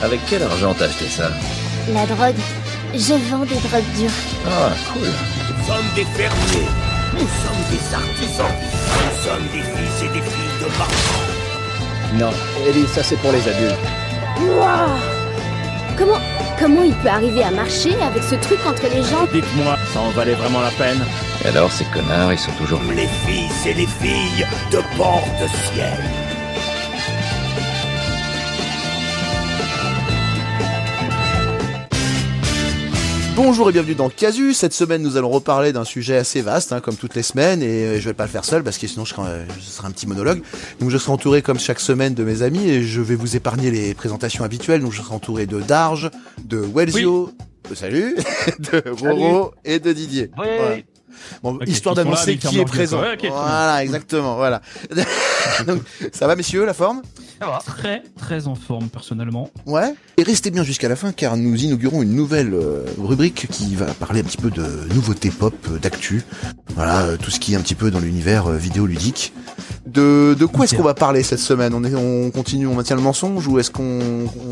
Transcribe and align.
Avec 0.00 0.20
quel 0.30 0.44
argent 0.44 0.74
t'as 0.78 0.84
acheté 0.84 1.06
ça 1.08 1.28
La 1.92 2.06
drogue. 2.06 2.36
Je 2.94 3.14
vends 3.28 3.44
des 3.44 3.56
drogues 3.56 3.92
dures. 3.98 4.10
Ah, 4.46 4.70
cool. 4.92 5.08
Nous 5.08 5.66
sommes 5.66 5.94
des 5.96 6.04
fermiers. 6.04 6.68
Nous 7.14 7.18
sommes 7.18 7.64
des 7.68 7.94
artisans. 7.94 8.46
Nous 8.94 9.24
sommes 9.24 9.46
des 9.52 9.62
fils 9.62 10.02
et 10.04 10.08
des 10.12 10.22
filles 10.22 10.58
de 10.62 10.78
marchands. 10.78 12.14
Non, 12.14 12.30
Ellie, 12.68 12.86
ça 12.86 13.02
c'est 13.02 13.16
pour 13.16 13.32
les 13.32 13.40
adultes. 13.48 13.74
Waouh 14.40 14.88
Comment, 15.98 16.20
comment 16.60 16.82
il 16.84 16.94
peut 16.94 17.08
arriver 17.08 17.42
à 17.42 17.50
marcher 17.50 18.00
avec 18.00 18.22
ce 18.22 18.36
truc 18.36 18.60
entre 18.68 18.84
les 18.94 19.02
jambes 19.02 19.28
Dites-moi, 19.32 19.74
ça 19.92 20.00
en 20.00 20.10
valait 20.10 20.34
vraiment 20.34 20.60
la 20.60 20.70
peine 20.70 21.04
Et 21.44 21.48
alors, 21.48 21.72
ces 21.72 21.84
connards, 21.86 22.32
ils 22.32 22.38
sont 22.38 22.52
toujours... 22.52 22.80
Les 22.94 23.08
fils 23.26 23.66
et 23.66 23.74
les 23.74 23.86
filles 23.88 24.46
de 24.70 24.78
Port-de-Ciel. 24.96 25.98
Bonjour 33.40 33.70
et 33.70 33.72
bienvenue 33.72 33.94
dans 33.94 34.08
Casu. 34.08 34.52
Cette 34.52 34.72
semaine, 34.72 35.00
nous 35.00 35.16
allons 35.16 35.28
reparler 35.28 35.72
d'un 35.72 35.84
sujet 35.84 36.16
assez 36.16 36.40
vaste, 36.40 36.72
hein, 36.72 36.80
comme 36.80 36.96
toutes 36.96 37.14
les 37.14 37.22
semaines, 37.22 37.62
et 37.62 37.84
euh, 37.84 38.00
je 38.00 38.08
vais 38.08 38.12
pas 38.12 38.24
le 38.24 38.30
faire 38.30 38.44
seul 38.44 38.64
parce 38.64 38.78
que 38.78 38.88
sinon 38.88 39.04
je 39.04 39.14
serai, 39.14 39.30
euh, 39.30 39.44
ce 39.60 39.70
sera 39.70 39.86
un 39.86 39.92
petit 39.92 40.08
monologue. 40.08 40.42
Donc 40.80 40.90
je 40.90 40.98
serai 40.98 41.12
entouré 41.12 41.40
comme 41.40 41.60
chaque 41.60 41.78
semaine 41.78 42.14
de 42.14 42.24
mes 42.24 42.42
amis 42.42 42.68
et 42.68 42.82
je 42.82 43.00
vais 43.00 43.14
vous 43.14 43.36
épargner 43.36 43.70
les 43.70 43.94
présentations 43.94 44.42
habituelles. 44.42 44.80
Donc 44.80 44.92
je 44.92 45.00
serai 45.00 45.14
entouré 45.14 45.46
de 45.46 45.60
Darge, 45.60 46.10
de 46.42 46.58
Welsio, 46.58 47.30
de 47.70 47.76
salut, 47.76 48.16
de 48.58 48.82
Roro 48.90 49.54
et 49.64 49.78
de 49.78 49.92
Didier. 49.92 50.32
Voilà. 50.34 50.78
Bon, 51.42 51.58
histoire 51.66 51.94
d'annoncer 51.94 52.36
qui 52.36 52.58
est 52.58 52.64
présent. 52.64 53.00
Ouais, 53.00 53.16
voilà, 53.28 53.82
exactement, 53.82 54.36
voilà. 54.36 54.60
Donc, 55.66 55.82
ça 56.12 56.26
va 56.26 56.36
messieurs, 56.36 56.64
la 56.64 56.74
forme? 56.74 57.02
Très, 57.64 58.02
très 58.18 58.48
en 58.48 58.54
forme, 58.54 58.88
personnellement. 58.88 59.50
Ouais. 59.66 59.94
Et 60.16 60.22
restez 60.22 60.50
bien 60.50 60.64
jusqu'à 60.64 60.88
la 60.88 60.96
fin 60.96 61.12
car 61.12 61.36
nous 61.36 61.62
inaugurons 61.62 62.02
une 62.02 62.14
nouvelle 62.14 62.52
euh, 62.52 62.84
rubrique 62.98 63.46
qui 63.50 63.76
va 63.76 63.86
parler 63.86 64.20
un 64.20 64.24
petit 64.24 64.36
peu 64.36 64.50
de 64.50 64.64
nouveautés 64.92 65.30
pop, 65.30 65.54
euh, 65.70 65.78
d'actu. 65.78 66.24
Voilà, 66.74 67.02
euh, 67.02 67.16
tout 67.16 67.30
ce 67.30 67.38
qui 67.38 67.52
est 67.52 67.56
un 67.56 67.60
petit 67.60 67.76
peu 67.76 67.90
dans 67.90 68.00
l'univers 68.00 68.50
vidéoludique. 68.50 69.32
De, 69.88 70.36
de 70.38 70.44
quoi 70.46 70.64
est-ce 70.64 70.74
qu'on 70.74 70.82
va 70.82 70.94
parler 70.94 71.22
cette 71.22 71.38
semaine? 71.38 71.72
On, 71.74 71.82
est, 71.82 71.94
on 71.94 72.30
continue, 72.30 72.66
on 72.66 72.74
maintient 72.74 72.96
le 72.96 73.02
mensonge 73.02 73.46
ou 73.46 73.58
est-ce 73.58 73.70
qu'on 73.70 74.00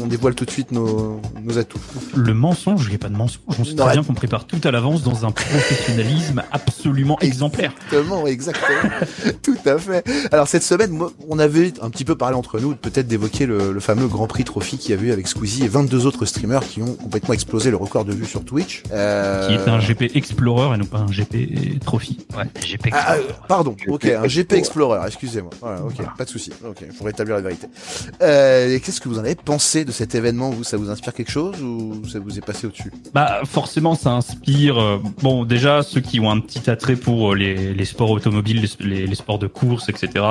on 0.00 0.06
dévoile 0.06 0.34
tout 0.34 0.44
de 0.46 0.50
suite 0.50 0.72
nos, 0.72 1.20
nos 1.42 1.58
atouts? 1.58 1.78
Le 2.14 2.32
mensonge, 2.32 2.84
il 2.86 2.90
n'y 2.90 2.94
a 2.94 2.98
pas 2.98 3.08
de 3.08 3.16
mensonge. 3.16 3.40
On 3.48 3.64
sait 3.64 3.74
très 3.74 3.92
bien 3.92 4.02
qu'on 4.02 4.14
prépare 4.14 4.46
tout 4.46 4.60
à 4.64 4.70
l'avance 4.70 5.02
dans 5.02 5.26
un 5.26 5.30
professionnalisme 5.30 6.42
absolument 6.52 7.18
exemplaire. 7.20 7.72
Exactement, 7.90 8.26
exactement. 8.26 8.90
Tout 9.42 9.56
à 9.66 9.78
fait. 9.78 10.04
Alors 10.32 10.48
cette 10.48 10.62
semaine, 10.62 10.98
on 11.28 11.38
avait 11.38 11.72
un 11.82 11.90
petit 11.90 12.04
peu 12.04 12.14
parlé 12.16 12.36
entre 12.36 12.58
nous, 12.58 12.74
peut-être 12.74 13.06
d'évoquer 13.06 13.46
le, 13.46 13.72
le 13.72 13.80
fameux 13.80 14.06
Grand 14.06 14.26
Prix 14.26 14.44
Trophy 14.44 14.78
qu'il 14.78 14.94
y 14.94 14.98
a 14.98 15.02
eu 15.02 15.12
avec 15.12 15.28
Squeezie 15.28 15.64
et 15.64 15.68
22 15.68 16.06
autres 16.06 16.24
streamers 16.24 16.66
qui 16.66 16.82
ont 16.82 16.94
complètement 16.94 17.34
explosé 17.34 17.70
le 17.70 17.76
record 17.76 18.04
de 18.04 18.12
vues 18.12 18.24
sur 18.26 18.44
Twitch. 18.44 18.82
Euh, 18.92 19.46
Qui 19.48 19.54
est 19.54 19.68
un 19.68 19.78
GP 19.78 20.16
Explorer 20.16 20.74
et 20.74 20.78
non 20.78 20.86
pas 20.86 20.98
un 20.98 21.06
GP 21.06 21.78
Trophy. 21.84 22.18
Ouais, 22.36 22.44
GP. 22.60 22.88
Ah, 22.92 23.14
euh, 23.14 23.22
pardon, 23.48 23.76
ok, 23.88 24.04
un 24.06 24.26
GP 24.26 24.52
Explorer. 24.54 25.04
Explorer, 25.06 25.06
excusez-moi. 25.26 25.50
Voilà, 25.60 25.84
ok, 25.84 26.16
pas 26.16 26.24
de 26.24 26.28
souci. 26.28 26.52
Ok, 26.64 26.84
pour 26.96 27.06
rétablir 27.06 27.36
la 27.36 27.42
vérité. 27.42 27.66
Euh, 28.22 28.74
et 28.74 28.80
qu'est-ce 28.80 29.00
que 29.00 29.08
vous 29.08 29.18
en 29.18 29.24
avez 29.24 29.34
pensé 29.34 29.84
de 29.84 29.92
cet 29.92 30.14
événement 30.14 30.50
Vous, 30.50 30.64
ça 30.64 30.76
vous 30.76 30.90
inspire 30.90 31.12
quelque 31.12 31.30
chose 31.30 31.60
ou 31.62 32.02
ça 32.08 32.18
vous 32.18 32.38
est 32.38 32.44
passé 32.44 32.66
au-dessus? 32.66 32.92
Bah 33.12 33.40
forcément, 33.44 33.94
ça 33.94 34.12
inspire. 34.12 34.78
euh, 34.78 34.98
bon, 35.22 35.44
déjà 35.44 35.82
ceux 35.82 36.00
qui 36.00 36.20
ont 36.20 36.30
un 36.30 36.40
petit 36.40 36.70
attrait 36.70 36.96
pour 36.96 37.32
euh, 37.32 37.34
les, 37.36 37.74
les 37.74 37.84
sports 37.84 38.10
automobiles, 38.10 38.66
les, 38.80 39.14
sports 39.14 39.38
de 39.38 39.46
course, 39.46 39.88
etc. 39.88 40.24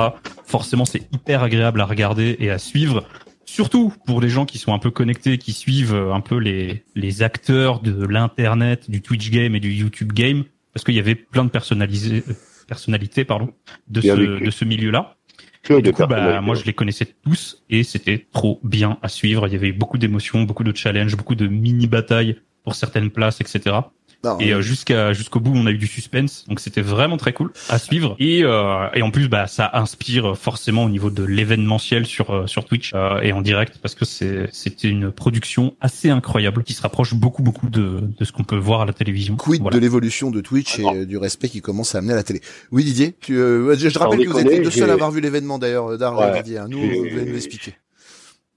Forcément, 0.44 0.84
c'est 0.84 1.02
hyper 1.12 1.42
agréable 1.42 1.80
à 1.80 1.84
regarder 1.84 2.36
et 2.38 2.50
à 2.50 2.58
suivre. 2.58 3.04
Surtout 3.44 3.92
pour 4.06 4.20
les 4.20 4.28
gens 4.28 4.44
qui 4.44 4.58
sont 4.58 4.74
un 4.74 4.78
peu 4.78 4.90
connectés, 4.90 5.38
qui 5.38 5.52
suivent 5.52 5.94
un 5.94 6.20
peu 6.20 6.36
les, 6.36 6.84
les 6.94 7.22
acteurs 7.22 7.80
de 7.80 8.04
l'internet, 8.06 8.90
du 8.90 9.02
Twitch 9.02 9.30
game 9.30 9.54
et 9.54 9.60
du 9.60 9.72
YouTube 9.72 10.12
game, 10.12 10.44
parce 10.72 10.84
qu'il 10.84 10.94
y 10.94 10.98
avait 11.00 11.14
plein 11.14 11.44
de 11.44 11.50
personnalisés, 11.50 12.24
personnalités, 12.66 13.24
pardon, 13.24 13.52
de 13.88 14.00
Bien 14.00 14.16
ce, 14.16 14.44
de 14.44 14.50
ce 14.50 14.64
milieu-là. 14.64 15.16
Et 15.68 15.82
du 15.82 15.92
coup, 15.92 16.06
bah, 16.06 16.40
moi, 16.40 16.54
je 16.54 16.64
les 16.64 16.72
connaissais 16.72 17.06
tous 17.24 17.64
et 17.68 17.82
c'était 17.82 18.26
trop 18.32 18.60
bien 18.62 18.98
à 19.02 19.08
suivre. 19.08 19.46
Il 19.48 19.52
y 19.52 19.56
avait 19.56 19.72
beaucoup 19.72 19.98
d'émotions, 19.98 20.42
beaucoup 20.42 20.64
de 20.64 20.74
challenges, 20.76 21.16
beaucoup 21.16 21.34
de 21.34 21.46
mini 21.46 21.86
batailles 21.86 22.36
pour 22.62 22.74
certaines 22.74 23.10
places, 23.10 23.40
etc. 23.40 23.76
Non, 24.24 24.38
Et 24.40 24.52
euh, 24.52 24.60
jusqu'à 24.60 25.12
jusqu'au 25.12 25.40
bout, 25.40 25.52
on 25.54 25.66
a 25.66 25.70
eu 25.70 25.78
du 25.78 25.86
suspense, 25.86 26.44
donc 26.48 26.58
c'était 26.60 26.80
vraiment 26.80 27.16
très 27.16 27.32
cool 27.32 27.52
à 27.68 27.78
suivre. 27.78 28.16
Et 28.18 28.42
euh, 28.42 28.88
et 28.94 29.02
en 29.02 29.10
plus, 29.10 29.28
bah, 29.28 29.46
ça 29.46 29.70
inspire 29.74 30.36
forcément 30.36 30.84
au 30.84 30.88
niveau 30.88 31.10
de 31.10 31.22
l'événementiel 31.22 32.06
sur 32.06 32.30
euh, 32.30 32.46
sur 32.46 32.64
Twitch 32.64 32.92
euh, 32.94 33.20
et 33.20 33.32
en 33.32 33.40
direct 33.42 33.78
parce 33.80 33.94
que 33.94 34.04
c'est 34.04 34.48
c'était 34.52 34.88
une 34.88 35.12
production 35.12 35.76
assez 35.80 36.10
incroyable 36.10 36.64
qui 36.64 36.72
se 36.72 36.82
rapproche 36.82 37.14
beaucoup 37.14 37.42
beaucoup 37.42 37.68
de 37.68 38.00
de 38.18 38.24
ce 38.24 38.32
qu'on 38.32 38.44
peut 38.44 38.56
voir 38.56 38.80
à 38.80 38.86
la 38.86 38.92
télévision. 38.92 39.36
Quid 39.36 39.60
Voilà. 39.62 39.76
de 39.76 39.80
l'évolution 39.80 40.30
de 40.30 40.40
Twitch 40.40 40.78
et 40.78 40.84
euh, 40.86 41.04
du 41.06 41.18
respect 41.18 41.48
qui 41.48 41.60
commence 41.60 41.94
à 41.94 41.98
amener 41.98 42.14
à 42.14 42.16
la 42.16 42.22
télé? 42.22 42.40
Oui 42.72 42.84
Didier, 42.84 43.14
tu, 43.20 43.36
euh, 43.36 43.76
je, 43.76 43.88
je 43.88 43.98
rappelle 43.98 44.24
que 44.24 44.28
vous 44.30 44.38
les 44.38 44.60
deux 44.60 44.70
seuls 44.70 44.90
à 44.90 44.94
avoir 44.94 45.10
vu 45.10 45.20
l'événement 45.20 45.58
d'ailleurs, 45.58 45.96
Dar 45.98 46.18
Ouais. 46.18 46.42
Didier. 46.42 46.58
hein. 46.58 46.66
Nous, 46.68 46.78
vous 46.80 47.04
allez 47.12 47.26
nous 47.26 47.32
l'expliquer. 47.32 47.74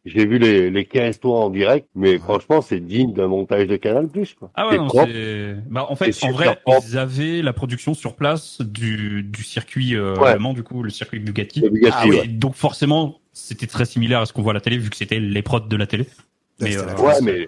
J'ai 0.10 0.26
vu 0.26 0.40
les, 0.40 0.70
les 0.72 0.86
15 0.86 1.20
tours 1.20 1.40
en 1.40 1.50
direct, 1.50 1.88
mais 1.96 2.18
franchement, 2.18 2.62
c'est 2.62 2.80
digne 2.80 3.14
d'un 3.14 3.28
montage 3.28 3.68
de 3.68 3.76
Canal+. 3.76 4.08
Quoi. 4.38 4.52
Ah 4.56 4.68
ouais, 4.68 4.78
non. 4.78 4.88
Bah, 5.70 5.86
en 5.90 5.96
fait, 5.96 6.18
en 6.24 6.32
vrai, 6.32 6.46
propre. 6.64 6.84
ils 6.88 6.98
avaient 6.98 7.42
la 7.42 7.54
production 7.54 7.94
sur 7.94 8.16
place 8.16 8.62
du, 8.62 9.24
du 9.24 9.44
circuit 9.44 9.96
euh, 9.96 10.16
Ouais. 10.18 10.30
allemand, 10.30 10.54
du 10.54 10.64
coup, 10.64 10.84
le 10.84 10.90
circuit 10.90 11.20
Bugatti. 11.20 11.62
Le 11.62 11.70
Bugatti, 11.70 11.96
Ah 12.00 12.08
oui. 12.08 12.18
ouais. 12.18 12.28
Donc, 12.28 12.56
forcément, 12.56 13.20
c'était 13.34 13.68
très 13.68 13.86
similaire 13.86 14.20
à 14.22 14.26
ce 14.26 14.34
qu'on 14.34 14.42
voit 14.42 14.52
à 14.52 14.56
la 14.56 14.62
télé, 14.62 14.78
vu 14.78 14.90
que 14.90 14.98
c'était 14.98 15.20
les 15.20 15.42
prods 15.42 15.60
de 15.62 15.76
la 15.78 15.86
télé. 15.88 16.06
Mais, 16.60 16.72
c'était 16.72 16.84
euh, 16.84 16.94
la 16.96 17.02
Ouais, 17.02 17.22
mais 17.22 17.48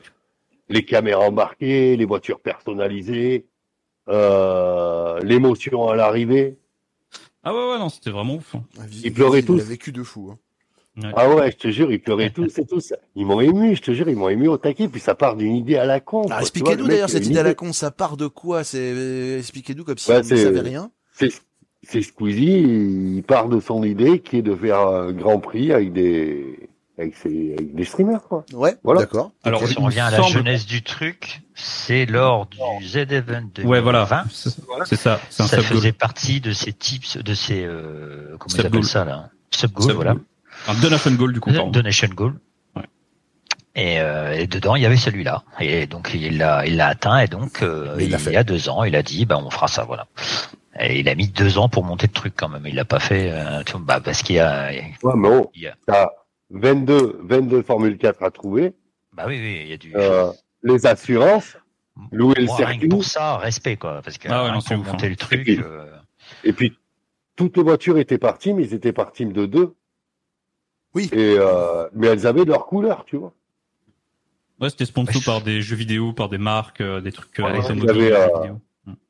les 0.69 0.85
caméras 0.85 1.25
embarquées, 1.25 1.97
les 1.97 2.05
voitures 2.05 2.39
personnalisées, 2.39 3.45
euh, 4.09 5.19
l'émotion 5.21 5.88
à 5.89 5.95
l'arrivée. 5.95 6.57
Ah 7.44 7.53
ouais, 7.53 7.71
ouais, 7.71 7.79
non, 7.79 7.89
c'était 7.89 8.11
vraiment 8.11 8.35
ouf. 8.35 8.55
hein. 8.55 8.63
Ah, 8.79 8.83
Ils 9.03 9.13
pleuraient 9.13 9.41
Vivi, 9.41 9.53
il 9.53 9.57
tous. 9.57 9.61
a 9.61 9.69
vécu 9.69 9.91
de 9.91 10.03
fou. 10.03 10.29
hein. 10.31 10.38
Ah 11.16 11.29
ouais, 11.34 11.52
je 11.52 11.57
te 11.57 11.68
jure, 11.69 11.91
ils 11.91 12.02
pleuraient 12.02 12.29
tous 12.31 12.57
et 12.59 12.66
tous. 12.66 12.94
Ils 13.16 13.25
m'ont 13.25 13.40
ému, 13.41 13.75
je 13.75 13.81
te 13.81 13.91
jure, 13.91 14.09
ils 14.09 14.16
m'ont 14.16 14.29
ému 14.29 14.47
au 14.47 14.57
taquet, 14.57 14.88
puis 14.90 15.00
ça 15.00 15.16
part 15.16 15.35
d'une 15.38 15.56
idée 15.56 15.78
à 15.78 15.85
la 15.85 16.00
con. 16.00 16.25
Ah, 16.29 16.41
expliquez-nous 16.41 16.88
d'ailleurs 16.88 17.09
cette 17.09 17.25
idée 17.25 17.40
à 17.40 17.44
la 17.44 17.53
con, 17.53 17.72
ça 17.74 17.91
part 17.91 18.18
de 18.18 18.28
quoi? 18.28 18.63
C'est 18.63 18.78
euh, 18.94 19.38
expliquez-nous 19.40 19.84
comme 19.85 19.97
si 19.97 20.09
Bah, 20.09 20.16
on 20.18 20.19
ne 20.19 20.24
c'est- 20.24 20.44
savait 20.44 20.59
rien. 20.59 20.91
C'est 21.13 21.30
c'est 21.84 22.01
Squeezie, 22.03 23.16
il 23.18 23.24
part 23.24 23.47
de 23.50 23.59
son 23.59 23.84
idée 23.84 24.19
qui 24.19 24.38
est 24.38 24.41
de 24.44 24.56
faire 24.56 24.80
un 24.80 25.12
grand 25.13 25.40
prix 25.40 25.72
avec 25.72 25.94
des 25.94 26.69
avec, 27.00 27.16
ses, 27.16 27.53
avec 27.57 27.74
des 27.74 27.84
streamers 27.85 28.22
quoi. 28.22 28.46
Ouais, 28.53 28.75
Voilà. 28.84 29.00
d'accord. 29.01 29.31
Alors, 29.44 29.66
Si 29.66 29.80
on 29.80 29.85
revient 29.85 30.01
à 30.01 30.12
la 30.12 30.18
semble- 30.18 30.30
genèse 30.30 30.68
du 30.68 30.84
truc, 30.84 31.41
c'est 31.56 32.06
lors 32.06 32.46
du 32.47 32.59
Z-Event 32.88 33.50
de 33.56 33.63
Ouais, 33.63 33.81
voilà. 33.81 34.06
2020. 34.06 34.85
C'est 34.85 34.96
ça, 34.97 35.19
un 35.40 35.47
Ça 35.47 35.62
faisait 35.63 35.94
partie 35.94 36.41
de 36.41 36.51
ces 36.51 36.74
tips, 36.74 37.18
de 37.18 37.34
ces, 37.34 37.63
euh, 37.66 38.35
comment 38.38 38.53
ils 38.56 38.66
appellent 38.68 38.84
ça, 38.84 39.03
là? 39.06 39.30
Sub 39.50 39.72
goal, 39.72 39.88
Sub 39.88 39.96
voilà. 39.96 40.16
Un 40.67 40.73
donation 40.75 41.11
goal, 41.11 41.33
du 41.33 41.39
coup, 41.39 41.51
pardon. 41.51 41.69
Donation 41.72 42.07
goal. 42.09 42.33
Ouais. 42.75 42.83
Et, 43.75 43.99
euh, 43.99 44.33
et 44.33 44.47
dedans, 44.47 44.75
il 44.75 44.83
y 44.83 44.85
avait 44.85 44.97
celui-là. 44.97 45.44
Et 45.59 45.88
donc, 45.88 46.11
il 46.13 46.38
l'a, 46.38 46.66
il 46.66 46.75
l'a 46.77 46.88
atteint. 46.88 47.19
Et 47.19 47.27
donc, 47.27 47.61
euh, 47.61 47.95
il 47.97 48.05
il, 48.05 48.11
l'a 48.11 48.17
fait. 48.19 48.33
y 48.33 48.38
a 48.38 48.44
deux 48.44 48.69
ans, 48.69 48.83
il 48.83 48.95
a 48.95 49.03
dit, 49.03 49.25
bah, 49.25 49.38
on 49.44 49.50
fera 49.50 49.67
ça, 49.67 49.83
voilà. 49.83 50.07
Et 50.79 51.00
il 51.00 51.09
a 51.09 51.16
mis 51.16 51.27
deux 51.27 51.57
ans 51.57 51.67
pour 51.69 51.83
monter 51.83 52.07
le 52.07 52.13
truc 52.13 52.33
quand 52.35 52.47
même. 52.50 52.66
Il 52.66 52.75
l'a 52.75 52.85
pas 52.85 53.00
fait, 53.00 53.29
euh, 53.31 53.63
tout- 53.63 53.79
bah, 53.79 54.00
parce 54.00 54.23
qu'il 54.23 54.35
y 54.38 54.39
a, 54.39 54.71
Ouais, 54.71 55.13
mais 55.16 55.29
bon, 55.29 55.50
il 55.53 55.63
y 55.63 55.67
a- 55.67 55.75
t'as 55.85 56.07
22 56.50 57.19
22 57.23 57.61
Formule 57.61 57.97
4 57.97 58.23
à 58.23 58.31
trouver, 58.31 58.73
bah 59.13 59.23
oui, 59.27 59.38
oui, 59.41 59.61
il 59.63 59.69
y 59.69 59.73
a 59.73 59.77
du. 59.77 59.91
euh, 59.95 60.31
les 60.63 60.85
assurances, 60.85 61.57
louer 62.11 62.35
le 62.38 62.45
Moi, 62.45 62.55
rien 62.57 62.66
que 62.66 62.71
circuit, 62.71 62.88
pour 62.89 63.03
ça, 63.03 63.38
respect, 63.38 63.75
quoi. 63.77 64.01
Parce 64.03 64.17
que 64.17 64.27
Ah 64.29 64.45
ouais, 64.45 64.51
non, 64.51 64.57
ouf, 64.59 64.69
monter 64.71 65.05
hein. 65.07 65.09
le 65.09 65.16
truc, 65.17 65.39
Et 65.41 65.44
puis- 65.44 65.59
euh, 65.63 65.85
et 66.45 66.53
puis 66.53 66.77
toutes 67.35 67.57
les 67.57 67.63
voitures 67.63 67.97
étaient 67.97 68.17
par 68.17 68.38
team, 68.38 68.59
ils 68.59 68.73
étaient 68.73 68.94
par 68.94 69.11
team 69.11 69.33
de 69.33 69.45
deux. 69.45 69.75
Oui. 70.94 71.09
Et 71.13 71.35
euh, 71.38 71.88
mais 71.94 72.07
elles 72.07 72.28
avaient 72.28 72.46
leur 72.46 72.66
couleur, 72.66 73.06
tu 73.06 73.18
vois. 73.18 73.34
Ouais, 74.59 74.69
c'était 74.69 74.85
sponsor 74.85 75.21
par 75.25 75.42
des 75.42 75.62
jeux 75.62 75.75
vidéo, 75.75 76.13
par 76.13 76.30
des 76.30 76.38
marques, 76.38 76.81
euh, 76.81 77.01
des 77.01 77.12
trucs 77.12 77.39
euh, 77.39 77.44
Ouais, 77.44 77.60
il 77.69 77.83
y 77.83 77.89
avait, 77.89 78.13
euh. 78.13 78.27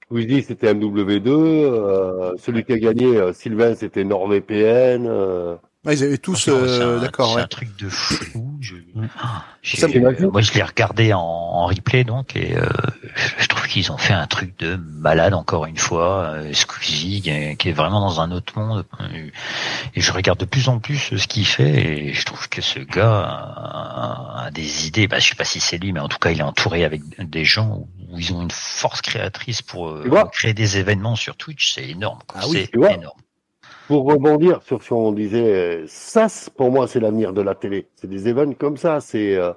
Squeezie 0.05 0.43
c'était 0.43 0.73
MW2, 0.73 1.27
euh, 1.27 2.33
celui 2.37 2.63
qui 2.63 2.73
a 2.73 2.77
gagné 2.79 3.17
euh, 3.17 3.33
Sylvain 3.33 3.75
c'était 3.75 4.03
NordVPN. 4.03 5.07
Euh, 5.07 5.55
Ouais, 5.83 5.95
ils 5.95 6.03
avaient 6.03 6.19
tous, 6.19 6.47
euh, 6.47 6.99
d'accord, 6.99 7.29
C'est 7.31 7.35
ouais. 7.37 7.41
un 7.41 7.47
truc 7.47 7.75
de 7.79 7.89
fou. 7.89 8.50
Je... 8.61 8.75
Mm. 8.75 9.07
Ah, 9.19 9.43
Ça, 9.63 9.87
moi, 9.87 10.41
je 10.41 10.53
l'ai 10.53 10.61
regardé 10.63 11.13
en, 11.13 11.19
en 11.19 11.65
replay, 11.65 12.03
donc, 12.03 12.35
et 12.35 12.55
euh, 12.55 12.65
je 13.39 13.47
trouve 13.47 13.67
qu'ils 13.67 13.91
ont 13.91 13.97
fait 13.97 14.13
un 14.13 14.27
truc 14.27 14.57
de 14.59 14.75
malade 14.75 15.33
encore 15.33 15.65
une 15.65 15.77
fois. 15.77 16.35
Euh, 16.35 16.53
Squeezie, 16.53 17.21
qui 17.21 17.29
est, 17.31 17.55
qui 17.57 17.69
est 17.69 17.73
vraiment 17.73 17.99
dans 17.99 18.21
un 18.21 18.31
autre 18.31 18.57
monde. 18.57 18.85
Et 19.95 19.99
je 20.01 20.11
regarde 20.13 20.39
de 20.39 20.45
plus 20.45 20.69
en 20.69 20.79
plus 20.79 21.17
ce 21.17 21.27
qu'il 21.27 21.45
fait, 21.45 22.09
et 22.09 22.13
je 22.13 22.23
trouve 22.25 22.47
que 22.49 22.61
ce 22.61 22.79
gars 22.79 23.23
a, 23.23 24.45
a 24.45 24.51
des 24.51 24.87
idées. 24.87 25.07
Bah, 25.07 25.19
je 25.19 25.29
sais 25.29 25.35
pas 25.35 25.43
si 25.43 25.59
c'est 25.59 25.77
lui, 25.77 25.91
mais 25.91 25.99
en 25.99 26.07
tout 26.07 26.19
cas, 26.19 26.29
il 26.31 26.39
est 26.39 26.43
entouré 26.43 26.85
avec 26.85 27.01
des 27.19 27.43
gens 27.45 27.87
où 28.09 28.19
ils 28.19 28.31
ont 28.33 28.43
une 28.43 28.51
force 28.51 29.01
créatrice 29.01 29.61
pour 29.61 29.89
euh, 29.89 30.03
créer 30.31 30.53
des 30.53 30.77
événements 30.77 31.15
sur 31.15 31.35
Twitch. 31.35 31.73
C'est 31.73 31.89
énorme. 31.89 32.19
quoi. 32.27 32.41
Ah 32.43 32.47
oui, 32.47 32.69
c'est 32.71 32.93
énorme. 32.93 33.19
Pour 33.91 34.05
rebondir 34.05 34.61
sur 34.63 34.81
ce 34.81 34.87
qu'on 34.87 35.11
disait, 35.11 35.83
ça 35.85 36.27
pour 36.55 36.71
moi 36.71 36.87
c'est 36.87 37.01
l'avenir 37.01 37.33
de 37.33 37.41
la 37.41 37.55
télé. 37.55 37.87
C'est 37.97 38.09
des 38.09 38.29
événements 38.29 38.53
comme 38.57 38.77
ça, 38.77 39.01
c'est 39.01 39.35
euh, 39.35 39.51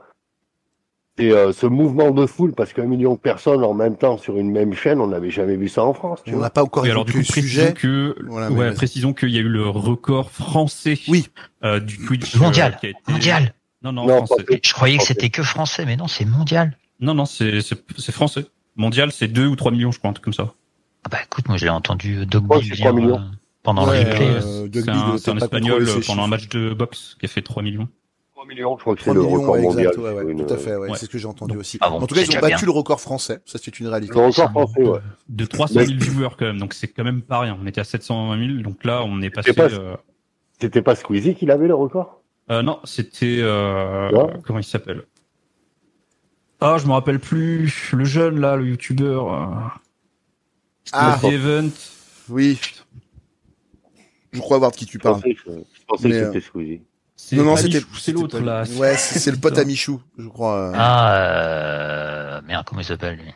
Et 1.18 1.30
euh, 1.30 1.52
ce 1.52 1.66
mouvement 1.66 2.10
de 2.10 2.26
foule, 2.26 2.52
parce 2.52 2.72
qu'un 2.72 2.86
million 2.86 3.14
de 3.14 3.20
personnes 3.20 3.62
en 3.62 3.74
même 3.74 3.96
temps 3.96 4.18
sur 4.18 4.36
une 4.36 4.50
même 4.50 4.74
chaîne, 4.74 5.00
on 5.00 5.06
n'avait 5.06 5.30
jamais 5.30 5.54
vu 5.54 5.68
ça 5.68 5.84
en 5.84 5.94
France. 5.94 6.18
Tu 6.24 6.34
On 6.34 6.40
n'a 6.40 6.50
pas 6.50 6.64
encore 6.64 6.82
alors 6.84 7.04
du 7.04 7.12
coup, 7.12 7.22
sujet. 7.22 7.72
que, 7.74 8.16
Voilà, 8.26 8.50
ouais, 8.50 8.74
précisons 8.74 9.12
qu'il 9.12 9.28
y 9.30 9.36
a 9.36 9.40
eu 9.40 9.48
le 9.48 9.68
record 9.68 10.32
français 10.32 10.98
Oui. 11.06 11.28
euh, 11.62 11.78
du 11.78 12.04
Twitch 12.04 12.34
euh, 12.34 12.40
Mondial. 12.40 12.76
qui 12.80 12.86
a 12.86 12.88
été- 12.90 12.98
Mondial. 13.12 13.54
Non, 13.84 13.92
non, 13.92 14.04
Non, 14.08 14.26
français. 14.26 14.42
pas- 14.42 14.54
Je 14.60 14.72
croyais 14.72 14.98
que 14.98 15.04
c'était 15.04 15.30
que 15.30 15.44
français, 15.44 15.84
mais 15.86 15.94
non, 15.96 16.08
c'est 16.08 16.24
mondial. 16.24 16.76
Non, 16.98 17.14
non, 17.14 17.26
c'est 17.26 17.62
français. 18.10 18.46
Mondial, 18.74 19.12
c'est 19.12 19.28
2 19.28 19.46
ou 19.46 19.54
3 19.54 19.70
millions, 19.70 19.92
je 19.92 19.98
crois, 20.00 20.10
un 20.10 20.14
truc 20.14 20.24
comme 20.24 20.34
ça. 20.34 20.52
Ah 21.04 21.10
bah 21.12 21.18
écoute, 21.24 21.46
moi 21.46 21.56
je 21.58 21.64
l'ai 21.66 21.70
entendu 21.70 22.26
Doug 22.26 22.50
Ouais, 22.50 22.58
Bill 22.58 22.70
c'est 22.70 22.74
dire 22.76 22.86
3 22.86 22.92
millions. 22.92 23.20
Euh, 23.64 23.70
pendant 23.72 23.88
Ouais, 23.88 24.04
le 24.04 24.10
replay. 24.10 24.26
euh, 24.26 24.40
c'est 24.40 24.88
un, 24.88 25.08
était 25.14 25.18
c'est 25.18 25.30
un 25.30 25.36
espagnol 25.38 25.86
pendant 26.06 26.24
un 26.24 26.28
match 26.28 26.48
de 26.48 26.74
boxe 26.74 27.16
qui 27.18 27.26
a 27.26 27.28
fait 27.28 27.42
3 27.42 27.62
millions. 27.62 27.88
3 28.34 28.46
millions, 28.46 28.76
je 28.76 28.82
crois 28.82 28.94
que 28.94 29.00
3 29.00 29.12
c'est 29.14 29.18
le 29.18 29.24
record 29.24 29.54
ouais, 29.54 29.62
mondial. 29.62 29.86
exact, 29.86 29.98
ouais, 30.04 30.12
ouais, 30.12 30.32
une- 30.32 30.44
tout 30.46 30.52
à 30.52 30.56
fait, 30.58 30.76
ouais, 30.76 30.90
Ouais. 30.90 30.96
c'est 30.98 31.06
ce 31.06 31.10
que 31.10 31.16
j'ai 31.18 31.26
entendu 31.26 31.56
aussi. 31.56 31.78
Ah 31.80 31.88
bon, 31.88 31.96
en 32.00 32.06
tout 32.06 32.14
cas, 32.14 32.20
ils 32.22 32.36
ont 32.36 32.40
battu 32.40 32.56
bien. 32.56 32.66
le 32.66 32.70
record 32.72 33.00
français, 33.00 33.40
ça 33.46 33.58
c'est 33.62 33.80
une 33.80 33.86
réalité. 33.86 34.12
Le 34.14 34.20
record 34.26 34.50
français, 34.50 34.82
ouais. 34.82 34.98
De 35.28 35.46
300 35.46 35.80
000 35.80 35.98
viewers 35.98 36.28
quand 36.38 36.44
même, 36.46 36.58
donc 36.58 36.74
c'est 36.74 36.88
quand 36.88 37.04
même 37.04 37.22
pas 37.22 37.40
rien. 37.40 37.56
On 37.60 37.66
était 37.66 37.80
à 37.80 37.84
720 37.84 38.38
000, 38.56 38.62
donc 38.62 38.84
là 38.84 39.02
on 39.04 39.22
est 39.22 39.30
passé. 39.30 39.52
pas- 39.54 39.64
euh, 39.72 39.96
C'était 40.60 40.82
pas 40.82 40.94
Squeezie 40.94 41.34
qui 41.34 41.50
avait 41.50 41.66
le 41.68 41.74
record? 41.74 42.20
Euh, 42.50 42.60
non, 42.62 42.78
c'était 42.84 43.38
euh, 43.40 44.10
Ouais. 44.10 44.32
comment 44.46 44.58
il 44.58 44.64
s'appelle? 44.64 45.04
Ah, 46.60 46.76
je 46.78 46.86
me 46.86 46.92
rappelle 46.92 47.18
plus. 47.20 47.92
Le 47.92 48.04
jeune 48.04 48.40
là, 48.40 48.56
le 48.56 48.66
youtubeur. 48.66 49.32
Euh... 49.32 49.46
Ah. 50.92 51.18
The 51.20 51.24
Event. 51.24 51.70
Oui. 52.28 52.58
Je 54.34 54.40
crois 54.40 54.58
voir 54.58 54.70
de 54.72 54.76
qui 54.76 54.84
tu 54.86 54.98
parles. 54.98 55.22
je 55.24 55.32
pensais 55.86 56.10
que 56.10 56.14
euh, 56.14 56.26
c'était 56.26 56.40
Squeezie. 56.44 56.82
C'est 57.16 57.36
Non, 57.36 57.44
non, 57.44 57.56
c'était 57.56 57.80
l'autre 58.12 58.40
là. 58.40 58.64
Ouais, 58.76 58.96
c'est 58.96 59.30
le 59.30 59.36
pote 59.36 59.56
à 59.56 59.64
Michou, 59.64 60.00
je 60.18 60.26
crois. 60.28 60.56
euh. 60.58 60.72
Ah, 60.74 61.16
euh... 61.16 62.40
merde, 62.46 62.66
comment 62.66 62.80
il 62.80 62.84
s'appelle 62.84 63.16
lui? 63.16 63.32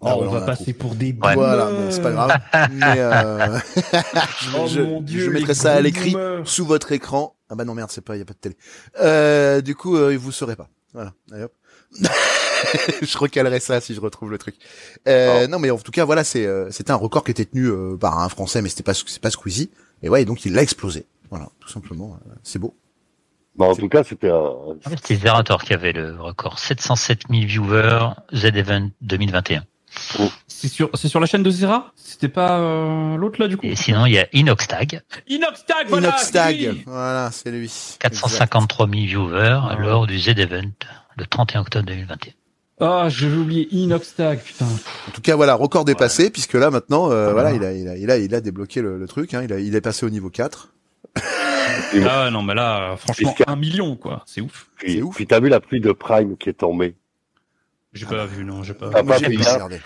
Oh, 0.00 0.06
Ah, 0.08 0.16
on 0.16 0.24
voilà, 0.26 0.40
va 0.40 0.46
passer 0.46 0.72
pour 0.74 0.94
des 0.94 1.12
Ouais. 1.12 1.34
Voilà, 1.34 1.68
c'est 1.90 2.02
pas 2.02 2.12
grave. 2.12 2.38
Mais 2.72 2.82
euh... 2.98 3.58
je, 4.40 4.56
Oh 4.56 4.66
je- 4.68 4.80
mon 4.82 5.00
Dieu, 5.00 5.24
je 5.24 5.30
mettrai 5.30 5.54
ça 5.54 5.72
à 5.74 5.80
l'écrit 5.80 6.14
sous 6.44 6.64
votre 6.64 6.92
écran. 6.92 7.34
Ah 7.50 7.54
bah 7.56 7.64
non 7.64 7.74
merde, 7.74 7.90
c'est 7.90 8.00
pas, 8.04 8.16
y 8.16 8.20
a 8.20 8.24
pas 8.24 8.32
de 8.34 8.38
télé. 8.38 8.56
Euh, 9.00 9.60
du 9.60 9.74
coup, 9.74 9.96
euh, 9.96 10.16
vous 10.16 10.30
saurez 10.32 10.56
pas. 10.56 10.68
Voilà. 10.92 11.12
Allez, 11.32 11.44
hop. 11.44 11.52
je 13.02 13.18
recalerai 13.18 13.60
ça 13.60 13.80
si 13.80 13.94
je 13.94 14.00
retrouve 14.00 14.30
le 14.30 14.38
truc. 14.38 14.56
Euh, 15.08 15.46
Non 15.46 15.58
mais 15.58 15.70
en 15.70 15.78
tout 15.78 15.92
cas 15.92 16.04
voilà, 16.04 16.24
c'est 16.24 16.46
euh, 16.46 16.70
c'était 16.70 16.90
un 16.90 16.96
record 16.96 17.24
qui 17.24 17.30
était 17.30 17.44
tenu 17.44 17.66
euh, 17.66 17.96
par 17.96 18.18
un 18.20 18.28
Français, 18.28 18.62
mais 18.62 18.68
c'était 18.68 18.82
pas 18.82 18.94
c'est 18.94 19.20
pas 19.20 19.30
Squeezie. 19.30 19.70
Et 20.04 20.08
ouais, 20.10 20.22
et 20.22 20.24
donc 20.26 20.44
il 20.44 20.52
l'a 20.52 20.62
explosé. 20.62 21.06
Voilà, 21.30 21.48
tout 21.58 21.68
simplement. 21.68 22.18
c'est 22.42 22.58
beau. 22.58 22.76
Bah, 23.56 23.66
en 23.66 23.74
tout 23.74 23.88
cas, 23.88 24.04
c'était 24.04 24.30
un. 24.30 24.52
Fait, 24.82 24.98
c'est 25.02 25.16
Zerator 25.16 25.64
qui 25.64 25.72
avait 25.72 25.92
le 25.92 26.20
record. 26.20 26.58
707 26.58 27.22
000 27.30 27.46
viewers, 27.46 28.10
Z-Event 28.34 28.90
2021. 29.00 29.64
C'est 30.46 30.68
sur, 30.68 30.90
c'est 30.94 31.08
sur 31.08 31.20
la 31.20 31.26
chaîne 31.26 31.42
de 31.42 31.50
Zera? 31.50 31.92
C'était 31.94 32.28
pas 32.28 32.58
euh, 32.58 33.16
l'autre 33.16 33.40
là 33.40 33.48
du 33.48 33.56
coup? 33.56 33.64
Et 33.64 33.76
sinon, 33.76 34.06
il 34.06 34.14
y 34.14 34.18
a 34.18 34.26
Inoxtag, 34.32 35.02
Inoxtag, 35.28 35.88
voilà 35.88 36.08
Inoxtag. 36.08 36.82
Voilà, 36.84 37.30
c'est 37.30 37.50
lui. 37.52 37.72
453 38.00 38.88
000 38.88 39.00
viewers 39.02 39.60
Ah 39.70 39.76
lors 39.78 40.06
du 40.06 40.18
Z-Event 40.18 40.72
le 41.16 41.26
31 41.26 41.60
octobre 41.60 41.86
2021. 41.86 42.32
Ah, 42.80 43.06
j'avais 43.08 43.36
oublié 43.36 43.68
Inoxtag, 43.74 44.40
putain. 44.40 44.66
En 44.66 45.10
tout 45.12 45.20
cas, 45.20 45.36
voilà, 45.36 45.54
record 45.54 45.84
dépassé, 45.84 46.30
puisque 46.30 46.54
là, 46.54 46.70
maintenant, 46.70 47.10
euh, 47.10 47.28
Ah, 47.28 47.32
voilà, 47.32 47.50
voilà. 47.50 47.72
il 47.72 47.88
a, 47.88 47.96
il 47.96 47.96
a, 47.96 47.96
il 47.96 48.10
a, 48.10 48.18
il 48.18 48.34
a 48.34 48.40
débloqué 48.40 48.82
le, 48.82 48.98
le 48.98 49.06
truc, 49.06 49.32
hein, 49.34 49.42
il 49.44 49.52
a, 49.52 49.60
il 49.60 49.74
est 49.76 49.80
passé 49.80 50.04
au 50.04 50.10
niveau 50.10 50.28
4. 50.30 50.70
Ah 52.06 52.30
non, 52.30 52.42
mais 52.42 52.54
là, 52.54 52.96
franchement, 52.96 53.32
Puisque- 53.34 53.48
un 53.48 53.56
million, 53.56 53.96
quoi. 53.96 54.22
C'est 54.26 54.40
ouf. 54.40 54.66
Puis, 54.76 54.94
C'est 54.94 55.02
ouf. 55.02 55.14
puis 55.14 55.26
t'as 55.26 55.40
vu 55.40 55.48
la 55.48 55.60
pluie 55.60 55.80
de 55.80 55.92
Prime 55.92 56.36
qui 56.36 56.48
est 56.48 56.54
tombée. 56.54 56.96
J'ai 57.92 58.06
pas 58.06 58.26
vu, 58.26 58.44
non, 58.44 58.64
j'ai 58.64 58.74
pas 58.74 58.90
Ah, 58.92 59.04
pas 59.04 59.16
regardé. 59.18 59.80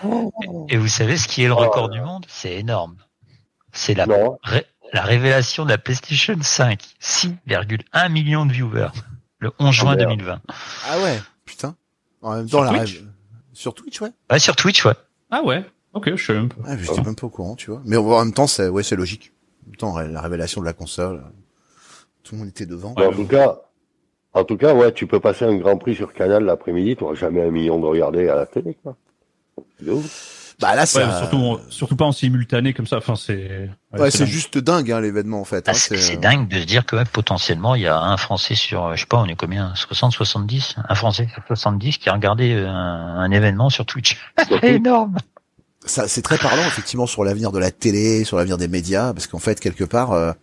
Et 0.69 0.77
vous 0.77 0.87
savez 0.87 1.15
ce 1.17 1.27
qui 1.27 1.43
est 1.43 1.47
le 1.47 1.53
Oh 1.53 1.57
record 1.57 1.89
du 1.89 2.01
monde? 2.01 2.25
C'est 2.27 2.55
énorme. 2.55 2.95
C'est 3.71 3.93
la, 3.93 4.05
ré- 4.43 4.65
la 4.93 5.03
révélation 5.03 5.63
de 5.63 5.69
la 5.69 5.77
PlayStation 5.77 6.35
5. 6.41 6.81
6,1 6.99 8.09
millions 8.11 8.47
de 8.47 8.51
viewers. 8.53 8.89
Le 9.37 9.51
11 9.59 9.75
juin 9.75 9.91
Ah, 9.91 9.95
merde. 9.95 10.09
2020. 10.09 10.41
Ah 10.89 10.99
ouais, 11.03 11.19
putain. 11.45 11.75
En 12.21 12.35
même 12.35 12.49
temps, 12.49 12.63
Sur 12.63 12.71
la 12.73 12.79
Twitch 12.79 12.99
rêve- 12.99 13.07
Sur 13.53 13.73
Twitch, 13.73 14.01
ouais. 14.01 14.09
Ouais, 14.31 14.39
sur 14.39 14.55
Twitch, 14.55 14.85
ouais. 14.85 14.93
Ah 15.31 15.43
ouais 15.43 15.63
Ok, 15.93 16.15
je 16.15 16.23
sais 16.25 16.33
même 16.33 16.49
pas. 16.49 16.61
Ouais, 16.69 16.75
mais 16.75 16.83
j'étais 16.83 17.01
même 17.01 17.15
pas 17.15 17.27
au 17.27 17.29
courant, 17.29 17.55
tu 17.55 17.71
vois. 17.71 17.81
Mais 17.85 17.97
en 17.97 18.23
même 18.23 18.33
temps, 18.33 18.47
c'est, 18.47 18.67
ouais, 18.69 18.83
c'est 18.83 18.95
logique. 18.95 19.33
En 19.65 19.69
même 19.69 19.75
temps, 19.77 19.99
la 19.99 20.21
révélation 20.21 20.61
de 20.61 20.65
la 20.65 20.73
console, 20.73 21.23
tout 22.23 22.35
le 22.35 22.39
monde 22.39 22.49
était 22.49 22.65
devant. 22.65 22.93
En 22.97 23.11
tout 23.11 23.25
cas, 23.25 23.57
en 24.33 24.43
tout 24.43 24.57
cas, 24.57 24.73
ouais, 24.75 24.91
tu 24.93 25.07
peux 25.07 25.19
passer 25.19 25.45
un 25.45 25.55
Grand 25.57 25.77
Prix 25.77 25.95
sur 25.95 26.13
Canal 26.13 26.43
l'après-midi, 26.43 26.95
tu 26.95 27.03
n'auras 27.03 27.15
jamais 27.15 27.41
un 27.41 27.49
million 27.51 27.79
de 27.79 27.85
regardés 27.85 28.29
à 28.29 28.35
la 28.35 28.45
télé, 28.45 28.77
quoi. 28.83 28.95
De 29.81 29.91
ouf. 29.91 30.35
Bah 30.59 30.75
là, 30.75 30.81
Ouais, 30.81 30.85
c'est, 30.87 31.17
surtout, 31.17 31.59
surtout 31.69 31.95
pas 31.95 32.05
en 32.05 32.11
simultané 32.11 32.73
comme 32.73 32.87
ça. 32.87 32.97
Enfin, 32.97 33.15
c'est. 33.15 33.69
ouais, 33.97 34.11
c'est 34.11 34.19
dingue. 34.19 34.27
juste 34.27 34.57
dingue, 34.57 34.91
hein, 34.91 34.99
l'événement, 34.99 35.39
en 35.39 35.45
fait. 35.45 35.69
Hein, 35.69 35.73
c'est 35.73 35.95
c'est, 35.95 36.01
c'est 36.01 36.17
euh, 36.17 36.19
dingue 36.19 36.47
de 36.49 36.59
se 36.59 36.65
dire 36.65 36.85
que 36.85 36.97
ouais, 36.97 37.05
potentiellement 37.05 37.75
il 37.75 37.83
y 37.83 37.87
a 37.87 37.97
un 37.97 38.17
Français 38.17 38.55
sur, 38.55 38.95
je 38.95 39.01
sais 39.01 39.07
pas, 39.07 39.17
on 39.17 39.25
est 39.25 39.35
combien 39.35 39.73
60, 39.75 40.11
70 40.11 40.75
Un 40.87 40.95
Français 40.95 41.27
sur 41.33 41.43
70 41.47 41.97
qui 41.97 42.09
a 42.09 42.13
regardé 42.13 42.53
euh, 42.53 42.67
un, 42.67 43.19
un 43.19 43.31
événement 43.31 43.69
sur 43.69 43.85
Twitch. 43.85 44.17
C'est 44.49 44.75
énorme 44.75 45.15
ça, 45.85 46.07
c'est 46.07 46.21
très 46.21 46.37
parlant, 46.37 46.63
effectivement, 46.67 47.07
sur 47.07 47.23
l'avenir 47.23 47.51
de 47.51 47.59
la 47.59 47.71
télé, 47.71 48.23
sur 48.23 48.37
l'avenir 48.37 48.57
des 48.57 48.67
médias, 48.67 49.13
parce 49.13 49.27
qu'en 49.27 49.39
fait, 49.39 49.59
quelque 49.59 49.85
part, 49.85 50.11
euh, 50.11 50.33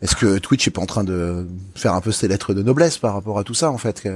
est-ce 0.00 0.16
que 0.16 0.38
Twitch 0.38 0.66
est 0.66 0.70
pas 0.70 0.80
en 0.80 0.86
train 0.86 1.04
de 1.04 1.46
faire 1.74 1.94
un 1.94 2.00
peu 2.00 2.10
ses 2.10 2.26
lettres 2.26 2.54
de 2.54 2.62
noblesse 2.62 2.98
par 2.98 3.14
rapport 3.14 3.38
à 3.38 3.44
tout 3.44 3.54
ça, 3.54 3.70
en 3.70 3.78
fait 3.78 4.08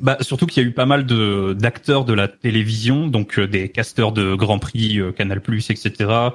Bah, 0.00 0.16
surtout 0.20 0.46
qu'il 0.46 0.62
y 0.62 0.66
a 0.66 0.68
eu 0.68 0.72
pas 0.72 0.86
mal 0.86 1.04
de 1.04 1.54
d'acteurs 1.58 2.04
de 2.04 2.14
la 2.14 2.26
télévision, 2.26 3.06
donc 3.06 3.38
euh, 3.38 3.46
des 3.46 3.68
casteurs 3.68 4.12
de 4.12 4.34
Grand 4.34 4.58
Prix, 4.58 4.98
euh, 4.98 5.12
Canal+, 5.12 5.40
etc. 5.46 6.30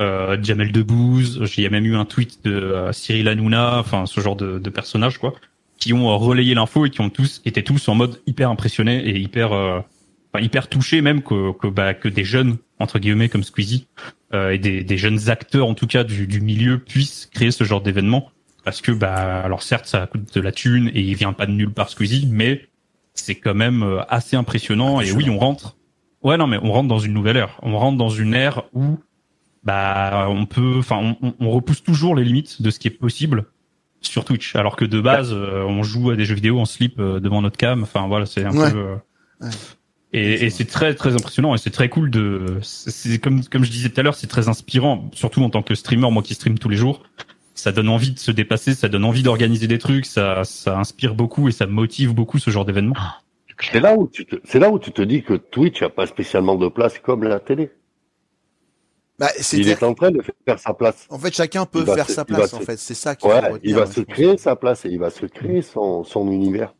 Euh, 0.00 0.38
Jamel 0.42 0.72
Debbouze, 0.72 1.42
il 1.56 1.62
y 1.62 1.66
a 1.66 1.70
même 1.70 1.84
eu 1.84 1.94
un 1.94 2.06
tweet 2.06 2.42
de 2.44 2.52
euh, 2.52 2.92
Cyril 2.92 3.28
Hanouna, 3.28 3.78
enfin 3.78 4.06
ce 4.06 4.20
genre 4.20 4.36
de, 4.36 4.58
de 4.58 4.70
personnages 4.70 5.18
quoi, 5.18 5.34
qui 5.78 5.92
ont 5.92 6.08
euh, 6.08 6.14
relayé 6.14 6.54
l'info 6.54 6.86
et 6.86 6.90
qui 6.90 7.02
ont 7.02 7.10
tous 7.10 7.42
étaient 7.44 7.62
tous 7.62 7.86
en 7.88 7.94
mode 7.94 8.22
hyper 8.26 8.48
impressionnés 8.48 9.06
et 9.06 9.18
hyper 9.18 9.52
euh, 9.52 9.80
enfin, 10.32 10.42
hyper 10.42 10.68
touchés 10.68 11.02
même 11.02 11.22
que 11.22 11.52
que, 11.52 11.66
bah, 11.66 11.92
que 11.92 12.08
des 12.08 12.24
jeunes 12.24 12.56
entre 12.78 12.98
guillemets 12.98 13.28
comme 13.28 13.44
Squeezie 13.44 13.88
et 14.32 14.58
des, 14.58 14.84
des 14.84 14.96
jeunes 14.96 15.28
acteurs 15.28 15.66
en 15.66 15.74
tout 15.74 15.88
cas 15.88 16.04
du, 16.04 16.26
du 16.26 16.40
milieu 16.40 16.78
puissent 16.78 17.28
créer 17.34 17.50
ce 17.50 17.64
genre 17.64 17.82
d'événement 17.82 18.30
parce 18.64 18.80
que 18.80 18.92
bah 18.92 19.42
alors 19.42 19.62
certes 19.62 19.86
ça 19.86 20.06
coûte 20.06 20.32
de 20.32 20.40
la 20.40 20.52
thune 20.52 20.88
et 20.94 21.00
il 21.00 21.14
vient 21.14 21.32
pas 21.32 21.46
de 21.46 21.52
nulle 21.52 21.72
part 21.72 21.90
Squeezie 21.90 22.28
mais 22.30 22.69
c'est 23.14 23.34
quand 23.34 23.54
même 23.54 23.82
euh, 23.82 24.00
assez 24.08 24.36
impressionnant. 24.36 25.00
Et 25.00 25.12
oui, 25.12 25.28
on 25.30 25.38
rentre. 25.38 25.76
Ouais, 26.22 26.36
non, 26.36 26.46
mais 26.46 26.58
on 26.62 26.72
rentre 26.72 26.88
dans 26.88 26.98
une 26.98 27.12
nouvelle 27.14 27.36
ère. 27.36 27.58
On 27.62 27.76
rentre 27.78 27.96
dans 27.98 28.10
une 28.10 28.34
ère 28.34 28.64
où, 28.74 28.98
bah, 29.64 30.26
on 30.28 30.46
peut, 30.46 30.76
enfin, 30.78 31.16
on, 31.22 31.34
on- 31.40 31.50
repousse 31.50 31.82
toujours 31.82 32.14
les 32.14 32.24
limites 32.24 32.62
de 32.62 32.70
ce 32.70 32.78
qui 32.78 32.88
est 32.88 32.92
possible 32.92 33.46
sur 34.00 34.24
Twitch. 34.24 34.54
Alors 34.56 34.76
que 34.76 34.84
de 34.84 35.00
base, 35.00 35.32
euh, 35.32 35.64
on 35.64 35.82
joue 35.82 36.10
à 36.10 36.16
des 36.16 36.24
jeux 36.24 36.34
vidéo 36.34 36.58
en 36.60 36.64
slip 36.64 36.98
euh, 36.98 37.20
devant 37.20 37.42
notre 37.42 37.56
cam. 37.56 37.82
Enfin, 37.82 38.06
voilà, 38.08 38.26
c'est 38.26 38.44
un 38.44 38.56
Ouais. 38.56 38.70
peu. 38.70 38.78
euh, 38.78 38.96
Ouais. 39.42 39.48
Et, 40.12 40.46
et 40.46 40.50
c'est 40.50 40.64
très 40.64 40.94
très 40.96 41.14
impressionnant 41.14 41.54
et 41.54 41.58
c'est 41.58 41.70
très 41.70 41.88
cool 41.88 42.10
de. 42.10 42.58
C'est 42.62 43.18
comme 43.20 43.44
comme 43.44 43.62
je 43.64 43.70
disais 43.70 43.88
tout 43.90 44.00
à 44.00 44.02
l'heure, 44.02 44.16
c'est 44.16 44.26
très 44.26 44.48
inspirant, 44.48 45.08
surtout 45.14 45.40
en 45.44 45.50
tant 45.50 45.62
que 45.62 45.74
streamer, 45.76 46.10
moi 46.10 46.22
qui 46.22 46.34
stream 46.34 46.58
tous 46.58 46.68
les 46.68 46.76
jours. 46.76 47.02
Ça 47.60 47.72
donne 47.72 47.88
envie 47.88 48.10
de 48.12 48.18
se 48.18 48.30
dépasser, 48.30 48.74
ça 48.74 48.88
donne 48.88 49.04
envie 49.04 49.22
d'organiser 49.22 49.66
des 49.66 49.78
trucs, 49.78 50.06
ça 50.06 50.44
ça 50.44 50.78
inspire 50.78 51.14
beaucoup 51.14 51.48
et 51.48 51.52
ça 51.52 51.66
motive 51.66 52.14
beaucoup 52.14 52.38
ce 52.38 52.50
genre 52.50 52.64
d'événement. 52.64 52.94
C'est 53.72 53.80
là 53.80 53.94
où 53.96 54.08
tu 54.08 54.24
te, 54.24 54.36
c'est 54.44 54.58
là 54.58 54.70
où 54.70 54.78
tu 54.78 54.90
te 54.92 55.02
dis 55.02 55.22
que 55.22 55.34
Twitch 55.34 55.82
a 55.82 55.90
pas 55.90 56.06
spécialement 56.06 56.54
de 56.56 56.68
place 56.68 56.98
comme 56.98 57.24
la 57.24 57.38
télé. 57.40 57.70
Bah, 59.18 59.28
Il 59.38 59.44
c'est 59.44 59.60
est 59.60 59.82
en 59.82 59.92
train 59.92 60.10
de 60.10 60.22
faire 60.46 60.58
sa 60.58 60.72
place. 60.72 61.06
En 61.10 61.18
fait, 61.18 61.34
chacun 61.34 61.66
peut 61.66 61.84
Il 61.86 61.94
faire 61.94 62.06
se- 62.06 62.14
sa 62.14 62.24
il 62.26 62.34
place, 62.34 62.50
se- 62.52 62.56
en 62.56 62.60
fait. 62.60 62.78
C'est 62.78 62.94
ça 62.94 63.14
qu'il 63.14 63.30
faut 63.30 63.36
Ouais, 63.36 63.60
il 63.62 63.74
va 63.74 63.84
se 63.84 64.00
créer 64.00 64.38
sa 64.38 64.56
place 64.56 64.86
et 64.86 64.88
il 64.88 64.98
va 64.98 65.10
se 65.10 65.26
créer 65.26 65.60
son, 65.60 66.04
son 66.04 66.30
univers. 66.32 66.74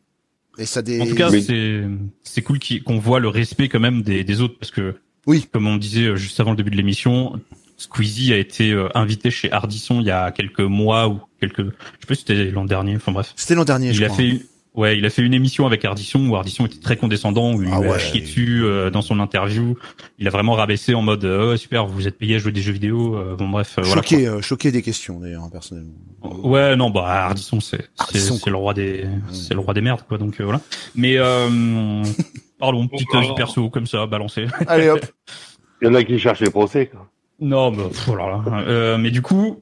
Et 0.59 0.65
ça 0.65 0.81
des... 0.81 1.03
En 1.03 1.07
tout 1.07 1.15
cas, 1.15 1.31
Mais- 1.31 1.43
c'est 1.43 1.83
c'est 2.23 2.41
cool 2.43 2.59
qu'on 2.87 2.99
voit 2.99 3.21
le 3.21 3.29
respect 3.29 3.69
quand 3.69 3.79
même 3.81 4.01
des, 4.01 4.25
des 4.25 4.41
autres 4.41 4.57
parce 4.59 4.71
que 4.71 4.97
Oui. 5.27 5.47
comme 5.53 5.67
on 5.67 5.77
disait 5.77 6.07
euh, 6.07 6.17
juste 6.17 6.41
avant 6.41 6.53
le 6.53 6.57
début 6.57 6.71
de 6.71 6.77
l'émission, 6.77 7.39
Squeezie 7.81 8.33
a 8.33 8.37
été 8.37 8.73
euh, 8.73 8.89
invité 8.95 9.31
chez 9.31 9.51
Ardisson 9.51 10.01
il 10.01 10.07
y 10.07 10.11
a 10.11 10.31
quelques 10.33 10.61
mois 10.61 11.09
ou 11.09 11.21
quelques, 11.41 11.61
je 11.63 11.71
sais 12.01 12.07
pas 12.07 12.15
si 12.15 12.21
c'était 12.27 12.45
l'an 12.51 12.65
dernier. 12.65 12.97
Enfin 12.97 13.13
bref, 13.13 13.33
C'était 13.37 13.55
l'an 13.55 13.65
dernier, 13.65 13.93
je 13.95 14.01
il 14.01 14.05
a 14.05 14.09
crois. 14.09 14.19
fait 14.19 14.43
ouais, 14.75 14.99
il 14.99 15.05
a 15.07 15.11
fait 15.11 15.23
une 15.23 15.33
émission 15.35 15.67
avec 15.67 15.85
Ardisson 15.85 16.29
où 16.29 16.37
Ardisson 16.37 16.67
était 16.67 16.79
très 16.79 16.97
condescendant, 16.97 17.55
où 17.55 17.63
il 17.63 17.71
Ah 17.73 17.81
lui 17.81 17.89
a 17.89 17.93
ouais. 17.93 17.99
chié 17.99 18.21
dessus 18.21 18.63
euh, 18.65 18.91
dans 18.91 19.01
son 19.03 19.19
interview. 19.19 19.77
Il 20.19 20.29
a 20.29 20.31
vraiment 20.31 20.53
rabaissé 20.55 20.95
en 20.95 21.01
mode 21.03 21.25
euh, 21.25 21.51
ouais, 21.53 21.57
super, 21.57 21.87
vous 21.87 22.07
êtes 22.07 22.19
payé 22.19 22.37
à 22.37 22.39
jouer 22.39 22.53
des 22.53 22.61
jeux 22.61 22.73
vidéo. 22.73 23.17
euh, 23.17 23.35
bon 23.35 23.49
bref, 23.49 23.77
euh, 23.79 23.83
voilà. 23.83 24.03
choqué, 24.03 24.27
euh, 24.29 24.41
choqué 24.43 24.71
des 24.71 24.83
questions, 24.83 25.19
d'ailleurs, 25.19 25.45
hein, 25.45 25.51
personnellement. 25.51 25.95
Ouais, 26.23 26.77
non, 26.77 26.91
bah 26.91 27.07
Ardisson 27.27 27.61
c'est 27.61 27.79
c'est 27.79 27.89
Ardisson, 27.99 28.37
c'est 28.37 28.51
le 28.51 28.57
roi 28.57 28.75
des 28.75 29.07
c'est 29.33 29.55
le 29.55 29.61
roi 29.61 29.73
des 29.73 29.81
merdes 29.81 30.03
quoi. 30.07 30.19
Donc 30.19 30.39
euh, 30.39 30.45
voilà. 30.45 30.61
Mais 30.95 31.15
euh, 31.17 32.03
pardon, 32.59 32.87
petite 32.89 33.09
avis 33.15 33.35
perso 33.35 33.71
comme 33.71 33.87
ça, 33.87 34.05
balancé. 34.07 34.47
Allez, 34.67 34.91
hop. 34.91 35.01
Il 35.83 35.87
y 35.87 35.91
en 35.91 35.95
a 35.95 36.05
qui 36.05 36.19
cherchent 36.19 36.41
les 36.41 36.51
procès. 36.51 36.87
Quoi. 36.89 37.09
Non, 37.41 37.71
bah, 37.73 37.85
pff, 37.89 38.09
oh 38.09 38.17
là 38.17 38.27
là. 38.29 38.61
Euh, 38.69 38.99
mais 38.99 39.11
du 39.11 39.23
coup, 39.23 39.61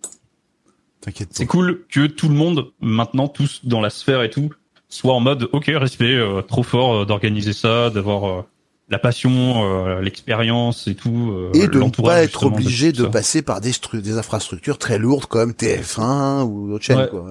T'inquiète 1.00 1.28
c'est 1.32 1.46
cool 1.46 1.84
que 1.88 2.06
tout 2.06 2.28
le 2.28 2.34
monde, 2.34 2.72
maintenant, 2.80 3.28
tous 3.28 3.60
dans 3.64 3.80
la 3.80 3.90
sphère 3.90 4.22
et 4.22 4.30
tout, 4.30 4.50
soit 4.88 5.14
en 5.14 5.20
mode 5.20 5.48
ok 5.52 5.66
respect, 5.74 6.14
euh, 6.14 6.42
trop 6.42 6.62
fort 6.64 6.94
euh, 6.94 7.04
d'organiser 7.04 7.52
ça, 7.52 7.90
d'avoir 7.90 8.24
euh, 8.28 8.42
la 8.88 8.98
passion, 8.98 9.62
euh, 9.86 10.00
l'expérience 10.00 10.88
et 10.88 10.94
tout. 10.96 11.30
euh, 11.32 11.52
Et 11.54 11.68
de 11.68 11.78
ne 11.80 11.88
pas 11.90 12.22
être 12.24 12.46
obligé 12.46 12.90
de 12.90 13.04
passer 13.06 13.42
par 13.42 13.60
des, 13.60 13.70
des 13.94 14.18
infrastructures 14.18 14.78
très 14.78 14.98
lourdes 14.98 15.26
comme 15.26 15.52
TF1 15.52 16.42
ou 16.42 16.68
d'autres 16.70 16.84
chaînes. 16.84 16.98
Ouais. 16.98 17.08
Quoi. 17.08 17.26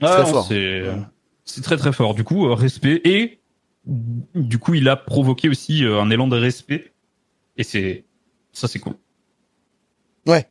Ah, 0.00 0.06
très 0.14 0.22
non, 0.22 0.28
fort. 0.28 0.46
C'est 0.46 0.82
Ouais. 0.82 1.62
très 1.62 1.76
très 1.76 1.92
fort. 1.92 2.14
Du 2.14 2.22
coup, 2.24 2.54
respect 2.54 3.00
et 3.04 3.40
du 4.34 4.58
coup, 4.58 4.74
il 4.74 4.88
a 4.88 4.96
provoqué 4.96 5.48
aussi 5.48 5.82
un 5.84 6.08
élan 6.10 6.28
de 6.28 6.36
respect 6.38 6.92
et 7.56 7.64
c'est 7.64 8.04
ça, 8.52 8.68
c'est 8.68 8.78
cool. 8.78 8.94
Ouais, 10.28 10.46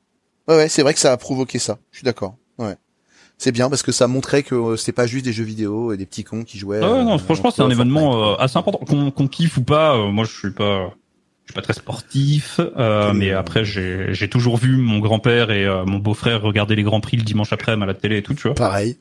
ouais, 0.47 0.67
c'est 0.69 0.81
vrai 0.81 0.93
que 0.93 0.99
ça 0.99 1.11
a 1.13 1.17
provoqué 1.17 1.59
ça. 1.59 1.77
Je 1.91 1.97
suis 1.99 2.05
d'accord. 2.05 2.35
Ouais. 2.57 2.75
C'est 3.37 3.51
bien 3.51 3.69
parce 3.69 3.83
que 3.83 3.91
ça 3.91 4.07
montrait 4.07 4.41
que 4.43 4.55
euh, 4.55 4.75
c'était 4.77 4.91
pas 4.93 5.05
juste 5.07 5.23
des 5.23 5.31
jeux 5.33 5.43
vidéo 5.43 5.93
et 5.93 5.97
des 5.97 6.05
petits 6.07 6.23
cons 6.23 6.43
qui 6.43 6.57
jouaient. 6.57 6.79
Ah 6.81 6.91
ouais, 6.91 6.97
euh, 6.99 7.03
non, 7.03 7.17
franchement, 7.19 7.51
c'est 7.51 7.61
un 7.61 7.69
événement 7.69 8.31
euh, 8.31 8.35
assez 8.37 8.57
important. 8.57 8.79
Qu'on 9.11 9.27
kiffe 9.27 9.57
ou 9.57 9.63
pas, 9.63 9.95
euh, 9.95 10.07
moi, 10.11 10.25
je 10.25 10.31
suis 10.35 10.51
pas, 10.51 10.89
je 11.45 11.51
suis 11.51 11.53
pas 11.53 11.61
très 11.61 11.73
sportif, 11.73 12.59
mais 13.13 13.31
après, 13.31 13.63
j'ai 13.63 14.29
toujours 14.29 14.57
vu 14.57 14.75
mon 14.77 14.97
grand-père 14.99 15.51
et 15.51 15.65
mon 15.85 15.99
beau-frère 15.99 16.41
regarder 16.41 16.75
les 16.75 16.83
grands 16.83 16.99
prix 17.01 17.17
le 17.17 17.23
dimanche 17.23 17.53
après-midi 17.53 17.83
à 17.83 17.85
la 17.85 17.93
télé 17.93 18.17
et 18.17 18.23
tout, 18.23 18.33
tu 18.33 18.43
vois. 18.47 18.55
Pareil. 18.55 18.97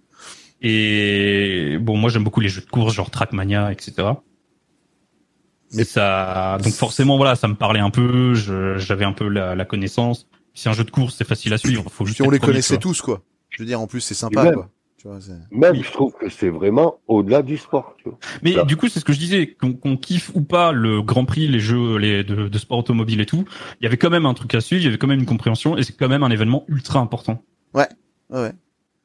Et 0.63 1.79
bon, 1.81 1.97
moi, 1.97 2.11
j'aime 2.11 2.25
beaucoup 2.25 2.41
les 2.41 2.49
jeux 2.49 2.61
de 2.63 2.67
course, 2.67 2.95
genre 2.95 3.11
Trackmania, 3.11 3.73
etc. 3.73 3.93
Mais- 5.73 5.83
Et 5.83 5.85
ça, 5.85 6.59
donc 6.63 6.73
forcément, 6.73 7.17
voilà, 7.17 7.37
ça 7.37 7.49
me 7.49 7.55
parlait 7.55 7.81
un 7.81 7.91
peu. 7.91 8.35
J'avais 8.35 9.05
un 9.05 9.13
peu 9.13 9.29
la, 9.29 9.55
la 9.55 9.65
connaissance. 9.65 10.27
Si 10.57 10.69
un 10.69 10.73
jeu 10.73 10.83
de 10.85 10.91
course, 10.91 11.15
c'est 11.17 11.27
facile 11.27 11.53
à 11.53 11.59
suivre. 11.59 11.85
Faut 11.91 12.05
juste 12.07 12.19
Puis 12.19 12.27
on 12.27 12.31
les 12.31 12.39
premier, 12.39 12.53
connaissait 12.55 12.79
tous, 12.79 13.01
quoi. 13.03 13.23
Je 13.51 13.63
veux 13.63 13.67
dire, 13.67 13.81
en 13.81 13.87
plus, 13.87 14.01
c'est 14.01 14.15
sympa, 14.15 14.43
même. 14.43 14.55
quoi. 14.55 14.71
Tu 14.97 15.07
vois, 15.07 15.21
c'est- 15.21 15.33
Même, 15.51 15.73
Oui. 15.77 15.83
je 15.85 15.93
trouve 15.93 16.15
que 16.15 16.31
c'est 16.31 16.49
vraiment 16.49 16.99
au-delà 17.07 17.43
du 17.43 17.59
sport. 17.59 17.95
Tu 17.99 18.09
vois. 18.09 18.19
Mais 18.43 18.57
du 18.65 18.77
coup, 18.79 18.89
c'est 18.89 18.99
ce 18.99 19.05
que 19.05 19.13
je 19.13 19.19
disais, 19.19 19.49
qu'on 19.49 19.75
qu'on 19.75 19.99
kiffe 19.99 20.31
ou 20.35 20.41
pas 20.41 20.73
le 20.73 21.03
Grand 21.03 21.27
Prix, 21.27 21.47
les 21.47 21.61
jeux 21.61 21.99
les 21.99 22.25
de, 22.25 22.49
de 22.49 22.59
sport 22.59 22.79
automobile 22.79 23.21
et 23.21 23.27
tout, 23.27 23.45
il 23.81 23.85
y 23.85 23.87
avait 23.87 23.99
quand 23.99 24.09
même 24.09 24.25
un 24.25 24.33
truc 24.33 24.55
à 24.55 24.61
suivre, 24.63 24.81
il 24.81 24.87
y 24.87 24.89
avait 24.89 24.97
quand 24.99 25.07
même 25.07 25.21
une 25.21 25.27
compréhension, 25.27 25.77
et 25.77 25.83
c'est 25.83 25.93
quand 25.93 26.09
même 26.09 26.23
un 26.23 26.31
événement 26.31 26.65
ultra 26.69 26.99
important. 27.01 27.43
Ouais, 27.75 27.89
ouais. 28.31 28.53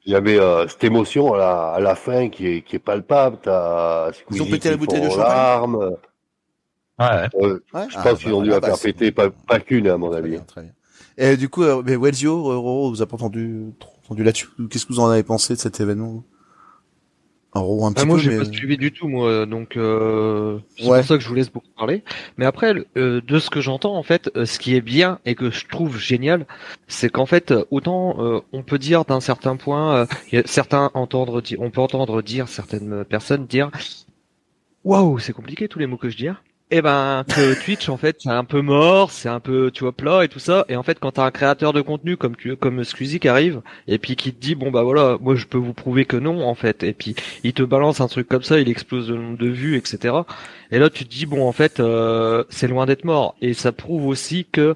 Il 0.06 0.14
y 0.14 0.16
avait 0.16 0.40
euh, 0.40 0.68
cette 0.70 0.84
émotion 0.86 1.34
à 1.34 1.38
la, 1.38 1.62
à 1.74 1.80
la 1.82 1.96
fin 1.96 2.30
qui 2.30 2.48
est, 2.48 2.62
qui 2.64 2.78
est 2.78 2.80
palpable. 2.80 3.38
T'as 3.44 4.10
Ils 4.32 4.42
ont 4.42 4.46
pété 4.46 4.70
la 4.72 4.78
bouteille 4.78 5.02
de 5.02 5.10
champagne? 5.10 5.76
Ouais, 5.76 7.06
ouais. 7.06 7.30
Euh, 7.36 7.54
Ouais. 7.74 7.88
je 7.90 7.98
Ah, 7.98 8.02
pense 8.02 8.04
bah, 8.04 8.14
qu'ils 8.16 8.34
ont 8.34 8.42
dû 8.42 8.50
voilà, 8.50 8.54
la 8.56 8.60
bah, 8.62 8.68
faire 8.68 8.76
c'est- 8.78 8.94
péter, 8.94 9.12
pas, 9.12 9.30
pas 9.30 9.60
qu'une 9.60 9.88
à 9.88 9.98
mon 9.98 10.10
Très 10.10 10.20
avis. 10.20 10.30
bien, 10.32 10.40
très 10.40 10.62
bien. 10.64 10.72
Et 11.24 11.38
du 11.38 11.50
coup, 11.50 11.62
euh, 11.64 11.84
mais 11.86 11.96
Wellsio, 11.96 12.42
Roro, 12.42 12.90
vous 12.90 13.02
avez 13.02 13.08
pas 13.10 13.16
entendu, 13.16 13.66
entendu 14.06 14.24
là-dessus? 14.24 14.48
Qu'est-ce 14.72 14.88
que 14.88 14.94
vous 14.94 15.00
en 15.00 15.08
avez 15.10 15.22
pensé 15.24 15.54
de 15.54 15.60
cet 15.60 15.80
événement? 15.80 16.24
Roro, 17.54 17.86
un 17.86 17.92
petit 17.92 18.02
Ah, 18.02 18.06
moi, 18.06 18.16
peu, 18.16 18.22
j'ai 18.24 18.30
mais... 18.32 18.38
pas 18.40 18.46
suivi 18.46 18.78
du 18.78 18.92
tout, 18.92 19.08
moi, 19.08 19.46
donc 19.46 19.78
euh, 19.78 20.58
c'est 20.78 20.88
Ouais. 20.88 21.00
pour 21.00 21.06
ça 21.08 21.18
que 21.18 21.24
je 21.24 21.28
vous 21.28 21.36
laisse 21.36 21.52
beaucoup 21.52 21.68
parler. 21.78 22.04
Mais 22.38 22.46
après, 22.46 22.74
euh, 22.98 23.22
de 23.22 23.40
ce 23.40 23.50
que 23.52 23.62
j'entends, 23.62 23.96
en 23.98 24.04
fait, 24.04 24.32
euh, 24.36 24.46
ce 24.46 24.58
qui 24.58 24.74
est 24.74 24.82
bien 24.82 25.20
et 25.26 25.36
que 25.36 25.52
je 25.52 25.68
trouve 25.68 25.98
génial, 26.00 26.48
c'est 26.88 27.10
qu'en 27.10 27.26
fait, 27.28 27.52
euh, 27.52 27.66
autant 27.70 28.16
euh, 28.24 28.40
on 28.52 28.64
peut 28.64 28.80
dire 28.80 29.06
d'un 29.06 29.20
certain 29.20 29.58
point, 29.58 30.08
euh, 30.34 30.42
certains 30.46 30.90
entendre 30.96 31.42
dire, 31.42 31.60
on 31.62 31.70
peut 31.72 31.82
entendre 31.82 32.22
dire 32.24 32.48
certaines 32.48 33.04
personnes 33.06 33.46
dire, 33.46 33.70
waouh, 34.84 35.20
c'est 35.20 35.34
compliqué 35.34 35.68
tous 35.68 35.78
les 35.80 35.88
mots 35.88 35.98
que 35.98 36.10
je 36.10 36.18
dis. 36.18 36.30
hein. 36.30 36.38
Eh 36.74 36.82
ben, 36.82 37.26
que 37.28 37.54
Twitch, 37.64 37.90
en 37.90 37.98
fait, 37.98 38.16
c'est 38.20 38.30
un 38.30 38.46
peu 38.46 38.62
mort, 38.62 39.12
c'est 39.12 39.28
un 39.28 39.42
peu, 39.42 39.72
tu 39.72 39.84
vois, 39.84 39.92
plat 39.92 40.24
et 40.24 40.30
tout 40.30 40.40
ça. 40.40 40.64
Et 40.70 40.78
en 40.78 40.84
fait, 40.84 41.00
quand 41.00 41.12
t'as 41.12 41.26
un 41.26 41.32
créateur 41.32 41.74
de 41.74 41.82
contenu 41.82 42.16
comme 42.16 42.36
tu, 42.38 42.56
comme 42.56 42.84
Squeezie 42.86 43.20
qui 43.20 43.28
arrive, 43.28 43.62
et 43.88 43.98
puis 43.98 44.16
qui 44.16 44.34
te 44.34 44.40
dit, 44.40 44.56
bon 44.56 44.72
bah 44.72 44.82
voilà, 44.84 45.18
moi 45.20 45.36
je 45.36 45.46
peux 45.48 45.58
vous 45.58 45.74
prouver 45.74 46.06
que 46.06 46.16
non, 46.16 46.42
en 46.48 46.56
fait. 46.56 46.84
Et 46.84 46.94
puis 46.94 47.14
il 47.44 47.52
te 47.52 47.62
balance 47.64 48.00
un 48.00 48.08
truc 48.08 48.30
comme 48.30 48.44
ça, 48.44 48.58
il 48.60 48.70
explose 48.70 49.10
le 49.12 49.18
nombre 49.18 49.38
de 49.38 49.48
vues, 49.50 49.76
etc. 49.76 50.16
Et 50.72 50.80
là, 50.80 50.90
tu 50.90 51.04
te 51.04 51.10
dis, 51.10 51.26
bon, 51.26 51.46
en 51.46 51.52
fait, 51.52 51.82
euh, 51.82 52.46
c'est 52.50 52.68
loin 52.70 52.86
d'être 52.86 53.04
mort. 53.04 53.36
Et 53.42 53.54
ça 53.54 53.74
prouve 53.74 54.08
aussi 54.08 54.46
que 54.50 54.74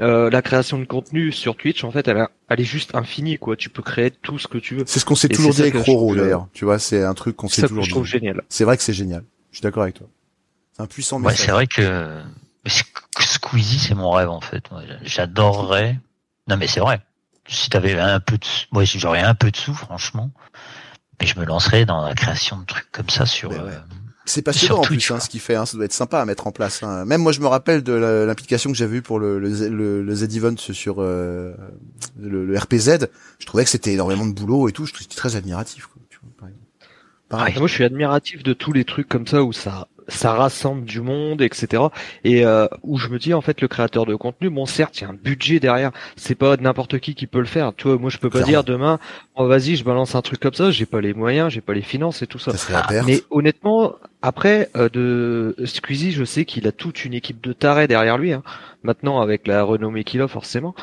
euh, 0.00 0.30
la 0.30 0.42
création 0.42 0.78
de 0.78 0.84
contenu 0.84 1.30
sur 1.30 1.54
Twitch, 1.56 1.84
en 1.84 1.92
fait, 1.92 2.08
elle, 2.08 2.18
a- 2.18 2.30
elle 2.48 2.60
est 2.60 2.64
juste 2.64 2.94
infinie, 2.96 3.38
quoi. 3.38 3.54
Tu 3.54 3.68
peux 3.68 3.82
créer 3.82 4.10
tout 4.10 4.38
ce 4.40 4.48
que 4.48 4.58
tu 4.58 4.74
veux. 4.74 4.82
C'est 4.86 4.98
ce 4.98 5.04
qu'on 5.04 5.14
s'est 5.14 5.28
toujours 5.28 5.52
dit 5.52 5.60
avec 5.62 5.76
Roro, 5.76 6.12
euh, 6.14 6.16
d'ailleurs. 6.16 6.48
Tu 6.54 6.64
vois, 6.64 6.78
c'est 6.80 7.04
un 7.04 7.14
truc 7.14 7.36
qu'on 7.36 7.46
s'est 7.48 7.62
que 7.62 7.66
toujours 7.68 7.84
je 7.84 7.90
trouve 7.90 8.04
dit. 8.04 8.10
génial. 8.10 8.42
C'est 8.48 8.64
vrai 8.64 8.76
que 8.76 8.82
c'est 8.82 8.92
génial. 8.94 9.22
Je 9.52 9.58
suis 9.58 9.62
d'accord 9.62 9.84
avec 9.84 9.94
toi. 9.94 10.08
C'est 10.80 10.84
un 10.84 10.86
puissant 10.86 11.20
Ouais, 11.22 11.34
c'est 11.36 11.50
vrai 11.50 11.66
que 11.66 12.20
Squeezie, 13.20 13.78
c'est 13.78 13.94
mon 13.94 14.10
rêve 14.10 14.30
en 14.30 14.40
fait. 14.40 14.64
J'adorerais. 15.02 15.98
Non, 16.48 16.56
mais 16.56 16.66
c'est 16.66 16.80
vrai. 16.80 17.00
Si 17.48 17.68
t'avais 17.70 17.98
un 17.98 18.20
peu 18.20 18.38
de, 18.38 18.46
moi, 18.70 18.86
si 18.86 18.98
j'aurais 18.98 19.20
un 19.22 19.34
peu 19.34 19.50
de 19.50 19.56
sous, 19.56 19.74
franchement, 19.74 20.30
mais 21.20 21.26
je 21.26 21.38
me 21.38 21.44
lancerais 21.44 21.84
dans 21.84 22.04
la 22.04 22.14
création 22.14 22.58
de 22.58 22.64
trucs 22.64 22.90
comme 22.92 23.08
ça 23.10 23.26
sur. 23.26 23.50
Ouais. 23.50 23.58
euh, 23.58 23.78
C'est 24.24 24.42
passionnant 24.42 24.74
Sur 24.74 24.78
en 24.78 24.82
plus, 24.82 24.96
Twitch, 24.96 25.10
hein, 25.10 25.18
ce 25.20 25.28
qu'il 25.28 25.40
fait. 25.40 25.56
Hein, 25.56 25.66
ça 25.66 25.76
doit 25.76 25.84
être 25.86 25.92
sympa 25.92 26.20
à 26.20 26.24
mettre 26.24 26.46
en 26.46 26.52
place. 26.52 26.82
hein. 26.82 27.04
Même 27.04 27.20
moi, 27.22 27.32
je 27.32 27.40
me 27.40 27.46
rappelle 27.48 27.82
de 27.82 27.92
l'implication 27.92 28.70
que 28.70 28.76
j'avais 28.76 28.98
eue 28.98 29.02
pour 29.02 29.18
le, 29.18 29.38
le, 29.40 29.50
Z- 29.50 29.68
le, 29.68 30.02
le 30.02 30.14
Z-Event 30.14 30.56
sur 30.58 30.96
euh, 31.02 31.54
le, 32.18 32.46
le 32.46 32.58
RPZ. 32.58 33.08
Je 33.40 33.46
trouvais 33.46 33.64
que 33.64 33.70
c'était 33.70 33.92
énormément 33.92 34.26
de 34.26 34.32
boulot 34.32 34.68
et 34.68 34.72
tout. 34.72 34.86
Je 34.86 34.92
trouvais 34.92 35.06
que 35.06 35.12
c'était 35.12 35.20
très 35.28 35.34
admiratif. 35.36 35.86
Quoi, 35.86 36.02
tu 36.08 36.18
vois, 36.22 36.30
par 36.38 36.48
exemple. 36.48 36.66
Pareil. 37.28 37.54
Moi, 37.58 37.66
je 37.68 37.74
suis 37.74 37.84
admiratif 37.84 38.42
de 38.44 38.52
tous 38.52 38.72
les 38.72 38.84
trucs 38.84 39.08
comme 39.08 39.26
ça 39.26 39.42
où 39.42 39.52
ça 39.52 39.88
ça 40.10 40.34
rassemble 40.34 40.84
du 40.84 41.00
monde, 41.00 41.42
etc. 41.42 41.84
Et 42.24 42.44
euh, 42.44 42.66
où 42.82 42.98
je 42.98 43.08
me 43.08 43.18
dis 43.18 43.34
en 43.34 43.40
fait 43.40 43.60
le 43.60 43.68
créateur 43.68 44.06
de 44.06 44.14
contenu, 44.14 44.50
bon 44.50 44.66
certes 44.66 45.00
il 45.00 45.04
y 45.04 45.06
a 45.06 45.10
un 45.10 45.14
budget 45.14 45.60
derrière, 45.60 45.92
c'est 46.16 46.34
pas 46.34 46.56
n'importe 46.56 46.98
qui 46.98 47.14
qui 47.14 47.26
peut 47.26 47.40
le 47.40 47.46
faire. 47.46 47.72
Tu 47.76 47.88
vois, 47.88 47.98
moi 47.98 48.10
je 48.10 48.18
peux 48.18 48.30
pas 48.30 48.42
dire 48.42 48.64
demain, 48.64 48.98
oh 49.36 49.46
vas-y 49.46 49.76
je 49.76 49.84
balance 49.84 50.14
un 50.14 50.22
truc 50.22 50.40
comme 50.40 50.54
ça, 50.54 50.70
j'ai 50.70 50.86
pas 50.86 51.00
les 51.00 51.14
moyens, 51.14 51.52
j'ai 51.52 51.60
pas 51.60 51.74
les 51.74 51.82
finances 51.82 52.22
et 52.22 52.26
tout 52.26 52.38
ça. 52.38 52.52
Ça 52.52 52.58
serait 52.58 52.74
la 52.74 52.82
perte. 52.82 53.06
Mais 53.06 53.22
honnêtement, 53.30 53.94
après 54.22 54.70
euh, 54.76 54.88
de 54.88 55.54
Squeezie, 55.64 56.12
je 56.12 56.24
sais 56.24 56.44
qu'il 56.44 56.66
a 56.66 56.72
toute 56.72 57.04
une 57.04 57.14
équipe 57.14 57.40
de 57.42 57.52
tarés 57.52 57.88
derrière 57.88 58.18
lui. 58.18 58.32
Hein. 58.32 58.42
Maintenant 58.82 59.20
avec 59.20 59.46
la 59.46 59.62
renommée 59.62 60.04
qu'il 60.04 60.20
a 60.22 60.28
forcément. 60.28 60.74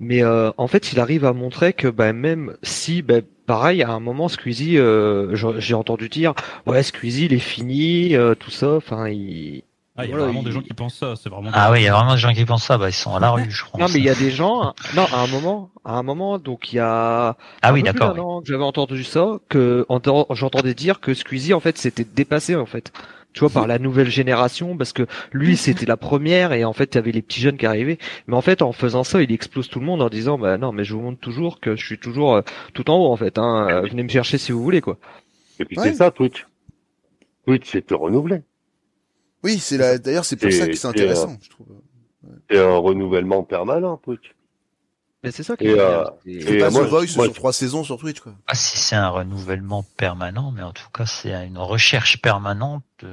Mais 0.00 0.22
euh, 0.24 0.50
en 0.56 0.66
fait, 0.66 0.92
il 0.92 1.00
arrive 1.00 1.24
à 1.24 1.32
montrer 1.32 1.72
que 1.72 1.88
bah, 1.88 2.12
même 2.12 2.56
si, 2.62 3.02
bah, 3.02 3.20
pareil, 3.46 3.82
à 3.82 3.90
un 3.90 4.00
moment, 4.00 4.28
Squeezie, 4.28 4.78
euh, 4.78 5.34
j'ai 5.58 5.74
entendu 5.74 6.08
dire, 6.08 6.34
ouais, 6.66 6.82
Squeezie, 6.82 7.26
il 7.26 7.32
est 7.32 7.38
fini, 7.38 8.16
euh, 8.16 8.34
tout 8.34 8.50
ça. 8.50 8.74
Enfin, 8.76 9.08
il. 9.08 9.62
Ah, 9.96 10.04
il 10.04 10.10
y 10.10 10.14
a 10.14 10.16
vraiment 10.16 10.40
il- 10.40 10.44
des 10.46 10.50
gens 10.52 10.60
qui 10.60 10.74
pensent 10.74 10.96
ça, 10.96 11.14
c'est 11.14 11.28
vraiment. 11.28 11.50
Ah 11.52 11.70
oui, 11.70 11.80
il 11.80 11.84
y 11.84 11.88
a 11.88 11.94
vraiment 11.94 12.14
des 12.14 12.20
gens 12.20 12.32
qui 12.32 12.44
pensent 12.44 12.64
ça. 12.64 12.78
Bah, 12.78 12.88
ils 12.88 12.92
sont 12.92 13.14
à 13.14 13.20
la 13.20 13.30
rue, 13.30 13.48
je 13.48 13.62
crois. 13.64 13.78
Non, 13.80 13.86
mais 13.92 14.00
il 14.00 14.04
y 14.04 14.08
a 14.10 14.14
des 14.16 14.32
gens. 14.32 14.74
Non, 14.96 15.04
à 15.12 15.20
un 15.20 15.26
moment, 15.28 15.70
à 15.84 15.92
un 15.98 16.02
moment, 16.02 16.38
donc 16.38 16.72
il 16.72 16.76
y 16.76 16.78
a. 16.80 17.36
Ah 17.62 17.68
un 17.68 17.72
oui, 17.72 17.84
d'accord. 17.84 18.42
que 18.42 18.50
J'avais 18.50 18.64
entendu 18.64 19.04
ça, 19.04 19.38
que 19.48 19.86
entend- 19.88 20.26
j'entendais 20.30 20.74
dire 20.74 20.98
que 21.00 21.14
Squeezie, 21.14 21.54
en 21.54 21.60
fait, 21.60 21.78
s'était 21.78 22.04
dépassé, 22.04 22.56
en 22.56 22.66
fait. 22.66 22.92
Tu 23.34 23.40
vois, 23.40 23.50
par 23.50 23.66
la 23.66 23.78
nouvelle 23.80 24.10
génération, 24.10 24.76
parce 24.76 24.92
que 24.92 25.06
lui, 25.32 25.56
c'était 25.56 25.86
la 25.86 25.96
première, 25.96 26.52
et 26.52 26.64
en 26.64 26.72
fait, 26.72 26.94
il 26.94 26.96
y 26.96 26.98
avait 26.98 27.10
les 27.12 27.22
petits 27.22 27.40
jeunes 27.40 27.56
qui 27.56 27.66
arrivaient. 27.66 27.98
Mais 28.28 28.36
en 28.36 28.40
fait, 28.42 28.62
en 28.62 28.70
faisant 28.72 29.02
ça, 29.02 29.22
il 29.22 29.32
explose 29.32 29.68
tout 29.68 29.80
le 29.80 29.86
monde 29.86 30.02
en 30.02 30.08
disant, 30.08 30.38
bah 30.38 30.56
non, 30.56 30.70
mais 30.70 30.84
je 30.84 30.94
vous 30.94 31.00
montre 31.00 31.18
toujours 31.20 31.58
que 31.58 31.74
je 31.74 31.84
suis 31.84 31.98
toujours 31.98 32.34
euh, 32.36 32.42
tout 32.74 32.88
en 32.90 32.96
haut, 32.96 33.12
en 33.12 33.16
fait. 33.16 33.36
Hein. 33.38 33.66
Euh, 33.70 33.80
Venez 33.82 34.04
me 34.04 34.08
chercher 34.08 34.38
si 34.38 34.52
vous 34.52 34.62
voulez, 34.62 34.80
quoi. 34.80 34.98
Et 35.58 35.64
puis 35.64 35.76
Ouais. 35.78 35.84
c'est 35.88 35.94
ça, 35.94 36.10
Twitch. 36.12 36.46
Twitch, 37.46 37.68
c'est 37.70 37.86
te 37.86 37.94
renouveler. 37.94 38.42
Oui, 39.44 39.58
c'est 39.58 39.76
la... 39.78 39.98
d'ailleurs 39.98 40.24
c'est 40.24 40.36
pour 40.36 40.50
ça 40.50 40.66
que 40.66 40.72
c'est 40.72 40.80
c'est, 40.80 40.86
intéressant, 40.88 41.36
je 41.42 41.50
trouve. 41.50 41.66
C'est 42.50 42.58
un 42.58 42.76
renouvellement 42.78 43.42
permanent, 43.44 43.96
Twitch. 43.98 44.34
Mais 45.22 45.30
c'est 45.30 45.42
ça 45.42 45.56
qui 45.56 45.66
est 45.68 45.78
euh, 45.78 46.04
et, 46.26 46.58
pas 46.58 46.66
euh, 46.66 46.70
moi, 46.70 46.82
Voice 46.84 47.16
moi, 47.16 47.24
sur 47.26 47.32
trois 47.32 47.52
saisons 47.54 47.82
sur 47.84 47.96
Twitch, 47.98 48.20
quoi. 48.20 48.34
Ah, 48.46 48.54
si 48.54 48.76
c'est 48.78 48.96
un 48.96 49.08
renouvellement 49.08 49.82
permanent, 49.96 50.50
mais 50.50 50.62
en 50.62 50.72
tout 50.72 50.88
cas, 50.92 51.06
c'est 51.06 51.30
une 51.46 51.56
recherche 51.58 52.20
permanente. 52.20 52.82
De... 53.00 53.08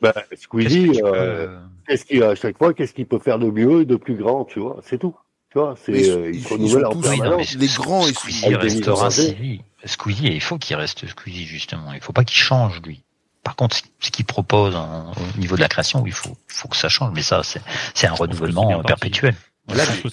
Bah, 0.00 0.12
Qu'est-ce 0.30 0.42
Squeezie, 0.42 0.88
que 0.88 0.94
tu 0.96 1.00
peux, 1.02 1.06
euh, 1.08 1.46
euh, 1.48 1.58
qu'est-ce 1.86 2.04
qu'il 2.04 2.22
à 2.24 2.34
chaque 2.34 2.58
fois, 2.58 2.74
qu'est-ce 2.74 2.92
qu'il 2.92 3.06
peut 3.06 3.18
faire 3.20 3.38
de 3.38 3.50
mieux 3.50 3.82
et 3.82 3.84
de 3.84 3.96
plus 3.96 4.16
grand, 4.16 4.44
tu 4.44 4.58
vois, 4.58 4.80
c'est 4.84 4.98
tout. 4.98 5.14
Tu 5.52 5.58
vois, 5.58 5.76
c'est 5.84 5.92
euh, 5.92 6.30
ils- 6.30 6.36
il 6.36 6.42
se 6.42 6.48
ils 6.48 6.52
renouvelle 6.54 6.82
sont 6.82 6.86
en 6.88 6.92
tous- 6.92 7.08
Oui, 7.08 7.16
non, 7.18 7.22
permanence. 7.22 7.54
mais 7.54 7.60
les 7.60 7.66
grands, 7.74 8.06
ils 8.06 8.14
Squeezie 8.14 8.54
restera 8.54 9.10
Squeezie. 9.10 9.62
Squeezie, 9.84 10.26
il 10.28 10.40
faut 10.40 10.58
qu'il 10.58 10.76
reste 10.76 11.06
Squeezie 11.06 11.44
justement. 11.44 11.92
Il 11.92 12.00
faut 12.00 12.12
pas 12.12 12.24
qu'il 12.24 12.36
change 12.38 12.80
lui. 12.82 13.02
Par 13.42 13.56
contre, 13.56 13.76
ce- 13.76 13.82
ce 14.00 14.10
qu'il 14.10 14.24
propose 14.26 14.76
en- 14.76 15.12
au 15.12 15.38
niveau 15.38 15.56
de 15.56 15.60
la 15.62 15.68
création, 15.68 16.02
oui, 16.02 16.10
il 16.10 16.14
faut, 16.14 16.36
faut 16.48 16.68
que 16.68 16.76
ça 16.76 16.88
change. 16.88 17.12
Mais 17.14 17.22
ça, 17.22 17.42
c'est 17.42 17.62
c'est 17.94 18.06
un 18.06 18.12
renouvellement 18.12 18.62
perpétuel. 18.82 19.34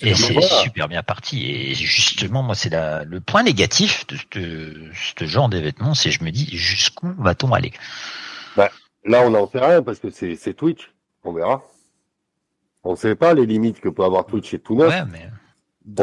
Et 0.01 0.13
c'est 0.15 0.33
super 0.63 0.87
bien 0.87 1.03
parti. 1.03 1.45
Et 1.49 1.73
justement, 1.73 2.43
moi, 2.43 2.53
c'est 2.55 2.69
la- 2.69 3.03
le 3.03 3.19
point 3.21 3.43
négatif 3.43 4.05
de, 4.07 4.17
de 4.39 4.91
ce 5.17 5.25
genre 5.25 5.49
d'événement, 5.49 5.93
c'est 5.95 6.11
je 6.11 6.23
me 6.23 6.29
dis 6.31 6.47
jusqu'où 6.55 7.11
va-t-on 7.17 7.51
aller? 7.53 7.73
Là, 9.05 9.21
on 9.25 9.29
n'en 9.29 9.47
sait 9.49 9.59
rien 9.65 9.81
parce 9.81 9.99
que 9.99 10.09
c'est 10.09 10.35
c'est 10.35 10.53
Twitch. 10.53 10.91
On 11.23 11.31
verra. 11.31 11.63
On 12.83 12.91
ne 12.91 12.95
sait 12.97 13.15
pas 13.15 13.33
les 13.33 13.45
limites 13.45 13.79
que 13.79 13.87
peut 13.89 14.03
avoir 14.03 14.25
Twitch 14.25 14.53
et 14.53 14.59
tout 14.59 14.75
neuf. 14.75 14.89
Ouais, 14.89 15.05
mais 15.11 15.29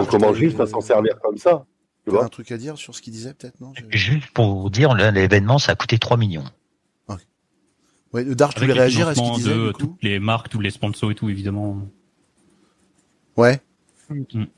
on 0.01 0.05
commence 0.07 0.37
juste 0.37 0.59
à 0.61 0.67
s'en 0.67 0.81
servir 0.81 1.19
comme 1.21 1.37
ça. 1.37 1.65
Tu 2.05 2.11
vois 2.11 2.25
un 2.25 2.29
truc 2.29 2.51
à 2.53 2.57
dire 2.57 2.77
sur 2.79 2.95
ce 2.95 3.03
qu'il 3.03 3.13
disait, 3.13 3.33
peut-être, 3.35 3.61
non? 3.61 3.73
J'ai- 3.75 3.99
juste 3.99 4.31
pour 4.33 4.59
vous 4.61 4.71
dire, 4.71 4.95
là, 4.95 5.11
l'événement, 5.11 5.59
ça 5.59 5.73
a 5.73 5.75
coûté 5.75 5.99
3 5.99 6.17
millions. 6.17 6.45
Ouais, 8.15 8.25
Dark, 8.25 8.55
tu 8.55 8.61
voulais 8.61 8.75
les 8.75 8.81
réagir 8.81 9.09
à 9.09 9.15
ce 9.15 9.21
qu'il 9.21 9.33
disait, 9.33 9.51
de 9.55 9.67
du 9.67 9.73
coup 9.73 9.79
toutes 9.81 10.03
les 10.03 10.19
marques, 10.21 10.49
tous 10.49 10.61
les 10.61 10.71
sponsors 10.71 11.11
et 11.11 11.15
tout, 11.15 11.29
évidemment. 11.29 11.79
Ouais. 13.37 13.61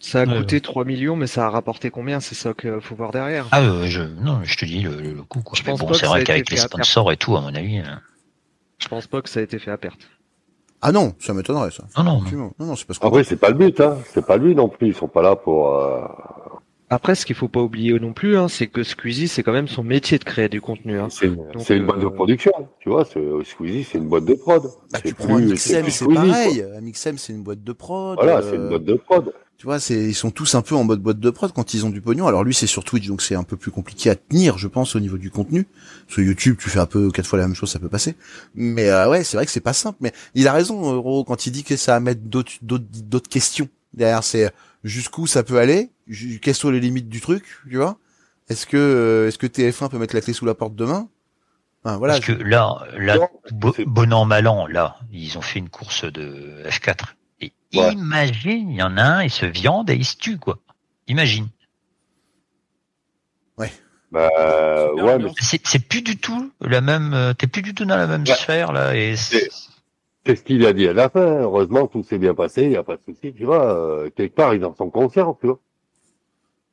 Ça 0.00 0.20
a 0.22 0.26
coûté 0.26 0.56
ouais. 0.56 0.60
3 0.60 0.84
millions, 0.84 1.16
mais 1.16 1.26
ça 1.26 1.46
a 1.46 1.50
rapporté 1.50 1.90
combien 1.90 2.20
C'est 2.20 2.34
ça 2.34 2.52
qu'il 2.52 2.80
faut 2.80 2.94
voir 2.96 3.12
derrière. 3.12 3.46
Ah, 3.52 3.62
euh, 3.62 3.86
je, 3.86 4.02
non, 4.02 4.40
je 4.42 4.56
te 4.58 4.64
dis 4.64 4.80
le, 4.82 5.00
le, 5.00 5.22
coup, 5.22 5.40
quoi. 5.40 5.56
Je 5.56 5.62
Mais 5.62 5.70
pense 5.70 5.80
bon, 5.80 5.86
pas 5.86 5.94
c'est 5.94 6.06
vrai 6.06 6.24
qu'avec 6.24 6.50
les 6.50 6.56
sponsors 6.56 7.12
et 7.12 7.16
tout, 7.16 7.36
à 7.36 7.40
mon 7.40 7.54
avis. 7.54 7.78
euh, 7.78 7.84
Je 8.78 8.88
pense 8.88 9.06
pas 9.06 9.22
que 9.22 9.28
ça 9.30 9.40
a 9.40 9.42
été 9.42 9.58
fait 9.58 9.70
à 9.70 9.78
perte. 9.78 10.08
Ah 10.82 10.92
non, 10.92 11.14
ça 11.18 11.32
m'étonnerait 11.32 11.70
ça. 11.70 11.84
Non, 11.96 12.04
non, 12.04 12.22
non. 12.22 12.52
Non, 12.58 12.66
non, 12.66 12.76
c'est 12.76 12.86
parce 12.86 12.98
que. 12.98 13.06
Après, 13.06 13.24
c'est 13.24 13.36
pas 13.36 13.48
le 13.48 13.54
but, 13.54 13.80
hein. 13.80 13.96
C'est 14.12 14.26
pas 14.26 14.36
lui 14.36 14.54
non 14.54 14.68
plus. 14.68 14.88
Ils 14.88 14.94
sont 14.94 15.08
pas 15.08 15.22
là 15.22 15.34
pour. 15.36 15.78
euh, 15.78 16.02
Après, 16.88 17.16
ce 17.16 17.26
qu'il 17.26 17.34
faut 17.34 17.48
pas 17.48 17.60
oublier 17.60 17.98
non 17.98 18.12
plus, 18.12 18.36
hein, 18.36 18.46
c'est 18.48 18.68
que 18.68 18.84
Squeezie, 18.84 19.26
c'est 19.26 19.42
quand 19.42 19.52
même 19.52 19.66
son 19.66 19.82
métier 19.82 20.18
de 20.18 20.24
créer 20.24 20.48
du 20.48 20.60
contenu. 20.60 20.98
Hein. 21.00 21.08
C'est 21.10 21.26
une, 21.26 21.34
boîte 21.84 21.98
de 21.98 22.06
euh, 22.06 22.10
production, 22.10 22.52
tu 22.78 22.90
vois. 22.90 23.04
c'est- 23.04 23.18
Bah, 23.20 23.42
Squeezie, 23.44 23.82
c'est 23.90 23.98
une 23.98 24.06
boîte 24.08 24.24
de 24.24 24.34
prod. 24.34 24.62
tu 24.62 25.00
c'est 25.04 25.14
prends 25.14 25.36
plus- 25.36 25.46
Amixem, 25.46 25.90
c'est 25.90 26.06
pareil. 26.06 26.62
quoi. 26.62 26.76
Amixem, 26.78 27.18
c'est 27.18 27.32
une 27.32 27.42
boîte 27.42 27.64
de 27.64 27.72
prod. 27.72 28.16
Voilà, 28.16 28.38
euh, 28.38 28.42
c'est 28.50 28.56
une 28.56 28.68
boîte 28.68 28.84
de 28.84 28.94
prod. 28.94 29.32
Tu 29.58 29.64
vois, 29.64 29.80
c'est 29.80 29.94
ils 29.94 30.14
sont 30.14 30.30
tous 30.30 30.54
un 30.54 30.60
peu 30.62 30.74
en 30.76 30.84
mode 30.84 31.00
boîte 31.00 31.18
de 31.18 31.30
prod 31.30 31.50
quand 31.50 31.72
ils 31.74 31.84
ont 31.86 31.90
du 31.90 32.02
pognon. 32.02 32.26
Alors 32.28 32.44
lui, 32.44 32.52
c'est 32.54 32.66
sur 32.66 32.84
Twitch, 32.84 33.08
donc 33.08 33.20
c'est 33.22 33.34
un 33.34 33.42
peu 33.42 33.56
plus 33.56 33.70
compliqué 33.72 34.10
à 34.10 34.14
tenir, 34.14 34.58
je 34.58 34.68
pense, 34.68 34.94
au 34.94 35.00
niveau 35.00 35.16
du 35.16 35.30
contenu. 35.30 35.66
Sur 36.08 36.22
YouTube, 36.22 36.56
tu 36.60 36.68
fais 36.68 36.78
un 36.78 36.86
peu 36.86 37.10
quatre 37.10 37.26
fois 37.26 37.38
la 37.38 37.46
même 37.48 37.56
chose, 37.56 37.70
ça 37.70 37.78
peut 37.78 37.88
passer. 37.88 38.14
Mais 38.54 38.90
euh, 38.90 39.08
ouais, 39.08 39.24
c'est 39.24 39.36
vrai 39.38 39.46
que 39.46 39.50
c'est 39.52 39.60
pas 39.60 39.72
simple. 39.72 39.96
Mais 40.02 40.12
il 40.34 40.46
a 40.46 40.52
raison, 40.52 40.92
euh, 40.92 40.98
Roro, 40.98 41.24
quand 41.24 41.46
il 41.46 41.52
dit 41.52 41.64
que 41.64 41.76
ça 41.76 41.92
va 41.94 42.00
mettre 42.00 42.20
d'autres 42.20 42.52
d'autres 42.62 42.84
d'autres 43.02 43.30
questions 43.30 43.68
derrière. 43.94 44.22
C'est 44.22 44.52
jusqu'où 44.84 45.26
ça 45.26 45.42
peut 45.42 45.58
aller, 45.58 45.90
quelles 46.42 46.54
sont 46.54 46.70
les 46.70 46.80
limites 46.80 47.08
du 47.08 47.20
truc, 47.20 47.44
tu 47.68 47.76
vois? 47.76 47.98
Est-ce 48.48 48.66
que 48.66 48.76
euh, 48.76 49.28
est-ce 49.28 49.38
que 49.38 49.46
TF1 49.46 49.88
peut 49.88 49.98
mettre 49.98 50.14
la 50.14 50.20
clé 50.20 50.32
sous 50.32 50.46
la 50.46 50.54
porte 50.54 50.74
demain? 50.76 51.08
Enfin, 51.84 51.96
Voilà. 51.96 52.14
Parce 52.14 52.26
que 52.26 52.32
là, 52.32 52.86
là, 52.96 53.18
bon 53.50 54.12
an, 54.12 54.24
mal 54.24 54.46
an, 54.46 54.66
là, 54.66 54.96
ils 55.12 55.36
ont 55.36 55.42
fait 55.42 55.58
une 55.58 55.68
course 55.68 56.04
de 56.04 56.62
F4. 56.66 57.16
Et 57.40 57.52
Ouais. 57.74 57.92
imagine, 57.92 58.70
il 58.70 58.76
y 58.76 58.82
en 58.82 58.96
a 58.96 59.02
un, 59.02 59.22
il 59.24 59.30
se 59.30 59.46
viande 59.46 59.90
et 59.90 59.96
il 59.96 60.04
se 60.04 60.16
tue, 60.16 60.38
quoi. 60.38 60.58
Imagine. 61.08 61.48
Bah, 64.12 64.30
Super 64.88 65.04
ouais, 65.04 65.18
mais 65.18 65.30
C'est, 65.40 65.78
plus 65.80 66.00
du 66.00 66.16
tout 66.16 66.52
la 66.60 66.80
même, 66.80 67.12
euh, 67.12 67.34
t'es 67.34 67.48
plus 67.48 67.62
du 67.62 67.74
tout 67.74 67.84
dans 67.84 67.96
la 67.96 68.06
même 68.06 68.24
Ouais. 68.24 68.34
sphère, 68.34 68.72
là, 68.72 68.94
et 68.94 69.16
c'est- 70.26 70.36
ce 70.36 70.42
qu'il 70.42 70.66
a 70.66 70.72
dit 70.72 70.86
à 70.88 70.92
la 70.92 71.08
fin? 71.08 71.20
Heureusement, 71.40 71.86
tout 71.86 72.02
s'est 72.02 72.18
bien 72.18 72.34
passé. 72.34 72.64
Il 72.64 72.72
y 72.72 72.76
a 72.76 72.82
pas 72.82 72.96
de 72.96 73.02
souci, 73.02 73.32
tu 73.32 73.44
vois. 73.44 73.64
euh, 73.74 74.10
quelque 74.14 74.34
part, 74.34 74.54
ils 74.54 74.64
en 74.64 74.74
sont 74.74 74.90
conscients, 74.90 75.36
tu 75.40 75.46
vois. 75.46 75.58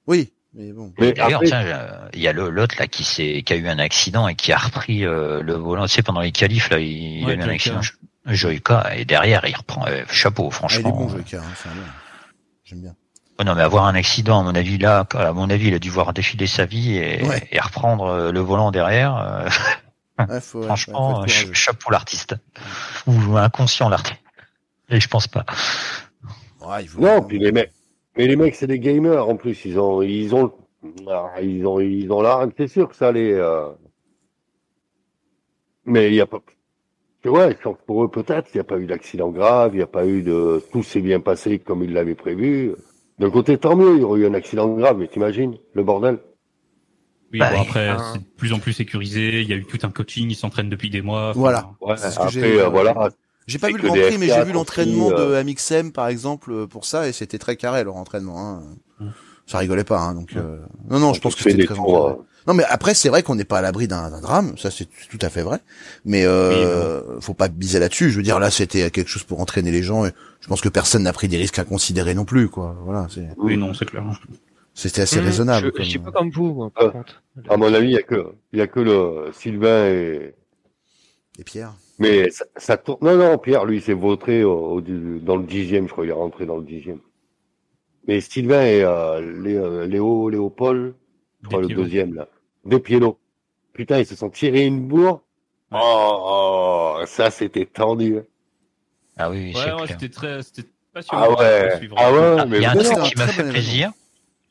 Oui, 0.08 0.32
mais 0.54 0.72
bon. 0.74 0.92
Mais 1.00 1.14
D'ailleurs, 1.14 1.36
après, 1.38 1.48
tiens, 1.48 1.64
euh, 1.66 2.10
il 2.14 2.20
y 2.22 2.28
a 2.28 2.34
l'autre 2.34 2.76
là 2.78 2.88
qui 2.88 3.04
s'est, 3.04 3.42
qui 3.46 3.54
a 3.54 3.56
eu 3.56 3.68
un 3.68 3.80
accident 3.80 4.28
et 4.28 4.36
qui 4.36 4.52
a 4.52 4.58
repris 4.58 5.06
euh, 5.06 5.42
le 5.42 5.54
volant. 5.54 5.86
Tu 5.86 5.94
sais, 5.94 6.04
pendant 6.04 6.20
les 6.22 6.32
qualifs 6.34 6.70
là, 6.70 6.80
il, 6.80 7.24
Ouais, 7.26 7.32
a 7.34 7.36
eu 7.36 7.42
un 7.42 7.50
accident. 7.50 7.80
Joyka 8.26 8.96
et 8.96 9.06
derrière 9.06 9.46
il 9.46 9.56
reprend. 9.56 9.86
euh, 9.88 10.04
chapeau, 10.10 10.44
Ah, 10.44 10.46
il 10.46 10.48
est 10.48 10.56
franchement. 10.56 10.90
bon, 10.92 11.10
Joyka, 11.10 11.38
hein, 11.40 11.44
c'est 11.56 11.70
un 11.70 11.74
bon. 11.74 11.82
J'aime 12.66 12.80
bien. 12.82 12.96
Oh 13.40 13.44
non, 13.44 13.56
mais 13.56 13.62
avoir 13.64 13.86
un 13.86 13.96
accident, 13.96 14.40
à 14.42 14.44
mon 14.44 14.56
avis 14.56 14.78
là, 14.78 15.06
à 15.16 15.34
mon 15.34 15.50
avis, 15.50 15.68
il 15.70 15.74
a 15.74 15.80
dû 15.80 15.90
voir 15.90 16.14
défiler 16.14 16.48
sa 16.48 16.66
vie 16.66 16.98
et, 16.98 17.24
Ouais. 17.24 17.48
et 17.52 17.60
reprendre 17.60 18.06
euh, 18.06 18.32
le 18.32 18.40
volant 18.42 18.72
derrière. 18.72 19.46
Ouais, 20.20 20.40
faut- 20.42 20.60
ouais, 20.60 20.66
franchement, 20.66 21.22
ouais, 21.22 21.28
faut 21.30 21.54
chapeau 21.54 21.92
l'artiste 21.92 22.36
ou 23.08 23.36
inconscient 23.38 23.90
l'artiste. 23.90 24.20
Et 24.90 25.00
je 25.00 25.08
pense 25.08 25.28
pas. 25.28 25.46
Ouais, 26.62 26.86
faut- 26.86 27.02
non, 27.02 27.22
puis 27.24 27.40
les 27.40 27.52
mecs, 27.52 27.72
mais 28.18 28.28
les 28.28 28.36
mecs, 28.36 28.56
c'est 28.56 28.68
des 28.68 28.80
gamers 28.80 29.28
en 29.28 29.36
plus. 29.36 29.66
Ils 29.66 29.80
ont, 29.80 30.02
ils 30.02 30.34
ont, 30.36 30.54
ah, 31.10 31.42
ils 31.42 31.66
ont, 31.66 31.80
ils 31.80 32.12
ont 32.12 32.22
l'art. 32.22 32.48
C'est 32.58 32.68
sûr 32.68 32.90
que 32.90 32.96
ça 32.96 33.08
allait. 33.10 33.34
euh, 33.34 33.70
Mais 35.86 36.10
il 36.10 36.16
y 36.16 36.22
a 36.22 36.26
pas. 36.26 36.40
Tu 37.22 37.30
vois, 37.30 37.50
pour 37.86 38.04
eux 38.04 38.10
peut-être, 38.12 38.50
il 38.54 38.58
n'y 38.58 38.62
a 38.62 38.66
pas 38.66 38.78
eu 38.80 38.86
d'accident 38.86 39.30
grave, 39.30 39.72
il 39.74 39.78
n'y 39.78 39.84
a 39.84 39.88
pas 39.88 40.06
eu 40.06 40.22
de. 40.22 40.62
Tout 40.72 40.84
s'est 40.84 41.02
bien 41.02 41.20
passé 41.22 41.60
comme 41.60 41.84
ils 41.84 41.94
l'avaient 41.94 42.16
prévu. 42.16 42.76
D'un 43.20 43.30
côté, 43.32 43.58
tant 43.58 43.76
mieux, 43.76 43.96
il 43.96 44.02
y 44.02 44.04
aurait 44.04 44.20
eu 44.22 44.26
un 44.28 44.34
accident 44.34 44.68
grave, 44.68 44.98
mais 44.98 45.08
t'imagines 45.08 45.58
le 45.74 45.84
bordel. 45.84 46.20
Oui, 47.34 47.40
Bah 47.40 47.52
bon, 47.52 47.62
après, 47.62 47.96
c'est 48.14 48.20
de 48.20 48.26
plus 48.38 48.54
en 48.54 48.60
plus 48.60 48.74
sécurisé. 48.74 49.42
Il 49.42 49.50
y 49.50 49.54
a 49.54 49.56
eu 49.56 49.66
tout 49.66 49.80
un 49.84 49.90
coaching. 49.90 50.30
Ils 50.30 50.36
s'entraînent 50.36 50.70
depuis 50.70 50.90
des 50.90 51.02
mois. 51.02 51.32
Enfin, 51.32 51.40
Voilà. 51.40 51.70
Ouais, 51.82 51.98
ce 51.98 52.06
après, 52.20 52.58
euh, 52.60 52.70
voilà. 52.70 53.10
J'ai 53.48 53.58
pas 53.60 53.68
vu 53.68 53.74
le 53.78 53.84
Grand 53.84 53.96
Prix, 54.08 54.18
mais 54.20 54.28
j'ai 54.28 54.34
F4 54.34 54.46
vu 54.46 54.52
l'entraînement 54.54 55.10
de 55.10 55.16
euh, 55.16 55.40
Amixem, 55.40 55.92
par 55.92 56.08
exemple, 56.08 56.52
euh, 56.52 56.66
pour 56.68 56.86
ça, 56.86 57.08
et 57.10 57.12
c'était 57.12 57.40
très 57.40 57.58
carré, 57.58 57.84
leur 57.84 57.98
entraînement. 57.98 58.62
Hein. 59.02 59.08
Ça 59.48 59.58
rigolait 59.58 59.84
pas, 59.84 60.00
hein, 60.00 60.14
donc... 60.14 60.30
euh, 60.38 60.60
Non, 60.90 61.00
non, 61.00 61.14
je 61.14 61.20
pense 61.20 61.36
que 61.36 61.44
c'était 61.44 61.58
des 61.58 61.66
très 61.66 61.76
tours, 61.76 62.08
euh, 62.08 62.26
Non, 62.48 62.54
mais 62.54 62.64
après, 62.70 62.94
c'est 62.94 63.10
vrai 63.10 63.22
qu'on 63.24 63.36
n'est 63.36 63.44
pas 63.44 63.58
à 63.58 63.62
l'abri 63.62 63.90
d'un 63.90 64.22
drame, 64.22 64.58
ça 64.58 64.72
c'est 64.72 64.88
tout 65.10 65.20
à 65.22 65.28
fait 65.30 65.42
vrai. 65.42 65.60
Mais 66.06 66.24
euh, 66.26 67.20
faut 67.20 67.34
pas 67.34 67.50
biser 67.50 67.80
là-dessus. 67.80 68.12
Je 68.12 68.16
veux 68.16 68.24
dire, 68.24 68.40
là, 68.40 68.50
c'était 68.50 68.90
quelque 68.90 69.10
chose 69.10 69.24
pour 69.24 69.42
entraîner 69.42 69.72
les 69.72 69.84
gens, 69.84 70.06
et 70.06 70.12
je 70.40 70.48
pense 70.48 70.62
que 70.62 70.70
personne 70.70 71.04
n'a 71.04 71.12
pris 71.12 71.28
des 71.28 71.36
risques 71.36 71.60
inconsidérés 71.60 72.14
non 72.16 72.24
plus, 72.24 72.48
quoi. 72.48 72.78
Voilà, 72.86 73.08
c'est- 73.14 73.28
Oui, 73.38 73.58
non, 73.58 73.74
c'est 73.74 73.84
clair. 73.86 74.04
C'était 74.74 75.02
assez 75.02 75.20
Mmh, 75.22 75.24
raisonnable. 75.26 75.72
Je, 75.78 75.84
suis 75.84 76.00
pas 76.00 76.12
comme 76.12 76.30
vous, 76.32 76.54
moi, 76.54 76.70
par 76.72 76.84
Euh, 76.86 76.90
contre. 76.90 77.24
À 77.50 77.58
mon 77.58 77.74
avis, 77.74 77.88
il 77.90 77.94
y 77.94 77.98
a 77.98 78.04
que, 78.04 78.34
il 78.52 78.60
y 78.60 78.62
a 78.62 78.68
que 78.68 78.80
le 78.80 79.32
Sylvain 79.34 79.88
et, 79.88 80.34
Et 81.40 81.44
Pierre 81.44 81.74
mais 82.00 82.30
ça, 82.32 82.46
ça 82.58 82.76
tourne. 82.78 82.98
Non, 83.02 83.16
non, 83.16 83.38
Pierre, 83.38 83.66
lui, 83.66 83.80
s'est 83.80 83.94
vautré 83.94 84.44
au, 84.44 84.54
au- 84.78 84.82
dans 84.82 85.36
le 85.38 85.44
dixième, 85.44 85.88
je 85.88 85.92
crois, 85.94 86.06
il 86.06 86.10
est 86.10 86.14
rentré 86.14 86.46
dans 86.46 86.58
le 86.58 86.64
dixième. 86.64 87.00
Mais 88.08 88.20
Sylvain 88.20 88.64
et 88.66 88.84
euh, 88.84 89.22
Lé- 89.42 89.56
euh, 89.56 89.86
Léo, 89.86 90.30
Léopold, 90.30 90.96
je 91.44 91.48
crois, 91.48 91.62
le 91.62 91.68
deuxième, 91.68 92.14
là. 92.16 92.28
Des 92.66 92.80
piélos. 92.80 93.18
Putain, 93.74 94.00
ils 94.00 94.06
se 94.06 94.16
sont 94.16 94.30
tirés 94.30 94.66
une 94.66 94.88
bourre. 94.88 95.22
Ouais. 95.72 95.80
Oh, 95.82 96.98
oh, 97.00 97.06
ça, 97.06 97.30
c'était 97.32 97.66
tendu. 97.66 98.18
hein. 98.18 98.24
Ah 99.18 99.30
oui, 99.30 99.38
oui, 99.38 99.46
Ouais, 99.56 99.62
c'est 99.64 99.72
ouais, 99.72 99.76
clair. 99.86 99.88
c'était 100.00 100.10
très, 100.14 100.44
c'était 100.44 100.68
passionnant. 100.94 101.24
Ah 101.24 101.28
de 101.30 101.34
ouais, 101.36 101.90
ah 101.96 102.12
ouais, 102.12 102.36
Ah, 102.40 102.46
mais 102.46 102.58
Il 102.58 102.62
y 102.64 102.66
a 102.66 102.72
un 102.72 102.76
truc 102.76 103.00
qui 103.04 103.16
m'a 103.18 103.28
fait 103.28 103.50
plaisir. 103.50 103.92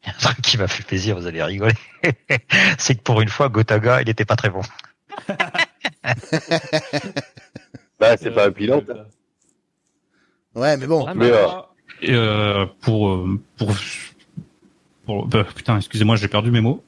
Il 0.05 0.09
y 0.09 0.11
a 0.11 0.15
un 0.15 0.19
truc 0.19 0.41
qui 0.43 0.59
m'a 0.59 0.69
fait 0.69 0.83
plaisir, 0.83 1.17
vous 1.17 1.27
allez 1.27 1.43
rigoler. 1.43 1.75
c'est 2.79 2.97
que 2.97 3.03
pour 3.03 3.21
une 3.21 3.29
fois, 3.29 3.49
Gotaga, 3.49 4.03
il 4.03 4.09
était 4.09 4.25
pas 4.25 4.37
très 4.37 4.51
bon. 4.51 4.63
Bah, 8.01 8.17
c'est 8.17 8.33
pas 8.33 8.49
un 8.49 8.51
pilote. 8.51 8.91
Ouais, 10.57 10.77
mais 10.77 10.89
bon. 10.89 11.05
Ah, 11.07 11.15
Mais, 11.15 11.31
euh, 11.31 11.47
euh, 12.09 12.67
pour, 12.81 13.29
pour, 13.57 13.77
pour, 15.07 15.27
bah, 15.29 15.45
putain, 15.55 15.77
excusez-moi, 15.77 16.17
j'ai 16.17 16.27
perdu 16.27 16.51
mes 16.51 16.61
mots. 16.61 16.83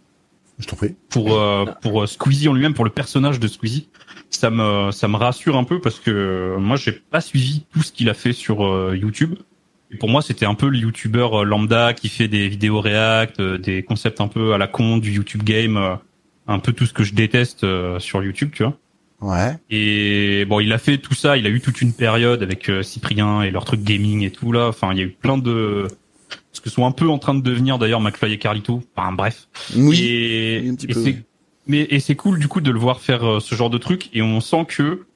Je 0.59 0.67
t'en 0.67 0.77
prie. 0.77 0.95
Pour, 1.09 1.39
euh, 1.39 1.67
pour 1.83 2.09
Squeezie 2.09 2.49
en 2.49 2.53
lui-même, 2.53 2.75
pour 2.75 2.85
le 2.85 2.91
personnage 2.91 3.41
de 3.41 3.49
Squeezie, 3.49 3.89
ça 4.31 4.51
me, 4.51 4.91
ça 4.93 5.09
me 5.09 5.17
rassure 5.17 5.57
un 5.57 5.65
peu 5.65 5.81
parce 5.81 5.99
que 5.99 6.57
moi, 6.59 6.77
j'ai 6.77 6.93
pas 6.93 7.21
suivi 7.21 7.65
tout 7.73 7.83
ce 7.83 7.93
qu'il 7.93 8.09
a 8.09 8.15
fait 8.15 8.33
sur 8.33 8.65
euh, 8.65 8.97
YouTube. 8.97 9.37
Pour 9.99 10.09
moi, 10.09 10.23
c'était 10.23 10.47
un 10.47 10.55
peu 10.55 10.69
le 10.69 10.79
YouTuber 10.79 11.29
euh, 11.33 11.45
lambda 11.45 11.95
qui 11.95 12.09
fait 12.09 12.29
des 12.29 12.49
vidéos 12.49 12.81
React, 12.81 13.41
euh, 13.41 13.59
des 13.59 13.83
concepts 13.83 14.21
un 14.21 14.29
peu 14.29 14.55
à 14.55 14.59
la 14.59 14.67
con 14.67 14.99
du 14.99 15.13
YouTube 15.13 15.43
game, 15.43 15.77
euh, 15.77 15.95
un 16.47 16.59
peu 16.59 16.73
tout 16.73 16.87
ce 16.87 16.93
que 16.93 17.05
je 17.05 17.15
déteste 17.15 17.67
sur 17.99 18.23
YouTube, 18.23 18.51
tu 18.53 18.65
vois. 18.65 18.77
Ouais. 19.21 19.57
Et 19.71 20.45
bon, 20.45 20.61
il 20.61 20.73
a 20.73 20.79
fait 20.79 20.99
tout 20.99 21.15
ça, 21.15 21.37
il 21.37 21.47
a 21.47 21.51
eu 21.51 21.61
toute 21.61 21.81
une 21.81 21.95
période 21.95 22.43
avec 22.43 22.71
Cyprien 22.83 23.43
et 23.43 23.51
leur 23.51 23.65
truc 23.65 23.83
gaming 23.83 24.23
et 24.23 24.31
tout 24.31 24.53
là. 24.53 24.69
Enfin, 24.69 24.93
il 24.93 24.99
y 24.99 25.01
a 25.01 25.05
eu 25.05 25.11
plein 25.11 25.39
de 25.39 25.87
ce 26.53 26.61
que 26.61 26.69
sont 26.69 26.85
un 26.85 26.93
peu 26.93 27.09
en 27.09 27.19
train 27.19 27.35
de 27.35 27.41
devenir 27.41 27.79
d'ailleurs 27.79 28.01
McFly 28.01 28.35
et 28.35 28.39
Carlito. 28.39 28.83
Enfin 28.95 29.13
bref. 29.13 29.49
Oui. 29.75 30.03
Et, 30.03 30.67
et 30.67 30.93
c'est 30.93 31.25
mais 31.67 31.87
et 31.89 32.01
c'est 32.01 32.17
cool 32.17 32.39
du 32.39 32.49
coup 32.49 32.61
de 32.61 32.71
le 32.71 32.79
voir 32.79 33.01
faire 33.01 33.41
ce 33.41 33.55
genre 33.55 33.71
de 33.71 33.79
truc 33.79 34.11
et 34.13 34.21
on 34.21 34.41
sent 34.43 34.67
que 34.69 35.07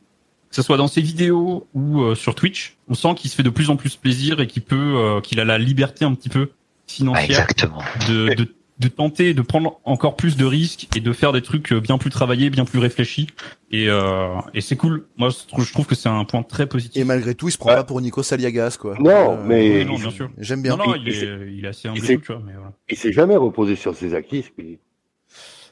que 0.51 0.57
ce 0.57 0.63
soit 0.63 0.77
dans 0.77 0.89
ses 0.89 1.01
vidéos 1.03 1.67
ou 1.75 2.01
euh, 2.03 2.15
sur 2.15 2.35
Twitch, 2.35 2.77
on 2.89 2.95
sent 2.95 3.15
qu'il 3.17 3.31
se 3.31 3.37
fait 3.37 3.43
de 3.43 3.51
plus 3.51 3.71
en 3.71 3.77
plus 3.77 3.97
plaisir 3.97 4.41
et 4.41 4.47
qu'il 4.47 4.63
peut 4.63 4.95
euh, 4.97 5.21
qu'il 5.21 5.41
a 5.41 5.45
la 5.45 5.59
liberté 5.59 6.05
un 6.05 6.15
petit 6.15 6.29
peu 6.31 6.51
financière 6.87 7.41
exactement. 7.43 7.81
de, 8.09 8.35
de, 8.35 8.55
de 8.79 8.89
tenter 8.89 9.35
de 9.35 9.43
prendre 9.43 9.79
encore 9.85 10.17
plus 10.17 10.37
de 10.39 10.45
risques 10.47 10.89
et 10.97 11.01
de 11.01 11.13
faire 11.13 11.33
des 11.33 11.43
trucs 11.43 11.73
euh, 11.73 11.81
bien 11.81 11.99
plus 11.99 12.09
travaillés, 12.11 12.49
bien 12.49 12.65
plus 12.65 12.79
réfléchis. 12.79 13.27
Et, 13.71 13.89
euh, 13.91 14.29
et 14.55 14.61
c'est 14.63 14.77
cool. 14.77 15.07
Moi, 15.19 15.29
je 15.29 15.47
trouve, 15.49 15.65
je 15.67 15.73
trouve 15.73 15.85
que 15.87 15.95
c'est 15.95 16.09
un 16.09 16.25
point 16.25 16.43
très 16.43 16.67
positif. 16.67 16.97
Et 16.99 17.05
malgré 17.05 17.35
tout, 17.35 17.49
il 17.49 17.53
se 17.53 17.59
prend 17.59 17.71
Ouais. 17.71 17.77
pas 17.77 17.85
pour 17.85 18.01
Nico 18.01 18.23
Saliagas, 18.23 18.79
quoi. 18.81 18.97
Non, 19.01 19.33
Euh, 19.39 19.45
mais 19.45 19.85
non, 19.85 19.97
bien 19.99 20.11
sûr. 20.11 20.31
J'aime 20.39 20.63
bien. 20.63 20.77
non, 20.77 20.87
non, 20.87 20.95
Il- 20.95 21.09
est, 21.09 21.53
il 21.59 21.65
est 21.65 21.69
assez 21.69 21.89
humble, 21.89 22.01
tu 22.01 22.17
vois, 22.29 22.41
mais 22.47 22.53
voilà. 22.55 22.73
Il 22.89 22.97
s'est 22.97 23.13
jamais 23.13 23.37
reposé 23.37 23.77
sur 23.77 23.95
ses 23.95 24.15
acquis, 24.15 24.43
Squeezie. 24.45 24.79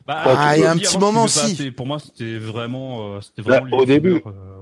Bah, 0.06 0.22
Ah, 0.24 0.56
il 0.56 0.62
y 0.62 0.64
a 0.64 0.70
un 0.70 0.76
petit 0.76 0.98
moment, 0.98 1.26
tu 1.26 1.34
peux 1.34 1.40
pas, 1.40 1.46
si. 1.48 1.56
c'est- 1.56 1.70
Pour 1.72 1.86
moi, 1.86 1.98
c'était 1.98 2.36
vraiment, 2.38 3.14
euh, 3.16 3.20
c'était 3.20 3.48
Là, 3.50 3.60
vraiment. 3.60 3.78
au 3.78 3.84
début. 3.84 4.22
euh. 4.26 4.55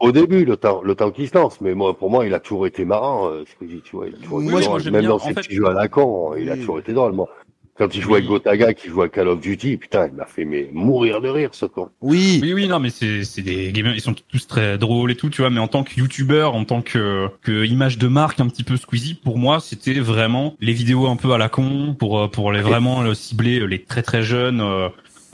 Au 0.00 0.12
début, 0.12 0.44
le 0.44 0.56
temps, 0.56 0.80
le 0.82 0.94
temps 0.94 1.10
qu'il 1.10 1.28
se 1.28 1.36
lance, 1.36 1.60
mais 1.60 1.74
moi, 1.74 1.96
pour 1.96 2.10
moi, 2.10 2.26
il 2.26 2.34
a 2.34 2.40
toujours 2.40 2.66
été 2.66 2.84
marrant, 2.84 3.28
euh, 3.28 3.44
Squeezie, 3.50 3.82
tu 3.84 3.96
vois. 3.96 4.06
Il 4.08 4.14
a 4.14 4.18
toujours 4.18 4.40
été 4.42 4.50
Moi, 4.50 4.60
drôle. 4.60 4.70
moi, 4.72 4.78
j'aime 4.80 4.92
Même 4.92 5.00
bien. 5.02 5.08
dans 5.10 5.16
En 5.16 5.18
ses 5.20 5.28
fait- 5.34 5.40
petits 5.42 5.54
jeux 5.56 5.66
à 5.66 5.72
la 5.72 5.88
con, 5.88 6.34
il 6.38 6.48
a 6.50 6.54
Oui. 6.54 6.60
toujours 6.60 6.78
été 6.78 6.92
drôle, 6.92 7.12
moi. 7.12 7.28
Quand 7.76 7.94
il 7.94 8.02
jouait 8.02 8.14
avec 8.18 8.24
Oui. 8.24 8.30
Gotaga, 8.34 8.74
qui 8.74 8.88
jouait 8.88 9.04
à 9.04 9.08
Call 9.08 9.28
of 9.28 9.40
Duty, 9.40 9.76
putain, 9.76 10.08
il 10.08 10.14
m'a 10.14 10.24
fait 10.26 10.44
mais 10.44 10.68
mourir 10.72 11.20
de 11.20 11.28
rire, 11.28 11.50
ce 11.52 11.64
con. 11.64 11.90
Oui. 12.00 12.40
Oui, 12.42 12.52
oui, 12.52 12.66
non, 12.66 12.80
mais 12.80 12.90
c'est, 12.90 13.22
c'est 13.22 13.40
des 13.42 13.70
gamers, 13.70 13.94
ils 13.94 14.00
sont 14.00 14.16
tous 14.28 14.48
très 14.48 14.78
drôles 14.78 15.12
et 15.12 15.14
tout, 15.14 15.30
tu 15.30 15.42
vois, 15.42 15.50
mais 15.50 15.60
en 15.60 15.68
tant 15.68 15.84
que 15.84 15.94
youtubeur, 15.96 16.56
en 16.56 16.64
tant 16.64 16.82
que, 16.82 17.28
que 17.40 17.64
image 17.64 17.96
de 17.98 18.08
marque 18.08 18.40
un 18.40 18.48
petit 18.48 18.64
peu 18.64 18.76
Squeezie, 18.76 19.14
pour 19.14 19.38
moi, 19.38 19.60
c'était 19.60 19.94
vraiment 20.00 20.56
les 20.60 20.72
vidéos 20.72 21.06
un 21.06 21.14
peu 21.14 21.32
à 21.32 21.38
la 21.38 21.48
con, 21.48 21.94
pour, 21.96 22.18
euh, 22.18 22.26
pour 22.26 22.50
les 22.50 22.62
vraiment 22.62 23.14
cibler 23.14 23.60
euh, 23.60 23.66
les 23.66 23.80
très 23.84 24.02
très 24.02 24.22
jeunes, 24.22 24.60
euh, 24.60 24.88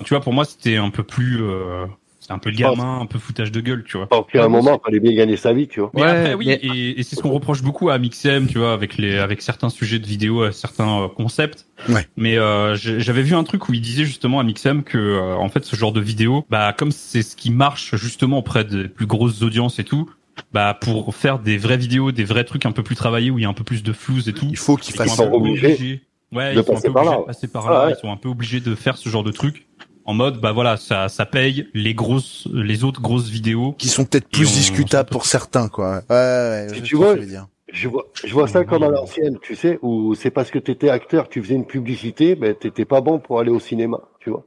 tu 0.05 0.11
vois, 0.11 0.20
pour 0.20 0.35
moi, 0.35 0.44
c'était 0.44 0.77
un 0.77 0.90
peu 0.90 1.03
plus, 1.03 1.42
euh, 1.42 1.87
c'est 2.26 2.32
un 2.32 2.38
peu 2.38 2.50
gamin, 2.50 3.00
un 3.00 3.06
peu 3.06 3.18
foutage 3.18 3.52
de 3.52 3.60
gueule, 3.60 3.84
tu 3.87 3.98
vois. 3.98 4.06
Tant 4.06 4.22
qu'à 4.22 4.44
un 4.44 4.48
moment, 4.48 4.80
il 4.80 4.84
fallait 4.84 5.00
bien 5.00 5.12
gagner 5.14 5.37
sa 5.37 5.52
vie, 5.52 5.68
tu 5.68 5.80
vois. 5.80 5.90
Mais 5.94 6.02
Ouais, 6.02 6.08
après, 6.08 6.34
oui, 6.34 6.46
mais- 6.46 6.54
et, 6.62 6.98
et 6.98 7.02
c'est 7.02 7.16
ce 7.16 7.20
qu'on 7.22 7.30
reproche 7.32 7.62
beaucoup 7.62 7.90
à 7.90 7.98
Mixem, 7.98 8.46
tu 8.46 8.58
vois, 8.58 8.72
avec 8.72 8.96
les, 8.96 9.18
avec 9.18 9.42
certains 9.42 9.68
sujets 9.68 9.98
de 9.98 10.06
vidéo, 10.06 10.42
euh, 10.44 10.50
certains 10.50 11.02
euh, 11.02 11.08
concepts. 11.08 11.66
Ouais. 11.90 12.06
Mais 12.16 12.38
euh, 12.38 12.74
j'avais 12.76 13.22
vu 13.22 13.34
un 13.34 13.44
truc 13.44 13.68
où 13.68 13.74
il 13.74 13.82
disait 13.82 14.04
justement 14.06 14.40
à 14.40 14.42
Mixem 14.42 14.84
que, 14.84 14.96
euh, 14.96 15.34
en 15.37 15.48
fait, 15.50 15.64
ce 15.64 15.76
genre 15.76 15.92
de 15.92 16.00
vidéo, 16.00 16.46
bah, 16.48 16.72
comme 16.72 16.92
c'est 16.92 17.22
ce 17.22 17.37
qui 17.37 17.50
marche 17.50 17.94
justement 17.96 18.38
auprès 18.38 18.64
des 18.64 18.88
plus 18.88 19.06
grosses 19.06 19.42
audiences 19.42 19.78
et 19.78 19.84
tout, 19.84 20.08
bah, 20.52 20.76
pour 20.80 21.14
faire 21.14 21.38
des 21.38 21.58
vraies 21.58 21.76
vidéos, 21.76 22.10
des 22.10 22.24
vrais 22.24 22.44
trucs 22.44 22.64
un 22.64 22.72
peu 22.72 22.82
plus 22.82 22.96
travaillés 22.96 23.30
où 23.30 23.38
il 23.38 23.42
y 23.42 23.44
a 23.44 23.48
un 23.48 23.52
peu 23.54 23.64
plus 23.64 23.82
de 23.82 23.92
flouze 23.92 24.28
et 24.28 24.32
tout. 24.32 24.46
Il 24.50 24.56
faut 24.56 24.76
qu'ils 24.76 24.94
ils 24.94 24.98
fassent 24.98 25.20
obligés 25.20 26.02
Ouais, 26.32 26.52
de 26.54 26.60
ils 26.60 26.64
sont 26.64 26.76
un 26.76 26.80
peu 26.80 26.92
par 26.92 27.02
obligés 27.02 27.14
là. 27.16 27.20
de 27.20 27.26
passer 27.26 27.46
par 27.48 27.66
Ah 27.68 27.72
là. 27.72 27.87
ouais. 27.87 27.92
Ils 27.96 28.00
sont 28.00 28.10
un 28.10 28.16
peu 28.16 28.28
obligés 28.28 28.58
de 28.60 28.74
faire 28.74 28.96
ce 28.96 29.08
genre 29.08 29.22
de 29.22 29.30
truc 29.30 29.66
en 30.06 30.14
mode, 30.14 30.40
bah 30.40 30.52
voilà, 30.52 30.76
ça, 30.76 31.08
ça 31.08 31.26
paye 31.26 31.68
les 31.74 31.94
grosses, 31.94 32.46
les 32.52 32.84
autres 32.84 33.00
grosses 33.00 33.28
vidéos. 33.28 33.72
qui 33.78 33.88
sont 33.88 34.04
peut-être 34.04 34.28
plus 34.28 34.46
on- 34.46 34.52
discutables 34.52 35.08
pour 35.10 35.26
certains, 35.26 35.68
quoi. 35.68 36.02
Ouais, 36.10 36.16
ouais, 36.16 36.66
je 36.74 36.80
tu 36.82 36.96
vois 36.96 37.16
dire. 37.16 37.46
Je 37.72 37.88
vois, 37.88 38.04
je 38.24 38.32
vois 38.32 38.46
ça 38.46 38.64
comme 38.64 38.84
à 38.84 38.88
l'ancienne, 38.88 39.38
tu 39.42 39.56
sais, 39.56 39.80
où 39.82 40.14
c'est 40.14 40.30
parce 40.30 40.50
que 40.52 40.60
t'étais 40.60 40.90
acteur, 40.90 41.28
tu 41.28 41.42
faisais 41.42 41.56
une 41.56 41.66
publicité, 41.66 42.36
ben 42.36 42.54
t'étais 42.54 42.84
pas 42.84 43.00
bon 43.00 43.18
pour 43.18 43.40
aller 43.40 43.50
au 43.50 43.58
cinéma, 43.58 44.00
tu 44.20 44.30
vois. 44.30 44.44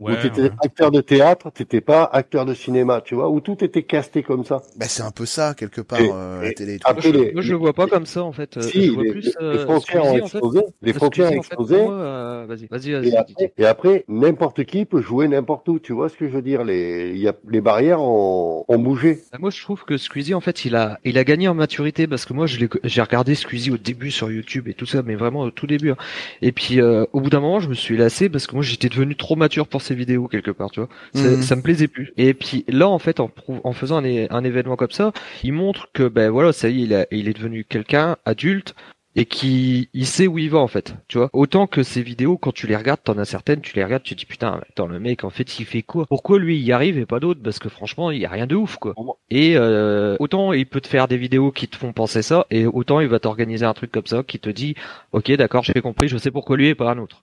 Ouais, 0.00 0.12
ou 0.12 0.16
t'étais 0.16 0.42
ouais. 0.42 0.50
acteur 0.64 0.90
de 0.90 1.00
théâtre, 1.00 1.50
t'étais 1.50 1.80
pas 1.80 2.04
acteur 2.04 2.44
de 2.46 2.52
cinéma, 2.54 3.00
tu 3.00 3.14
vois, 3.14 3.30
où 3.30 3.40
tout 3.40 3.62
était 3.62 3.84
casté 3.84 4.22
comme 4.24 4.44
ça. 4.44 4.62
Bah, 4.76 4.86
c'est 4.88 5.02
un 5.02 5.12
peu 5.12 5.24
ça, 5.24 5.54
quelque 5.54 5.80
part, 5.80 6.00
Et- 6.00 6.10
euh, 6.12 6.42
et 6.42 6.46
la 6.46 6.52
télé 6.52 6.74
et 6.74 6.78
tout. 6.80 6.90
après, 6.90 7.12
les, 7.12 7.32
Moi, 7.32 7.42
je 7.42 7.52
le 7.52 7.58
vois 7.58 7.72
pas 7.74 7.86
comme 7.86 8.06
ça 8.06 8.24
en 8.24 8.32
fait. 8.32 8.60
Si, 8.60 8.82
je 8.82 8.90
vois 8.90 9.04
les, 9.04 9.10
plus. 9.12 9.38
les 9.52 9.58
euh, 9.58 9.58
frontières 9.58 10.04
ont 10.04 10.08
Squeezie, 10.08 10.20
en 10.20 10.28
fait. 10.28 10.38
explosé, 10.38 10.60
les 10.82 10.92
frontières 10.92 11.26
ont 11.26 11.30
Squeezie, 11.30 11.38
en 11.38 11.42
fait, 11.42 11.54
explosé, 11.54 11.76
euh, 11.78 12.46
Vas-y, 12.48 12.66
vas-y, 12.66 12.92
vas-y. 12.92 13.08
et 13.08 13.16
après, 13.16 13.52
et 13.56 13.64
après, 13.66 14.04
n'importe 14.08 14.64
qui 14.64 14.84
peut 14.84 15.00
jouer 15.00 15.28
n'importe 15.28 15.68
où, 15.68 15.78
tu 15.78 15.92
vois 15.92 16.08
ce 16.08 16.16
que 16.16 16.28
je 16.28 16.32
veux 16.34 16.42
dire, 16.42 16.64
les, 16.64 17.10
il 17.14 17.18
y 17.20 17.28
a, 17.28 17.34
les 17.48 17.60
barrières 17.60 18.00
ont, 18.00 18.64
ont 18.66 18.78
bougé. 18.78 19.20
Bah, 19.32 19.38
Moi, 19.40 19.50
je 19.50 19.60
trouve 19.62 19.84
que 19.84 19.96
Squeezie, 19.96 20.34
en 20.34 20.40
fait, 20.40 20.64
il 20.64 20.74
a, 20.76 20.98
il 21.04 21.18
a 21.18 21.24
gagné 21.24 21.48
en 21.48 21.54
maturité 21.54 22.06
parce 22.06 22.24
que 22.24 22.32
moi, 22.32 22.46
je 22.46 22.66
j'ai 22.82 23.02
regardé 23.02 23.34
Squeezie 23.34 23.70
au 23.70 23.78
début 23.78 24.10
sur 24.10 24.30
YouTube 24.30 24.68
et 24.68 24.74
tout 24.74 24.86
ça, 24.86 25.02
mais 25.02 25.14
vraiment 25.14 25.40
au 25.40 25.50
tout 25.50 25.66
début. 25.66 25.90
hein. 25.90 25.96
Et 26.42 26.52
puis, 26.52 26.80
euh, 26.80 27.04
au 27.12 27.20
bout 27.20 27.30
d'un 27.30 27.40
moment, 27.40 27.60
je 27.60 27.68
me 27.68 27.74
suis 27.74 27.96
lassé 27.96 28.28
parce 28.28 28.46
que 28.46 28.54
moi, 28.54 28.62
j'étais 28.64 28.88
devenu 28.88 29.16
trop 29.16 29.36
mature 29.36 29.66
pour 29.68 29.82
ces 29.84 29.94
vidéos 29.94 30.28
quelque 30.28 30.50
part, 30.50 30.70
tu 30.70 30.80
vois. 30.80 30.88
Ça, 31.14 31.28
Mhm. 31.28 31.42
ça 31.42 31.56
me 31.56 31.62
plaisait 31.62 31.88
plus. 31.88 32.12
Et 32.16 32.34
puis 32.34 32.64
là, 32.68 32.88
en 32.88 32.98
fait, 32.98 33.20
en, 33.20 33.30
en 33.64 33.72
faisant 33.72 33.98
un, 34.04 34.44
événement 34.44 34.76
comme 34.76 34.90
ça, 34.90 35.12
il 35.42 35.52
montre 35.52 35.88
que, 35.92 36.08
ben 36.08 36.30
voilà, 36.30 36.52
ça 36.52 36.68
y 36.68 36.80
est, 36.82 36.84
il, 36.84 36.94
a- 36.94 37.06
il 37.10 37.28
est 37.28 37.34
devenu 37.34 37.64
quelqu'un 37.64 38.16
adulte 38.24 38.74
et 39.16 39.26
qui 39.26 39.88
il 39.94 40.06
sait 40.06 40.26
où 40.26 40.38
il 40.38 40.50
va 40.50 40.58
en 40.58 40.66
fait 40.66 40.96
tu 41.08 41.18
vois 41.18 41.30
autant 41.32 41.66
que 41.66 41.82
ces 41.82 42.02
vidéos 42.02 42.36
quand 42.36 42.52
tu 42.52 42.66
les 42.66 42.76
regardes 42.76 43.00
t'en 43.02 43.16
as 43.18 43.24
certaines 43.24 43.60
tu 43.60 43.76
les 43.76 43.84
regardes 43.84 44.02
tu 44.02 44.14
te 44.14 44.20
dis 44.20 44.26
putain 44.26 44.60
attends 44.68 44.86
le 44.88 44.98
mec 44.98 45.22
en 45.24 45.30
fait 45.30 45.58
il 45.60 45.64
fait 45.64 45.82
quoi? 45.82 46.06
Pourquoi 46.06 46.38
lui 46.38 46.56
il 46.58 46.64
y 46.64 46.72
arrive 46.72 46.98
et 46.98 47.06
pas 47.06 47.20
d'autres? 47.20 47.40
Parce 47.42 47.58
que 47.58 47.68
franchement 47.68 48.10
il 48.10 48.18
y 48.20 48.26
a 48.26 48.28
rien 48.30 48.46
de 48.46 48.56
ouf 48.56 48.76
quoi 48.76 48.94
et 49.30 49.56
euh, 49.56 50.16
autant 50.18 50.52
il 50.52 50.66
peut 50.66 50.80
te 50.80 50.88
faire 50.88 51.06
des 51.08 51.16
vidéos 51.16 51.52
qui 51.52 51.68
te 51.68 51.76
font 51.76 51.92
penser 51.92 52.22
ça 52.22 52.46
et 52.50 52.66
autant 52.66 53.00
il 53.00 53.08
va 53.08 53.20
t'organiser 53.20 53.64
un 53.64 53.74
truc 53.74 53.92
comme 53.92 54.06
ça 54.06 54.22
qui 54.24 54.38
te 54.40 54.50
dit 54.50 54.74
ok 55.12 55.30
d'accord 55.32 55.62
j'ai 55.62 55.80
compris 55.80 56.08
je 56.08 56.16
sais 56.18 56.30
pourquoi 56.32 56.56
lui 56.56 56.68
et 56.68 56.74
pas 56.74 56.90
un 56.90 56.98
autre 56.98 57.22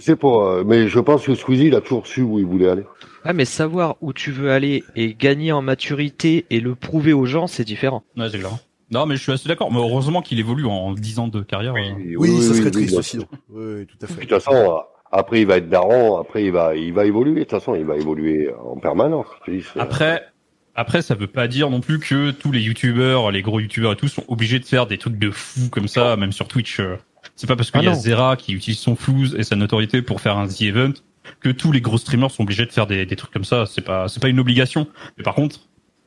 C'est 0.00 0.16
pour, 0.16 0.44
euh, 0.44 0.64
mais 0.66 0.88
je 0.88 0.98
pense 1.00 1.24
que 1.26 1.34
Squeezie, 1.34 1.66
il 1.66 1.74
a 1.74 1.80
toujours 1.80 2.06
su 2.06 2.22
où 2.22 2.38
il 2.38 2.46
voulait 2.46 2.68
aller. 2.68 2.84
ah 3.24 3.32
mais 3.32 3.44
savoir 3.44 3.96
où 4.00 4.12
tu 4.12 4.30
veux 4.30 4.50
aller 4.50 4.84
et 4.96 5.14
gagner 5.14 5.52
en 5.52 5.62
maturité 5.62 6.46
et 6.50 6.60
le 6.60 6.74
prouver 6.74 7.12
aux 7.12 7.26
gens 7.26 7.46
c'est 7.46 7.64
différent 7.64 8.02
Ouais, 8.16 8.28
c'est 8.30 8.38
clair. 8.38 8.50
Non, 8.90 9.06
mais 9.06 9.16
je 9.16 9.22
suis 9.22 9.32
assez 9.32 9.48
d'accord. 9.48 9.72
Mais 9.72 9.78
heureusement 9.78 10.20
qu'il 10.20 10.38
évolue 10.38 10.66
en 10.66 10.92
10 10.92 11.18
ans 11.18 11.28
de 11.28 11.40
carrière. 11.42 11.74
euh. 11.74 12.14
Oui, 12.18 12.42
ça 12.42 12.52
serait 12.54 12.64
oui, 12.66 12.70
triste 12.70 12.96
aussi. 12.98 13.16
sûr. 13.16 13.24
Oui, 13.50 13.64
oui, 13.78 13.86
tout 13.86 13.96
à 14.02 14.06
Puis, 14.06 14.14
fait. 14.14 14.20
De 14.22 14.26
toute 14.28 14.42
façon, 14.42 14.54
euh, 14.54 14.76
après 15.10 15.40
il 15.40 15.46
va 15.46 15.56
être 15.56 15.68
daron, 15.70 16.18
après 16.18 16.44
il 16.44 16.52
va, 16.52 16.76
il 16.76 16.92
va 16.92 17.06
évoluer. 17.06 17.34
De 17.36 17.40
toute 17.40 17.50
façon, 17.50 17.74
il 17.74 17.84
va 17.84 17.96
évoluer 17.96 18.50
en 18.62 18.76
permanence. 18.76 19.26
Je 19.46 19.60
Après, 19.78 20.22
après, 20.74 21.00
ça 21.02 21.14
veut 21.14 21.26
pas 21.26 21.48
dire 21.48 21.70
non 21.70 21.80
plus 21.80 22.00
que 22.00 22.30
tous 22.32 22.52
les 22.52 22.60
youtubeurs, 22.60 23.30
les 23.30 23.40
gros 23.42 23.60
youtubeurs 23.60 23.92
et 23.92 23.96
tout, 23.96 24.08
sont 24.08 24.24
obligés 24.28 24.58
de 24.58 24.64
faire 24.66 24.86
des 24.86 24.98
trucs 24.98 25.18
de 25.18 25.30
fou 25.30 25.68
comme 25.70 25.88
ça, 25.88 26.16
même 26.16 26.32
sur 26.32 26.48
Twitch. 26.48 26.80
C'est 27.42 27.48
pas 27.48 27.56
parce 27.56 27.72
qu'il 27.72 27.80
Ah 27.80 27.82
y 27.82 27.88
a 27.88 27.90
non. 27.90 28.00
Zera 28.00 28.36
qui 28.36 28.52
utilise 28.52 28.78
son 28.78 28.94
flouze 28.94 29.34
et 29.36 29.42
sa 29.42 29.56
notoriété 29.56 30.00
pour 30.00 30.20
faire 30.20 30.36
un 30.36 30.46
The 30.46 30.62
Event 30.62 30.92
que 31.40 31.48
tous 31.48 31.72
les 31.72 31.80
gros 31.80 31.98
streamers 31.98 32.30
sont 32.30 32.44
obligés 32.44 32.66
de 32.66 32.70
faire 32.70 32.86
des, 32.86 33.04
des 33.04 33.16
trucs 33.16 33.32
comme 33.32 33.42
ça. 33.44 33.64
C'est 33.66 33.80
pas, 33.80 34.06
c'est 34.06 34.20
pas 34.20 34.28
une 34.28 34.38
obligation. 34.38 34.86
Mais 35.18 35.24
par 35.24 35.34
contre, 35.34 35.58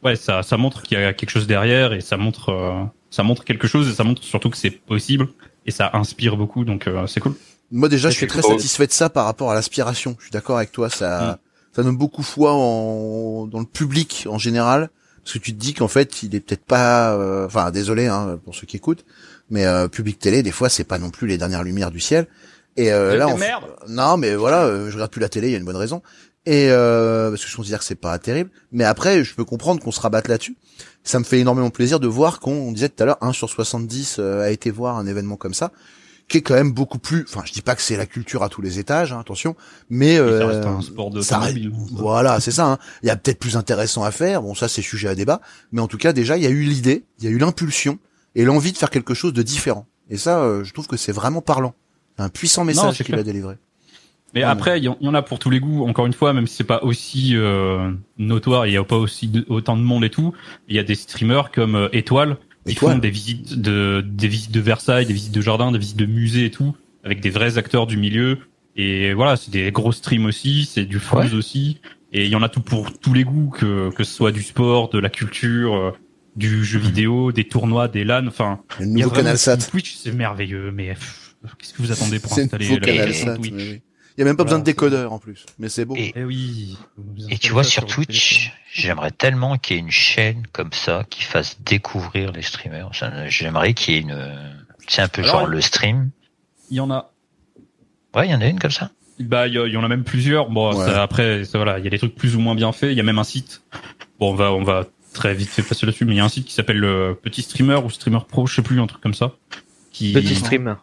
ouais, 0.02 0.16
ça, 0.16 0.44
ça 0.44 0.56
montre 0.56 0.84
qu'il 0.84 0.98
y 0.98 1.04
a 1.04 1.12
quelque 1.12 1.32
chose 1.32 1.46
derrière 1.46 1.92
et 1.92 2.00
ça 2.00 2.16
montre, 2.16 2.54
euh, 2.54 2.86
ça 3.10 3.24
montre 3.24 3.44
quelque 3.44 3.68
chose 3.68 3.90
et 3.90 3.94
ça 3.94 4.06
montre 4.06 4.24
surtout 4.24 4.50
que 4.50 4.56
c'est 4.56 4.70
possible 4.72 5.28
et 5.66 5.72
ça 5.72 5.90
inspire 5.92 6.38
beaucoup. 6.38 6.64
Donc 6.64 6.88
euh, 6.88 7.06
c'est 7.06 7.20
cool. 7.20 7.36
Moi 7.70 7.90
déjà, 7.90 8.10
je 8.10 8.16
suis 8.16 8.28
très 8.28 8.42
satisfait 8.42 8.88
de 8.88 8.94
ça 8.94 9.10
par 9.10 9.26
rapport 9.26 9.52
à 9.52 9.56
l'aspiration. 9.56 10.16
Je 10.20 10.28
suis 10.28 10.32
d'accord 10.32 10.56
avec 10.56 10.72
toi, 10.72 10.90
ça, 10.90 11.40
ça 11.74 11.84
donne 11.84 11.98
beaucoup 11.98 12.24
foi 12.24 12.54
en, 12.54 13.46
dans 13.46 13.60
le 13.60 13.66
public 13.66 14.26
en 14.30 14.38
général, 14.38 14.90
parce 15.22 15.34
que 15.34 15.40
tu 15.40 15.52
te 15.54 15.60
dis 15.60 15.74
qu'en 15.74 15.90
fait, 15.90 16.24
il 16.24 16.34
est 16.34 16.40
peut-être 16.40 16.64
pas, 16.64 17.14
euh, 17.14 17.46
enfin, 17.46 17.72
désolé 17.72 18.06
hein, 18.08 18.40
pour 18.46 18.56
ceux 18.56 18.66
qui 18.68 18.78
écoutent, 18.78 19.04
mais 19.50 19.66
euh, 19.66 19.88
public 19.88 20.20
télé, 20.20 20.44
des 20.44 20.52
fois, 20.52 20.70
c'est 20.70 20.84
pas 20.84 20.98
non 21.00 21.10
plus 21.10 21.28
les 21.28 21.38
dernières 21.38 21.64
lumières 21.64 21.92
du 21.92 22.00
ciel. 22.00 22.28
Et 22.78 22.92
euh, 22.92 23.16
là, 23.16 23.28
on... 23.28 23.38
merdes. 23.38 23.66
non, 23.88 24.18
mais 24.18 24.36
voilà, 24.36 24.64
euh, 24.66 24.90
je 24.90 24.96
regarde 24.96 25.12
plus 25.12 25.22
la 25.22 25.30
télé, 25.30 25.48
il 25.50 25.52
y 25.52 25.56
a 25.56 25.60
une 25.60 25.66
bonne 25.66 25.76
raison. 25.76 26.02
Et 26.46 26.68
euh, 26.70 27.30
parce 27.32 27.44
que 27.44 27.50
je 27.50 27.56
considère 27.56 27.80
que 27.80 27.86
c'est 27.86 27.96
pas 27.96 28.18
terrible. 28.20 28.50
Mais 28.72 28.84
après, 28.84 29.24
je 29.24 29.34
peux 29.34 29.46
comprendre 29.46 29.82
qu'on 29.82 29.92
se 29.92 30.00
rabatte 30.02 30.28
là-dessus. 30.28 30.56
Ça 31.04 31.18
me 31.20 31.24
fait 31.24 31.40
énormément 31.40 31.70
plaisir 31.70 32.00
de 32.00 32.08
voir 32.08 32.40
qu'on 32.40 32.52
on 32.54 32.72
disait 32.72 32.90
tout 32.90 33.02
à 33.02 33.06
l'heure, 33.06 33.18
1 33.22 33.32
sur 33.34 33.50
70 33.50 34.18
euh, 34.20 34.42
a 34.44 34.50
été 34.52 34.70
voir 34.72 34.98
un 34.98 35.06
événement 35.08 35.38
comme 35.38 35.54
ça 35.54 35.72
qui 36.28 36.40
est 36.40 36.42
quand 36.42 36.56
même 36.56 36.72
beaucoup 36.72 36.98
plus. 36.98 37.24
Enfin, 37.30 37.44
je 37.46 37.54
dis 37.54 37.62
pas 37.62 37.76
que 37.76 37.84
c'est 37.84 37.98
la 37.98 38.08
culture 38.08 38.42
à 38.42 38.50
tous 38.50 38.62
les 38.64 38.80
étages, 38.80 39.14
hein, 39.14 39.20
attention, 39.20 39.56
mais 39.92 40.18
euh, 40.18 40.40
ça 40.40 40.48
reste 40.48 40.66
un 40.66 40.82
sport 40.82 41.12
de 41.12 41.22
ça 41.22 41.38
reste- 41.38 41.60
voilà, 41.92 42.40
c'est 42.40 42.50
ça. 42.50 42.66
hein. 42.66 42.78
Il 43.04 43.08
y 43.08 43.12
a 43.12 43.16
peut-être 43.16 43.38
plus 43.38 43.56
intéressant 43.58 44.04
à 44.04 44.10
faire. 44.10 44.42
Bon, 44.42 44.56
ça 44.56 44.68
c'est 44.68 44.82
sujet 44.82 45.08
à 45.08 45.14
débat, 45.14 45.40
mais 45.72 45.82
en 45.82 45.88
tout 45.88 46.00
cas 46.00 46.14
déjà 46.14 46.36
il 46.38 46.44
y 46.44 46.48
a 46.48 46.50
eu 46.50 46.64
l'idée, 46.64 47.04
il 47.20 47.26
y 47.26 47.28
a 47.28 47.30
eu 47.30 47.38
l'impulsion 47.38 48.00
et 48.36 48.46
l'envie 48.46 48.72
de 48.72 48.78
faire 48.78 48.90
quelque 48.90 49.14
chose 49.14 49.34
de 49.34 49.42
différent. 49.42 49.86
Et 50.10 50.18
ça, 50.18 50.42
euh, 50.44 50.64
je 50.64 50.74
trouve 50.74 50.88
que 50.88 50.98
c'est 50.98 51.12
vraiment 51.12 51.42
parlant. 51.42 51.74
Un 52.18 52.30
puissant 52.30 52.64
message 52.64 53.04
qu'il 53.04 53.16
a 53.16 53.24
délivré. 53.24 53.56
Mais 54.34 54.42
Ouais. 54.42 54.50
après, 54.50 54.80
il 54.80 54.84
y, 54.84 54.88
en- 54.90 54.98
il 55.02 55.06
y 55.06 55.10
en 55.10 55.14
a 55.14 55.22
pour 55.22 55.40
tous 55.40 55.50
les 55.50 55.60
goûts. 55.60 55.86
Encore 55.88 56.06
une 56.06 56.14
fois, 56.14 56.34
même 56.34 56.46
si 56.48 56.56
c'est 56.58 56.64
pas 56.66 56.84
aussi 56.84 57.32
euh, 57.36 57.92
notoire, 58.18 58.68
il 58.68 58.74
y 58.74 58.78
a 58.78 58.84
pas 58.84 58.98
aussi 58.98 59.28
de- 59.28 59.46
autant 59.50 59.78
de 59.78 59.82
monde 59.82 60.04
et 60.04 60.10
tout. 60.10 60.34
Il 60.68 60.76
y 60.76 60.80
a 60.80 60.84
des 60.84 60.96
streamers 60.96 61.52
comme 61.52 61.76
euh, 61.76 61.90
Étoile 61.94 62.38
qui 62.66 62.74
Étoile. 62.74 62.94
font 62.96 63.00
des 63.00 63.10
visites 63.10 63.60
de 63.62 64.04
des 64.06 64.28
visites 64.28 64.52
de 64.52 64.60
Versailles, 64.60 65.06
des 65.06 65.14
visites 65.14 65.32
de 65.34 65.42
jardin, 65.42 65.72
des 65.72 65.78
visites 65.80 65.98
de 65.98 66.06
musées 66.06 66.46
et 66.46 66.52
tout, 66.52 66.76
avec 67.04 67.22
des 67.22 67.30
vrais 67.30 67.58
acteurs 67.58 67.88
du 67.88 67.96
milieu. 67.98 68.40
Et 68.76 69.14
voilà, 69.14 69.38
c'est 69.38 69.52
des 69.52 69.72
gros 69.72 69.94
streams 69.94 70.26
aussi, 70.26 70.66
c'est 70.66 70.84
du 70.86 71.00
flouze 71.00 71.34
aussi. 71.34 71.80
Et 72.12 72.26
il 72.26 72.30
y 72.30 72.36
en 72.36 72.44
a 72.44 72.50
tout 72.50 72.62
pour 72.62 72.98
tous 72.98 73.14
les 73.14 73.24
goûts, 73.24 73.50
que 73.50 73.90
que 73.96 74.04
ce 74.04 74.14
soit 74.14 74.32
du 74.34 74.44
sport, 74.44 74.90
de 74.90 75.00
la 75.00 75.10
culture, 75.10 75.76
euh, 75.76 75.92
du 76.36 76.64
jeu 76.66 76.80
vidéo, 76.80 77.32
des 77.32 77.48
tournois, 77.48 77.88
des 77.88 78.04
LAN. 78.04 78.28
Enfin, 78.28 78.60
Le 78.80 78.86
nouveau 78.86 79.10
canal 79.10 79.38
Sat. 79.38 79.58
Twitch, 79.58 79.96
c'est 79.96 80.12
merveilleux, 80.12 80.72
mais 80.72 80.90
pff, 80.94 81.36
qu'est-ce 81.58 81.74
que 81.74 81.82
vous 81.82 81.92
attendez 81.92 82.20
pour 82.20 82.38
installer 82.38 82.68
la 82.70 82.80
canal 82.80 83.14
Sat. 83.14 83.36
Twitch 83.38 83.54
oui. 83.54 83.82
Il 84.18 84.22
y 84.22 84.24
a 84.24 84.26
même 84.26 84.38
pas 84.38 84.46
besoin 84.46 84.60
de 84.60 84.64
décodeur 84.64 85.12
en 85.12 85.20
plus, 85.20 85.46
mais 85.60 85.68
c'est 85.68 85.84
beau. 85.84 85.94
Et, 85.98 86.14
Eh 86.16 86.24
oui. 86.24 86.78
et 87.30 87.38
tu 87.38 87.52
vois, 87.52 87.66
sur 87.66 87.86
Twitch, 87.86 88.54
j'aimerais 88.74 89.12
tellement 89.12 89.58
qu'il 89.58 89.76
y 89.76 89.80
ait 89.80 89.82
une 89.82 89.92
chaîne 89.92 90.44
comme 90.54 90.72
ça 90.72 91.04
qui 91.10 91.22
fasse 91.24 91.58
découvrir 91.66 92.32
les 92.32 92.42
streamers. 92.42 92.90
Ça, 92.96 93.28
J'aimerais 93.28 93.74
qu'il 93.74 93.94
y 93.94 93.98
ait 93.98 94.02
une, 94.02 94.18
c'est 94.88 95.02
un 95.02 95.10
peu 95.10 95.22
Alors, 95.22 95.40
genre 95.40 95.48
le 95.48 95.60
stream. 95.60 96.12
Il 96.72 96.78
y 96.78 96.80
en 96.80 96.90
a. 96.92 97.12
Ouais, 98.16 98.28
il 98.28 98.32
y 98.32 98.36
en 98.36 98.40
a 98.40 98.48
une 98.48 98.58
comme 98.58 98.72
ça. 98.72 98.90
Bah, 99.20 99.48
il 99.48 99.54
y, 99.54 99.78
en 99.78 99.84
a 99.84 99.88
même 99.90 100.04
plusieurs. 100.06 100.50
Bon, 100.50 100.74
Ouais. 100.74 100.86
ça, 100.86 101.04
après, 101.04 101.44
ça, 101.44 101.58
voilà, 101.58 101.80
il 101.80 101.84
y 101.84 101.88
a 101.88 101.90
des 101.90 101.98
trucs 101.98 102.16
plus 102.16 102.36
ou 102.38 102.40
moins 102.40 102.56
bien 102.56 102.72
faits. 102.72 102.92
Il 102.92 102.98
y 102.98 103.02
a 103.02 103.04
même 103.04 103.20
un 103.20 103.24
site. 103.26 103.64
Bon, 104.20 104.32
on 104.32 104.36
va, 104.36 104.54
on 104.54 104.64
va 104.64 104.86
très 105.16 105.34
vite 105.34 105.50
fait 105.50 105.64
passer 105.64 105.86
là-dessus, 105.86 106.06
mais 106.06 106.14
il 106.14 106.18
y 106.18 106.20
a 106.20 106.26
un 106.26 106.30
site 106.30 106.46
qui 106.46 106.54
s'appelle 106.54 106.78
le 106.78 107.18
Petit 107.22 107.42
Streamer 107.42 107.78
ou 107.84 107.90
Streamer 107.90 108.20
Pro, 108.28 108.46
je 108.46 108.56
sais 108.56 108.62
plus, 108.62 108.80
un 108.80 108.88
truc 108.88 109.02
comme 109.02 109.14
ça. 109.16 109.34
Qui, 109.92 110.12
petit 110.14 110.36
stream 110.36 110.76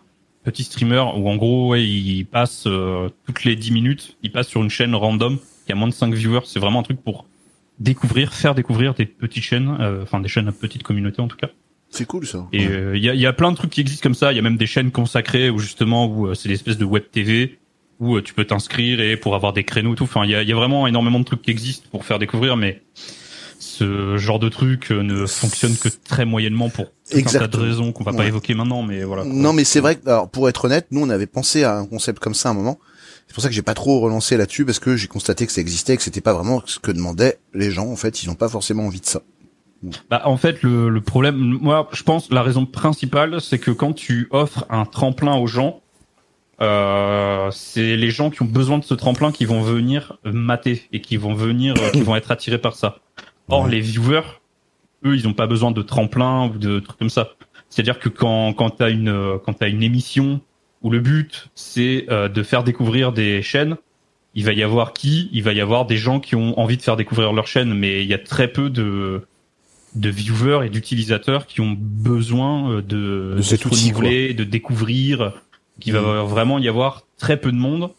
Petit 0.45 0.65
streamer 0.65 1.05
où 1.17 1.29
en 1.29 1.37
gros, 1.37 1.69
ouais, 1.69 1.85
il 1.87 2.25
passe 2.25 2.65
euh, 2.67 3.09
toutes 3.27 3.45
les 3.45 3.55
10 3.55 3.71
minutes, 3.73 4.17
il 4.23 4.33
passe 4.33 4.49
sur 4.49 4.63
une 4.63 4.71
chaîne 4.71 4.95
random 4.95 5.39
qui 5.67 5.73
a 5.73 5.75
moins 5.77 5.87
de 5.89 5.93
5 5.93 6.13
viewers. 6.15 6.41
C'est 6.47 6.59
vraiment 6.59 6.81
un 6.81 6.83
truc 6.83 7.01
pour 7.01 7.27
découvrir, 7.79 8.33
faire 8.33 8.55
découvrir 8.55 8.95
des 8.95 9.07
petites 9.07 9.45
chaînes, 9.45 9.77
euh, 9.81 10.03
enfin 10.03 10.19
des 10.21 10.29
chaînes 10.29 10.49
à 10.49 10.53
petite 10.53 10.83
communauté 10.83 11.21
en 11.21 11.29
tout 11.29 11.37
cas. 11.37 11.51
C'est 11.91 12.07
cool 12.07 12.27
ça. 12.27 12.49
Et 12.53 12.67
Ouais. 12.67 12.73
euh, 12.73 12.97
il 12.97 13.05
y, 13.05 13.11
a, 13.11 13.15
il 13.15 13.21
y 13.21 13.27
a 13.27 13.33
plein 13.35 13.51
de 13.53 13.57
trucs 13.57 13.71
qui 13.71 13.83
existent 13.83 14.03
comme 14.03 14.15
ça. 14.15 14.33
Il 14.33 14.37
y 14.37 14.39
a 14.39 14.43
même 14.43 14.57
des 14.57 14.67
chaînes 14.67 14.91
consacrées 14.91 15.51
où 15.51 15.59
justement 15.59 16.07
où 16.07 16.27
euh, 16.29 16.35
c'est 16.35 16.49
des 16.49 16.55
espèces 16.55 16.79
de 16.79 16.85
web 16.87 17.05
TV 17.13 17.59
où 18.01 18.17
euh, 18.17 18.23
tu 18.23 18.33
peux 18.35 18.45
t'inscrire 18.47 18.99
et 19.01 19.17
pour 19.17 19.35
avoir 19.35 19.53
des 19.53 19.63
créneaux 19.65 19.93
et 19.93 19.97
tout. 19.97 20.05
Enfin, 20.05 20.25
il 20.25 20.31
y 20.31 20.35
a, 20.35 20.43
il 20.43 20.49
y 20.49 20.53
a 20.53 20.57
vraiment 20.57 20.87
énormément 20.87 21.21
de 21.21 21.25
trucs 21.25 21.43
qui 21.43 21.51
existent 21.51 21.87
pour 21.91 22.05
faire 22.07 22.19
découvrir, 22.19 22.57
mais 22.57 22.83
ce 23.83 24.17
genre 24.17 24.39
de 24.39 24.49
truc 24.49 24.91
euh, 24.91 25.03
ne 25.03 25.27
fonctionne 25.27 25.77
que 25.77 25.89
très 25.89 26.25
moyennement 26.25 26.69
pour 26.69 26.87
tout 26.87 26.91
un 26.91 27.09
tas 27.11 27.15
de 27.15 27.21
Exactement. 27.21 27.65
raisons 27.65 27.93
qu'on 27.93 28.05
va 28.05 28.13
pas 28.13 28.27
évoquer 28.27 28.55
maintenant. 28.55 28.83
Mais 28.83 29.05
voilà. 29.05 29.23
quoi. 29.25 29.33
Non, 29.33 29.53
mais 29.53 29.65
c'est 29.65 29.81
vrai 29.81 29.97
que, 29.97 30.09
alors, 30.09 30.31
pour 30.31 30.49
être 30.49 30.65
honnête, 30.67 30.87
nous, 30.91 31.03
on 31.03 31.11
avait 31.11 31.27
pensé 31.27 31.65
à 31.65 31.77
un 31.77 31.87
concept 31.87 32.19
comme 32.19 32.35
ça 32.35 32.49
à 32.49 32.53
un 32.53 32.55
moment. 32.55 32.79
C'est 33.27 33.35
pour 33.35 33.43
ça 33.43 33.49
que 33.49 33.55
j'ai 33.55 33.63
pas 33.63 33.75
trop 33.75 34.01
relancé 34.01 34.37
là-dessus 34.37 34.65
parce 34.65 34.79
que 34.79 34.97
j'ai 34.97 35.07
constaté 35.09 35.47
que 35.47 35.53
ça 35.53 35.61
existait 35.61 35.95
et 35.95 35.97
que 35.97 36.03
c'était 36.03 36.21
pas 36.21 36.35
vraiment 36.35 36.63
ce 36.67 36.79
que 36.79 36.91
demandaient 36.93 37.39
les 37.55 37.71
gens. 37.71 37.87
En 37.87 37.97
fait, 37.97 38.23
ils 38.23 38.31
ont 38.31 38.35
pas 38.35 38.49
forcément 38.49 38.87
envie 38.87 39.01
de 39.01 39.07
ça. 39.07 39.23
Bah, 40.11 40.23
en 40.27 40.37
fait, 40.37 40.63
le, 40.63 40.89
le 40.89 41.01
problème, 41.01 41.37
moi, 41.37 41.89
je 41.93 42.03
pense, 42.03 42.31
la 42.31 42.43
raison 42.43 42.67
principale, 42.67 43.41
c'est 43.41 43.59
que 43.59 43.71
quand 43.71 43.95
tu 43.95 44.29
offres 44.31 44.65
un 44.71 44.85
tremplin 44.85 45.37
aux 45.37 45.47
gens, 45.47 45.81
euh, 46.61 47.49
c'est 47.51 47.97
les 47.97 48.11
gens 48.11 48.31
qui 48.31 48.43
ont 48.43 48.47
besoin 48.47 48.79
de 48.79 48.85
ce 48.85 48.95
tremplin 48.95 49.33
qui 49.33 49.45
vont 49.45 49.63
venir 49.63 50.19
mater 50.25 50.83
et 50.93 51.01
qui 51.01 51.17
vont 51.17 51.35
venir, 51.35 51.75
euh, 51.81 51.91
qui 51.91 52.03
vont 52.03 52.15
être 52.15 52.31
attirés 52.31 52.59
par 52.59 52.77
ça. 52.77 52.99
Or, 53.53 53.69
les 53.69 53.81
viewers, 53.81 54.41
eux, 55.05 55.17
ils 55.17 55.25
n'ont 55.25 55.35
pas 55.35 55.47
besoin 55.47 55.71
de 55.71 55.83
tremplin 55.83 56.47
ou 56.47 56.59
de 56.59 56.81
trucs 56.81 56.99
comme 56.99 57.11
ça. 57.11 57.35
C'est-à-dire 57.69 57.99
que 57.99 58.09
quand 58.09 58.53
quand 58.53 58.71
t'as 58.71 58.91
une 58.91 59.09
euh, 59.09 59.39
quand 59.39 59.63
une 59.63 59.83
émission 59.83 60.41
où 60.83 60.91
le 60.91 61.01
but 61.01 61.49
c'est 61.55 62.07
euh, 62.11 62.29
de 62.29 62.43
faire 62.43 62.65
découvrir 62.65 63.13
des 63.13 63.43
chaînes, 63.43 63.77
il 64.35 64.45
va 64.45 64.53
y 64.53 64.63
avoir 64.63 64.93
qui? 64.93 65.31
Il 65.33 65.43
va 65.43 65.53
y 65.53 65.61
avoir 65.61 65.87
des 65.87 65.97
gens 65.97 66.21
qui 66.21 66.37
ont 66.37 66.59
envie 66.59 66.77
de 66.77 66.83
faire 66.83 66.97
découvrir 66.97 67.33
leur 67.33 67.47
chaîne, 67.47 67.73
mais 67.75 68.03
il 68.03 68.09
y 68.09 68.15
a 68.15 68.19
très 68.19 68.49
peu 68.49 68.71
de 68.71 69.23
de 69.95 70.09
viewers 70.09 70.67
et 70.67 70.71
d'utilisateurs 70.71 71.47
qui 71.47 71.61
ont 71.61 71.77
besoin 71.79 72.71
euh, 72.71 72.83
de, 72.83 73.35
De 73.37 73.43
cet 73.43 73.63
se 73.63 73.69
outil, 73.69 73.91
renouveler, 73.91 74.35
de 74.35 74.45
découvrir. 74.45 75.33
Mm. 75.87 75.93
va 75.93 76.23
vraiment 76.23 76.59
y 76.59 76.69
avoir 76.69 77.03
très 77.19 77.39
peu 77.39 77.53
de 77.53 77.57
monde. 77.57 77.91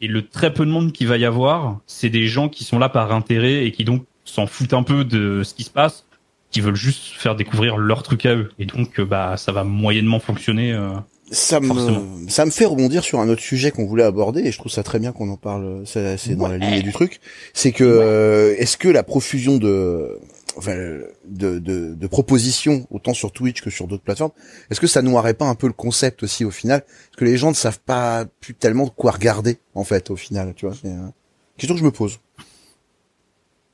Et 0.00 0.08
le 0.08 0.26
très 0.26 0.52
peu 0.52 0.66
de 0.66 0.70
monde 0.70 0.92
qu'il 0.92 1.06
va 1.06 1.16
y 1.16 1.24
avoir, 1.24 1.78
c'est 1.86 2.10
des 2.10 2.26
gens 2.26 2.48
qui 2.48 2.64
sont 2.64 2.78
là 2.78 2.88
par 2.88 3.12
intérêt 3.12 3.64
et 3.64 3.72
qui 3.72 3.84
donc 3.84 4.04
s'en 4.24 4.46
foutent 4.46 4.74
un 4.74 4.82
peu 4.82 5.04
de 5.04 5.42
ce 5.42 5.54
qui 5.54 5.64
se 5.64 5.70
passe, 5.70 6.04
qui 6.50 6.60
veulent 6.60 6.76
juste 6.76 7.14
faire 7.16 7.34
découvrir 7.36 7.76
leur 7.76 8.02
truc 8.02 8.26
à 8.26 8.34
eux. 8.34 8.50
Et 8.58 8.66
donc, 8.66 8.98
euh, 9.00 9.04
bah, 9.04 9.36
ça 9.36 9.52
va 9.52 9.64
moyennement 9.64 10.20
fonctionner. 10.20 10.72
euh. 10.72 10.94
Ça 11.30 11.58
Forcément. 11.60 12.00
me, 12.00 12.28
ça 12.28 12.44
me 12.44 12.50
fait 12.50 12.66
rebondir 12.66 13.02
sur 13.02 13.18
un 13.18 13.28
autre 13.30 13.40
sujet 13.40 13.70
qu'on 13.70 13.86
voulait 13.86 14.04
aborder 14.04 14.42
et 14.42 14.52
je 14.52 14.58
trouve 14.58 14.70
ça 14.70 14.82
très 14.82 14.98
bien 14.98 15.10
qu'on 15.12 15.30
en 15.30 15.38
parle. 15.38 15.82
C'est 15.86 16.16
c'est 16.18 16.36
dans 16.36 16.48
la 16.48 16.58
lignée 16.58 16.82
du 16.82 16.92
truc. 16.92 17.18
C'est 17.54 17.72
que 17.72 17.82
euh, 17.82 18.54
est-ce 18.58 18.76
que 18.76 18.88
la 18.88 19.02
profusion 19.02 19.56
de, 19.56 20.18
enfin, 20.58 20.76
de, 20.76 21.58
de, 21.58 21.94
de 21.94 22.06
propositions 22.06 22.86
autant 22.90 23.14
sur 23.14 23.32
Twitch 23.32 23.62
que 23.62 23.70
sur 23.70 23.88
d'autres 23.88 24.02
plateformes, 24.04 24.32
est-ce 24.70 24.80
que 24.80 24.86
ça 24.86 25.00
noirait 25.00 25.32
pas 25.34 25.46
un 25.46 25.54
peu 25.54 25.66
le 25.66 25.72
concept 25.72 26.22
aussi 26.22 26.44
au 26.44 26.50
final? 26.50 26.82
Parce 26.82 27.16
que 27.16 27.24
les 27.24 27.38
gens 27.38 27.48
ne 27.48 27.56
savent 27.56 27.80
pas 27.80 28.26
plus 28.40 28.54
tellement 28.54 28.84
de 28.84 28.90
quoi 28.90 29.12
regarder 29.12 29.58
en 29.74 29.82
fait 29.82 30.10
au 30.10 30.16
final. 30.16 30.52
Tu 30.54 30.66
vois, 30.66 30.74
c'est 30.80 30.88
une 30.88 31.10
question 31.56 31.74
que 31.74 31.80
je 31.80 31.86
me 31.86 31.90
pose. 31.90 32.18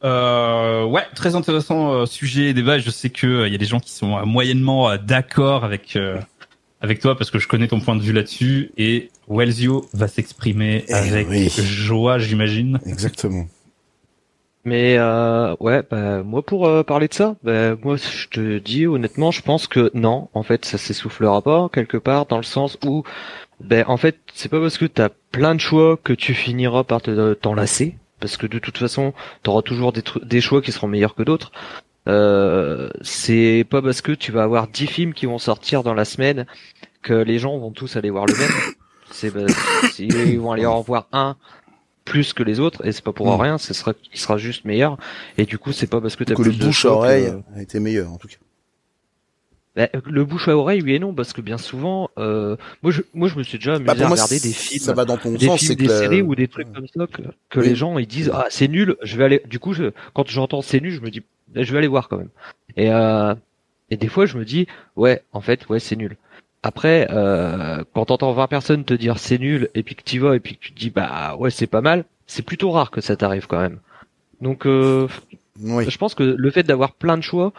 Euh, 0.03 0.85
ouais, 0.85 1.05
très 1.15 1.35
intéressant 1.35 1.93
euh, 1.93 2.07
sujet 2.07 2.49
et 2.51 2.55
débat. 2.55 2.79
Je 2.79 2.91
sais 2.91 3.11
que 3.11 3.27
euh, 3.27 3.47
il 3.49 3.53
y 3.53 3.55
a 3.55 3.59
des 3.59 3.67
gens 3.67 3.81
qui 3.81 3.91
sont 3.93 4.17
euh, 4.17 4.25
moyennement 4.25 4.91
euh, 4.91 4.97
d'accord 4.97 5.65
avec 5.65 5.97
euh, 5.97 6.19
avec 6.81 7.01
toi 7.01 7.17
parce 7.19 7.31
que 7.31 7.39
je 7.39 7.47
connais 7.47 7.69
ton 7.69 7.81
point 7.81 7.97
de 7.97 8.03
vue 8.03 8.13
là-dessus 8.15 8.71
et 8.79 9.11
Wellsio 9.29 9.87
va 9.93 10.09
s'exprimer 10.09 10.85
Eh 10.89 10.95
avec 10.95 11.29
oui. 11.29 11.49
joie, 11.51 12.19
j'imagine. 12.19 12.81
Exactement. 12.87 13.45
Mais 14.65 14.97
euh, 14.99 15.55
ouais, 15.61 15.83
bah, 15.91 16.23
moi 16.23 16.43
pour 16.43 16.67
euh, 16.67 16.83
parler 16.83 17.09
de 17.09 17.15
ça, 17.15 17.37
bah, 17.43 17.77
moi 17.83 17.97
je 17.97 18.29
te 18.29 18.59
dis 18.59 18.87
honnêtement, 18.87 19.31
je 19.31 19.43
pense 19.43 19.67
que 19.67 19.91
non, 19.95 20.29
en 20.35 20.43
fait 20.43 20.65
ça 20.65 20.77
s'essoufflera 20.79 21.41
pas 21.43 21.69
quelque 21.73 21.97
part 21.97 22.27
dans 22.27 22.37
le 22.37 22.43
sens 22.43 22.77
où, 22.85 23.03
ben 23.61 23.85
en 23.89 23.97
fait 23.97 24.17
c'est 24.35 24.51
pas 24.51 24.61
parce 24.61 24.77
que 24.79 24.85
t'as 24.87 25.09
plein 25.33 25.55
de 25.55 25.61
choix 25.61 25.99
que 26.03 26.13
tu 26.13 26.35
finiras 26.35 26.85
par 26.85 27.01
te 27.01 27.33
t'enlacer, 27.35 27.97
parce 28.21 28.37
que 28.37 28.47
de 28.47 28.59
toute 28.59 28.79
façon 28.79 29.13
t'auras 29.43 29.63
toujours 29.63 29.93
des, 29.93 30.41
choix 30.41 30.63
qui 30.63 30.73
seront 30.73 30.87
meilleurs 30.89 31.15
que 31.15 31.23
d'autres. 31.23 31.51
Euh, 32.09 32.89
c'est 33.03 33.67
pas 33.69 33.83
parce 33.83 34.01
que 34.01 34.13
tu 34.13 34.33
vas 34.33 34.43
avoir 34.43 34.69
10 34.69 34.87
films 34.87 35.15
qui 35.15 35.27
vont 35.27 35.39
sortir 35.39 35.83
dans 35.83 35.95
la 35.95 36.05
semaine 36.05 36.47
que 37.03 37.13
les 37.13 37.39
gens 37.39 37.59
vont 37.59 37.71
tous 37.73 37.97
aller 37.97 38.11
voir 38.11 38.27
le 38.27 38.35
même. 38.35 38.51
C'est 39.13 39.31
bah, 39.35 39.41
ils 39.99 40.39
vont 40.39 40.53
aller 40.53 40.67
en 40.67 40.81
voir 40.83 41.09
un 41.13 41.37
plus 42.05 42.33
que 42.33 42.43
les 42.45 42.61
autres 42.61 42.87
et 42.87 42.93
c'est 42.93 43.03
pas 43.05 43.13
pour 43.13 43.27
Mm. 43.37 43.41
rien, 43.41 43.59
ce 43.59 43.75
sera 43.75 43.93
il 44.13 44.19
sera 44.21 44.39
juste 44.39 44.65
meilleur 44.65 44.97
et 45.37 45.45
du 45.47 45.59
coup 45.59 45.73
c'est 45.73 45.89
pas 45.89 46.01
parce 46.01 46.15
que 46.17 46.23
t'as 46.25 46.35
Que 46.35 46.43
le 46.43 46.51
plus 46.51 46.59
de 46.59 46.65
bouche 46.67 46.79
à 46.85 46.89
choix 46.89 46.91
que- 46.93 46.97
oreille 46.97 47.35
a 47.57 47.61
été 47.63 47.81
meilleur 47.81 48.11
en 48.13 48.17
tout 48.19 48.29
cas. 48.29 48.37
Bah, 49.77 49.87
le 50.05 50.25
bouche 50.25 50.49
à 50.49 50.57
oreille 50.57 50.83
oui 50.83 50.95
et 50.95 50.99
non 50.99 51.15
parce 51.15 51.33
que 51.33 51.41
bien 51.41 51.57
souvent 51.57 52.11
euh, 52.19 52.57
moi 52.83 52.91
je 52.91 53.03
moi 53.15 53.29
je 53.29 53.39
me 53.39 53.45
suis 53.45 53.57
déjà 53.57 53.75
amusé 53.77 53.87
Bah, 53.87 53.95
pour 53.95 54.07
à 54.07 54.09
regarder 54.11 54.41
des 54.41 54.53
films 54.53 54.83
ça 54.85 54.95
va 54.95 55.05
dans 55.05 55.17
ton 55.17 55.31
des 55.33 55.47
sens, 55.47 55.61
films, 55.61 55.77
que 55.77 55.83
des 55.83 55.87
la- 55.87 55.97
séries 56.01 56.23
ou 56.23 56.35
des 56.35 56.49
trucs 56.49 56.73
comme 56.73 56.89
ça 56.89 57.07
que, 57.07 57.23
que 57.51 57.61
Oui. 57.61 57.69
les 57.69 57.77
gens 57.77 57.97
ils 57.99 58.07
disent 58.09 58.33
ah 58.35 58.47
c'est 58.51 58.67
nul 58.67 58.97
je 59.03 59.17
vais 59.17 59.23
aller 59.25 59.43
du 59.47 59.61
coup 59.61 59.73
je, 59.73 59.93
quand 60.13 60.29
j'entends 60.29 60.61
c'est 60.61 60.81
nul 60.81 60.91
je 60.93 61.01
me 61.01 61.11
dis 61.11 61.23
je 61.55 61.71
vais 61.71 61.79
aller 61.79 61.87
voir 61.87 62.09
quand 62.09 62.17
même 62.19 62.31
et 62.77 62.91
euh, 62.93 63.33
et 63.91 63.97
des 63.97 64.09
fois 64.09 64.27
je 64.27 64.37
me 64.39 64.45
dis 64.45 64.67
ouais 64.97 65.23
en 65.33 65.41
fait 65.41 65.69
ouais 65.69 65.79
c'est 65.79 65.95
nul 65.95 66.17
après 66.65 67.07
euh, 67.13 67.85
quand 67.95 68.07
t'entends 68.07 68.33
20 68.33 68.49
personnes 68.49 68.85
te 68.85 68.93
dire 68.95 69.19
c'est 69.21 69.39
nul 69.39 69.71
et 69.77 69.85
puis 69.85 69.95
que 69.95 70.03
tu 70.03 70.19
vas 70.19 70.35
et 70.35 70.41
puis 70.41 70.57
que 70.57 70.61
tu 70.63 70.73
te 70.73 70.79
dis 70.81 70.91
bah 70.91 71.37
ouais 71.39 71.51
c'est 71.53 71.69
pas 71.69 71.81
mal 71.81 72.05
c'est 72.27 72.43
plutôt 72.43 72.73
rare 72.73 72.91
que 72.91 73.01
ça 73.01 73.15
t'arrive 73.15 73.47
quand 73.47 73.61
même 73.61 73.79
donc 74.41 74.67
euh, 74.67 75.07
Oui. 75.63 75.89
je 75.89 75.97
pense 75.97 76.17
que 76.17 76.25
le 76.25 76.51
fait 76.51 76.65
d'avoir 76.65 76.93
plein 76.95 77.17
de 77.17 77.23
choix 77.23 77.53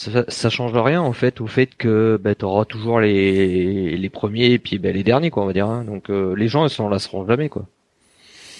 ça, 0.00 0.24
ça 0.28 0.48
change 0.48 0.72
rien 0.72 1.02
en 1.02 1.12
fait 1.12 1.42
au 1.42 1.46
fait 1.46 1.66
que 1.76 2.18
bah, 2.22 2.34
t'auras 2.34 2.64
toujours 2.64 3.00
les 3.00 3.98
les 3.98 4.08
premiers 4.08 4.52
et 4.52 4.58
puis 4.58 4.78
bah, 4.78 4.92
les 4.92 5.04
derniers 5.04 5.30
quoi 5.30 5.42
on 5.42 5.46
va 5.46 5.52
dire 5.52 5.66
hein. 5.66 5.84
donc 5.84 6.08
euh, 6.08 6.34
les 6.34 6.48
gens 6.48 6.64
ils 6.64 6.70
s'en 6.70 6.88
lasseront 6.88 7.26
jamais 7.26 7.50
quoi 7.50 7.66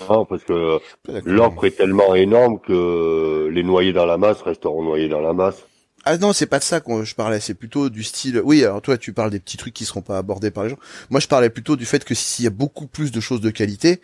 Non, 0.08 0.26
parce 0.26 0.44
que 0.44 0.78
l'offre 1.24 1.64
est 1.64 1.76
tellement 1.76 2.14
énorme 2.14 2.58
que 2.60 3.48
les 3.50 3.62
noyés 3.62 3.94
dans 3.94 4.04
la 4.04 4.18
masse 4.18 4.42
resteront 4.42 4.82
noyés 4.82 5.08
dans 5.08 5.20
la 5.20 5.32
masse. 5.32 5.64
Ah 6.04 6.16
non, 6.16 6.32
c'est 6.32 6.46
pas 6.46 6.58
de 6.58 6.64
ça 6.64 6.80
que 6.80 7.04
je 7.04 7.14
parlais, 7.14 7.40
c'est 7.40 7.54
plutôt 7.54 7.90
du 7.90 8.02
style. 8.02 8.40
Oui, 8.42 8.64
alors 8.64 8.80
toi, 8.80 8.96
tu 8.96 9.12
parles 9.12 9.30
des 9.30 9.38
petits 9.38 9.58
trucs 9.58 9.74
qui 9.74 9.84
seront 9.84 10.00
pas 10.00 10.16
abordés 10.16 10.50
par 10.50 10.64
les 10.64 10.70
gens. 10.70 10.78
Moi, 11.10 11.20
je 11.20 11.28
parlais 11.28 11.50
plutôt 11.50 11.76
du 11.76 11.84
fait 11.84 12.06
que 12.06 12.14
s'il 12.14 12.46
y 12.46 12.48
a 12.48 12.50
beaucoup 12.50 12.86
plus 12.86 13.12
de 13.12 13.20
choses 13.20 13.42
de 13.42 13.50
qualité, 13.50 14.00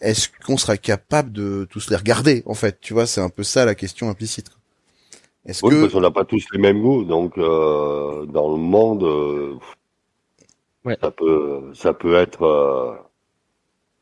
est-ce 0.00 0.28
qu'on 0.46 0.56
sera 0.56 0.76
capable 0.76 1.32
de 1.32 1.66
tous 1.68 1.90
les 1.90 1.96
regarder 1.96 2.44
En 2.46 2.54
fait, 2.54 2.78
tu 2.80 2.94
vois, 2.94 3.06
c'est 3.06 3.20
un 3.20 3.30
peu 3.30 3.42
ça 3.42 3.64
la 3.64 3.74
question 3.74 4.08
implicite. 4.08 4.52
Est-ce 5.46 5.64
Oui, 5.64 5.72
que 5.74 5.80
parce 5.82 5.92
qu'on 5.92 6.00
n'a 6.00 6.10
pas 6.10 6.24
tous 6.24 6.44
les 6.52 6.58
mêmes 6.58 6.80
goûts, 6.82 7.04
donc 7.04 7.36
euh, 7.38 8.26
dans 8.26 8.50
le 8.50 8.56
monde, 8.58 9.02
euh, 9.04 9.58
Ouais. 10.84 10.96
ça 11.02 11.10
peut, 11.10 11.70
ça 11.74 11.92
peut 11.92 12.14
être. 12.14 12.42
euh, 12.42 12.94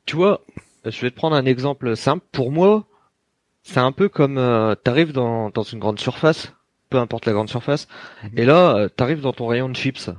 tu 0.07 0.17
vois 0.17 0.41
je 0.85 1.01
vais 1.03 1.11
te 1.11 1.17
prendre 1.17 1.37
un 1.37 1.45
exemple 1.45 1.97
simple 1.97 2.25
pour 2.33 2.51
moi 2.53 2.85
c'est 3.63 3.81
un 3.81 3.93
peu 3.93 4.09
comme 4.09 4.39
euh, 4.39 4.75
t'arrives 4.77 5.13
dans 5.13 5.51
dans 5.51 5.63
une 5.65 5.79
grande 5.81 6.01
surface 6.01 6.55
peu 6.91 6.99
importe 6.99 7.27
la 7.27 7.33
grande 7.33 7.49
surface 7.51 7.89
et 8.37 8.45
là 8.45 8.77
euh, 8.77 8.89
t'arrives 8.89 9.21
dans 9.21 9.33
ton 9.33 9.47
rayon 9.49 9.69
de 9.69 9.77
chips 9.77 10.11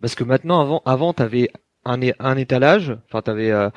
parce 0.00 0.14
que 0.14 0.24
maintenant 0.24 0.60
avant 0.60 0.82
avant 0.86 1.12
t'avais 1.12 1.50
un 1.84 2.00
un 2.20 2.36
étalage 2.36 2.96
enfin 3.08 3.20
t'avais 3.22 3.50
euh, 3.50 3.68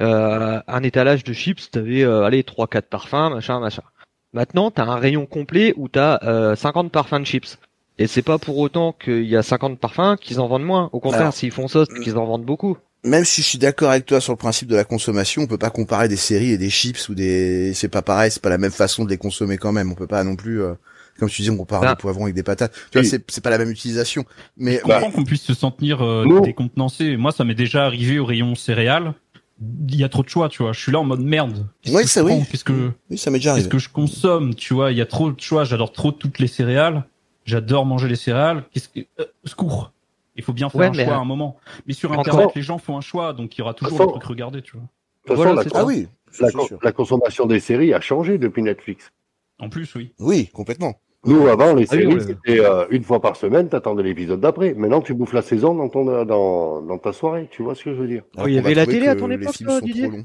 euh, 0.00 0.60
un 0.66 0.82
étalage 0.82 1.24
de 1.24 1.32
chips 1.32 1.70
t'avais 1.70 2.02
euh, 2.04 2.24
allez 2.24 2.44
trois 2.44 2.68
quatre 2.68 2.88
parfums 2.88 3.30
machin 3.34 3.60
machin 3.60 3.82
maintenant 4.32 4.70
t'as 4.70 4.84
un 4.84 4.96
rayon 4.96 5.26
complet 5.26 5.74
où 5.76 5.88
t'as 5.88 6.18
euh, 6.24 6.56
50 6.56 6.90
parfums 6.92 7.20
de 7.20 7.24
chips 7.24 7.58
et 7.98 8.06
c'est 8.06 8.22
pas 8.22 8.38
pour 8.38 8.58
autant 8.58 8.92
qu'il 8.92 9.24
y 9.26 9.36
a 9.36 9.42
50 9.42 9.78
parfums 9.78 10.16
qu'ils 10.20 10.40
en 10.40 10.48
vendent 10.48 10.64
moins 10.64 10.88
au 10.92 11.00
contraire 11.00 11.32
s'ils 11.32 11.50
font 11.50 11.68
ça 11.68 11.84
c'est 11.88 12.00
qu'ils 12.00 12.16
en 12.16 12.26
vendent 12.26 12.44
beaucoup 12.44 12.76
même 13.02 13.24
si 13.24 13.40
je 13.40 13.46
suis 13.46 13.58
d'accord 13.58 13.90
avec 13.90 14.04
toi 14.04 14.20
sur 14.20 14.34
le 14.34 14.36
principe 14.36 14.68
de 14.68 14.76
la 14.76 14.84
consommation, 14.84 15.40
on 15.40 15.46
peut 15.46 15.56
pas 15.56 15.70
comparer 15.70 16.06
des 16.06 16.16
séries 16.16 16.50
et 16.50 16.58
des 16.58 16.68
chips 16.68 17.08
ou 17.08 17.14
des. 17.14 17.72
C'est 17.72 17.88
pas 17.88 18.02
pareil, 18.02 18.30
c'est 18.30 18.42
pas 18.42 18.50
la 18.50 18.58
même 18.58 18.70
façon 18.70 19.06
de 19.06 19.08
les 19.08 19.16
consommer 19.16 19.56
quand 19.56 19.72
même. 19.72 19.90
On 19.90 19.94
peut 19.94 20.06
pas 20.06 20.22
non 20.22 20.36
plus. 20.36 20.60
euh, 20.62 20.74
Comme 21.18 21.30
tu 21.30 21.40
dis, 21.40 21.48
on 21.50 21.56
compare 21.56 21.80
Ben, 21.80 21.90
des 21.92 21.96
poivrons 21.96 22.24
avec 22.24 22.34
des 22.34 22.42
patates. 22.42 22.72
Tu 22.72 22.98
vois, 22.98 23.00
oui. 23.00 23.08
c'est 23.08 23.24
c'est 23.30 23.42
pas 23.42 23.48
la 23.48 23.56
même 23.56 23.70
utilisation. 23.70 24.26
Mais 24.58 24.76
Je 24.76 24.80
comprends 24.82 25.10
qu'on 25.12 25.24
puisse 25.24 25.40
se 25.40 25.54
sentir 25.54 26.04
euh, 26.04 26.42
décontenancé. 26.42 27.16
Moi, 27.16 27.32
ça 27.32 27.42
m'est 27.44 27.54
déjà 27.54 27.86
arrivé 27.86 28.18
au 28.18 28.26
rayon 28.26 28.54
céréales. 28.54 29.14
Il 29.60 29.96
y 29.96 30.04
a 30.04 30.08
trop 30.08 30.22
de 30.22 30.28
choix, 30.28 30.48
tu 30.48 30.62
vois. 30.62 30.72
Je 30.72 30.80
suis 30.80 30.90
là 30.92 31.00
en 31.00 31.04
mode 31.04 31.20
merde. 31.20 31.66
Qu'est-ce 31.82 31.94
Ouais, 31.94 32.02
que 32.02 32.08
je 32.08 32.12
ça, 32.12 32.24
oui. 32.24 32.42
Qu'est-ce 32.50 32.64
que 32.64 32.92
oui, 33.10 33.18
ça 33.18 33.30
m'est 33.30 33.38
déjà 33.38 33.54
qu'est-ce 33.56 33.68
que 33.68 33.78
je 33.78 33.88
consomme, 33.90 34.54
tu 34.54 34.72
vois 34.72 34.90
Il 34.92 34.96
y 34.98 35.02
a 35.02 35.06
trop 35.06 35.30
de 35.30 35.38
choix. 35.40 35.64
J'adore 35.64 35.92
trop 35.92 36.12
toutes 36.12 36.38
les 36.38 36.46
céréales. 36.46 37.04
J'adore 37.44 37.84
manger 37.84 38.08
les 38.08 38.16
céréales. 38.16 38.64
Qu'est-ce 38.72 38.88
que 38.88 39.00
euh, 39.18 39.24
secours 39.44 39.92
Il 40.36 40.42
faut 40.44 40.52
bien 40.54 40.70
faire 40.70 40.80
Ouais, 40.80 40.86
un 40.86 40.92
choix 40.94 41.14
à 41.14 41.18
euh, 41.18 41.20
un 41.20 41.24
moment. 41.24 41.56
Mais 41.86 41.92
sur 41.92 42.10
encore- 42.12 42.20
internet, 42.26 42.54
les 42.54 42.62
gens 42.62 42.78
font 42.78 42.96
un 42.96 43.00
choix, 43.02 43.32
donc 43.34 43.56
il 43.56 43.60
y 43.60 43.62
aura 43.62 43.74
toujours 43.74 43.98
des 43.98 44.12
trucs 44.12 44.24
regardés, 44.24 44.62
tu 44.62 44.72
vois. 44.72 44.82
De 44.82 45.28
toute 45.28 45.36
Voilà, 45.36 45.56
façon, 45.56 45.68
c'est 45.68 45.74
la, 45.74 45.80
Ah 45.80 45.84
oui, 45.84 46.08
con- 46.52 46.78
la 46.82 46.92
consommation 46.92 47.46
des 47.46 47.60
séries 47.60 47.92
a 47.92 48.00
changé 48.00 48.38
depuis 48.38 48.62
Netflix. 48.62 49.12
En 49.58 49.68
plus, 49.68 49.94
oui. 49.94 50.14
Oui, 50.18 50.48
complètement. 50.54 50.94
Nous, 51.26 51.46
avant, 51.48 51.74
les 51.74 51.84
Ah 51.90 51.96
oui, 51.96 52.02
séries, 52.02 52.14
ouais. 52.14 52.20
c'était 52.20 52.60
euh, 52.60 52.86
une 52.90 53.04
fois 53.04 53.20
par 53.20 53.36
semaine, 53.36 53.68
t'attendais 53.68 54.02
l'épisode 54.02 54.40
d'après. 54.40 54.72
Maintenant, 54.74 55.02
tu 55.02 55.12
bouffes 55.12 55.34
la 55.34 55.42
saison 55.42 55.74
dans, 55.74 55.88
ton, 55.90 56.08
euh, 56.08 56.24
dans, 56.24 56.80
dans 56.80 56.96
ta 56.98 57.12
soirée. 57.12 57.48
Tu 57.50 57.62
vois 57.62 57.74
ce 57.74 57.84
que 57.84 57.94
je 57.94 58.00
veux 58.00 58.08
dire 58.08 58.22
Alors 58.36 58.48
il 58.48 58.54
y 58.54 58.58
avait 58.58 58.72
la 58.74 58.86
télé 58.86 59.06
à 59.08 59.16
ton 59.16 59.30
époque, 59.30 59.54
Didier. 59.82 60.10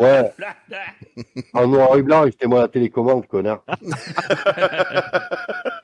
Ouais. 0.00 0.30
en 1.52 1.66
noir 1.66 1.96
et 1.96 2.02
blanc, 2.02 2.24
c'était-moi 2.26 2.60
la 2.60 2.68
télécommande, 2.68 3.26
connard. 3.26 3.64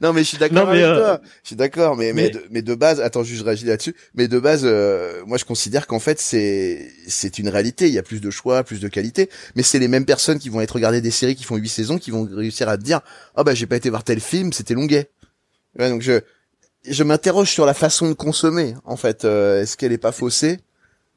Non 0.00 0.12
mais 0.12 0.22
je 0.22 0.28
suis 0.28 0.38
d'accord 0.38 0.68
avec 0.68 0.82
euh, 0.82 0.98
toi. 0.98 1.20
Je 1.42 1.48
suis 1.48 1.56
d'accord, 1.56 1.96
mais, 1.96 2.12
mais 2.12 2.22
mais- 2.24 2.30
de, 2.30 2.42
mais 2.50 2.62
de 2.62 2.74
base, 2.74 3.00
attends, 3.00 3.22
juste 3.24 3.42
réagis 3.44 3.64
là-dessus. 3.66 3.94
Mais 4.14 4.28
de 4.28 4.38
base, 4.38 4.62
euh, 4.64 5.22
moi 5.26 5.38
je 5.38 5.44
considère 5.44 5.86
qu'en 5.86 5.98
fait 6.00 6.20
c'est 6.20 6.90
c'est 7.08 7.38
une 7.38 7.48
réalité. 7.48 7.88
Il 7.88 7.94
y 7.94 7.98
a 7.98 8.02
plus 8.02 8.20
de 8.20 8.30
choix, 8.30 8.62
plus 8.64 8.80
de 8.80 8.88
qualité, 8.88 9.28
mais 9.54 9.62
c'est 9.62 9.78
les 9.78 9.88
mêmes 9.88 10.04
personnes 10.06 10.38
qui 10.38 10.48
vont 10.48 10.60
être 10.60 10.72
regarder 10.72 11.00
des 11.00 11.10
séries 11.10 11.34
qui 11.36 11.44
font 11.44 11.56
huit 11.56 11.68
saisons, 11.68 11.98
qui 11.98 12.10
vont 12.10 12.28
réussir 12.30 12.68
à 12.68 12.76
te 12.76 12.82
dire, 12.82 13.00
ah 13.36 13.44
bah 13.44 13.54
j'ai 13.54 13.66
pas 13.66 13.76
été 13.76 13.90
voir 13.90 14.04
tel 14.04 14.20
film, 14.20 14.52
c'était 14.52 14.74
longuet. 14.74 15.10
Ouais, 15.78 15.88
donc 15.90 16.02
je 16.02 16.20
je 16.88 17.02
m'interroge 17.02 17.50
sur 17.50 17.66
la 17.66 17.74
façon 17.74 18.08
de 18.08 18.14
consommer. 18.14 18.74
En 18.84 18.96
fait, 18.96 19.24
Euh, 19.24 19.62
est-ce 19.62 19.76
qu'elle 19.76 19.92
est 19.92 19.98
pas 19.98 20.12
faussée? 20.12 20.58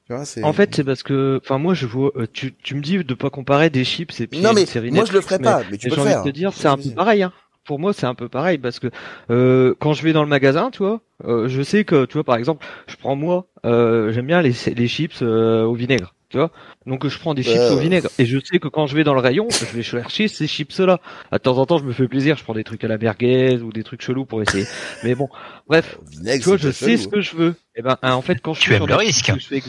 Tu. 0.08 0.44
En 0.44 0.54
fait, 0.54 0.74
c'est 0.76 0.84
parce 0.84 1.04
que, 1.04 1.40
enfin, 1.44 1.60
moi, 1.60 1.76
je 1.76 1.86
vois, 1.86 2.12
euh, 2.16 2.26
tu, 2.34 2.56
tu 2.64 2.74
me 2.74 2.82
dis 2.82 2.98
de 3.04 3.14
pas 3.14 3.30
comparer 3.30 3.70
des 3.70 3.84
chips 3.86 4.20
et 4.22 4.26
puis 4.26 4.40
non 4.42 4.54
mais 4.54 4.62
une 4.62 4.68
série 4.68 4.90
moi 4.90 5.06
je 5.06 5.14
le 5.14 5.22
ferais 5.22 5.38
pas, 5.38 5.62
mais 5.70 5.78
tu 5.78 5.86
mais 5.86 5.90
peux 5.92 5.96
j'ai 5.96 5.96
le 5.98 6.02
envie 6.02 6.10
faire. 6.14 6.24
de 6.24 6.32
te 6.32 6.36
dire, 6.36 6.52
c'est 6.52 6.68
un 6.68 6.78
peu 6.78 6.90
pareil. 6.96 7.22
Hein. 7.22 7.32
Pour 7.70 7.78
moi 7.78 7.94
c'est 7.94 8.08
un 8.08 8.16
peu 8.16 8.30
pareil 8.30 8.58
parce 8.58 8.80
que 8.80 8.88
euh, 9.30 9.76
quand 9.80 9.94
je 9.94 10.02
vais 10.02 10.12
dans 10.12 10.24
le 10.24 10.28
magasin, 10.30 10.72
tu 10.72 10.80
vois, 10.80 11.02
euh, 11.24 11.48
je 11.48 11.62
sais 11.62 11.84
que 11.86 12.06
tu 12.06 12.14
vois 12.14 12.24
par 12.24 12.36
exemple, 12.36 12.66
je 12.88 12.96
prends 12.96 13.16
moi, 13.16 13.46
euh, 13.64 14.12
j'aime 14.12 14.26
bien 14.26 14.42
les, 14.42 14.54
les 14.76 14.88
chips 14.88 15.20
euh, 15.22 15.66
au 15.66 15.76
vinaigre, 15.76 16.16
tu 16.30 16.38
vois. 16.38 16.50
Donc 16.88 17.08
je 17.08 17.20
prends 17.20 17.36
des 17.36 17.44
chips 17.44 17.70
au 17.72 17.78
vinaigre 17.78 18.10
et 18.18 18.26
je 18.26 18.40
sais 18.40 18.58
que 18.58 18.68
quand 18.68 18.88
je 18.88 18.96
vais 18.96 19.04
dans 19.04 19.14
le 19.14 19.20
rayon, 19.20 19.54
je 19.62 19.76
vais 19.76 19.84
chercher 19.84 20.28
ces 20.28 20.48
chips 20.48 20.80
là. 20.80 21.00
De 21.32 21.38
temps 21.38 21.60
en 21.60 21.68
temps, 21.68 21.78
je 21.78 21.84
me 21.86 21.94
fais 21.94 22.08
plaisir, 22.08 22.38
je 22.38 22.44
prends 22.44 22.56
des 22.56 22.64
trucs 22.64 22.84
à 22.84 22.88
la 22.88 22.98
merguez 22.98 23.58
ou 23.62 23.72
des 23.72 23.84
trucs 23.84 24.02
chelous 24.02 24.26
pour 24.26 24.42
essayer. 24.42 24.68
Mais 25.04 25.14
bon, 25.14 25.30
bref, 25.68 26.00
Au 26.02 26.06
vinaigre, 26.06 26.42
tu 26.42 26.50
vois, 26.50 26.58
je 26.58 26.72
sais 26.72 26.98
chelou, 26.98 26.98
ce 26.98 27.08
que 27.08 27.22
je 27.22 27.36
veux. 27.36 27.56
Et 27.76 27.84
ben, 27.84 27.98
hein, 28.02 28.14
en 28.14 28.24
fait, 28.24 28.42
quand 28.42 28.54
je 28.56 28.62
Tu 28.62 28.66
suis 28.66 28.74
aimes 28.74 28.78
sur 28.78 28.88
le 28.88 28.94
Netflix, 28.94 29.30
risque. 29.30 29.34
je 29.36 29.48
fais... 29.48 29.64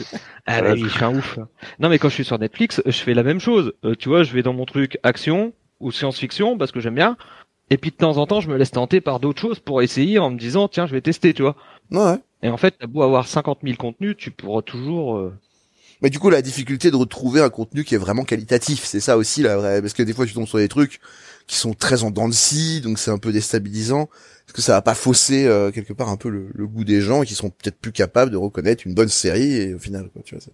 Ah 0.45 0.61
bah 0.61 0.73
oui, 0.73 0.87
je 0.87 0.89
suis 0.89 1.03
un 1.03 1.13
ouf. 1.15 1.39
Non, 1.79 1.89
mais 1.89 1.99
quand 1.99 2.09
je 2.09 2.15
suis 2.15 2.25
sur 2.25 2.39
Netflix, 2.39 2.81
je 2.85 2.91
fais 2.97 3.13
la 3.13 3.23
même 3.23 3.39
chose. 3.39 3.73
Euh, 3.85 3.95
tu 3.95 4.09
vois, 4.09 4.23
je 4.23 4.33
vais 4.33 4.43
dans 4.43 4.53
mon 4.53 4.65
truc 4.65 4.97
action 5.03 5.53
ou 5.79 5.91
science-fiction 5.91 6.57
parce 6.57 6.71
que 6.71 6.79
j'aime 6.79 6.95
bien. 6.95 7.17
Et 7.71 7.77
puis 7.77 7.89
de 7.89 7.95
temps 7.95 8.17
en 8.17 8.27
temps, 8.27 8.41
je 8.41 8.49
me 8.49 8.57
laisse 8.57 8.69
tenter 8.71 9.01
par 9.01 9.19
d'autres 9.19 9.41
choses 9.41 9.59
pour 9.59 9.81
essayer 9.81 10.19
en 10.19 10.29
me 10.29 10.37
disant, 10.37 10.67
tiens, 10.67 10.85
je 10.85 10.91
vais 10.91 11.01
tester, 11.01 11.33
tu 11.33 11.41
vois. 11.41 11.55
Ouais. 11.89 12.17
Et 12.43 12.49
en 12.49 12.57
fait, 12.57 12.75
t'as 12.79 12.85
beau 12.87 13.01
avoir 13.01 13.27
50 13.27 13.59
000 13.63 13.75
contenus, 13.77 14.15
tu 14.17 14.29
pourras 14.29 14.61
toujours. 14.61 15.17
euh, 15.17 15.33
Mais 16.01 16.09
du 16.09 16.19
coup, 16.19 16.29
la 16.29 16.41
difficulté 16.41 16.91
de 16.91 16.95
retrouver 16.95 17.41
un 17.41 17.49
contenu 17.49 17.83
qui 17.83 17.95
est 17.95 17.99
vraiment 17.99 18.23
qualitatif, 18.25 18.83
c'est 18.83 18.99
ça 18.99 19.17
aussi 19.17 19.41
la 19.41 19.57
vraie, 19.57 19.81
parce 19.81 19.93
que 19.93 20.03
des 20.03 20.13
fois 20.13 20.25
tu 20.25 20.33
tombes 20.33 20.47
sur 20.47 20.57
des 20.57 20.67
trucs 20.67 20.99
qui 21.47 21.55
sont 21.55 21.73
très 21.73 22.03
en 22.03 22.11
dents 22.11 22.27
de 22.29 22.33
scie, 22.33 22.81
donc 22.81 22.99
c'est 22.99 23.11
un 23.11 23.17
peu 23.17 23.31
déstabilisant. 23.31 24.09
Est-ce 24.47 24.53
que 24.53 24.61
ça 24.61 24.73
va 24.73 24.81
pas 24.81 24.95
fausser 24.95 25.45
euh, 25.45 25.71
quelque 25.71 25.93
part 25.93 26.09
un 26.09 26.17
peu 26.17 26.29
le, 26.29 26.49
le 26.53 26.67
goût 26.67 26.83
des 26.83 27.01
gens 27.01 27.21
qui 27.23 27.35
sont 27.35 27.49
peut-être 27.49 27.77
plus 27.79 27.91
capables 27.91 28.31
de 28.31 28.37
reconnaître 28.37 28.85
une 28.85 28.93
bonne 28.95 29.07
série 29.09 29.53
et 29.55 29.73
au 29.75 29.79
final, 29.79 30.09
quoi, 30.11 30.21
tu 30.25 30.35
vois. 30.35 30.43
c'est- 30.43 30.51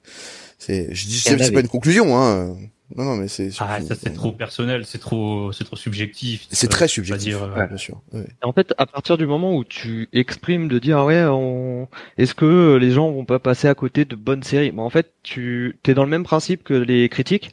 C'est, 0.60 0.94
je 0.94 1.08
dis, 1.08 1.16
y 1.16 1.20
c'est 1.20 1.36
en 1.36 1.38
c'est 1.38 1.44
avait. 1.46 1.54
pas 1.54 1.62
une 1.62 1.68
conclusion, 1.68 2.18
hein. 2.18 2.56
Non, 2.95 3.04
non, 3.04 3.15
mais 3.17 3.28
c'est. 3.28 3.50
Ah, 3.60 3.82
ça 3.82 3.95
c'est 3.95 4.13
trop 4.13 4.32
personnel, 4.32 4.86
c'est 4.86 4.97
trop, 5.00 5.52
c'est 5.52 5.65
trop 5.65 5.76
subjectif. 5.76 6.47
C'est 6.50 6.67
Euh, 6.67 6.69
très 6.69 6.88
subjectif, 6.88 7.34
dire, 7.36 7.43
euh, 7.43 7.56
ouais, 7.56 7.67
bien 7.67 7.78
sûr. 7.78 8.02
ouais. 8.13 8.26
En 8.41 8.54
fait, 8.54 8.73
à 8.78 8.86
partir 8.86 9.17
du 9.17 9.26
moment 9.28 9.56
où 9.56 9.65
tu 9.65 10.08
exprimes 10.13 10.67
de 10.69 10.80
dire 10.80 11.04
ouais, 11.04 11.26
on... 11.26 11.89
est-ce 12.17 12.34
que 12.34 12.76
les 12.78 12.91
gens 12.91 13.12
vont 13.12 13.26
pas 13.26 13.39
passer 13.39 13.67
à 13.67 13.76
côté 13.76 14.06
de 14.06 14.15
bonnes 14.15 14.43
séries? 14.43 14.71
Mais 14.71 14.82
en 14.82 14.89
fait, 14.89 15.12
tu 15.23 15.78
t'es 15.84 15.93
dans 15.93 16.04
le 16.06 16.10
même 16.10 16.23
principe 16.23 16.63
que 16.63 16.73
les 16.73 17.10
critiques 17.10 17.52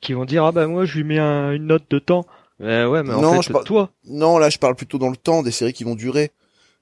qui 0.00 0.12
vont 0.12 0.24
dire 0.24 0.44
ah 0.44 0.52
bah 0.52 0.66
moi 0.68 0.84
je 0.84 0.96
lui 0.98 1.04
mets 1.04 1.18
un- 1.18 1.52
une 1.52 1.66
note 1.66 1.84
de 1.90 1.98
temps. 1.98 2.26
Mais 2.60 2.84
ouais, 2.84 3.02
mais 3.02 3.14
en 3.14 3.20
Non, 3.22 3.34
fait, 3.36 3.42
je 3.48 3.52
parle- 3.52 3.64
toi, 3.64 3.90
Non, 4.06 4.38
là, 4.38 4.48
je 4.50 4.58
parle 4.58 4.74
plutôt 4.76 4.98
dans 4.98 5.10
le 5.10 5.16
temps 5.16 5.42
des 5.42 5.50
séries 5.52 5.72
qui 5.72 5.84
vont 5.84 5.94
durer. 5.96 6.30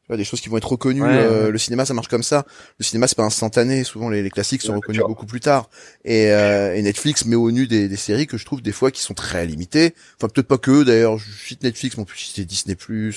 Des 0.09 0.25
choses 0.25 0.40
qui 0.40 0.49
vont 0.49 0.57
être 0.57 0.69
reconnues. 0.69 1.03
Ouais, 1.03 1.09
euh, 1.11 1.47
ouais. 1.47 1.51
Le 1.51 1.59
cinéma, 1.59 1.85
ça 1.85 1.92
marche 1.92 2.07
comme 2.07 2.23
ça. 2.23 2.47
Le 2.79 2.85
cinéma, 2.85 3.09
c'est 3.09 3.16
pas 3.16 3.25
instantané. 3.25 3.83
Souvent, 3.83 4.09
les, 4.09 4.23
les 4.23 4.31
classiques 4.31 4.62
sont 4.62 4.71
Ouais, 4.73 4.77
reconnus 4.77 5.03
beaucoup 5.03 5.27
plus 5.27 5.40
tard. 5.40 5.69
Et, 6.05 6.31
euh, 6.31 6.77
et 6.77 6.83
Netflix 6.83 7.25
met 7.25 7.35
au 7.35 7.51
nu 7.51 7.66
des, 7.66 7.88
des 7.88 7.97
séries 7.97 8.29
que 8.29 8.38
je 8.38 8.45
trouve 8.45 8.62
des 8.62 8.71
fois 8.71 8.92
qui 8.92 9.03
sont 9.03 9.14
très 9.14 9.45
limitées. 9.47 9.95
Enfin, 10.16 10.29
peut-être 10.29 10.47
pas 10.47 10.59
que 10.59 10.71
eux, 10.71 10.85
d'ailleurs. 10.85 11.19
Je 11.19 11.29
cite 11.31 11.64
Netflix, 11.64 11.97
mais 11.97 12.03
on 12.03 12.07
peut 12.07 12.14
citer 12.16 12.45
Disney+, 12.45 12.77
on 12.88 13.11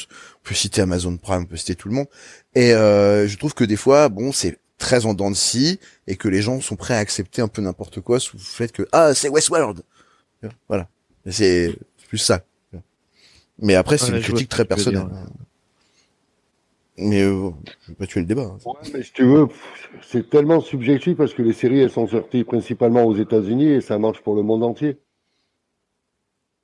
peut 0.44 0.56
citer 0.56 0.82
Amazon 0.82 1.16
Prime, 1.18 1.44
on 1.44 1.46
peut 1.46 1.58
citer 1.58 1.76
tout 1.76 1.90
le 1.90 1.94
monde. 1.94 2.08
Et 2.56 2.74
euh, 2.74 3.28
je 3.28 3.38
trouve 3.38 3.54
que 3.54 3.64
des 3.64 3.76
fois, 3.76 4.10
bon, 4.10 4.32
c'est 4.32 4.58
très 4.80 5.06
en 5.06 5.14
dents 5.14 5.30
de 5.30 5.36
scie 5.36 5.80
et 6.08 6.16
que 6.16 6.28
les 6.28 6.42
gens 6.42 6.60
sont 6.60 6.76
prêts 6.76 6.96
à 6.96 7.00
accepter 7.00 7.42
un 7.44 7.50
peu 7.50 7.62
n'importe 7.62 8.00
quoi 8.02 8.20
sous 8.20 8.38
le 8.38 8.42
fait 8.42 8.72
que 8.72 8.88
ah 8.94 9.14
c'est 9.14 9.30
Westworld. 9.30 9.82
Voilà, 10.70 10.88
c'est 11.30 11.76
plus 12.08 12.18
ça. 12.18 12.42
Mais 13.62 13.76
après, 13.76 13.98
c'est 13.98 14.08
une 14.10 14.22
critique 14.22 14.50
très 14.50 14.66
personnelle. 14.66 15.06
Mais 17.02 17.22
euh, 17.24 17.50
je 17.84 17.92
vais 17.92 17.96
pas 17.96 18.06
tuer 18.08 18.20
le 18.22 18.26
débat. 18.26 18.44
hein. 18.44 18.58
Ouais, 18.66 18.90
mais 18.94 19.04
si 19.04 19.14
tu 19.14 19.24
veux, 19.24 19.48
c'est 20.02 20.30
tellement 20.30 20.60
subjectif 20.60 21.16
parce 21.18 21.34
que 21.34 21.42
les 21.42 21.54
séries, 21.54 21.80
elles 21.80 21.90
sont 21.90 22.08
sorties 22.08 22.44
principalement 22.44 23.04
aux 23.06 23.16
États-Unis 23.16 23.68
et 23.70 23.82
ça 23.82 23.98
marche 23.98 24.22
pour 24.22 24.36
le 24.36 24.42
monde 24.44 24.64
entier. 24.64 24.98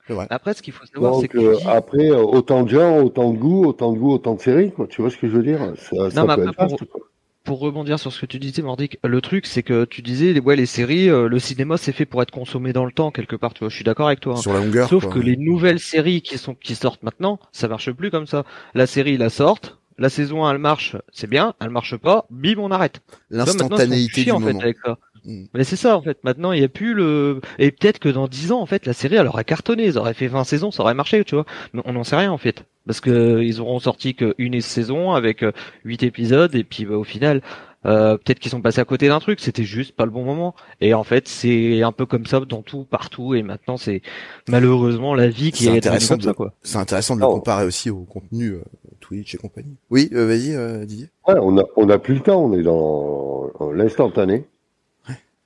Vrai. 0.08 0.28
après 0.30 0.54
ce 0.54 0.62
qu'il 0.62 0.71
faut 0.74 0.86
savoir, 0.86 1.19
c'est 1.19 1.28
que 1.28 1.39
euh, 1.39 1.56
dis- 1.56 1.63
après, 1.67 2.12
euh, 2.12 2.17
autant 2.21 2.62
de 2.62 2.69
gens, 2.69 3.02
autant 3.02 3.32
de 3.34 3.38
goûts, 3.39 3.65
autant 3.65 3.91
de 3.91 3.98
goûts, 3.98 4.12
autant 4.13 4.36
de 4.36 4.39
séries, 4.41 4.71
quoi. 4.71 4.86
Tu 4.86 5.02
vois 5.02 5.10
ce 5.10 5.17
que 5.17 5.28
je 5.28 5.36
veux 5.36 5.41
dire? 5.41 5.60
Ça, 5.78 6.12
ça 6.12 6.21
mais 6.21 6.28
peut 6.28 6.32
après, 6.34 6.43
être 6.50 6.56
pour- 6.56 6.67
vaste, 6.69 6.86
quoi. 6.86 7.02
pour 7.43 7.60
rebondir 7.60 7.98
sur 7.98 8.12
ce 8.13 8.21
que 8.21 8.28
tu 8.28 8.38
disais, 8.38 8.62
Mordic, 8.62 9.00
le 9.04 9.19
truc 9.21 9.48
c'est 9.48 9.63
que 9.63 9.84
tu 9.86 10.04
disais 10.04 10.39
ouais 10.39 10.56
les 10.56 10.67
séries, 10.67 11.10
euh, 11.10 11.28
le 11.28 11.39
cinéma 11.39 11.78
c'est 11.78 11.91
fait 11.91 12.06
pour 12.06 12.21
être 12.21 12.30
consommé 12.30 12.71
dans 12.71 12.86
le 12.86 12.91
temps 12.91 13.10
quelque 13.10 13.36
part. 13.36 13.56
Tu 13.56 13.62
vois, 13.62 13.69
je 13.69 13.76
suis 13.76 13.84
d'accord 13.84 14.06
avec 14.06 14.19
toi. 14.19 14.34
hein. 14.34 14.41
Sur 14.41 14.54
la 14.54 14.60
longueur. 14.60 14.88
Sauf 14.89 15.06
quoi. 15.06 15.13
que 15.13 15.19
les 15.19 15.38
nouvelles 15.38 15.80
séries 15.80 16.21
qui 16.21 16.38
sont 16.38 16.54
qui 16.54 16.76
sortent 16.76 17.02
maintenant, 17.02 17.39
ça 17.52 17.67
marche 17.67 17.89
plus 17.91 18.12
comme 18.12 18.28
ça. 18.28 18.43
La 18.76 18.86
série 18.86 19.17
la 19.17 19.32
sorte, 19.32 19.80
la 19.98 20.10
saison 20.10 20.46
1 20.46 20.52
elle 20.52 20.58
marche, 20.58 20.96
c'est 21.12 21.30
bien, 21.30 21.54
elle 21.62 21.70
marche 21.70 21.96
pas, 21.98 22.26
bim 22.30 22.56
on 22.58 22.72
arrête. 22.72 23.02
L'instantanéité 23.30 24.24
du 24.24 24.32
en 24.32 24.40
moment. 24.40 24.60
fait 24.60 24.66
avec 24.66 24.78
ça. 24.84 24.98
Mm. 25.26 25.46
Mais 25.54 25.64
c'est 25.64 25.76
ça 25.76 25.98
en 25.98 26.02
fait. 26.02 26.24
Maintenant 26.24 26.52
il 26.52 26.62
y 26.62 26.64
a 26.64 26.70
plus 26.70 26.94
le 26.94 27.42
et 27.60 27.72
peut-être 27.72 28.00
que 28.00 28.10
dans 28.10 28.28
10 28.28 28.52
ans 28.52 28.62
en 28.62 28.66
fait 28.66 28.86
la 28.86 28.94
série 28.94 29.16
elle 29.16 29.28
aurait 29.28 29.46
cartonné, 29.46 29.86
ils 29.86 29.98
auraient 29.98 30.14
fait 30.14 30.28
20 30.28 30.44
saisons, 30.44 30.72
ça 30.72 30.84
aurait 30.84 30.94
marché, 30.94 31.24
tu 31.24 31.36
vois. 31.36 31.46
Mais 31.74 31.82
on 31.86 31.94
n'en 31.94 32.04
sait 32.04 32.18
rien 32.18 32.32
en 32.32 32.38
fait 32.38 32.66
parce 32.86 33.02
que 33.02 33.42
ils 33.42 33.62
auront 33.62 33.80
sorti 33.80 34.16
qu'une 34.16 34.62
saison 34.62 35.12
avec 35.12 35.44
euh, 35.44 35.52
8 35.86 36.04
épisodes 36.04 36.54
et 36.56 36.64
puis 36.64 36.86
bah, 36.86 36.98
au 36.98 37.04
final 37.04 37.42
euh, 37.86 38.17
peut-être 38.17 38.39
qu'ils 38.39 38.52
sont 38.52 38.62
passés 38.62 38.82
à 38.82 38.86
côté 38.86 39.08
d'un 39.08 39.19
truc, 39.19 39.39
c'était 39.39 39.63
juste 39.63 39.95
pas 39.95 40.06
le 40.06 40.12
bon 40.12 40.24
moment. 40.24 40.56
Et 40.82 40.93
en 40.93 41.04
fait, 41.04 41.28
c'est 41.28 41.82
un 41.84 41.91
peu 41.91 42.06
comme 42.06 42.26
ça 42.26 42.39
dans 42.39 42.62
tout, 42.62 42.84
partout. 42.84 43.36
Et 43.36 43.43
maintenant, 43.43 43.78
c'est 43.78 44.02
malheureusement 44.48 45.13
la 45.13 45.28
vie 45.28 45.52
qui 45.52 45.63
est 45.63 45.67
devenue 45.67 45.78
intéressant 45.80 46.15
comme 46.15 46.21
de- 46.21 46.26
ça, 46.26 46.34
quoi. 46.34 46.54
C'est 46.63 46.78
intéressant 46.78 47.15
de 47.15 47.21
le 47.21 47.28
Oh. 47.28 47.34
comparer 47.36 47.65
aussi 47.65 47.89
au 47.89 48.04
contenu 48.04 48.50
euh, 48.52 48.63
Twitch 49.00 49.36
et 49.36 49.38
compagnie. 49.38 49.76
Oui, 49.89 50.10
euh, 50.13 50.26
vas-y, 50.28 50.54
euh, 50.56 50.86
Didier. 50.86 51.10
Ouais, 51.28 51.36
on 51.41 51.58
a, 51.58 51.63
on 51.78 51.89
a 51.89 51.98
plus 52.00 52.15
le 52.15 52.21
temps, 52.21 52.43
on 52.43 52.54
est 52.54 52.63
dans 52.63 53.50
l'instantané. 53.74 54.45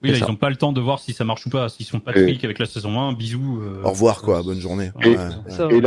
Oui, 0.02 0.12
là, 0.12 0.18
ça. 0.20 0.26
ils 0.28 0.32
ont 0.32 0.36
pas 0.38 0.50
le 0.50 0.56
temps 0.56 0.72
de 0.72 0.80
voir 0.80 1.00
si 1.00 1.12
ça 1.12 1.26
marche 1.26 1.46
ou 1.46 1.50
pas. 1.50 1.68
S'ils 1.68 1.86
sont 1.86 2.00
pas 2.00 2.14
de 2.14 2.20
avec 2.46 2.58
la 2.58 2.66
saison 2.66 2.98
1, 3.02 3.12
bisous. 3.12 3.60
euh, 3.62 3.82
Au 3.84 3.90
revoir, 3.90 4.22
quoi. 4.22 4.42
Bonne 4.44 4.60
journée. 4.62 4.92
Et- 5.02 5.10
Ouais, 5.10 5.82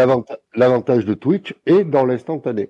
l'avantage 0.54 1.06
de 1.06 1.14
Twitch 1.14 1.54
est 1.64 1.84
dans 1.84 2.04
l'instantané. 2.04 2.68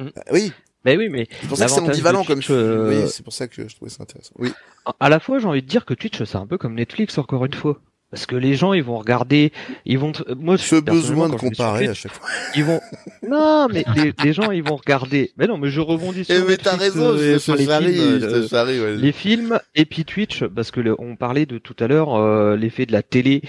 Ah, 0.00 0.04
Oui, 0.32 0.52
Mais 0.84 0.96
oui, 0.96 1.08
mais 1.10 1.28
c'est 1.40 1.48
pour 1.48 1.56
ça 1.58 1.66
que 1.66 1.70
c'est 1.72 1.80
ambivalent 1.80 2.24
comme 2.24 2.36
Twitch, 2.40 2.48
je... 2.48 2.54
euh, 2.54 3.02
Oui, 3.04 3.10
c'est 3.10 3.22
pour 3.22 3.32
ça 3.32 3.46
que 3.48 3.68
je 3.68 3.74
trouvais 3.76 3.90
ça 3.90 4.02
intéressant. 4.02 4.32
Oui. 4.38 4.52
à 4.98 5.08
la 5.08 5.20
fois, 5.20 5.38
j'ai 5.38 5.46
envie 5.46 5.62
de 5.62 5.68
dire 5.68 5.84
que 5.84 5.94
Twitch, 5.94 6.22
c'est 6.24 6.36
un 6.36 6.46
peu 6.46 6.58
comme 6.58 6.74
Netflix, 6.74 7.18
encore 7.18 7.44
une 7.44 7.54
fois. 7.54 7.78
Parce 8.10 8.26
que 8.26 8.36
les 8.36 8.56
gens, 8.56 8.74
ils 8.74 8.82
vont 8.82 8.98
regarder, 8.98 9.52
ils 9.86 9.98
vont, 9.98 10.12
moi, 10.36 10.58
Ce 10.58 10.76
besoin 10.76 11.28
de 11.30 11.38
sur 11.38 11.48
comparer 11.48 11.88
à 11.88 11.94
chaque 11.94 12.12
fois. 12.12 12.28
ils 12.54 12.62
vont, 12.62 12.78
non, 13.26 13.68
mais 13.72 13.84
les, 13.96 14.12
les 14.22 14.32
gens, 14.34 14.50
ils 14.50 14.62
vont 14.62 14.76
regarder. 14.76 15.32
Mais 15.38 15.46
non, 15.46 15.56
mais 15.56 15.70
je 15.70 15.80
rebondis 15.80 16.26
sur 16.26 16.34
Eh, 16.34 16.42
mais 16.46 16.58
t'as 16.58 16.76
raison, 16.76 17.14
euh, 17.16 17.36
enfin, 17.36 17.54
les 17.56 17.64
charrie, 17.64 17.94
films, 17.94 18.22
euh, 18.22 18.42
te 18.42 18.48
charrie, 18.48 18.80
ouais. 18.80 18.96
les 18.96 19.12
films 19.12 19.58
et 19.74 19.86
puis 19.86 20.04
Twitch 20.04 20.44
parce 20.44 20.70
que 20.70 20.80
le- 20.80 20.94
on 21.00 21.16
parlait 21.16 21.46
de 21.46 21.56
tout 21.56 21.74
à 21.78 21.86
l'heure 21.86 22.14
euh, 22.14 22.54
l'effet 22.54 22.84
de 22.84 22.92
la 22.92 23.02
télé 23.02 23.40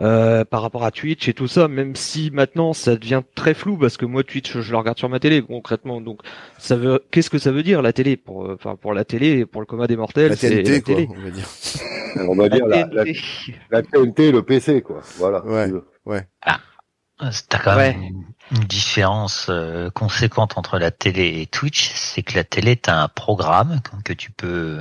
euh, 0.00 0.44
par 0.44 0.62
rapport 0.62 0.84
à 0.84 0.90
Twitch 0.90 1.28
et 1.28 1.34
tout 1.34 1.48
ça 1.48 1.66
même 1.68 1.96
si 1.96 2.30
maintenant 2.32 2.72
ça 2.72 2.94
devient 2.96 3.22
très 3.34 3.52
flou 3.54 3.76
parce 3.76 3.96
que 3.96 4.06
moi 4.06 4.22
Twitch 4.22 4.58
je 4.58 4.70
le 4.70 4.78
regarde 4.78 4.96
sur 4.98 5.08
ma 5.08 5.18
télé 5.18 5.42
concrètement 5.42 6.00
donc 6.00 6.20
ça 6.58 6.76
veut 6.76 7.04
qu'est-ce 7.10 7.30
que 7.30 7.38
ça 7.38 7.50
veut 7.50 7.62
dire 7.64 7.82
la 7.82 7.92
télé? 7.92 8.16
Pour 8.16 8.44
euh, 8.46 8.54
enfin 8.54 8.76
pour 8.76 8.94
la 8.94 9.04
télé 9.04 9.44
pour 9.46 9.60
le 9.60 9.66
commun 9.66 9.86
des 9.86 9.96
mortels 9.96 10.30
La 10.30 10.36
TNT, 10.36 10.62
la 10.70 10.80
quoi, 10.80 10.94
télé. 10.94 11.08
on 11.10 11.20
va 11.20 11.30
dire. 11.30 11.46
On 12.28 12.34
va 12.34 12.48
dire 12.48 12.66
la, 12.66 12.86
la, 12.86 13.04
TNT. 13.04 13.18
la 13.70 13.82
TNT, 13.82 14.32
le 14.32 14.42
PC, 14.42 14.80
quoi. 14.82 15.02
Voilà. 15.18 15.44
Ouais. 15.44 15.66
si 15.66 15.72
tu 15.72 15.74
veux. 16.10 16.24
T'as 17.48 17.58
quand 17.58 17.76
Ouais. 17.76 17.92
même 17.92 18.02
une- 18.02 18.24
une 18.52 18.64
différence 18.64 19.48
euh, 19.50 19.90
conséquente 19.90 20.56
entre 20.56 20.78
la 20.78 20.90
télé 20.90 21.40
et 21.42 21.46
Twitch, 21.46 21.90
c'est 21.94 22.22
que 22.22 22.34
la 22.34 22.44
télé, 22.44 22.76
t'as 22.76 23.02
un 23.02 23.08
programme 23.08 23.80
que 24.06 24.14
tu 24.14 24.30
peux 24.32 24.78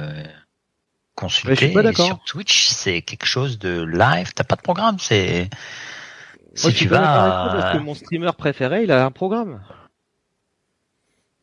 Ouais, 1.18 1.22
consulter. 1.26 1.56
suis 1.56 1.74
pas 1.74 1.80
et 1.80 1.84
d'accord. 1.84 2.06
sur 2.06 2.20
Twitch, 2.26 2.68
c'est 2.70 3.02
quelque 3.02 3.26
chose 3.26 3.58
de 3.60 3.82
live. 3.84 4.32
T'as 4.36 4.44
pas 4.44 4.56
de 4.56 4.62
programme. 4.62 4.98
C'est 5.00 5.50
Moi, 5.50 6.56
si 6.56 6.70
je 6.72 6.76
suis 6.76 6.86
tu 6.86 6.90
pas 6.90 7.00
d'accord 7.00 7.16
avec 7.24 7.56
vas. 7.56 7.62
parce 7.62 7.78
que 7.78 7.84
mon 7.84 7.94
streamer 7.96 8.32
préféré 8.38 8.84
il 8.84 8.92
a 8.92 9.06
un 9.06 9.12
programme 9.12 9.62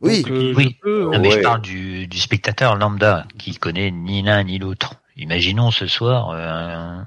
Oui. 0.01 0.23
Donc, 0.23 0.31
euh, 0.33 0.53
Oui. 0.57 0.77
je 0.77 0.81
peux, 0.83 1.11
Ah, 1.15 1.19
mais 1.19 1.31
je 1.31 1.41
parle 1.41 1.61
du, 1.63 2.07
du 2.07 2.19
spectateur 2.19 2.77
lambda 2.77 3.27
qui 3.39 3.57
connaît 3.57 3.91
ni 3.91 4.23
l'un 4.23 4.43
ni 4.45 4.59
l'autre. 4.59 4.95
Imaginons 5.17 5.71
ce 5.71 5.87
soir, 5.87 6.31
euh, 6.31 7.03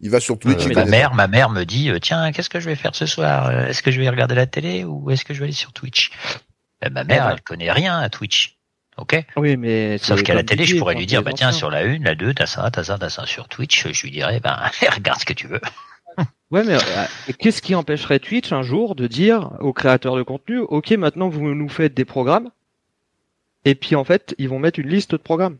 Il 0.00 0.10
va 0.10 0.20
sur 0.20 0.38
Twitch. 0.38 0.66
euh, 0.66 0.74
ma 0.74 0.84
mère, 0.84 1.14
ma 1.14 1.26
mère 1.28 1.50
me 1.50 1.64
dit, 1.64 1.90
euh, 1.90 1.98
tiens, 1.98 2.32
qu'est-ce 2.32 2.50
que 2.50 2.60
je 2.60 2.66
vais 2.68 2.76
faire 2.76 2.94
ce 2.94 3.06
soir? 3.06 3.50
Est-ce 3.50 3.82
que 3.82 3.90
je 3.90 4.00
vais 4.00 4.08
regarder 4.08 4.34
la 4.34 4.46
télé 4.46 4.84
ou 4.84 5.10
est-ce 5.10 5.24
que 5.24 5.34
je 5.34 5.40
vais 5.40 5.46
aller 5.46 5.52
sur 5.54 5.72
Twitch? 5.72 6.10
Ben, 6.80 6.92
Ma 6.92 7.04
mère, 7.04 7.28
elle 7.30 7.40
connaît 7.42 7.72
rien 7.72 7.98
à 7.98 8.08
Twitch. 8.10 8.58
Ok 8.98 9.16
oui 9.36 9.56
mais 9.56 9.98
Sauf 9.98 10.22
qu'à 10.22 10.34
la 10.34 10.42
télé, 10.42 10.64
je 10.64 10.76
pourrais 10.76 10.94
lui 10.94 11.06
dire, 11.06 11.22
bah 11.22 11.32
tiens, 11.32 11.52
sur 11.52 11.70
la 11.70 11.84
une, 11.84 12.04
la 12.04 12.14
deux, 12.14 12.34
t'as 12.34 12.46
ça, 12.46 12.70
t'as 12.70 12.84
ça, 12.84 12.98
t'as 12.98 13.08
ça. 13.08 13.24
Sur 13.26 13.48
Twitch, 13.48 13.88
je 13.92 14.02
lui 14.02 14.10
dirais, 14.10 14.40
ben, 14.40 14.56
regarde 14.94 15.20
ce 15.20 15.24
que 15.24 15.32
tu 15.32 15.46
veux. 15.46 15.60
Ouais, 16.50 16.64
mais 16.64 16.74
euh, 16.74 17.32
qu'est-ce 17.38 17.62
qui 17.62 17.74
empêcherait 17.74 18.18
Twitch 18.18 18.52
un 18.52 18.62
jour 18.62 18.94
de 18.96 19.06
dire 19.06 19.52
aux 19.60 19.72
créateurs 19.72 20.16
de 20.16 20.22
contenu, 20.22 20.58
ok, 20.58 20.90
maintenant 20.92 21.28
vous 21.28 21.54
nous 21.54 21.68
faites 21.68 21.94
des 21.94 22.04
programmes, 22.04 22.50
et 23.64 23.74
puis 23.74 23.94
en 23.94 24.04
fait, 24.04 24.34
ils 24.38 24.48
vont 24.48 24.58
mettre 24.58 24.80
une 24.80 24.88
liste 24.88 25.12
de 25.12 25.16
programmes. 25.16 25.56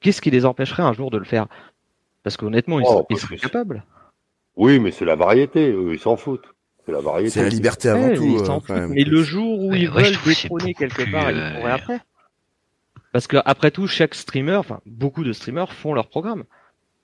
Qu'est-ce 0.00 0.20
qui 0.22 0.30
les 0.30 0.46
empêcherait 0.46 0.84
un 0.84 0.92
jour 0.92 1.10
de 1.10 1.18
le 1.18 1.24
faire? 1.24 1.48
Parce 2.22 2.36
qu'honnêtement, 2.36 2.78
ils, 2.78 2.86
Oh, 2.88 2.98
sont- 2.98 3.06
ils 3.10 3.18
seraient 3.18 3.36
capables. 3.36 3.82
Oui, 4.56 4.78
mais 4.78 4.92
c'est 4.92 5.04
la 5.04 5.16
variété. 5.16 5.70
Eux, 5.70 5.90
ils 5.94 5.98
s'en 6.00 6.16
foutent. 6.16 6.46
C'est 6.86 6.92
la 6.92 7.00
variété. 7.00 7.30
C'est 7.30 7.42
la 7.42 7.48
liberté 7.48 7.88
avant 7.88 8.06
Ouais, 8.08 8.16
tout. 8.16 8.24
ils 8.24 8.38
euh, 8.38 8.60
foutent, 8.60 8.70
mais 8.90 9.02
le 9.04 9.22
jour 9.22 9.58
où 9.64 9.70
Ouais, 9.72 9.80
ils 9.80 9.90
ouais, 9.90 10.04
veulent 10.04 10.18
détrôner 10.24 10.74
quelque 10.74 11.10
part, 11.10 11.30
ils 11.32 11.38
euh, 11.38 11.54
pourraient 11.58 11.72
après. 11.72 12.00
Parce 13.12 13.26
que 13.26 13.38
après 13.44 13.70
tout, 13.70 13.86
chaque 13.86 14.14
streamer, 14.14 14.56
enfin 14.56 14.80
beaucoup 14.86 15.24
de 15.24 15.32
streamers 15.32 15.72
font 15.72 15.94
leur 15.94 16.08
programme. 16.08 16.44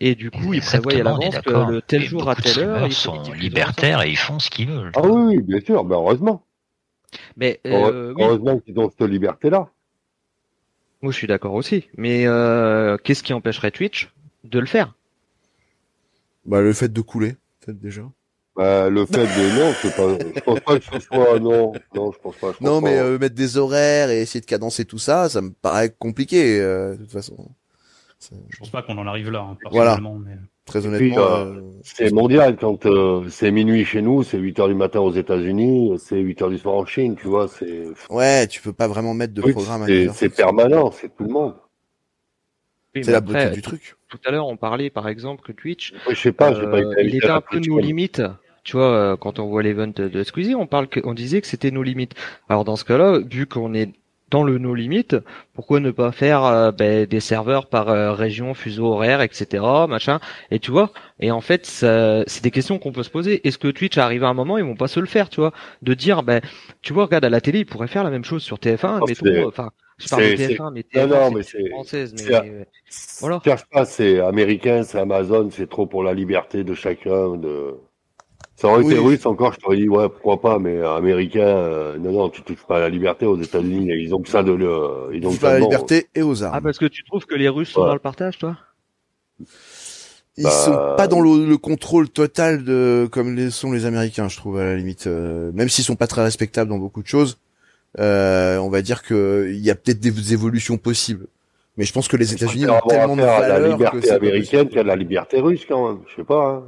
Et 0.01 0.15
du 0.15 0.31
coup, 0.31 0.53
ils 0.53 0.61
prévoient 0.61 0.93
à 0.93 1.03
l'avance 1.03 1.39
que 1.39 1.71
le 1.71 1.81
tel 1.81 2.03
Et 2.03 2.07
jour 2.07 2.29
à 2.29 2.35
telle 2.35 2.59
heure, 2.59 2.77
streamers 2.77 2.87
il 2.89 2.95
faut 2.95 3.25
sont 3.25 3.33
libertaires 3.33 4.03
et 4.03 4.11
ils 4.11 4.19
font 4.19 4.39
ce 4.39 4.51
qu'ils 4.51 4.69
veulent. 4.69 4.93
Ah 4.95 5.03
oui, 5.03 5.37
oui, 5.37 5.43
bien 5.43 5.61
sûr, 5.61 5.85
ben 5.85 5.97
heureusement. 5.97 6.45
Mais 7.37 7.61
euh, 7.67 8.13
oui, 8.17 8.23
Heureusement 8.23 8.59
qu'ils 8.59 8.79
ont 8.79 8.91
cette 8.91 9.09
liberté-là. 9.09 9.71
moi 11.01 11.13
je 11.13 11.17
suis 11.17 11.27
d'accord 11.27 11.55
aussi. 11.55 11.89
Mais 11.97 12.27
euh, 12.27 12.97
qu'est-ce 12.99 13.23
qui 13.23 13.33
empêcherait 13.33 13.71
Twitch 13.71 14.13
de 14.43 14.59
le 14.59 14.67
faire? 14.67 14.95
Bah, 16.45 16.61
le 16.61 16.73
fait 16.73 16.93
de 16.93 17.01
couler, 17.01 17.37
peut-être 17.61 17.81
déjà. 17.81 18.03
Ben, 18.57 18.89
le 18.89 19.05
fait 19.05 19.25
de 19.27 19.59
non, 19.59 19.73
c'est 19.83 19.97
pas, 19.97 20.17
je 20.37 20.41
pense 20.41 20.61
pas 20.61 20.79
que 20.79 20.85
ce 20.85 21.01
soit, 21.01 21.41
non, 21.41 21.73
non, 21.95 22.13
je 22.13 22.19
pense 22.21 22.37
pas. 22.37 22.53
je 22.53 22.59
pense 22.59 22.61
Non, 22.61 22.81
pas. 22.81 22.89
mais 22.89 22.99
euh, 22.99 23.19
mettre 23.19 23.35
des 23.35 23.57
horaires 23.59 24.11
et 24.11 24.21
essayer 24.21 24.41
de 24.41 24.47
cadencer 24.47 24.85
tout 24.85 24.99
ça, 24.99 25.29
ça 25.29 25.41
me 25.43 25.51
paraît 25.51 25.91
compliqué, 25.99 26.61
euh, 26.61 26.93
de 26.93 26.99
toute 27.03 27.11
façon. 27.11 27.51
Je 28.49 28.57
pense 28.59 28.71
pas 28.71 28.83
qu'on 28.83 28.97
en 28.97 29.07
arrive 29.09 29.31
là, 29.31 29.41
hein, 29.41 29.57
Voilà. 29.73 29.99
Mais... 30.25 30.37
Très 30.67 30.87
honnêtement. 30.87 31.19
euh, 31.19 31.45
euh, 31.57 31.61
C'est 31.83 32.11
mondial 32.13 32.57
quand 32.57 32.87
euh, 32.87 33.29
c'est 33.29 33.51
minuit 33.51 33.85
chez 33.85 34.01
nous, 34.01 34.23
c'est 34.23 34.39
8 34.39 34.61
heures 34.61 34.69
du 34.69 34.75
matin 34.75 35.01
aux 35.01 35.13
États-Unis, 35.13 35.93
c'est 35.99 36.19
8 36.21 36.41
heures 36.43 36.49
du 36.51 36.57
soir 36.57 36.77
en 36.77 36.87
Chine, 36.87 37.17
tu 37.17 37.27
vois, 37.27 37.49
c'est 37.49 37.83
Ouais, 38.09 38.47
tu 38.47 38.63
peux 38.63 38.73
pas 38.73 38.89
vraiment 38.89 39.13
mettre 39.13 39.35
de 39.35 39.43
Oui, 39.43 39.53
programme 39.53 39.83
à 39.83 39.87
c'est 39.87 40.01
10 40.03 40.09
heures. 40.09 40.15
c'est 40.15 40.29
permanent, 40.31 40.91
c'est 40.91 41.15
tout 41.15 41.25
le 41.25 41.31
monde. 41.33 41.55
Oui, 42.95 43.05
C'est 43.05 43.11
la 43.11 43.19
après, 43.19 43.45
beauté 43.47 43.51
du 43.57 43.61
truc. 43.63 43.97
Tout 44.09 44.19
à 44.25 44.31
l'heure, 44.31 44.47
on 44.47 44.57
parlait 44.57 44.89
par 44.89 45.09
exemple 45.09 45.43
que 45.45 45.53
Twitch, 45.53 45.93
je 46.09 46.15
sais 46.15 46.33
pas, 46.33 46.53
pas 46.53 46.59
euh, 46.79 46.93
été 46.93 47.05
il 47.09 47.17
était 47.17 47.29
un 47.29 47.41
peu 47.43 47.59
nos 47.59 47.79
limites. 47.81 48.23
Tu 48.65 48.77
vois, 48.77 48.87
euh, 48.91 49.17
quand 49.17 49.39
on 49.39 49.47
voit 49.47 49.63
l'event 49.63 49.87
de 49.95 50.23
Squeezie, 50.25 50.55
on 50.55 50.67
parle 50.67 50.89
que, 50.89 51.01
on 51.05 51.15
disait 51.15 51.41
que 51.41 51.47
c'était 51.47 51.71
nos 51.71 51.83
limites. 51.83 52.15
Alors 52.49 52.65
dans 52.65 52.77
ce 52.77 52.85
cas-là, 52.85 53.19
vu 53.31 53.47
qu'on 53.47 53.75
est 53.75 53.91
dans 54.31 54.43
le 54.43 54.59
no 54.59 54.75
limite, 54.75 55.15
pourquoi 55.53 55.79
ne 55.81 55.91
pas 55.93 56.11
faire 56.11 56.45
euh, 56.45 56.73
ben, 56.73 57.07
des 57.07 57.21
serveurs 57.21 57.67
par 57.69 57.89
euh, 57.91 58.13
région, 58.15 58.55
fuseau 58.55 58.87
horaire, 58.87 59.21
etc., 59.21 59.63
machin. 59.87 60.19
Et 60.51 60.59
tu 60.59 60.71
vois, 60.73 60.91
et 61.21 61.31
en 61.31 61.41
fait, 61.43 61.67
c'est 61.67 62.43
des 62.43 62.51
questions 62.51 62.79
qu'on 62.79 62.91
peut 62.91 63.03
se 63.05 63.11
poser. 63.11 63.47
Est-ce 63.47 63.59
que 63.59 63.69
Twitch 63.69 63.99
arrive 63.99 64.25
à 64.25 64.29
un 64.29 64.35
moment, 64.35 64.57
ils 64.59 64.65
vont 64.65 64.75
pas 64.77 64.89
se 64.89 64.99
le 64.99 65.07
faire, 65.07 65.29
tu 65.29 65.41
vois, 65.41 65.53
de 65.83 65.95
dire, 65.95 66.23
ben, 66.23 66.41
tu 66.83 66.93
vois, 66.95 67.05
regarde 67.05 67.25
à 67.27 67.31
la 67.31 67.41
télé, 67.43 67.61
ils 67.61 67.67
pourraient 67.67 67.87
faire 67.87 68.03
la 68.03 68.11
même 68.11 68.25
chose 68.25 68.43
sur 68.43 68.59
TF1, 68.59 69.01
Oh, 69.03 69.07
c'est- 69.07 69.25
euh, 69.25 69.47
enfin, 69.47 69.71
je 69.99 70.09
parle 70.09 70.23
de 70.23 70.37
c'est- 70.37 70.49
TF1, 70.49 70.71
mais 70.73 70.85
Non, 70.95 71.03
TF1, 71.03 71.07
non, 71.07 71.29
c'est 71.29 71.31
mais 71.35 71.41
une 71.41 71.43
c'est- 71.67 71.69
française, 71.71 72.15
mais 72.15 72.67
voilà. 73.21 73.41
Cherche 73.45 73.67
pas, 73.67 73.85
c'est 73.85 74.21
américain, 74.21 74.83
c'est 74.83 74.99
Amazon, 74.99 75.49
c'est 75.53 75.69
trop 75.69 75.87
pour 75.87 76.03
la 76.03 76.15
liberté 76.15 76.65
de 76.65 76.75
chacun. 76.75 77.37
De... 77.37 77.77
Ça 78.57 78.69
aurait 78.69 78.83
été 78.85 78.99
Oui. 78.99 79.07
russe 79.15 79.27
encore, 79.27 79.53
je 79.53 79.59
t'aurais 79.59 79.77
dit 79.79 79.89
ouais, 79.89 80.09
pourquoi 80.09 80.41
pas, 80.41 80.59
mais 80.61 80.81
américain, 80.81 81.41
euh, 81.47 81.99
non, 81.99 82.13
non, 82.13 82.29
tu 82.31 82.43
touches 82.43 82.65
pas 82.67 82.77
à 82.77 82.81
la 82.81 82.89
liberté 82.89 83.27
aux 83.27 83.41
États-Unis, 83.41 83.89
ils 83.99 84.15
ont 84.15 84.21
que 84.23 84.29
ça 84.29 84.43
de 84.45 84.53
le, 84.53 85.11
ils 85.13 85.27
ont 85.27 85.33
que 85.33 85.41
pas 85.41 85.49
à 85.49 85.51
ça 85.51 85.55
la 85.55 85.61
de 85.61 85.65
liberté 85.65 86.07
et 86.15 86.23
aux 86.23 86.45
Ah, 86.45 86.49
armes. 86.55 86.63
parce 86.63 86.79
que 86.79 86.87
tu 86.87 87.03
trouves 87.05 87.27
que 87.27 87.35
les 87.35 87.49
Russes 87.49 87.71
sont 87.71 87.81
Ouais. 87.81 87.89
dans 87.89 87.95
le 87.95 87.99
partage, 87.99 88.39
toi? 88.39 88.57
Ils 90.37 90.45
bah, 90.45 90.51
sont 90.51 90.73
pas 90.97 91.07
dans 91.09 91.21
le, 91.21 91.47
le 91.47 91.57
contrôle 91.59 92.09
total 92.09 92.65
de 92.65 93.09
comme 93.11 93.35
les 93.37 93.51
sont 93.51 93.71
les 93.73 93.87
Américains, 93.87 94.29
je 94.29 94.37
trouve 94.37 94.59
à 94.59 94.65
la 94.65 94.77
limite. 94.77 95.07
Euh, 95.07 95.51
même 95.53 95.69
s'ils 95.69 95.85
sont 95.85 95.95
pas 95.97 96.07
très 96.09 96.23
respectables 96.23 96.69
dans 96.71 96.79
beaucoup 96.79 97.03
de 97.03 97.07
choses, 97.09 97.39
euh, 98.01 98.59
on 98.59 98.69
va 98.69 98.83
dire 98.83 99.03
que 99.03 99.49
il 99.53 99.61
y 99.65 99.71
a 99.71 99.75
peut-être 99.77 100.01
des 100.01 100.33
évolutions 100.33 100.77
possibles. 100.77 101.27
Mais 101.77 101.85
je 101.85 101.93
pense 101.93 102.07
que 102.09 102.17
les 102.17 102.33
États-Unis 102.33 102.69
ont 102.69 102.81
tellement 102.89 103.17
de 103.17 103.23
la 103.23 103.41
valeur 103.41 103.77
que 103.79 103.97
liberté 103.97 104.01
c'est 104.03 104.09
pas 104.11 104.15
américaine 104.17 104.65
possible. 104.67 104.75
qu'à 104.75 104.83
la 104.85 104.97
liberté 104.97 105.41
russe 105.41 105.65
quand 105.69 105.89
même. 105.89 106.03
Je 106.09 106.17
sais 106.17 106.25
pas. 106.25 106.49
Hein. 106.49 106.63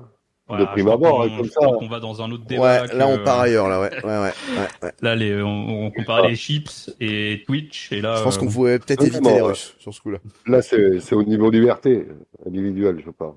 Voilà, 0.49 0.65
De 0.67 0.71
prime 0.71 0.87
abord, 0.89 1.17
qu'on- 1.17 1.23
hein, 1.25 1.37
comme 1.37 1.47
je 1.47 1.51
ça. 1.51 1.61
crois 1.61 1.77
qu'on 1.79 1.89
va 1.89 1.99
dans 1.99 2.23
un 2.23 2.31
autre 2.31 2.45
débat. 2.45 2.83
Ouais, 2.83 2.89
que- 2.89 2.97
là 2.97 3.09
on 3.09 3.19
part 3.25 3.41
ailleurs, 3.41 3.69
là, 3.69 3.81
ouais, 3.81 3.91
ouais, 3.91 4.03
ouais, 4.05 4.19
ouais, 4.57 4.69
ouais. 4.85 4.93
Là, 5.03 5.17
les, 5.17 5.43
on, 5.43 5.87
on 5.87 5.91
compare 5.91 6.29
les 6.29 6.37
chips 6.37 6.91
et 7.01 7.43
Twitch, 7.47 7.91
et 7.91 8.01
là. 8.01 8.17
Je 8.19 8.23
pense 8.23 8.37
euh, 8.37 8.41
qu'on 8.41 8.47
pouvait 8.49 8.79
peut-être 8.79 9.01
oui, 9.03 9.09
éviter 9.09 9.35
les. 9.35 9.41
Russes 9.41 9.75
sur 9.81 9.93
ce 9.93 10.01
coup-là. 10.01 10.19
Là, 10.47 10.63
c'est 10.63 11.01
c'est 11.01 11.17
au 11.17 11.25
niveau 11.25 11.51
liberté 11.51 12.07
individuelle, 12.47 13.03
je 13.05 13.11
parle. 13.11 13.35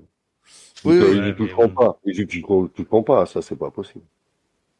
Oui, 0.84 0.94
ils 0.96 1.02
oui. 1.02 1.08
ils 1.10 1.16
y 1.16 1.20
Ouais, 1.30 1.34
toucheront 1.34 1.68
mais- 1.68 1.74
pas. 1.74 1.98
Ils 2.04 2.20
y 2.20 2.26
toucheront 2.26 3.02
pas. 3.02 3.26
Ça, 3.26 3.42
c'est 3.42 3.56
pas 3.58 3.70
possible. 3.70 4.04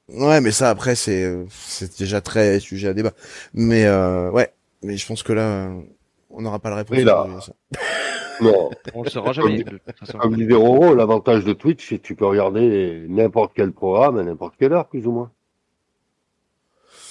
Ouais, 0.09 0.41
mais 0.41 0.51
ça 0.53 0.71
après 0.71 0.95
c'est 0.97 1.25
euh, 1.25 1.45
c'est 1.51 1.99
déjà 1.99 2.21
très 2.21 2.59
sujet 2.61 2.89
à 2.89 2.95
débat. 2.95 3.13
Mais 3.55 3.85
euh, 3.87 4.31
ouais, 4.31 4.53
mais 4.83 4.97
je 4.97 5.07
pense 5.07 5.23
que 5.23 5.33
là 5.33 5.43
euh, 5.69 5.81
on 6.31 6.43
n'aura 6.43 6.59
pas 6.61 6.71
la 6.71 6.77
réponse. 6.77 6.97
Oui, 6.97 7.05
là. 7.05 7.23
aujourd'hui 7.25 7.39
à 7.39 7.41
ça. 7.43 7.53
Non. 8.43 8.71
On 8.95 9.03
le 9.03 9.11
saura 9.11 9.33
jamais, 9.33 9.63
de 9.63 9.79
toute 9.79 9.99
façon. 9.99 10.19
Comme 10.19 10.37
disait 10.37 10.55
Roro, 10.55 10.95
l'avantage 10.95 11.45
de 11.45 11.53
Twitch, 11.53 11.89
c'est 11.89 11.99
que 11.99 12.07
tu 12.07 12.15
peux 12.15 12.27
regarder 12.27 13.05
n'importe 13.09 13.53
quel 13.55 13.73
programme 13.73 14.19
à 14.19 14.23
n'importe 14.23 14.55
quelle 14.59 14.73
heure, 14.73 14.89
plus 14.89 15.07
ou 15.07 15.13
moins. 15.13 15.31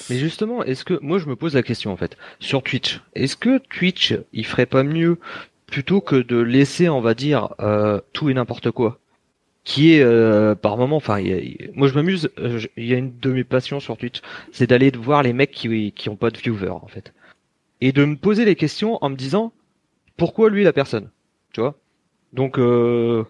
Mais 0.09 0.17
justement, 0.17 0.63
est-ce 0.63 0.83
que 0.83 0.97
moi 1.01 1.19
je 1.19 1.27
me 1.27 1.35
pose 1.35 1.53
la 1.53 1.63
question 1.63 1.91
en 1.91 1.97
fait 1.97 2.17
sur 2.39 2.63
Twitch, 2.63 3.01
est-ce 3.13 3.35
que 3.35 3.59
Twitch 3.59 4.15
il 4.33 4.45
ferait 4.45 4.65
pas 4.65 4.83
mieux 4.83 5.19
plutôt 5.67 6.01
que 6.01 6.15
de 6.15 6.37
laisser, 6.37 6.89
on 6.89 7.01
va 7.01 7.13
dire, 7.13 7.49
euh, 7.59 8.01
tout 8.11 8.29
et 8.29 8.33
n'importe 8.33 8.71
quoi, 8.71 8.97
qui 9.63 9.93
est 9.93 10.01
euh, 10.01 10.55
par 10.55 10.77
moment, 10.77 10.95
enfin, 10.95 11.21
moi 11.75 11.87
je 11.87 11.93
m'amuse, 11.93 12.31
euh, 12.39 12.59
il 12.75 12.85
y 12.85 12.93
a 12.93 12.97
une 12.97 13.17
de 13.19 13.31
mes 13.31 13.43
passions 13.43 13.79
sur 13.79 13.97
Twitch, 13.97 14.21
c'est 14.51 14.67
d'aller 14.67 14.91
voir 14.91 15.21
les 15.21 15.33
mecs 15.33 15.51
qui 15.51 15.91
qui 15.91 16.09
ont 16.09 16.15
pas 16.15 16.31
de 16.31 16.37
viewers 16.37 16.69
en 16.69 16.87
fait, 16.87 17.13
et 17.81 17.91
de 17.91 18.03
me 18.03 18.15
poser 18.15 18.45
les 18.45 18.55
questions 18.55 18.97
en 19.01 19.09
me 19.09 19.15
disant 19.15 19.53
pourquoi 20.17 20.49
lui 20.49 20.63
la 20.63 20.73
personne, 20.73 21.09
tu 21.53 21.61
vois. 21.61 21.75
Donc 22.33 22.59
euh, 22.59 23.23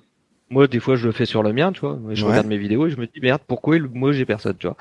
moi 0.50 0.68
des 0.68 0.80
fois 0.80 0.96
je 0.96 1.06
le 1.08 1.12
fais 1.14 1.26
sur 1.26 1.44
le 1.44 1.54
mien, 1.54 1.72
tu 1.72 1.82
vois, 1.82 2.00
je 2.12 2.26
Ouais. 2.26 2.32
regarde 2.32 2.48
mes 2.48 2.58
vidéos 2.58 2.88
et 2.88 2.92
je 2.92 2.98
me 2.98 3.06
dis 3.08 3.20
merde 3.22 3.42
pourquoi 3.48 3.78
il- 3.78 3.84
moi 3.84 4.12
j'ai 4.12 4.26
personne, 4.26 4.58
tu 4.58 4.68
vois. 4.68 4.78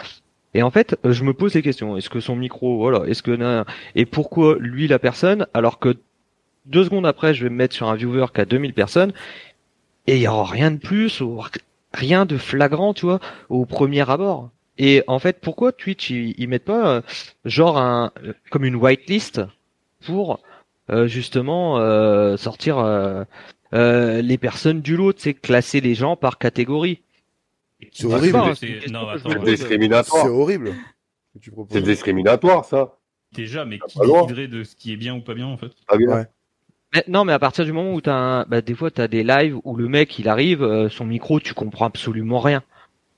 Et 0.54 0.62
en 0.62 0.70
fait, 0.70 0.96
euh, 1.04 1.12
je 1.12 1.24
me 1.24 1.34
pose 1.34 1.54
les 1.54 1.62
questions. 1.62 1.96
Est-ce 1.96 2.10
que 2.10 2.20
son 2.20 2.36
micro, 2.36 2.78
voilà, 2.78 3.06
est-ce 3.08 3.22
que 3.22 3.64
et 3.94 4.06
pourquoi 4.06 4.56
lui 4.58 4.88
la 4.88 4.98
personne, 4.98 5.46
alors 5.54 5.78
que 5.78 5.96
deux 6.66 6.84
secondes 6.84 7.06
après, 7.06 7.34
je 7.34 7.44
vais 7.44 7.50
me 7.50 7.56
mettre 7.56 7.74
sur 7.74 7.88
un 7.88 7.96
viewer 7.96 8.26
qui 8.34 8.40
a 8.40 8.44
2000 8.44 8.74
personnes 8.74 9.12
et 10.06 10.16
il 10.16 10.22
y 10.22 10.28
aura 10.28 10.44
rien 10.50 10.70
de 10.70 10.78
plus 10.78 11.20
ou 11.20 11.42
rien 11.92 12.26
de 12.26 12.36
flagrant, 12.36 12.94
tu 12.94 13.06
vois, 13.06 13.20
au 13.48 13.66
premier 13.66 14.08
abord. 14.08 14.50
Et 14.78 15.02
en 15.06 15.18
fait, 15.18 15.40
pourquoi 15.40 15.72
Twitch 15.72 16.10
ils, 16.10 16.34
ils 16.38 16.48
mettent 16.48 16.64
pas 16.64 16.88
euh, 16.96 17.00
genre 17.44 17.78
un 17.78 18.12
comme 18.50 18.64
une 18.64 18.76
whitelist 18.76 19.40
pour 20.06 20.34
euh, 20.34 20.38
justement 21.06 21.78
euh, 21.78 22.36
sortir 22.36 22.78
euh, 22.78 23.24
euh, 23.74 24.22
les 24.22 24.38
personnes 24.38 24.80
du 24.80 24.96
lot, 24.96 25.12
c'est 25.16 25.34
classer 25.34 25.80
les 25.80 25.94
gens 25.94 26.16
par 26.16 26.38
catégorie. 26.38 27.02
C'est 27.92 28.06
horrible. 28.06 28.56
c'est- 28.56 28.66
discriminatoire. 28.66 30.22
C'est 30.22 30.28
horrible. 30.28 30.74
C'est 31.70 31.82
discriminatoire, 31.82 32.64
ça. 32.64 32.96
Déjà, 33.32 33.64
mais 33.64 33.78
qui 33.78 33.98
déciderait 33.98 34.48
de 34.48 34.64
ce 34.64 34.74
qui 34.74 34.92
est 34.92 34.96
bien 34.96 35.14
ou 35.14 35.20
pas 35.20 35.34
bien, 35.34 35.46
en 35.46 35.56
fait? 35.56 35.70
Pas 35.86 35.96
bien. 35.96 36.08
Ouais. 36.08 36.24
Mais, 36.94 37.04
non, 37.06 37.24
mais 37.26 37.34
à 37.34 37.38
partir 37.38 37.66
du 37.66 37.72
moment 37.72 37.92
où 37.92 38.00
t'as 38.00 38.14
un, 38.14 38.42
bah, 38.44 38.62
des 38.62 38.74
fois 38.74 38.90
t'as 38.90 39.08
des 39.08 39.22
lives 39.22 39.58
où 39.64 39.76
le 39.76 39.88
mec 39.88 40.18
il 40.18 40.28
arrive, 40.28 40.62
euh, 40.62 40.88
son 40.88 41.04
micro, 41.04 41.38
tu 41.38 41.52
comprends 41.52 41.84
absolument 41.84 42.40
rien. 42.40 42.62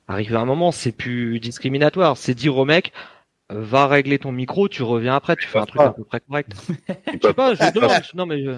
Arrive 0.08 0.34
à 0.34 0.40
un 0.40 0.44
moment, 0.44 0.72
c'est 0.72 0.90
plus 0.90 1.38
discriminatoire. 1.38 2.16
C'est 2.16 2.34
dire 2.34 2.56
au 2.56 2.64
mec, 2.64 2.92
euh, 2.92 3.19
va 3.52 3.86
régler 3.86 4.18
ton 4.18 4.32
micro, 4.32 4.68
tu 4.68 4.82
reviens 4.82 5.14
après, 5.16 5.36
tu 5.36 5.46
fais 5.46 5.58
un 5.58 5.66
truc 5.66 5.78
pas. 5.78 5.86
à 5.88 5.92
peu 5.92 6.04
près 6.04 6.20
correct. 6.20 6.52
Ils 6.68 6.74
Je 7.06 7.10
sais 7.12 7.18
peuvent, 7.18 7.34
pas, 7.34 7.54
je 7.54 7.72
demande, 7.72 7.90
non 8.14 8.26
mais 8.26 8.42
je... 8.44 8.52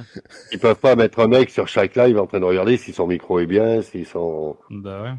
ils 0.53 0.59
peuvent 0.59 0.78
pas 0.78 0.97
mettre 0.97 1.20
un 1.20 1.28
mec 1.28 1.51
sur 1.51 1.68
chaque 1.68 1.97
live 1.97 2.18
en 2.18 2.26
train 2.26 2.40
de 2.40 2.45
regarder 2.45 2.76
si 2.76 2.93
son 2.93 3.07
micro 3.07 3.38
est 3.40 3.47
bien, 3.47 3.82
si 3.82 4.05
son... 4.05 4.57
Bah 4.70 5.03
ouais. 5.03 5.12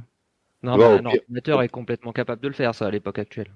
non, 0.64 0.76
au 0.78 0.82
un 0.82 1.06
ordinateur 1.06 1.62
est 1.62 1.70
complètement 1.70 2.12
capable 2.12 2.42
de 2.42 2.48
le 2.48 2.54
faire, 2.54 2.74
ça, 2.76 2.88
à 2.88 2.92
l'époque 2.92 3.20
actuelle. 3.20 3.54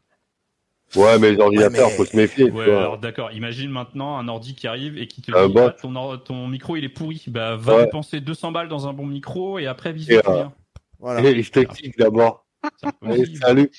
Ouais, 0.95 1.19
mais 1.19 1.31
les 1.31 1.39
ordinateurs, 1.39 1.89
mais- 1.89 1.95
faut 1.97 2.05
se 2.05 2.15
méfier, 2.15 2.49
Ouais, 2.49 2.63
alors 2.63 2.97
d'accord. 2.97 3.31
Imagine 3.33 3.69
maintenant 3.69 4.17
un 4.17 4.27
ordi 4.29 4.55
qui 4.55 4.67
arrive 4.67 4.97
et 4.97 5.07
qui 5.07 5.21
te 5.21 5.31
dit 5.31 5.53
bot. 5.53 5.59
ah, 5.67 5.71
ton, 5.71 5.93
or- 5.97 6.23
ton 6.23 6.47
micro 6.47 6.77
il 6.77 6.85
est 6.85 6.89
pourri. 6.89 7.25
Bah 7.27 7.57
va 7.57 7.75
Ouais. 7.75 7.85
dépenser 7.85 8.21
200 8.21 8.53
balles 8.53 8.69
dans 8.69 8.87
un 8.87 8.93
bon 8.93 9.05
micro 9.05 9.59
et 9.59 9.67
après 9.67 9.89
Et, 9.89 9.93
visite 9.93 10.21
euh, 10.29 10.33
bien. 10.33 10.53
Voilà. 10.99 11.29
Et 11.29 11.43
je 11.43 11.51
t'explique 11.51 11.97
d'abord. 11.97 12.45
Salut. 13.41 13.69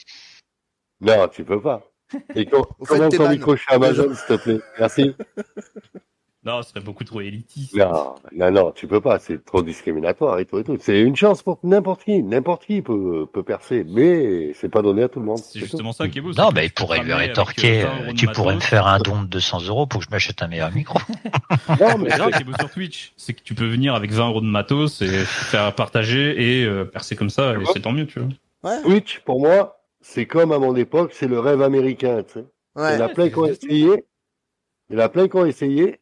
Non, 1.00 1.28
tu 1.28 1.44
peux 1.44 1.60
pas. 1.62 1.87
Et 2.34 2.46
t'es 2.46 3.16
ton 3.16 3.28
micro 3.28 3.56
chez 3.56 3.74
Amazon, 3.74 4.14
s'il 4.14 4.36
te 4.36 4.42
plaît 4.42 4.60
Merci. 4.78 5.14
Non, 6.44 6.62
ce 6.62 6.70
serait 6.70 6.80
beaucoup 6.80 7.04
trop 7.04 7.20
élitiste. 7.20 7.74
Non, 7.74 8.14
non, 8.32 8.50
non, 8.50 8.70
tu 8.70 8.86
peux 8.86 9.02
pas. 9.02 9.18
C'est 9.18 9.44
trop 9.44 9.62
discriminatoire 9.62 10.38
et 10.38 10.46
tout 10.46 10.58
et 10.58 10.64
tout. 10.64 10.78
C'est 10.80 11.00
une 11.00 11.16
chance 11.16 11.42
pour 11.42 11.58
n'importe 11.62 12.04
qui. 12.04 12.22
N'importe 12.22 12.64
qui 12.64 12.80
peut, 12.80 13.26
peut 13.30 13.42
percer, 13.42 13.84
mais 13.86 14.54
c'est 14.54 14.70
pas 14.70 14.80
donné 14.80 15.02
à 15.02 15.08
tout 15.08 15.18
le 15.18 15.26
monde. 15.26 15.38
C'est 15.38 15.58
tout. 15.58 15.66
justement 15.66 15.92
ça 15.92 16.08
qui 16.08 16.18
est 16.18 16.20
beau. 16.22 16.32
Non, 16.32 16.50
bah, 16.50 16.60
tu 16.60 16.66
il 16.66 16.70
pourrait 16.70 17.02
lui 17.02 17.12
rétorquer, 17.12 17.82
euh, 17.82 17.86
20 17.86 18.02
euros 18.02 18.12
de 18.12 18.16
tu 18.16 18.28
pourrais 18.28 18.54
me 18.54 18.60
faire 18.60 18.86
un 18.86 18.98
don 18.98 19.22
de 19.22 19.26
200 19.26 19.66
euros 19.66 19.86
pour 19.86 20.00
que 20.00 20.06
je 20.06 20.10
m'achète 20.10 20.40
un 20.40 20.46
meilleur 20.46 20.72
micro. 20.72 20.98
Non, 21.68 21.98
mais 21.98 22.10
C'est 22.10 22.16
ça 22.16 22.30
qui 22.30 22.40
est 22.40 22.44
beau 22.44 22.56
sur 22.58 22.70
Twitch, 22.70 23.12
c'est 23.16 23.34
que 23.34 23.42
tu 23.42 23.54
peux 23.54 23.66
venir 23.66 23.94
avec 23.94 24.12
20 24.12 24.28
euros 24.28 24.40
de 24.40 24.46
matos 24.46 25.02
et 25.02 25.08
faire 25.08 25.74
partager 25.74 26.60
et 26.60 26.64
euh, 26.64 26.84
percer 26.84 27.14
comme 27.16 27.30
ça, 27.30 27.54
et 27.54 27.64
c'est 27.74 27.80
tant 27.80 27.92
mieux, 27.92 28.06
tu 28.06 28.20
vois. 28.20 28.28
Ouais. 28.64 28.82
Twitch, 28.82 29.20
pour 29.20 29.40
moi, 29.40 29.77
c'est 30.00 30.26
comme 30.26 30.52
à 30.52 30.58
mon 30.58 30.74
époque, 30.76 31.12
c'est 31.14 31.28
le 31.28 31.38
rêve 31.40 31.62
américain. 31.62 32.22
Tu 32.24 32.32
sais. 32.34 32.44
Il 32.76 32.80
y 32.82 32.84
en 32.84 32.84
Ouais. 32.84 33.00
a 33.02 33.08
plein 33.08 33.28
qui 33.28 33.38
ont 33.38 33.46
essayé. 33.46 34.04
Il 34.90 34.96
y 34.96 35.00
en 35.00 35.04
a 35.04 35.08
plein 35.08 35.28
qui 35.28 35.36
ont 35.36 35.46
essayé. 35.46 36.00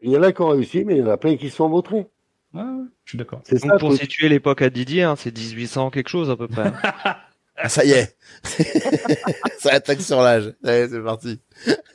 Il 0.00 0.10
y 0.10 0.16
en 0.16 0.22
a 0.22 0.32
qui 0.32 0.42
ont 0.42 0.48
réussi, 0.48 0.84
mais 0.84 0.96
il 0.96 1.00
y 1.00 1.02
en 1.02 1.08
a 1.10 1.16
plein 1.16 1.36
qui 1.36 1.50
sont 1.50 1.68
vautrés. 1.68 2.06
Ouais, 2.54 2.62
ouais, 2.62 2.84
je 3.04 3.10
suis 3.10 3.18
d'accord. 3.18 3.40
C'est 3.44 3.58
ça. 3.58 3.68
Donc 3.68 3.80
pour 3.80 3.92
situer 3.94 4.28
l'époque 4.28 4.62
à 4.62 4.70
Didier, 4.70 5.02
hein, 5.02 5.16
c'est 5.16 5.36
1800 5.36 5.90
quelque 5.90 6.08
chose 6.08 6.30
à 6.30 6.36
peu 6.36 6.48
près. 6.48 6.72
Ah, 7.58 7.68
ça 7.70 7.84
y 7.84 7.92
est. 7.92 8.16
ça 9.58 9.72
attaque 9.72 10.02
sur 10.02 10.20
l'âge. 10.20 10.52
Allez, 10.62 10.88
c'est 10.88 11.00
parti. 11.00 11.40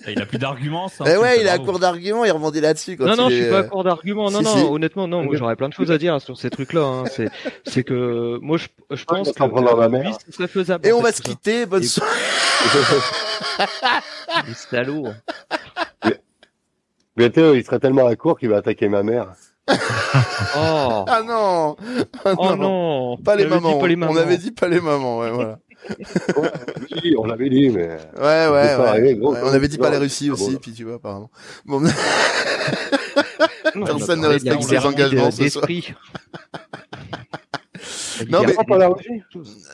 Il 0.08 0.20
a 0.20 0.26
plus 0.26 0.40
d'arguments, 0.40 0.88
ça. 0.88 1.04
Eh 1.08 1.18
ouais, 1.18 1.40
il 1.40 1.46
est 1.46 1.52
à 1.52 1.60
court 1.60 1.78
d'arguments, 1.78 2.26
il 2.26 2.32
rebondit 2.32 2.62
là-dessus. 2.62 2.98
quand 2.98 3.06
Non, 3.06 3.16
non, 3.16 3.30
je 3.30 3.36
suis 3.36 3.50
pas 3.50 3.58
euh, 3.58 3.60
à 3.60 3.64
court 3.64 3.84
d'arguments. 3.84 4.32
Non, 4.32 4.40
si, 4.40 4.46
non, 4.46 4.58
si. 4.58 4.64
honnêtement, 4.64 5.08
non. 5.08 5.24
Moi, 5.24 5.36
j'aurais 5.36 5.56
plein 5.56 5.70
de 5.70 5.74
choses 5.74 5.92
à 5.92 6.00
dire 6.00 6.20
sur 6.20 6.38
ces 6.38 6.50
trucs-là. 6.50 6.82
Hein. 6.82 7.04
C'est, 7.12 7.30
c'est 7.66 7.84
que 7.84 8.40
moi, 8.42 8.58
je, 8.58 8.68
je 8.96 9.06
pense 9.06 9.32
que 9.32 9.44
oui, 9.44 10.14
ce 10.26 10.32
serait 10.32 10.48
faisable. 10.48 10.88
Et 10.88 10.94
on 10.94 10.98
fait, 10.98 11.04
va 11.04 11.12
se 11.12 11.22
quitter. 11.22 11.66
Bonne 11.68 11.84
Et- 11.84 11.88
soirée. 11.88 12.10
Les 14.48 14.54
salauds. 14.56 15.10
Bientôt, 17.16 17.54
il 17.54 17.64
serait 17.64 17.80
tellement 17.80 18.08
à 18.08 18.16
court 18.16 18.40
qu'il 18.40 18.50
va 18.50 18.58
attaquer 18.58 18.88
ma 18.88 19.04
mère. 19.04 19.28
Oh, 19.70 21.06
Ah 21.08 21.22
non. 21.26 21.76
Ah 22.26 22.34
oh 22.38 22.56
non. 22.56 23.18
Pas 23.24 23.36
les 23.36 23.46
On 23.46 23.50
mamans. 23.50 23.78
pas 23.80 23.88
les 23.88 23.96
On 23.96 24.00
mamans. 24.00 24.18
avait 24.18 24.38
dit 24.38 24.52
pas 24.52 24.68
les 24.68 24.82
mamans. 24.82 25.20
Ouais, 25.20 25.32
voilà. 25.32 25.60
Oui, 27.04 27.16
on 27.18 27.26
l'avait 27.26 27.50
dit, 27.50 27.70
mais. 27.70 27.88
Ouais, 27.88 28.48
ouais, 28.48 28.50
pas 28.76 28.82
ouais. 28.82 28.88
arrivé, 28.90 29.16
gros. 29.16 29.34
Ouais, 29.34 29.40
On 29.44 29.54
avait 29.54 29.68
dit 29.68 29.78
pas 29.78 29.86
Non, 29.88 29.92
les 29.94 29.98
Russies 30.00 30.26
c'est 30.26 30.32
aussi, 30.32 30.52
bon. 30.54 30.60
puis 30.62 30.74
tu 30.74 30.84
vois, 30.84 30.96
apparemment. 30.96 31.32
Bon, 31.66 31.80
Non, 33.76 33.86
Personne 33.86 34.20
on 34.20 34.24
ne 34.24 34.28
la 34.28 34.34
respecte 34.34 34.64
ses 34.64 34.80
engagements 34.80 35.32
ce 35.32 35.48
soir. 35.50 35.66
Non, 38.30 38.42
mais- 38.44 38.56
Russie. 38.88 39.24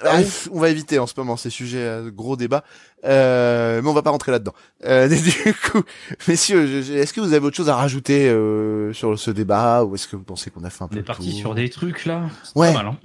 Ah, 0.04 0.20
on 0.52 0.60
va 0.60 0.70
éviter 0.70 1.00
en 1.00 1.08
ce 1.08 1.14
moment 1.18 1.38
ces 1.38 1.50
sujets 1.50 1.80
euh, 1.84 2.12
gros 2.12 2.36
débats, 2.36 2.64
euh, 3.06 3.82
mais 3.82 3.90
on 3.90 3.94
va 3.94 4.02
pas 4.02 4.10
rentrer 4.12 4.32
là-dedans. 4.32 4.54
Euh, 4.86 5.08
du 5.48 5.54
coup, 5.72 5.82
messieurs, 6.28 6.66
je- 6.68 6.82
je- 6.82 6.94
est-ce 6.94 7.14
que 7.14 7.22
vous 7.22 7.34
avez 7.34 7.46
autre 7.46 7.56
chose 7.58 7.70
à 7.70 7.76
rajouter 7.76 8.30
euh, 8.30 8.94
sur 8.94 9.18
ce 9.18 9.32
débat 9.32 9.84
ou 9.84 9.96
est-ce 9.96 10.08
que 10.08 10.16
vous 10.16 10.24
pensez 10.24 10.50
qu'on 10.52 10.64
a 10.64 10.70
fait 10.70 10.84
un 10.84 10.86
On 10.86 10.90
peu 10.90 10.96
est 10.96 11.00
le 11.00 11.06
parti 11.06 11.32
sur 11.34 11.56
des 11.56 11.70
trucs 11.70 12.06
là. 12.06 12.24
Ouais. 12.56 12.74
Pas 12.74 12.84
mal, 12.84 12.94
hein. 12.94 12.98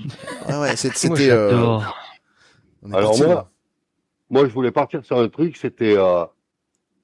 Ouais, 0.49 0.59
ouais, 0.71 0.77
c'est- 0.77 0.89
Moi, 1.09 1.17
c'était. 1.17 1.31
euh, 1.31 1.79
on 2.83 2.91
est 2.93 2.97
Alors 2.97 3.11
parti, 3.11 3.23
moi, 3.25 3.35
là. 3.35 3.49
moi, 4.31 4.49
je 4.49 4.53
voulais 4.53 4.71
partir 4.73 5.05
sur 5.05 5.19
un 5.19 5.29
truc, 5.29 5.57
c'était 5.57 5.97
euh, 5.97 6.25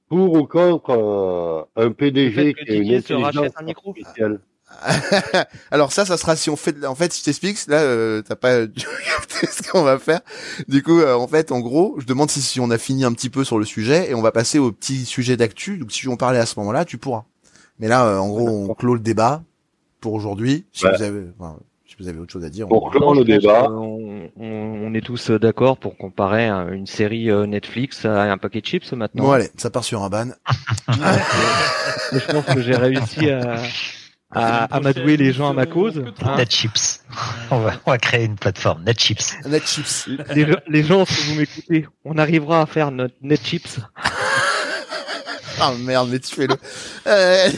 pour 0.09 0.33
ou 0.35 0.47
contre 0.47 0.91
euh, 0.91 1.63
un 1.77 1.85
Le 1.89 1.95
PDG 1.95 2.55
qui 2.55 2.71
a 2.71 2.75
une 2.75 2.95
intelligence 2.95 3.53
un 3.57 3.63
micro. 3.63 3.91
artificielle. 3.91 4.41
Alors 5.71 5.93
ça, 5.93 6.05
ça 6.05 6.17
sera 6.17 6.37
si 6.37 6.51
on 6.51 6.57
fait. 6.57 6.73
de- 6.73 6.87
En 6.87 6.95
fait, 6.95 7.17
je 7.17 7.23
t'explique. 7.25 7.59
Là, 7.67 7.79
euh, 7.79 8.23
t'as 8.23 8.37
pas 8.37 8.61
ce 9.51 9.71
qu'on 9.71 9.83
va 9.83 9.99
faire. 9.99 10.21
Du 10.69 10.83
coup, 10.83 11.01
euh, 11.01 11.15
en 11.15 11.27
fait, 11.27 11.51
en 11.53 11.61
gros, 11.61 11.97
je 11.99 12.07
demande 12.07 12.31
si, 12.31 12.41
si 12.43 12.61
on 12.61 12.71
a 12.71 12.79
fini 12.79 13.05
un 13.05 13.13
petit 13.13 13.31
peu 13.31 13.45
sur 13.45 13.59
le 13.59 13.65
sujet 13.65 14.11
et 14.11 14.15
on 14.15 14.23
va 14.23 14.33
passer 14.33 14.59
au 14.59 14.71
petit 14.73 15.05
sujet 15.05 15.37
d'actu. 15.37 15.79
Donc, 15.79 15.91
si 15.93 16.07
on 16.09 16.17
parlait 16.17 16.39
à 16.39 16.47
ce 16.47 16.59
moment-là, 16.61 16.85
tu 16.85 16.99
pourras. 16.99 17.25
Mais 17.81 17.89
là, 17.89 18.07
euh, 18.07 18.19
en 18.19 18.29
gros, 18.29 18.49
on 18.49 18.75
clôt 18.75 18.95
le 18.95 19.01
débat 19.01 19.43
pour 20.01 20.13
aujourd'hui. 20.15 20.67
Si 20.73 20.85
Ouais. 20.87 20.97
vous 20.97 21.03
avez, 21.03 21.23
enfin, 21.39 21.57
si 21.87 21.97
vous 21.99 22.09
avez 22.09 22.19
autre 22.19 22.33
chose 22.33 22.45
à 22.45 22.51
dire. 22.51 22.69
Pour 22.69 22.85
on- 22.87 22.91
clore 22.91 23.15
le 23.15 23.25
débat, 23.25 23.71
On, 23.71 24.29
on- 24.37 24.87
on 24.87 24.95
est 24.95 25.01
tous 25.05 25.31
euh, 25.31 25.39
d'accord 25.39 25.77
pour 25.79 25.97
comparer 25.97 26.47
un- 26.47 26.71
une 26.73 26.87
série 26.87 27.31
euh, 27.31 27.47
Netflix 27.47 28.05
à 28.05 28.31
un 28.31 28.39
paquet 28.39 28.61
de 28.61 28.67
chips 28.67 28.93
maintenant. 28.93 29.25
Bon, 29.25 29.33
allez, 29.33 29.49
ça 29.57 29.71
part 29.71 29.83
sur 29.85 30.03
un 30.05 30.09
ban. 30.09 30.29
Je 32.13 32.33
pense 32.33 32.45
que 32.55 32.61
j'ai 32.63 32.77
réussi 32.77 33.31
à, 33.31 33.57
à 34.31 34.65
amadouer 34.77 35.17
les 35.17 35.33
gens 35.33 35.49
à 35.51 35.53
ma 35.53 35.67
cause. 35.67 36.03
hein. 36.23 36.37
NetChips. 36.37 37.01
On 37.51 37.61
va, 37.61 37.73
on 37.87 37.91
va 37.93 37.99
créer 37.99 38.25
une 38.27 38.37
plateforme 38.37 38.85
NetChips. 38.85 39.45
Net 39.47 39.67
chips. 39.67 40.07
les, 40.35 40.47
les 40.69 40.83
gens, 40.85 41.07
si 41.07 41.23
vous 41.29 41.35
m'écoutez, 41.37 41.87
on 42.05 42.19
arrivera 42.19 42.61
à 42.63 42.67
faire 42.67 42.91
notre 42.91 43.15
net 43.23 43.41
chips. 43.43 43.79
Ah 45.61 45.73
merde, 45.81 46.09
mais 46.11 46.21
tu 46.21 46.35
fais 46.37 46.47
le. 46.47 46.55
Euh, 47.09 47.51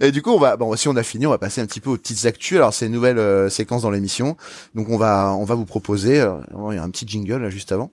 Et 0.00 0.12
du 0.12 0.22
coup, 0.22 0.30
on 0.30 0.38
va, 0.38 0.56
bon, 0.56 0.76
si 0.76 0.86
on 0.86 0.94
a 0.96 1.02
fini, 1.02 1.26
on 1.26 1.30
va 1.30 1.38
passer 1.38 1.60
un 1.60 1.66
petit 1.66 1.80
peu 1.80 1.90
aux 1.90 1.96
petites 1.96 2.24
actus. 2.24 2.56
Alors, 2.58 2.72
c'est 2.72 2.86
une 2.86 2.92
nouvelle 2.92 3.18
euh, 3.18 3.48
séquence 3.48 3.82
dans 3.82 3.90
l'émission. 3.90 4.36
Donc, 4.74 4.88
on 4.88 4.96
va, 4.96 5.32
on 5.36 5.44
va 5.44 5.54
vous 5.56 5.64
proposer. 5.64 6.20
euh, 6.20 6.34
il 6.70 6.76
y 6.76 6.78
a 6.78 6.82
un 6.84 6.90
petit 6.90 7.06
jingle 7.08 7.38
là 7.42 7.50
juste 7.50 7.72
avant. 7.72 7.90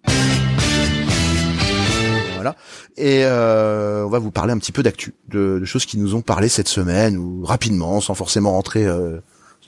Voilà. 2.44 2.58
Et 2.98 3.22
euh, 3.24 4.04
on 4.06 4.10
va 4.10 4.20
vous 4.20 4.32
parler 4.32 4.52
un 4.52 4.58
petit 4.58 4.74
peu 4.74 4.84
d'actu, 4.84 5.14
de, 5.30 5.60
de 5.60 5.66
choses 5.66 5.86
qui 5.86 5.98
nous 5.98 6.14
ont 6.16 6.22
parlé 6.22 6.50
cette 6.50 6.68
semaine 6.68 7.16
ou 7.18 7.46
rapidement, 7.46 8.02
sans 8.02 8.16
forcément 8.16 8.52
rentrer 8.52 8.86
euh, 8.86 9.20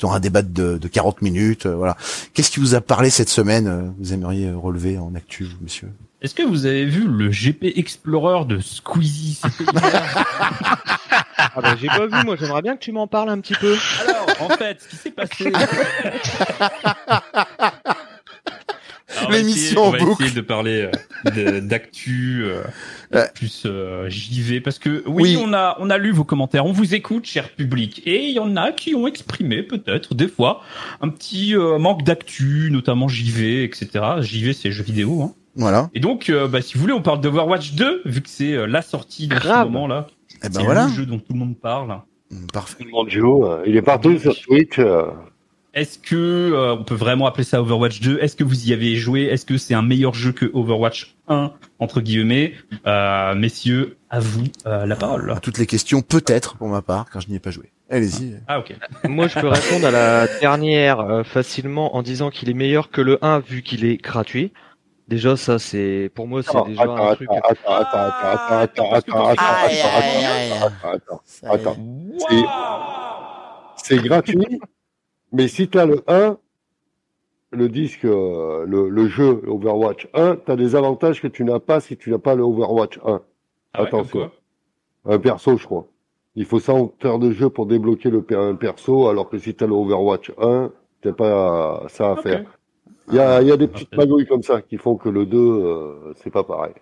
dans 0.01 0.11
un 0.11 0.19
débat 0.19 0.41
de, 0.41 0.77
de 0.77 0.87
40 0.89 1.21
minutes. 1.21 1.65
euh, 1.67 1.75
voilà. 1.75 1.95
Qu'est-ce 2.33 2.51
qui 2.51 2.59
vous 2.59 2.75
a 2.75 2.81
parlé 2.81 3.09
cette 3.09 3.29
semaine 3.29 3.67
euh, 3.67 3.83
Vous 3.99 4.11
aimeriez 4.13 4.51
relever 4.51 4.97
en 4.97 5.15
actu, 5.15 5.45
vous, 5.45 5.55
monsieur 5.61 5.87
Est-ce 6.21 6.35
que 6.35 6.43
vous 6.43 6.65
avez 6.65 6.83
vu 6.85 7.05
le 7.07 7.29
GP 7.29 7.77
Explorer 7.77 8.43
de 8.45 8.59
Squeezie? 8.59 9.39
Ah 11.57 11.61
bah, 11.61 11.75
j'ai 11.79 11.87
pas 11.87 12.05
vu, 12.05 12.25
moi 12.25 12.35
j'aimerais 12.37 12.61
bien 12.61 12.75
que 12.75 12.81
tu 12.81 12.91
m'en 12.91 13.07
parles 13.07 13.29
un 13.29 13.39
petit 13.39 13.53
peu. 13.53 13.77
Alors, 14.01 14.25
en 14.41 14.49
fait, 14.57 14.81
ce 14.81 14.87
qui 14.89 14.95
s'est 14.97 15.11
passé. 15.11 15.53
Alors, 19.25 19.29
on 19.29 19.31
va 19.31 19.37
L'émission 19.37 19.61
essayer- 19.61 19.77
on 19.79 19.91
va 19.91 19.97
en 20.01 20.05
boucle. 20.05 20.23
essayer 20.23 20.35
de 20.35 20.41
parler 20.45 20.89
euh, 21.25 21.31
de- 21.31 21.59
d'actu 21.59 22.43
euh, 22.45 22.61
Ouais. 23.13 23.29
plus 23.33 23.63
euh, 23.65 24.09
JV 24.09 24.61
parce 24.61 24.79
que 24.79 25.03
oui, 25.07 25.35
Oui. 25.35 25.37
on 25.43 25.53
a 25.53 25.77
on 25.79 25.89
a 25.89 25.97
lu 25.97 26.11
vos 26.11 26.23
commentaires, 26.23 26.65
on 26.65 26.71
vous 26.71 26.95
écoute, 26.95 27.25
cher 27.25 27.49
public, 27.49 28.01
et 28.05 28.25
il 28.25 28.33
y 28.35 28.39
en 28.39 28.55
a 28.57 28.71
qui 28.71 28.95
ont 28.95 29.07
exprimé 29.07 29.63
peut-être 29.63 30.15
des 30.15 30.27
fois 30.27 30.61
un 31.01 31.09
petit 31.09 31.55
euh, 31.55 31.77
manque 31.77 32.03
d'actu, 32.03 32.69
notamment 32.71 33.07
JV, 33.07 33.63
etc. 33.63 33.87
JV 34.21 34.53
c'est 34.53 34.71
jeux 34.71 34.83
vidéo. 34.83 35.21
Hein. 35.21 35.33
Voilà. 35.57 35.89
Et 35.93 36.01
donc, 36.01 36.29
euh, 36.29 36.47
bah, 36.49 36.61
si 36.61 36.73
vous 36.73 36.81
voulez, 36.81 36.91
on 36.93 37.01
parle 37.01 37.21
d'Overwatch 37.21 37.75
2 37.75 38.01
vu 38.03 38.21
que 38.21 38.29
c'est 38.29 38.53
euh, 38.53 38.65
la 38.67 38.81
sortie 38.81 39.27
dans 39.27 39.37
ce 39.37 39.41
Grave. 39.41 39.69
moment 39.71 39.87
là. 39.87 40.07
Et 40.43 40.49
ben 40.49 40.59
c'est 40.59 40.63
voilà. 40.63 40.87
le 40.87 40.91
jeu 40.93 41.05
dont 41.05 41.17
tout 41.17 41.31
le 41.31 41.39
monde 41.39 41.57
parle. 41.57 41.97
Parfait. 42.51 42.75
tout 42.79 42.83
le 42.85 42.91
monde 42.91 43.09
joue. 43.09 43.45
euh, 43.45 43.63
Il 43.65 43.77
est 43.77 43.81
partout 43.81 44.17
sur 44.19 44.35
Twitch. 44.37 44.79
Est-ce 45.75 45.99
que 45.99 46.15
euh, 46.15 46.75
on 46.75 46.85
peut 46.85 46.95
vraiment 46.95 47.27
appeler 47.27 47.43
ça 47.43 47.61
Overwatch 47.61 47.99
2 47.99 48.19
Est-ce 48.21 48.37
que 48.37 48.45
vous 48.45 48.69
y 48.69 48.71
avez 48.73 48.95
joué? 48.95 49.23
Est-ce 49.23 49.45
que 49.45 49.57
c'est 49.57 49.73
un 49.73 49.81
meilleur 49.81 50.13
jeu 50.13 50.31
que 50.31 50.49
Overwatch 50.53 51.17
1 51.27 51.51
entre 51.79 51.99
guillemets? 51.99 52.53
Euh, 52.87 53.35
Messieurs, 53.35 53.97
à 54.09 54.21
vous 54.21 54.45
euh, 54.65 54.85
la 54.85 54.95
parole. 54.95 55.29
À 55.31 55.39
toutes 55.41 55.57
les 55.57 55.65
questions, 55.65 56.01
peut-être 56.01 56.55
pour 56.55 56.69
ma 56.69 56.81
part, 56.81 57.09
car 57.11 57.21
je 57.21 57.27
n'y 57.27 57.35
ai 57.35 57.39
pas 57.39 57.51
joué. 57.51 57.73
Allez-y. 57.89 58.37
Ah 58.47 58.59
ok. 58.59 58.73
Moi 59.09 59.27
je 59.27 59.37
peux 59.37 59.49
répondre 59.49 59.85
à 59.85 59.91
la 59.91 60.27
dernière 60.39 61.01
euh, 61.01 61.23
facilement 61.23 61.95
en 61.97 62.03
disant 62.03 62.29
qu'il 62.29 62.49
est 62.49 62.53
meilleur 62.53 62.89
que 62.89 63.01
le 63.01 63.23
1 63.23 63.39
vu 63.39 63.61
qu'il 63.61 63.83
est 63.83 63.97
gratuit. 63.97 64.53
Déjà 65.09 65.35
ça 65.35 65.59
c'est 65.59 66.09
pour 66.15 66.25
moi 66.25 66.41
c'est 66.41 66.51
Attends, 66.51 66.65
déjà 66.67 66.81
attends, 66.83 67.09
un 67.09 67.15
truc. 67.15 67.29
attends, 67.31 67.49
attends, 67.49 67.75
attends, 67.75 68.53
attends, 68.61 68.93
attends, 68.93 68.93
attends, 68.93 69.27
attends, 69.27 69.27
attends, 69.27 70.65
attends, 70.65 70.91
attends. 70.93 71.53
Attends. 71.53 71.77
Waouh 72.31 72.45
C'est 73.75 73.97
gratuit, 73.97 74.59
mais 75.35 75.47
si 75.47 75.67
tu 75.69 75.77
as 75.79 75.85
le 75.85 76.01
1, 76.07 76.37
le 77.51 77.69
disque, 77.69 78.05
euh, 78.05 78.65
le, 78.67 78.89
le 78.89 79.07
jeu 79.07 79.41
Overwatch 79.47 80.07
1, 80.13 80.37
tu 80.45 80.51
as 80.51 80.55
des 80.55 80.75
avantages 80.75 81.21
que 81.21 81.27
tu 81.27 81.43
n'as 81.43 81.59
pas 81.59 81.79
si 81.79 81.97
tu 81.97 82.11
n'as 82.11 82.17
pas 82.17 82.35
le 82.35 82.43
Overwatch 82.43 82.99
1. 83.05 83.21
Ah 83.73 83.81
ouais, 83.81 83.87
Attention. 83.87 84.19
comme 84.19 84.29
quoi 85.03 85.13
Un 85.15 85.19
perso, 85.19 85.57
je 85.57 85.65
crois. 85.65 85.87
Il 86.35 86.45
faut 86.45 86.59
100 86.59 87.05
heures 87.05 87.19
de 87.19 87.31
jeu 87.31 87.49
pour 87.49 87.65
débloquer 87.65 88.09
le 88.09 88.25
un 88.37 88.55
perso, 88.55 89.07
alors 89.07 89.29
que 89.29 89.37
si 89.37 89.55
tu 89.55 89.63
as 89.63 89.67
le 89.67 89.73
Overwatch 89.73 90.31
1, 90.37 90.71
t'as 91.01 91.13
pas 91.13 91.83
ça 91.89 92.11
à 92.11 92.15
faire. 92.17 92.43
Il 93.09 93.15
y 93.15 93.19
a, 93.19 93.41
il 93.41 93.47
y 93.47 93.51
a 93.51 93.57
des 93.57 93.67
petites 93.67 93.89
Parfait. 93.91 93.97
magouilles 93.97 94.25
comme 94.27 94.43
ça 94.43 94.61
qui 94.61 94.77
font 94.77 94.97
que 94.97 95.09
le 95.09 95.25
2, 95.25 95.37
euh, 95.37 96.13
c'est 96.15 96.31
pas 96.31 96.43
pareil. 96.43 96.73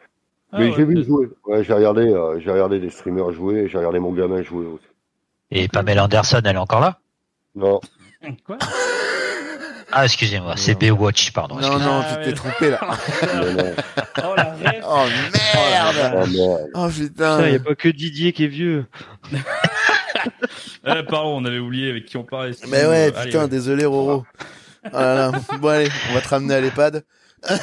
Ah 0.51 0.59
Mais 0.59 0.69
ouais, 0.69 0.71
j'ai 0.71 0.85
vu 0.85 0.95
peut-être. 0.95 1.07
jouer. 1.07 1.29
Ouais, 1.45 1.63
j'ai 1.63 1.73
regardé, 1.73 2.01
euh, 2.13 2.39
j'ai 2.39 2.51
regardé 2.51 2.79
des 2.79 2.89
streamers 2.89 3.31
jouer, 3.31 3.67
j'ai 3.67 3.77
regardé 3.77 3.99
mon 3.99 4.13
gamin 4.13 4.41
jouer 4.43 4.65
aussi. 4.67 4.85
Et 5.51 5.67
Pamela 5.67 6.05
Anderson, 6.05 6.41
elle 6.43 6.55
est 6.55 6.59
encore 6.59 6.79
là? 6.81 6.99
Non. 7.55 7.79
Quoi? 8.45 8.57
Ah, 9.91 10.05
excusez-moi, 10.05 10.55
c'est 10.57 10.79
Baywatch, 10.79 11.31
pardon. 11.33 11.55
Non, 11.55 11.61
excusez-moi. 11.77 12.05
non, 12.17 12.23
tu 12.23 12.29
t'es 12.29 12.33
trompé 12.33 12.69
là. 12.71 12.79
Oh 14.25 14.35
la 14.35 14.53
ref. 14.53 14.83
Oh 14.85 15.05
merde 15.33 16.13
Oh, 16.15 16.27
merde. 16.27 16.69
Oh 16.73 16.87
Putain, 16.89 17.41
y 17.41 17.45
a 17.45 17.51
putain 17.53 17.63
pas 17.63 17.75
que 17.75 17.89
Didier 17.89 18.31
qui 18.33 18.45
est 18.45 18.47
vieux. 18.47 18.85
Eh, 20.85 21.03
pardon, 21.03 21.37
on 21.41 21.45
avait 21.45 21.59
oublié 21.59 21.89
avec 21.89 22.05
qui 22.05 22.17
on 22.17 22.23
parlait. 22.23 22.51
Mais 22.67 22.85
ouais, 22.85 23.11
Allez, 23.15 23.25
putain, 23.25 23.41
ouais. 23.43 23.47
désolé 23.49 23.83
Roro. 23.85 24.25
Oh 24.85 24.89
là 24.93 25.15
là. 25.15 25.31
Bon 25.59 25.67
allez, 25.69 25.89
on 26.09 26.13
va 26.13 26.21
te 26.21 26.27
ramener 26.29 26.53
à 26.55 26.61
l'EHPAD. 26.61 27.03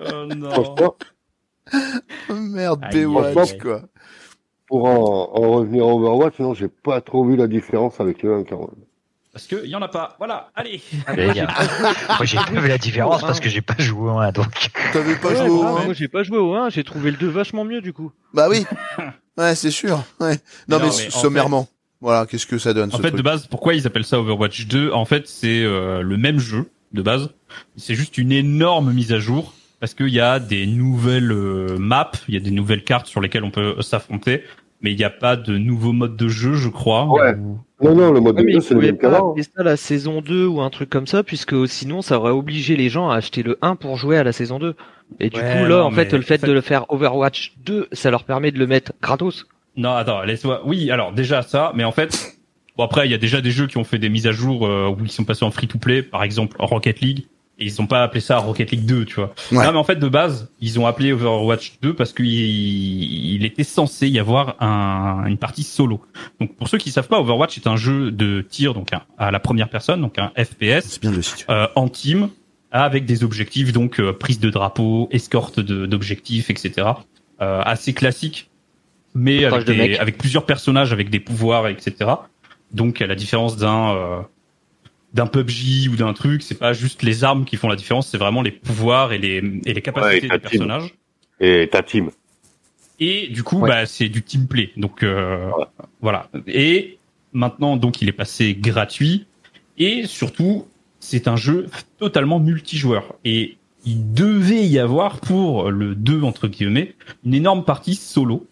Oh 0.00 0.26
non. 0.34 0.74
Oh, 2.28 2.34
merde, 2.34 2.80
Baywatch 2.92 3.58
quoi. 3.58 3.82
Pour 4.66 4.84
en, 4.86 5.30
en 5.34 5.50
revenir 5.52 5.84
à 5.84 5.88
Overwatch, 5.88 6.38
non, 6.38 6.54
j'ai 6.54 6.68
pas 6.68 7.00
trop 7.00 7.24
vu 7.24 7.36
la 7.36 7.46
différence 7.46 8.00
avec 8.00 8.22
le 8.22 8.34
1 8.34 8.44
quand 8.44 8.58
même. 8.58 8.84
Parce 9.32 9.46
que 9.46 9.66
y 9.66 9.76
en 9.76 9.82
a 9.82 9.88
pas. 9.88 10.16
Voilà, 10.18 10.48
allez. 10.54 10.80
Dire. 11.32 11.54
Moi, 12.08 12.24
j'ai 12.24 12.38
pas 12.38 12.50
vu 12.50 12.68
la 12.68 12.78
différence 12.78 13.20
parce 13.20 13.38
que 13.38 13.50
j'ai 13.50 13.60
pas 13.60 13.74
joué 13.78 14.10
au 14.10 14.18
1, 14.18 14.32
donc. 14.32 14.70
T'avais 14.94 15.14
pas 15.16 15.28
Ouais, 15.28 15.36
joué 15.36 15.48
au 15.50 15.58
grave, 15.60 15.76
un 15.76 15.84
moi 15.84 15.92
j'ai 15.94 16.08
pas 16.08 16.22
joué 16.22 16.38
au 16.38 16.54
1, 16.54 16.70
j'ai 16.70 16.84
trouvé 16.84 17.10
le 17.10 17.18
2 17.18 17.28
vachement 17.28 17.64
mieux 17.64 17.82
du 17.82 17.92
coup. 17.92 18.12
Bah 18.32 18.48
oui. 18.48 18.64
Ouais, 19.36 19.54
c'est 19.54 19.70
sûr. 19.70 20.02
Ouais. 20.20 20.36
Non, 20.68 20.78
Non, 20.78 20.86
mais, 20.86 20.90
mais 20.98 21.06
en 21.08 21.10
sommairement. 21.10 21.68
Voilà, 22.00 22.24
qu'est-ce 22.24 22.46
que 22.46 22.56
ça 22.56 22.72
donne 22.72 22.88
En 22.88 22.96
ce 22.96 23.02
fait, 23.02 23.08
truc 23.08 23.18
de 23.18 23.22
base, 23.22 23.46
pourquoi 23.46 23.74
ils 23.74 23.86
appellent 23.86 24.06
ça 24.06 24.18
Overwatch 24.18 24.66
2 24.68 24.92
En 24.92 25.04
fait, 25.04 25.28
c'est 25.28 25.62
euh, 25.62 26.00
le 26.00 26.16
même 26.16 26.38
jeu 26.38 26.70
de 26.94 27.02
base. 27.02 27.28
C'est 27.76 27.94
juste 27.94 28.16
une 28.16 28.32
énorme 28.32 28.90
mise 28.92 29.12
à 29.12 29.18
jour 29.18 29.52
parce 29.80 29.94
qu'il 29.94 30.08
y 30.08 30.20
a 30.20 30.38
des 30.38 30.66
nouvelles 30.66 31.32
euh, 31.32 31.76
maps, 31.78 32.10
il 32.28 32.34
y 32.34 32.36
a 32.36 32.40
des 32.40 32.50
nouvelles 32.50 32.84
cartes 32.84 33.06
sur 33.06 33.20
lesquelles 33.20 33.44
on 33.44 33.50
peut 33.50 33.80
s'affronter, 33.82 34.42
mais 34.80 34.92
il 34.92 34.96
n'y 34.96 35.04
a 35.04 35.10
pas 35.10 35.36
de 35.36 35.56
nouveau 35.58 35.92
mode 35.92 36.16
de 36.16 36.28
jeu, 36.28 36.54
je 36.54 36.68
crois. 36.68 37.06
Ouais. 37.06 37.34
ou- 37.34 37.58
Non, 37.82 37.94
non, 37.94 38.12
le 38.12 38.20
mode 38.20 38.36
Ouais, 38.36 38.44
de 38.44 38.50
jeu, 38.50 38.60
c'est 38.60 38.70
le 38.74 38.80
pouvaient 38.80 38.92
même 38.92 38.98
pas 38.98 39.10
qu'avant. 39.10 39.34
ça 39.36 39.62
la 39.62 39.76
saison 39.76 40.20
2 40.22 40.46
ou 40.46 40.60
un 40.60 40.70
truc 40.70 40.88
comme 40.90 41.06
ça, 41.06 41.22
puisque 41.22 41.68
sinon 41.68 42.00
ça 42.02 42.18
aurait 42.18 42.30
obligé 42.32 42.76
les 42.76 42.88
gens 42.88 43.10
à 43.10 43.16
acheter 43.16 43.42
le 43.42 43.58
1 43.62 43.76
pour 43.76 43.96
jouer 43.96 44.16
à 44.18 44.24
la 44.24 44.32
saison 44.32 44.58
2. 44.58 44.74
Et 45.20 45.30
du 45.30 45.38
Ouais, 45.38 45.42
coup, 45.42 45.62
là, 45.68 45.78
non, 45.78 45.82
en 45.84 45.90
fait, 45.92 46.12
le 46.12 46.22
fait 46.22 46.38
fait- 46.38 46.46
de 46.46 46.52
le 46.52 46.60
faire 46.62 46.86
Overwatch 46.90 47.54
2, 47.64 47.86
ça 47.92 48.10
leur 48.10 48.24
permet 48.24 48.50
de 48.50 48.58
le 48.58 48.66
mettre 48.66 48.92
gratos. 49.02 49.46
Non, 49.76 49.92
attends, 49.92 50.22
laisse-moi. 50.22 50.62
Oui, 50.64 50.90
alors 50.90 51.12
déjà 51.12 51.42
ça, 51.42 51.72
mais 51.74 51.84
en 51.84 51.92
fait, 51.92 52.34
bon 52.76 52.84
après, 52.84 53.06
il 53.06 53.10
y 53.10 53.14
a 53.14 53.18
déjà 53.18 53.40
des 53.42 53.50
jeux 53.50 53.66
qui 53.66 53.76
ont 53.76 53.84
fait 53.84 53.98
des 53.98 54.08
mises 54.08 54.26
à 54.26 54.32
jour 54.32 54.66
euh, 54.66 54.88
où 54.88 54.96
ils 55.04 55.10
sont 55.10 55.24
passés 55.24 55.44
en 55.44 55.50
free-to-play, 55.50 56.02
par 56.02 56.22
exemple 56.24 56.56
Rocket 56.58 57.00
League, 57.00 57.26
et 57.58 57.64
ils 57.64 57.80
ont 57.80 57.86
pas 57.86 58.02
appelé 58.02 58.20
ça 58.20 58.38
Rocket 58.38 58.70
League 58.70 58.84
2, 58.84 59.04
tu 59.06 59.14
vois. 59.14 59.34
Ouais. 59.50 59.64
Non, 59.64 59.72
mais 59.72 59.78
en 59.78 59.84
fait, 59.84 59.96
de 59.96 60.08
base, 60.08 60.50
ils 60.60 60.78
ont 60.78 60.86
appelé 60.86 61.12
Overwatch 61.12 61.78
2 61.80 61.94
parce 61.94 62.12
qu'il 62.12 62.26
il 62.26 63.44
était 63.44 63.64
censé 63.64 64.08
y 64.08 64.18
avoir 64.18 64.56
un, 64.62 65.24
une 65.26 65.38
partie 65.38 65.62
solo. 65.62 66.00
Donc, 66.40 66.54
pour 66.56 66.68
ceux 66.68 66.78
qui 66.78 66.90
savent 66.90 67.08
pas, 67.08 67.18
Overwatch 67.20 67.56
est 67.56 67.66
un 67.66 67.76
jeu 67.76 68.10
de 68.10 68.42
tir, 68.42 68.74
donc 68.74 68.92
un- 68.92 69.02
à 69.18 69.30
la 69.30 69.40
première 69.40 69.68
personne, 69.70 70.00
donc 70.00 70.18
un 70.18 70.32
FPS 70.36 71.00
bien 71.00 71.10
le 71.12 71.20
euh, 71.50 71.66
en 71.76 71.88
team 71.88 72.28
avec 72.72 73.06
des 73.06 73.24
objectifs 73.24 73.72
donc 73.72 74.00
euh, 74.00 74.12
prise 74.12 74.38
de 74.40 74.50
drapeau, 74.50 75.08
escorte 75.10 75.60
de- 75.60 75.86
d'objectifs, 75.86 76.50
etc. 76.50 76.88
Euh, 77.40 77.62
assez 77.64 77.94
classique, 77.94 78.50
mais 79.14 79.44
avec, 79.46 79.66
de 79.66 79.72
des- 79.72 79.78
avec 80.00 80.18
plusieurs 80.18 80.44
personnages 80.44 80.92
avec 80.92 81.08
des 81.08 81.20
pouvoirs, 81.20 81.68
etc. 81.68 82.10
Donc 82.72 83.00
à 83.00 83.06
la 83.06 83.14
différence 83.14 83.56
d'un 83.56 83.94
euh, 83.94 84.20
d'un 85.16 85.26
PUBG 85.26 85.88
ou 85.90 85.96
d'un 85.96 86.12
truc, 86.12 86.42
c'est 86.42 86.58
pas 86.58 86.72
juste 86.72 87.02
les 87.02 87.24
armes 87.24 87.44
qui 87.44 87.56
font 87.56 87.68
la 87.68 87.74
différence, 87.76 88.06
c'est 88.08 88.18
vraiment 88.18 88.42
les 88.42 88.50
pouvoirs 88.52 89.12
et 89.12 89.18
les 89.18 89.36
et 89.64 89.72
les 89.74 89.82
capacités 89.82 90.14
Ouais, 90.14 90.20
des 90.20 90.28
team. 90.28 90.40
personnages. 90.40 90.94
Et 91.40 91.68
ta 91.72 91.82
team. 91.82 92.10
Et 93.00 93.28
du 93.28 93.42
coup, 93.42 93.60
Ouais. 93.60 93.68
bah, 93.68 93.86
c'est 93.86 94.08
du 94.08 94.22
team 94.22 94.46
play. 94.46 94.70
Donc 94.76 95.02
euh, 95.02 95.50
voilà. 96.00 96.28
Et 96.46 96.98
maintenant, 97.32 97.76
donc, 97.76 98.00
il 98.02 98.08
est 98.08 98.12
passé 98.12 98.54
gratuit. 98.54 99.26
Et 99.78 100.06
surtout, 100.06 100.66
c'est 101.00 101.28
un 101.28 101.36
jeu 101.36 101.66
totalement 101.98 102.38
multijoueur. 102.40 103.14
Et 103.24 103.56
il 103.84 104.12
devait 104.14 104.66
y 104.66 104.78
avoir 104.78 105.20
pour 105.20 105.70
le 105.70 105.94
2 105.94 106.22
entre 106.22 106.48
guillemets 106.48 106.94
une 107.24 107.34
énorme 107.34 107.64
partie 107.64 107.94
solo. 107.94 108.46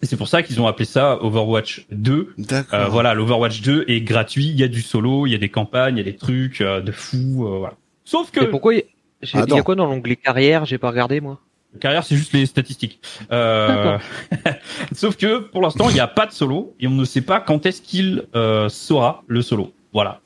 Et 0.00 0.06
c'est 0.06 0.16
pour 0.16 0.28
ça 0.28 0.42
qu'ils 0.42 0.60
ont 0.60 0.66
appelé 0.66 0.84
ça 0.84 1.18
Overwatch 1.22 1.86
2. 1.90 2.34
D'accord. 2.38 2.78
Euh, 2.78 2.86
voilà, 2.86 3.14
l'Overwatch 3.14 3.62
2 3.62 3.84
est 3.88 4.00
gratuit. 4.00 4.46
Il 4.48 4.56
y 4.58 4.62
a 4.62 4.68
du 4.68 4.80
solo, 4.80 5.26
il 5.26 5.32
y 5.32 5.34
a 5.34 5.38
des 5.38 5.48
campagnes, 5.48 5.96
il 5.96 5.98
y 5.98 6.02
a 6.02 6.04
des 6.10 6.16
trucs 6.16 6.60
euh, 6.60 6.80
de 6.80 6.92
fou. 6.92 7.46
euh, 7.46 7.58
voilà. 7.58 7.74
Sauf 8.04 8.30
que 8.30 8.44
Et 8.44 8.46
pourquoi 8.46 8.74
il 8.74 8.84
y 9.22 9.36
Attends. 9.36 9.56
a 9.56 9.62
quoi 9.62 9.74
dans 9.74 9.86
l'onglet 9.86 10.16
carrière? 10.16 10.64
J'ai 10.64 10.78
pas 10.78 10.90
regardé 10.90 11.20
moi. 11.20 11.40
Carrière, 11.80 12.04
c'est 12.04 12.16
juste 12.16 12.32
les 12.32 12.46
statistiques. 12.46 13.00
Euh... 13.30 13.98
Sauf 14.92 15.16
que 15.16 15.38
pour 15.40 15.60
l'instant, 15.60 15.88
il 15.90 15.94
n'y 15.94 16.00
a 16.00 16.06
pas 16.06 16.26
de 16.26 16.32
solo 16.32 16.74
et 16.80 16.86
on 16.86 16.92
ne 16.92 17.04
sait 17.04 17.20
pas 17.20 17.40
quand 17.40 17.66
est-ce 17.66 17.82
qu'il 17.82 18.24
euh, 18.34 18.68
sera 18.68 19.22
le 19.26 19.42
solo. 19.42 19.72
Voilà. 19.92 20.20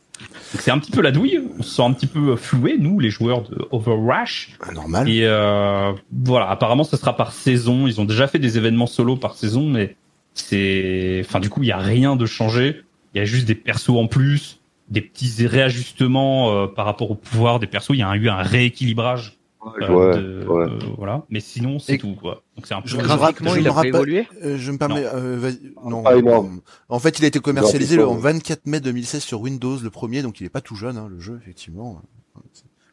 C'est 0.59 0.71
un 0.71 0.79
petit 0.79 0.91
peu 0.91 1.01
la 1.01 1.13
douille. 1.13 1.41
On 1.59 1.63
se 1.63 1.77
sent 1.77 1.83
un 1.83 1.93
petit 1.93 2.07
peu 2.07 2.37
floué, 2.37 2.77
nous, 2.79 3.01
les 3.01 3.11
joueurs 3.11 3.43
de 3.43 3.67
Overwatch. 3.71 4.57
Ah, 4.61 4.73
normal. 4.73 5.09
Et 5.09 5.23
euh, 5.25 5.93
voilà, 6.13 6.51
apparemment, 6.51 6.85
ça 6.85 6.97
sera 6.97 7.17
par 7.17 7.33
saison. 7.33 7.87
Ils 7.87 8.01
ont 8.01 8.05
déjà 8.05 8.27
fait 8.27 8.39
des 8.39 8.59
événements 8.59 8.87
solo 8.87 9.17
par 9.17 9.35
saison, 9.35 9.69
mais 9.69 9.97
c'est, 10.35 11.23
enfin, 11.25 11.41
du 11.41 11.51
coup, 11.51 11.63
il 11.63 11.69
y 11.69 11.73
a 11.73 11.79
rien 11.79 12.17
de 12.17 12.27
changé. 12.27 12.83
Il 13.15 13.19
y 13.19 13.21
a 13.21 13.25
juste 13.25 13.47
des 13.47 13.55
persos 13.55 13.91
en 13.91 14.07
plus, 14.07 14.61
des 14.89 15.01
petits 15.01 15.47
réajustements 15.47 16.51
euh, 16.51 16.67
par 16.67 16.87
rapport 16.87 17.11
au 17.11 17.15
pouvoir 17.15 17.59
des 17.59 17.67
persos. 17.67 17.91
Il 17.91 17.99
y 17.99 18.03
a 18.03 18.15
eu 18.15 18.29
un 18.29 18.43
rééquilibrage 18.43 19.39
euh, 19.65 19.71
Ouais, 19.71 20.17
de- 20.19 20.47
ouais. 20.47 20.65
euh, 20.65 20.79
voilà. 20.99 21.23
Mais 21.31 21.41
sinon, 21.41 21.79
c'est 21.79 21.97
tout, 21.99 22.15
quoi. 22.21 22.43
Donc 22.57 22.67
c'est 22.67 22.75
un 22.75 22.83
peu. 22.83 22.89
Je- 22.89 22.97
Graphiquement, 22.97 23.55
je 23.55 23.59
il 23.61 23.65
me 23.65 23.71
a 23.71 23.75
pas 23.75 23.87
évolué. 23.87 24.27
Euh, 24.43 24.57
je 24.59 24.73
me 24.73 24.79
permets. 24.79 25.05
euh, 25.05 25.37
vas-y. 25.39 25.61
non. 25.89 26.03
Pas 26.03 26.17
énorme. 26.17 26.61
En 26.89 26.99
fait, 26.99 27.19
il 27.19 27.25
a 27.25 27.29
été 27.29 27.39
commercialisé 27.39 27.97
le, 27.97 28.03
Non, 28.03 28.11
en 28.11 28.17
c'est 28.17 28.23
pas- 28.23 28.33
24 28.33 28.67
mai 28.67 28.81
2016 28.81 29.23
sur 29.23 29.41
Windows, 29.41 29.77
le 29.79 29.91
premier, 29.91 30.23
donc 30.23 30.41
il 30.41 30.47
est 30.47 30.51
pas 30.51 30.61
tout 30.61 30.75
jeune, 30.77 30.97
hein, 30.97 31.07
le 31.11 31.21
jeu, 31.21 31.39
effectivement. 31.43 32.01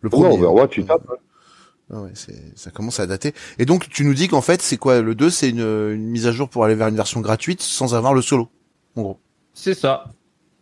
Le 0.01 0.09
Non, 0.11 0.31
Overwatch, 0.33 0.71
tu 0.71 0.85
tapes. 0.85 1.01
hein. 1.11 1.15
Ah 1.91 2.01
ouais, 2.03 2.11
c'est, 2.13 2.55
ça 2.55 2.69
commence 2.69 2.99
à 2.99 3.07
dater. 3.07 3.33
Et 3.57 3.65
donc, 3.65 3.89
tu 3.89 4.05
nous 4.05 4.13
dis 4.13 4.27
qu'en 4.27 4.41
fait, 4.41 4.61
c'est 4.61 4.77
quoi 4.77 5.01
Le 5.01 5.15
2, 5.15 5.31
c'est 5.31 5.49
une, 5.49 5.59
une 5.61 6.05
mise 6.05 6.27
à 6.27 6.31
jour 6.31 6.47
pour 6.47 6.63
aller 6.63 6.75
vers 6.75 6.87
une 6.87 6.95
version 6.95 7.19
gratuite 7.19 7.61
sans 7.61 7.95
avoir 7.95 8.13
le 8.13 8.21
solo. 8.21 8.47
En 8.95 9.01
gros. 9.01 9.19
C'est 9.55 9.73
ça. 9.73 10.05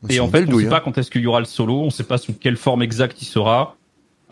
C'est 0.07 0.15
Et 0.15 0.19
en 0.21 0.29
fait, 0.29 0.43
on 0.43 0.51
douille, 0.51 0.63
sait 0.63 0.67
hein. 0.67 0.71
pas 0.71 0.79
quand 0.79 0.97
est-ce 0.97 1.11
qu'il 1.11 1.21
y 1.21 1.27
aura 1.27 1.39
le 1.39 1.45
solo. 1.45 1.81
On 1.81 1.89
sait 1.89 2.05
pas 2.05 2.17
sous 2.17 2.31
quelle 2.33 2.55
forme 2.55 2.81
exacte 2.81 3.21
il 3.21 3.25
sera. 3.25 3.75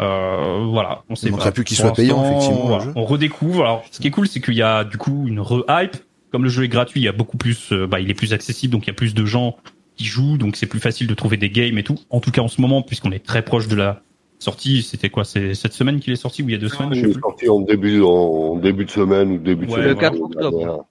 Euh, 0.01 0.65
voilà, 0.69 1.03
on 1.09 1.15
sait 1.15 1.27
Il 1.29 1.35
pas. 1.35 1.51
plus 1.51 1.63
qu'il 1.63 1.77
soit 1.77 1.93
payant, 1.93 2.23
effectivement, 2.25 2.63
le 2.63 2.67
voilà, 2.67 2.83
jeu. 2.85 2.91
On 2.95 3.05
redécouvre. 3.05 3.61
Alors, 3.63 3.83
ce 3.91 3.99
qui 3.99 4.07
est 4.07 4.11
cool, 4.11 4.27
c'est 4.27 4.41
qu'il 4.41 4.55
y 4.55 4.61
a 4.61 4.83
du 4.83 4.97
coup 4.97 5.25
une 5.27 5.39
re-hype. 5.39 5.95
Comme 6.31 6.43
le 6.43 6.49
jeu 6.49 6.63
est 6.63 6.67
gratuit, 6.69 6.99
il 6.99 7.03
y 7.03 7.07
a 7.07 7.13
beaucoup 7.13 7.37
plus. 7.37 7.71
euh, 7.71 7.87
bah, 7.87 7.99
il 8.01 8.09
est 8.09 8.13
plus 8.15 8.33
accessible, 8.33 8.73
donc 8.73 8.83
il 8.85 8.87
y 8.87 8.91
a 8.91 8.93
plus 8.93 9.13
de 9.13 9.25
gens 9.25 9.55
qui 9.95 10.03
jouent, 10.05 10.37
donc 10.37 10.57
c'est 10.57 10.65
plus 10.65 10.81
facile 10.81 11.07
de 11.07 11.13
trouver 11.13 11.37
des 11.37 11.49
games 11.49 11.77
et 11.77 11.83
tout. 11.83 11.97
En 12.09 12.19
tout 12.19 12.31
cas, 12.31 12.41
en 12.41 12.49
ce 12.49 12.59
moment, 12.59 12.81
puisqu'on 12.81 13.13
est 13.13 13.25
très 13.25 13.41
proche 13.41 13.69
de 13.69 13.75
la 13.77 14.01
sortie, 14.39 14.83
c'était 14.83 15.09
quoi 15.09 15.23
C'est 15.23 15.53
cette 15.53 15.71
semaine 15.71 16.01
qu'il 16.01 16.11
est 16.11 16.17
sorti 16.17 16.43
ou 16.43 16.49
il 16.49 16.51
y 16.51 16.55
a 16.55 16.57
deux 16.57 16.67
semaines 16.67 16.89
Il 16.93 17.05
est 17.11 17.13
sorti 17.21 17.47
en 17.47 17.61
début, 17.61 18.01
en 18.01 18.57
début 18.57 18.83
de 18.83 18.91
semaine 18.91 19.31
ou 19.31 19.37
début 19.37 19.65
de 19.67 19.71
Ouais, 19.71 19.77
semaine. 19.77 19.89
Le 19.89 19.95
4 19.95 20.21
octobre. 20.21 20.85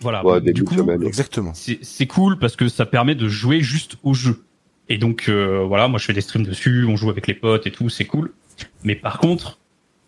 Voilà. 0.00 0.24
Ouais, 0.24 0.40
du 0.40 0.46
début 0.46 0.64
coup, 0.64 0.74
de 0.74 0.80
semaine. 0.80 1.02
Exactement. 1.02 1.52
c'est 1.54 1.78
c'est 1.82 2.06
cool 2.06 2.38
parce 2.38 2.56
que 2.56 2.68
ça 2.68 2.86
permet 2.86 3.14
de 3.14 3.28
jouer 3.28 3.60
juste 3.60 3.96
au 4.02 4.14
jeu. 4.14 4.42
Et 4.88 4.98
donc 4.98 5.26
euh, 5.28 5.64
voilà, 5.66 5.88
moi 5.88 5.98
je 5.98 6.04
fais 6.04 6.12
des 6.12 6.20
streams 6.20 6.44
dessus, 6.44 6.84
on 6.88 6.96
joue 6.96 7.08
avec 7.10 7.26
les 7.26 7.34
potes 7.34 7.66
et 7.66 7.70
tout, 7.70 7.88
c'est 7.88 8.04
cool. 8.04 8.32
Mais 8.84 8.94
par 8.94 9.18
contre, 9.18 9.58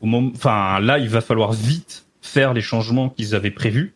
au 0.00 0.06
moment, 0.06 0.30
enfin 0.34 0.80
là, 0.80 0.98
il 0.98 1.08
va 1.08 1.20
falloir 1.20 1.52
vite 1.52 2.04
faire 2.20 2.52
les 2.54 2.60
changements 2.60 3.08
qu'ils 3.08 3.34
avaient 3.34 3.50
prévus, 3.50 3.94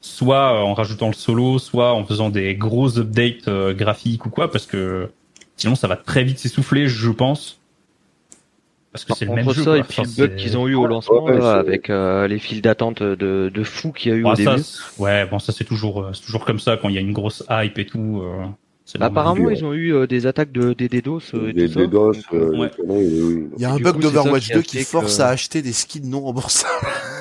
soit 0.00 0.54
euh, 0.54 0.62
en 0.64 0.74
rajoutant 0.74 1.08
le 1.08 1.12
solo, 1.14 1.58
soit 1.58 1.92
en 1.92 2.04
faisant 2.04 2.30
des 2.30 2.54
gros 2.54 2.98
updates 2.98 3.48
euh, 3.48 3.74
graphiques 3.74 4.24
ou 4.26 4.30
quoi, 4.30 4.50
parce 4.50 4.66
que 4.66 5.10
sinon 5.56 5.74
ça 5.74 5.86
va 5.88 5.96
très 5.96 6.24
vite 6.24 6.38
s'essouffler, 6.38 6.88
je 6.88 7.10
pense. 7.10 7.60
Parce 8.92 9.04
que 9.04 9.14
c'est 9.14 9.26
le 9.26 9.32
même 9.34 9.44
Entre 9.46 9.54
jeu. 9.56 9.62
ça 9.62 9.70
quoi. 9.72 9.78
et 9.78 9.82
puis 9.82 10.00
Enfin, 10.00 10.10
le 10.22 10.26
bug 10.28 10.36
qu'ils 10.36 10.56
ont 10.56 10.66
eu 10.66 10.74
au 10.74 10.86
lancement 10.86 11.24
Ouais, 11.24 11.34
là, 11.38 11.52
c'est- 11.52 11.58
avec 11.68 11.90
euh, 11.90 12.26
les 12.26 12.38
files 12.38 12.62
d'attente 12.62 13.02
de, 13.02 13.50
de 13.52 13.62
fou 13.62 13.92
qu'il 13.92 14.10
y 14.10 14.14
a 14.14 14.16
eu 14.16 14.24
Ah, 14.26 14.32
au 14.32 14.34
ça, 14.36 14.54
début. 14.54 14.64
ouais, 14.98 15.26
bon, 15.26 15.38
ça 15.38 15.52
c'est 15.52 15.64
toujours, 15.64 16.02
euh, 16.02 16.12
c'est 16.14 16.22
toujours 16.22 16.46
comme 16.46 16.58
ça 16.58 16.78
quand 16.78 16.88
il 16.88 16.94
y 16.94 16.98
a 16.98 17.02
une 17.02 17.12
grosse 17.12 17.44
hype 17.50 17.78
et 17.78 17.84
tout. 17.86 18.22
euh. 18.24 18.46
Apparemment, 19.00 19.50
ils 19.50 19.64
ont 19.64 19.72
eu 19.72 19.92
euh, 19.94 20.06
des 20.06 20.26
attaques 20.26 20.52
de 20.52 20.72
des 20.72 20.88
DDoS 20.88 21.20
euh, 21.34 21.52
Des, 21.52 21.66
tout 21.66 21.74
ça. 21.74 21.80
des 21.80 21.86
DOS, 21.88 22.12
euh, 22.32 22.56
Ouais. 22.56 22.70
oui. 22.84 23.48
Il 23.56 23.62
y 23.62 23.64
a 23.64 23.72
un 23.72 23.78
bug 23.78 23.96
c'est 23.96 24.00
d'Overwatch 24.02 24.46
qui 24.46 24.52
a 24.52 24.56
2 24.56 24.60
fait 24.62 24.66
qui 24.66 24.84
force 24.84 25.18
à 25.20 25.28
acheter 25.28 25.60
des 25.62 25.72
skins 25.72 26.08
non 26.08 26.20
remboursables. 26.20 26.72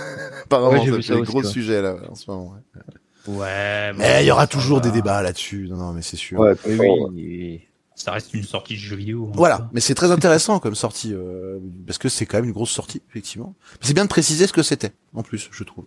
Apparemment, 0.46 0.80
Ouais, 0.80 0.86
des 0.86 0.92
aussi, 0.92 1.12
gros 1.24 1.44
sujets 1.44 1.82
là 1.82 1.96
en 2.10 2.16
ce 2.16 2.30
moment. 2.30 2.54
ouais. 2.54 3.36
Ouais. 3.36 3.92
Mais 3.98 4.24
il 4.24 4.28
y 4.28 4.32
aura 4.32 4.46
toujours 4.46 4.78
va. 4.78 4.84
des 4.84 4.92
débats 4.92 5.24
là-dessus. 5.24 5.68
Non, 5.70 5.78
non, 5.78 5.94
mais 5.94 6.04
c'est 6.04 6.18
sûr. 6.18 6.40
Ouais, 6.40 6.54
Oui, 6.68 6.76
ouais. 6.78 6.90
oui. 7.12 7.62
Ça 7.96 8.12
reste 8.12 8.34
une 8.36 8.44
sortie 8.44 8.74
de 8.76 8.80
jeu 8.80 8.96
vidéo. 8.98 9.28
hein, 9.30 9.34
Voilà, 9.36 9.70
mais 9.74 9.80
c'est 9.80 9.96
très 9.96 10.12
intéressant 10.12 10.60
comme 10.60 10.76
sortie 10.76 11.14
euh, 11.14 11.58
parce 11.88 11.98
que 11.98 12.10
c'est 12.10 12.26
quand 12.28 12.38
même 12.38 12.46
une 12.46 12.52
grosse 12.52 12.70
sortie 12.70 13.02
effectivement. 13.10 13.56
Mais 13.72 13.88
C'est 13.88 13.94
bien 13.94 14.04
de 14.04 14.10
préciser 14.10 14.46
ce 14.48 14.54
que 14.54 14.62
c'était 14.64 14.92
en 15.16 15.24
plus, 15.24 15.50
je 15.52 15.64
trouve. 15.64 15.86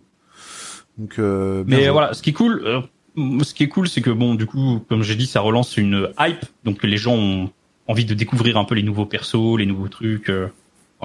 Donc 0.97 1.19
euh, 1.19 1.63
Mais 1.67 1.83
joué. 1.83 1.89
voilà, 1.91 2.13
ce 2.13 2.21
qui 2.23 2.31
est 2.31 2.33
cool, 2.33 2.61
euh, 2.65 2.81
ce 3.15 3.53
qui 3.53 3.63
est 3.63 3.67
cool, 3.67 3.87
c'est 3.87 4.01
que 4.01 4.09
bon, 4.09 4.35
du 4.35 4.45
coup, 4.45 4.83
comme 4.89 5.03
j'ai 5.03 5.15
dit, 5.15 5.25
ça 5.25 5.41
relance 5.41 5.77
une 5.77 6.09
hype, 6.19 6.45
donc 6.63 6.83
les 6.83 6.97
gens 6.97 7.15
ont 7.15 7.49
envie 7.87 8.05
de 8.05 8.13
découvrir 8.13 8.57
un 8.57 8.65
peu 8.65 8.75
les 8.75 8.83
nouveaux 8.83 9.05
persos, 9.05 9.57
les 9.57 9.65
nouveaux 9.65 9.87
trucs, 9.87 10.29
euh, 10.29 10.47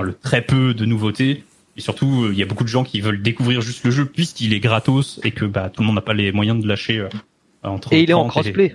le 0.01 0.13
très 0.15 0.43
peu 0.43 0.75
de 0.75 0.85
nouveautés. 0.85 1.45
Et 1.77 1.81
surtout, 1.81 2.25
euh, 2.25 2.29
il 2.33 2.39
y 2.39 2.43
a 2.43 2.47
beaucoup 2.47 2.63
de 2.65 2.69
gens 2.69 2.85
qui 2.85 3.01
veulent 3.01 3.23
découvrir 3.23 3.61
juste 3.61 3.85
le 3.85 3.91
jeu 3.91 4.05
puisqu'il 4.05 4.53
est 4.53 4.61
gratos 4.61 5.19
et 5.25 5.33
que 5.33 5.45
bah 5.45 5.71
tout 5.71 5.81
le 5.83 5.87
monde 5.87 5.97
n'a 5.97 6.03
pas 6.03 6.15
les 6.15 6.31
moyens 6.31 6.63
de 6.63 6.69
lâcher 6.69 6.99
euh, 7.01 7.09
entre. 7.65 7.93
Et 7.93 8.03
il 8.03 8.11
est 8.11 8.15
en 8.15 8.29
30 8.29 8.31
crossplay. 8.45 8.75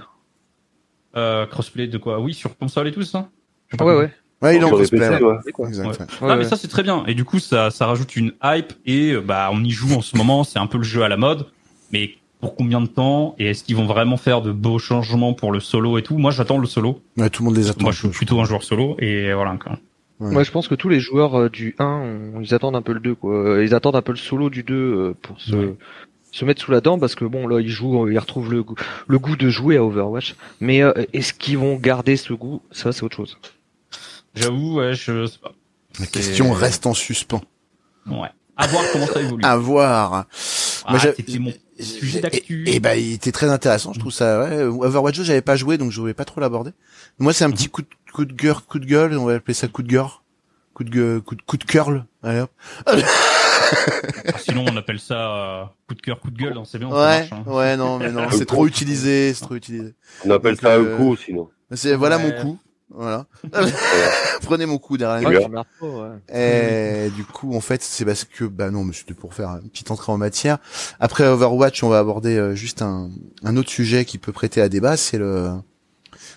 Euh, 1.16 1.46
crossplay 1.46 1.88
de 1.88 1.98
quoi? 1.98 2.20
Oui, 2.20 2.34
sur 2.34 2.58
console 2.58 2.88
et 2.88 2.92
tout 2.92 3.04
ça? 3.04 3.30
Je 3.68 3.72
sais 3.74 3.78
pas 3.78 3.86
Ouais, 3.86 3.92
comment. 3.94 4.00
ouais. 4.04 4.12
ouais, 4.42 4.56
il 4.58 4.62
est 4.62 4.66
en 4.66 4.68
Sur 4.68 4.78
les 4.78 4.82
cosplay. 4.84 5.00
PC, 5.10 5.24
ouais. 5.24 5.32
ouais. 5.32 5.68
Exact, 5.70 5.86
Ouais. 5.86 5.88
ouais. 5.88 6.08
Ah 6.22 6.26
Ouais, 6.28 6.38
mais 6.38 6.44
ça 6.44 6.56
c'est 6.58 6.68
très 6.68 6.84
bien 6.84 7.04
et 7.08 7.14
du 7.14 7.24
coup 7.26 7.40
ça 7.40 7.72
ça 7.72 7.86
rajoute 7.86 8.16
une 8.16 8.34
hype 8.44 8.74
et 8.86 9.16
bah 9.18 9.50
on 9.54 9.64
y 9.64 9.72
joue 9.72 9.94
en 9.96 10.02
ce 10.02 10.18
moment 10.18 10.44
c'est 10.44 10.60
un 10.60 10.68
peu 10.68 10.78
le 10.78 10.84
jeu 10.84 11.04
à 11.04 11.08
la 11.10 11.18
mode 11.18 11.46
mais 11.92 12.16
pour 12.42 12.56
combien 12.56 12.80
de 12.82 12.88
temps 12.88 13.36
et 13.38 13.48
est-ce 13.50 13.64
qu'ils 13.64 13.76
vont 13.76 13.86
vraiment 13.86 14.18
faire 14.18 14.42
de 14.42 14.52
beaux 14.52 14.80
changements 14.80 15.34
pour 15.34 15.52
le 15.52 15.60
solo 15.60 15.98
et 15.98 16.04
tout? 16.04 16.18
Moi 16.18 16.32
j'attends 16.32 16.58
le 16.58 16.68
solo 16.68 17.02
Ouais, 17.18 17.30
tout 17.30 17.44
le 17.44 17.48
monde 17.50 17.58
les 17.58 17.70
attend. 17.70 17.84
moi 17.84 17.92
je 17.92 18.00
suis 18.00 18.10
plutôt 18.10 18.40
un 18.40 18.46
joueur 18.46 18.64
solo 18.64 18.96
et 19.00 19.34
voilà 19.34 19.58
quoi. 19.62 19.78
Ouais. 20.22 20.32
Moi, 20.34 20.44
je 20.44 20.52
pense 20.52 20.68
que 20.68 20.76
tous 20.76 20.90
les 20.90 21.00
joueurs 21.00 21.36
euh, 21.40 21.50
du 21.50 21.76
1, 21.80 21.86
on- 22.36 22.42
ils 22.42 22.54
attendent 22.54 22.76
un 22.76 22.82
peu 22.82 22.92
le 22.92 23.00
2, 23.00 23.16
quoi. 23.16 23.64
Ils 23.64 23.74
attendent 23.74 23.96
un 23.96 24.02
peu 24.02 24.12
le 24.12 24.18
solo 24.18 24.50
du 24.50 24.64
2 24.64 24.76
euh, 24.76 25.14
pour 25.22 25.40
se, 25.40 25.56
Ouais. 25.56 25.76
se 26.34 26.44
mettre 26.44 26.62
sous 26.62 26.72
la 26.72 26.82
dent, 26.82 27.00
parce 27.00 27.16
que 27.16 27.24
bon, 27.24 27.48
là, 27.48 27.62
ils 27.62 27.70
jouent, 27.70 28.04
euh, 28.06 28.12
ils 28.12 28.20
retrouvent 28.20 28.52
le, 28.52 28.62
goût- 28.62 28.76
le 29.08 29.18
goût 29.18 29.38
de 29.38 29.48
jouer 29.48 29.78
à 29.78 29.84
Overwatch. 29.86 30.36
Mais 30.60 30.82
euh, 30.84 30.92
est-ce 31.14 31.34
qu'ils 31.34 31.58
vont 31.58 31.78
garder 31.78 32.18
ce 32.18 32.34
goût? 32.34 32.62
Ça, 32.72 32.92
c'est 32.92 33.04
autre 33.04 33.16
chose. 33.16 33.38
j'avoue 34.36 34.76
ouais 34.80 34.94
je 34.94 35.26
sais 35.26 35.38
pas 35.42 35.54
La 36.02 36.06
question 36.06 36.52
reste 36.52 36.86
en 36.86 36.94
suspens. 36.94 37.42
ouais 38.08 38.28
à 38.60 38.68
voir 38.68 38.84
comment 38.92 39.08
ça 39.08 39.22
évolue 39.22 39.44
À 39.44 39.58
voir. 39.58 40.26
ah, 40.86 41.00
c'était 41.00 41.40
mon 41.40 41.54
sujet 41.80 42.20
d'actu 42.20 42.64
Et, 42.68 42.76
et 42.76 42.80
bah, 42.80 42.96
il 42.96 43.14
était 43.14 43.32
très 43.32 43.50
intéressant, 43.50 43.94
je 43.94 44.00
trouve 44.00 44.12
ça. 44.12 44.42
Ouais. 44.44 44.64
Overwatch 44.64 45.18
2, 45.18 45.24
j'avais 45.24 45.42
pas 45.42 45.56
joué, 45.56 45.78
donc 45.78 45.92
je 45.92 46.00
voulais 46.00 46.14
pas 46.14 46.26
trop 46.26 46.42
l'aborder. 46.42 46.72
Moi, 47.20 47.34
c'est 47.34 47.46
un 47.46 47.52
petit 47.52 47.70
coup 47.70 47.82
de, 47.82 47.88
coup 48.14 48.26
de 48.26 48.34
gueule, 48.34 48.56
coup 48.68 48.80
de 48.80 48.86
gueule, 48.86 49.18
on 49.18 49.26
va 49.26 49.36
appeler 49.36 49.54
ça 49.54 49.68
coup 49.68 49.82
de 49.82 49.88
gueule. 49.88 50.06
coup 50.74 50.84
de 50.84 50.90
gueule, 50.90 51.22
coup 51.22 51.36
de 51.36 51.42
coup 51.42 51.58
de 51.58 51.64
curl. 51.64 52.06
Allez, 52.22 52.42
hop. 52.42 52.52
Ah, 52.86 52.96
Sinon, 54.40 54.66
on 54.68 54.76
appelle 54.78 55.00
ça 55.00 55.62
euh, 55.62 55.64
coup 55.88 55.94
de 55.96 56.02
cœur, 56.02 56.20
coup 56.20 56.32
de 56.32 56.38
gueule. 56.38 56.58
hein, 56.58 56.64
C'est 56.66 56.80
bien. 56.80 56.90
ça 56.90 56.96
Ouais, 56.96 57.20
marche, 57.20 57.32
hein. 57.34 57.44
ouais, 57.46 57.78
non, 57.78 58.00
mais 58.00 58.12
non, 58.12 58.28
c'est 58.32 58.46
trop 58.46 58.66
utilisé, 58.68 59.34
c'est 59.34 59.42
trop 59.46 59.56
utilisé. 59.56 59.94
On 60.26 60.32
appelle 60.32 60.54
Donc, 60.54 60.62
ça 60.62 60.70
euh, 60.70 60.96
un 60.96 60.98
coup, 60.98 61.16
sinon. 61.16 61.50
C'est 61.74 61.94
voilà 61.96 62.18
Ouais. 62.18 62.24
mon 62.36 62.42
coup. 62.42 62.60
Voilà. 62.92 63.28
Prenez 64.42 64.66
mon 64.66 64.80
coup 64.80 64.98
derrière. 64.98 65.30
Ouais. 65.82 66.10
Et 66.34 67.10
du 67.12 67.24
coup, 67.24 67.56
en 67.56 67.62
fait, 67.62 67.84
c'est 67.84 68.06
parce 68.06 68.24
que, 68.26 68.46
bah 68.46 68.72
non, 68.72 68.84
mais 68.84 68.94
c'était 68.94 69.14
pour 69.14 69.34
faire 69.34 69.50
une 69.62 69.70
petite 69.70 69.92
entrée 69.92 70.12
en 70.12 70.18
matière. 70.18 70.58
Après 71.00 71.28
Overwatch, 71.28 71.84
on 71.84 71.90
va 71.90 72.00
aborder 72.00 72.36
euh, 72.36 72.56
juste 72.56 72.82
un, 72.82 73.12
un 73.44 73.58
autre 73.58 73.70
sujet 73.70 74.06
qui 74.06 74.18
peut 74.18 74.32
prêter 74.32 74.62
à 74.62 74.70
débat, 74.70 74.98
c'est 74.98 75.18
le 75.18 75.52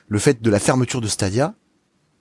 le 0.08 0.18
fait 0.18 0.42
de 0.42 0.50
la 0.50 0.58
fermeture 0.58 1.00
de 1.00 1.06
Stadia 1.06 1.54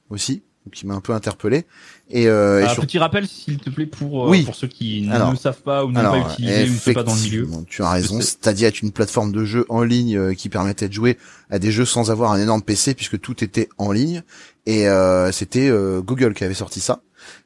aussi, 0.10 0.44
qui 0.74 0.86
m'a 0.86 0.94
un 0.94 1.02
peu 1.02 1.14
interpellé. 1.14 1.66
Et, 2.10 2.28
euh, 2.28 2.62
et 2.64 2.68
surtout- 2.68 2.82
Petit 2.82 3.00
rappel, 3.00 3.28
s'il 3.28 3.58
te 3.58 3.70
plaît, 3.70 3.86
pour, 3.88 4.28
euh, 4.28 4.30
Oui. 4.30 4.44
pour 4.44 4.56
ceux 4.56 4.68
qui 4.68 5.08
Alors- 5.12 5.32
ne 5.32 5.36
savent 5.38 5.62
pas 5.62 5.84
ou 5.86 5.92
n'ont 5.92 6.02
pas 6.02 6.20
utilisé 6.34 6.70
ou 6.70 6.74
ne 6.74 6.78
sont 6.78 6.94
pas 6.94 7.04
dans 7.04 7.16
le 7.16 7.22
milieu. 7.22 7.48
tu 7.68 7.82
as 7.84 7.90
raison. 7.90 8.22
Stadia 8.22 8.68
est 8.68 8.82
une 8.82 8.92
plateforme 8.92 9.32
de 9.32 9.44
jeu 9.44 9.66
en 9.70 9.82
ligne 9.84 10.18
euh, 10.18 10.34
qui 10.34 10.50
permettait 10.50 10.88
de 10.88 10.94
jouer 10.94 11.18
à 11.50 11.58
des 11.60 11.72
jeux 11.72 11.86
sans 11.86 12.12
avoir 12.12 12.32
un 12.32 12.40
énorme 12.40 12.62
PC 12.62 12.94
puisque 12.94 13.20
tout 13.20 13.44
était 13.44 13.70
en 13.78 13.92
ligne. 13.92 14.22
Et 14.68 14.88
euh, 14.88 15.32
c'était 15.32 15.70
euh, 15.70 16.02
Google 16.02 16.34
qui 16.36 16.44
avait 16.44 16.54
sorti 16.54 16.80
ça. 16.80 17.02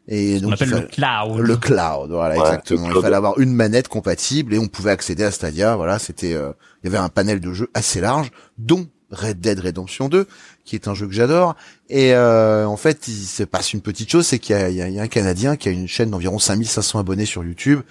Et 0.08 0.38
On 0.40 0.44
donc 0.44 0.54
appelle 0.54 0.68
il 0.68 0.72
le 0.72 0.78
fallait- 0.78 0.88
cloud. 0.90 1.40
le 1.40 1.58
cloud, 1.58 2.10
voilà 2.12 2.36
Ouais, 2.36 2.42
exactement. 2.42 2.88
le 2.90 2.96
Il 2.98 3.02
fallait 3.02 3.16
avoir 3.16 3.40
une 3.40 3.54
manette 3.54 3.88
compatible 3.88 4.54
et 4.54 4.60
on 4.60 4.68
pouvait 4.68 4.92
accéder 4.92 5.24
à 5.24 5.32
Stadia. 5.32 5.76
Voilà, 5.76 6.00
c'était, 6.00 6.34
euh, 6.34 6.52
il 6.84 6.88
y 6.88 6.90
avait 6.96 7.04
un 7.04 7.10
panel 7.10 7.40
de 7.40 7.52
jeux 7.54 7.70
assez 7.74 8.02
large, 8.02 8.32
dont 8.58 8.88
Red 9.12 9.40
Dead 9.40 9.60
Redemption 9.60 10.10
2, 10.10 10.28
qui 10.66 10.76
est 10.76 10.88
un 10.88 10.94
jeu 10.94 11.06
que 11.08 11.14
j'adore. 11.14 11.56
Et 11.90 12.14
euh, 12.14 12.66
en 12.68 12.78
fait, 12.78 13.08
il 13.08 13.14
se 13.26 13.44
passe 13.44 13.74
une 13.74 13.82
petite 13.82 14.10
chose, 14.12 14.26
c'est 14.26 14.40
qu'il 14.40 14.56
y 14.56 14.60
a, 14.60 14.70
il 14.70 14.76
y 14.76 14.82
a- 14.82 14.88
il 14.88 14.94
y 14.96 15.00
a 15.00 15.04
un 15.04 15.08
Canadien 15.08 15.56
qui 15.58 15.70
a 15.70 15.72
une 15.72 15.88
chaîne 15.88 16.10
d'environ 16.10 16.40
5500 16.40 17.00
abonnés 17.00 17.26
sur 17.26 17.44
YouTube, 17.44 17.82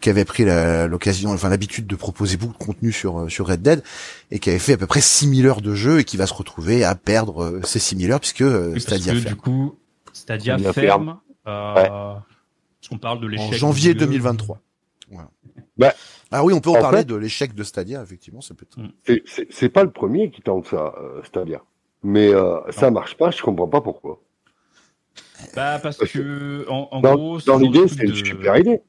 qui 0.00 0.10
avait 0.10 0.24
pris 0.26 0.44
la- 0.44 0.86
l'occasion, 0.86 1.30
enfin 1.32 1.48
l'habitude 1.48 1.86
de 1.86 1.96
proposer 1.96 2.36
beaucoup 2.36 2.52
de 2.58 2.64
contenu 2.64 2.92
sur 2.92 3.20
euh, 3.20 3.28
sur 3.28 3.46
Red 3.48 3.62
Dead, 3.62 3.82
et 4.30 4.38
qui 4.38 4.50
avait 4.50 4.58
fait 4.58 4.74
à 4.74 4.76
peu 4.76 4.86
près 4.86 5.00
6000 5.00 5.46
heures 5.46 5.62
de 5.62 5.74
jeu 5.74 6.00
et 6.00 6.04
qui 6.04 6.16
va 6.18 6.26
se 6.26 6.34
retrouver 6.34 6.84
à 6.84 6.94
perdre 6.94 7.42
euh, 7.44 7.60
ces 7.64 7.78
6000 7.78 8.12
heures 8.12 8.20
puisque 8.20 8.42
euh, 8.42 8.72
parce 8.72 8.82
Stadia 8.84 9.12
que 9.14 9.20
ferme. 9.20 9.34
du 9.34 9.36
coup, 9.40 9.76
Stadia 10.12 10.54
Stadia 10.58 10.72
ferme. 10.72 11.18
Euh, 11.46 11.74
Ouais. 11.74 11.88
Parce 11.88 12.88
qu'on 12.90 12.98
parle 12.98 13.20
de 13.20 13.26
l'échec. 13.26 13.48
en 13.48 13.52
janvier 13.52 13.94
de 13.94 14.00
Google. 14.00 14.12
2023. 14.12 14.60
Voilà. 15.10 15.30
Bah, 15.78 15.94
ah 16.30 16.44
oui, 16.44 16.52
on 16.52 16.60
peut 16.60 16.70
en, 16.70 16.74
en 16.76 16.80
parler 16.80 16.98
fait- 16.98 17.04
de 17.04 17.14
l'échec 17.16 17.54
de 17.54 17.62
Stadia, 17.64 18.02
effectivement, 18.02 18.40
ça 18.40 18.54
peut 18.54 18.66
être. 18.70 18.78
C'est- 19.06 19.22
C'est 19.26 19.46
c'est 19.50 19.68
pas 19.68 19.82
le 19.84 19.90
premier 19.90 20.30
qui 20.30 20.42
tente 20.42 20.66
ça, 20.66 20.94
euh, 21.00 21.22
Stadia. 21.24 21.62
Mais 22.02 22.32
euh, 22.32 22.58
ça 22.70 22.90
marche 22.90 23.16
pas, 23.16 23.30
je 23.30 23.42
comprends 23.42 23.66
pas 23.68 23.80
pourquoi. 23.80 24.20
Bah, 25.54 25.78
parce 25.82 25.98
que, 25.98 26.66
en, 26.68 26.88
en 26.90 27.00
Dans, 27.00 27.14
gros, 27.14 27.40
dans 27.40 27.58
l'idée, 27.58 27.86
c'est 27.88 28.02
une 28.04 28.10
de- 28.10 28.14
super 28.14 28.56
idée. 28.56 28.80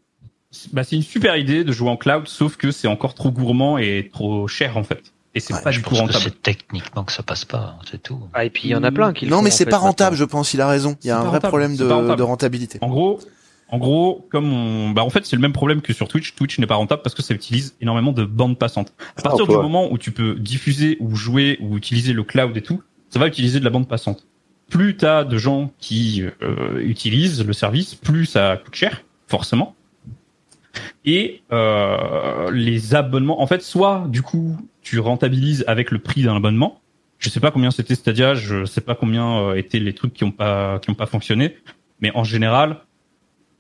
Bah, 0.73 0.83
c'est 0.83 0.95
une 0.95 1.03
super 1.03 1.37
idée 1.37 1.63
de 1.63 1.71
jouer 1.71 1.89
en 1.89 1.97
cloud, 1.97 2.27
sauf 2.27 2.57
que 2.57 2.71
c'est 2.71 2.87
encore 2.87 3.13
trop 3.13 3.31
gourmand 3.31 3.77
et 3.77 4.09
trop 4.11 4.47
cher, 4.47 4.77
en 4.77 4.83
fait. 4.83 5.13
Et 5.35 5.39
c'est 5.39 5.53
Ouais, 5.53 5.61
pas 5.61 5.69
Je 5.69 5.77
du 5.77 5.83
tout 5.83 5.91
pense 5.91 5.99
que 5.99 6.05
rentable. 6.05 6.23
c'est 6.23 6.41
techniquement 6.41 7.03
que 7.03 7.11
ça 7.11 7.21
passe 7.21 7.45
pas, 7.45 7.75
hein, 7.79 7.79
c'est 7.89 8.01
tout. 8.01 8.19
Ah, 8.33 8.45
et 8.45 8.49
puis 8.49 8.63
il 8.65 8.71
y 8.71 8.75
en 8.75 8.83
a 8.83 8.91
plein 8.91 9.13
qui 9.13 9.25
le 9.25 9.31
Non, 9.31 9.37
font, 9.37 9.43
mais 9.43 9.49
en 9.49 9.53
c'est 9.53 9.65
fait, 9.65 9.69
pas 9.69 9.77
rentable, 9.77 10.13
maintenant. 10.15 10.25
je 10.25 10.31
pense. 10.31 10.53
Il 10.55 10.61
a 10.61 10.67
raison. 10.67 10.97
Il 11.03 11.07
y 11.07 11.11
a 11.11 11.15
C'est 11.15 11.19
un 11.19 11.23
vrai 11.23 11.29
rentable, 11.37 11.47
problème 11.49 11.75
de, 11.75 12.15
de 12.15 12.23
rentabilité. 12.23 12.79
En 12.81 12.89
gros, 12.89 13.19
en 13.71 13.77
gros, 13.77 14.27
comme 14.31 14.51
on, 14.51 14.89
bah 14.89 15.03
en 15.03 15.09
fait 15.09 15.25
c'est 15.25 15.35
le 15.35 15.41
même 15.41 15.53
problème 15.53 15.81
que 15.81 15.93
sur 15.93 16.07
Twitch. 16.07 16.35
Twitch 16.35 16.57
n'est 16.59 16.67
pas 16.67 16.75
rentable 16.75 17.01
parce 17.03 17.15
que 17.15 17.21
ça 17.21 17.33
utilise 17.33 17.75
énormément 17.81 18.11
de 18.11 18.25
bandes 18.25 18.57
passantes. 18.57 18.93
À 19.15 19.21
partir 19.21 19.47
du 19.47 19.55
moment 19.55 19.91
où 19.91 19.97
tu 19.97 20.11
peux 20.11 20.35
diffuser 20.35 20.97
ou 20.99 21.15
jouer 21.15 21.57
ou 21.61 21.77
utiliser 21.77 22.13
le 22.13 22.23
cloud 22.23 22.55
et 22.57 22.61
tout, 22.61 22.81
ça 23.09 23.19
va 23.19 23.27
utiliser 23.27 23.59
de 23.59 23.65
la 23.65 23.69
bande 23.69 23.87
passante. 23.87 24.25
Plus 24.69 24.97
t'as 24.97 25.23
de 25.23 25.37
gens 25.37 25.71
qui 25.79 26.23
euh, 26.41 26.79
utilisent 26.79 27.45
le 27.45 27.53
service, 27.53 27.95
plus 27.95 28.25
ça 28.25 28.57
coûte 28.63 28.75
cher, 28.75 29.03
forcément. 29.27 29.75
Et 31.05 31.41
euh, 31.51 32.51
les 32.51 32.95
abonnements, 32.95 33.41
en 33.41 33.47
fait, 33.47 33.61
soit 33.61 34.05
du 34.09 34.21
coup 34.21 34.57
tu 34.81 34.99
rentabilises 34.99 35.63
avec 35.67 35.91
le 35.91 35.99
prix 35.99 36.23
d'un 36.23 36.35
abonnement. 36.35 36.81
Je 37.19 37.29
sais 37.29 37.39
pas 37.39 37.51
combien 37.51 37.69
c'était 37.69 37.95
Stadia, 37.95 38.33
je 38.33 38.65
sais 38.65 38.81
pas 38.81 38.95
combien 38.95 39.39
euh, 39.39 39.55
étaient 39.55 39.79
les 39.79 39.93
trucs 39.93 40.13
qui 40.13 40.23
ont 40.23 40.31
pas 40.31 40.79
qui 40.79 40.89
ont 40.89 40.95
pas 40.95 41.05
fonctionné, 41.05 41.57
mais 41.99 42.11
en 42.15 42.23
général, 42.23 42.77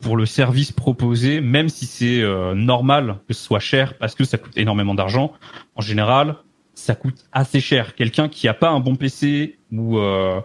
pour 0.01 0.15
le 0.15 0.25
service 0.25 0.71
proposé, 0.71 1.41
même 1.41 1.69
si 1.69 1.85
c'est 1.85 2.21
euh, 2.21 2.55
normal 2.55 3.17
que 3.27 3.33
ce 3.33 3.43
soit 3.43 3.59
cher 3.59 3.97
parce 3.97 4.15
que 4.15 4.23
ça 4.23 4.37
coûte 4.37 4.57
énormément 4.57 4.95
d'argent, 4.95 5.33
en 5.75 5.81
général, 5.81 6.35
ça 6.73 6.95
coûte 6.95 7.25
assez 7.31 7.59
cher. 7.59 7.95
Quelqu'un 7.95 8.29
qui 8.29 8.47
a 8.47 8.53
pas 8.53 8.69
un 8.69 8.79
bon 8.79 8.95
PC 8.95 9.57
ou 9.71 9.97
euh, 9.97 10.39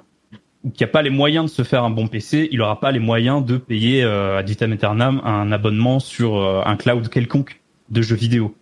ou 0.64 0.70
qui 0.70 0.82
a 0.82 0.86
pas 0.86 1.02
les 1.02 1.10
moyens 1.10 1.44
de 1.44 1.50
se 1.50 1.62
faire 1.62 1.84
un 1.84 1.90
bon 1.90 2.08
PC, 2.08 2.48
il 2.50 2.60
aura 2.62 2.80
pas 2.80 2.90
les 2.90 2.98
moyens 2.98 3.44
de 3.44 3.58
payer 3.58 4.02
euh, 4.02 4.38
à 4.38 4.42
vitam 4.42 4.72
aeternam 4.72 5.20
un 5.24 5.52
abonnement 5.52 6.00
sur 6.00 6.38
euh, 6.38 6.62
un 6.64 6.76
cloud 6.76 7.08
quelconque 7.08 7.60
de 7.90 8.02
jeux 8.02 8.16
vidéo. 8.16 8.54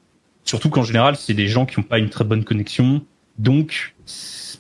Surtout 0.45 0.69
qu'en 0.69 0.83
général, 0.83 1.17
c'est 1.17 1.35
des 1.35 1.47
gens 1.47 1.65
qui 1.65 1.79
n'ont 1.79 1.87
pas 1.87 2.01
une 2.01 2.11
très 2.11 2.25
bonne 2.25 2.43
connexion. 2.43 3.03
Donc, 3.39 3.95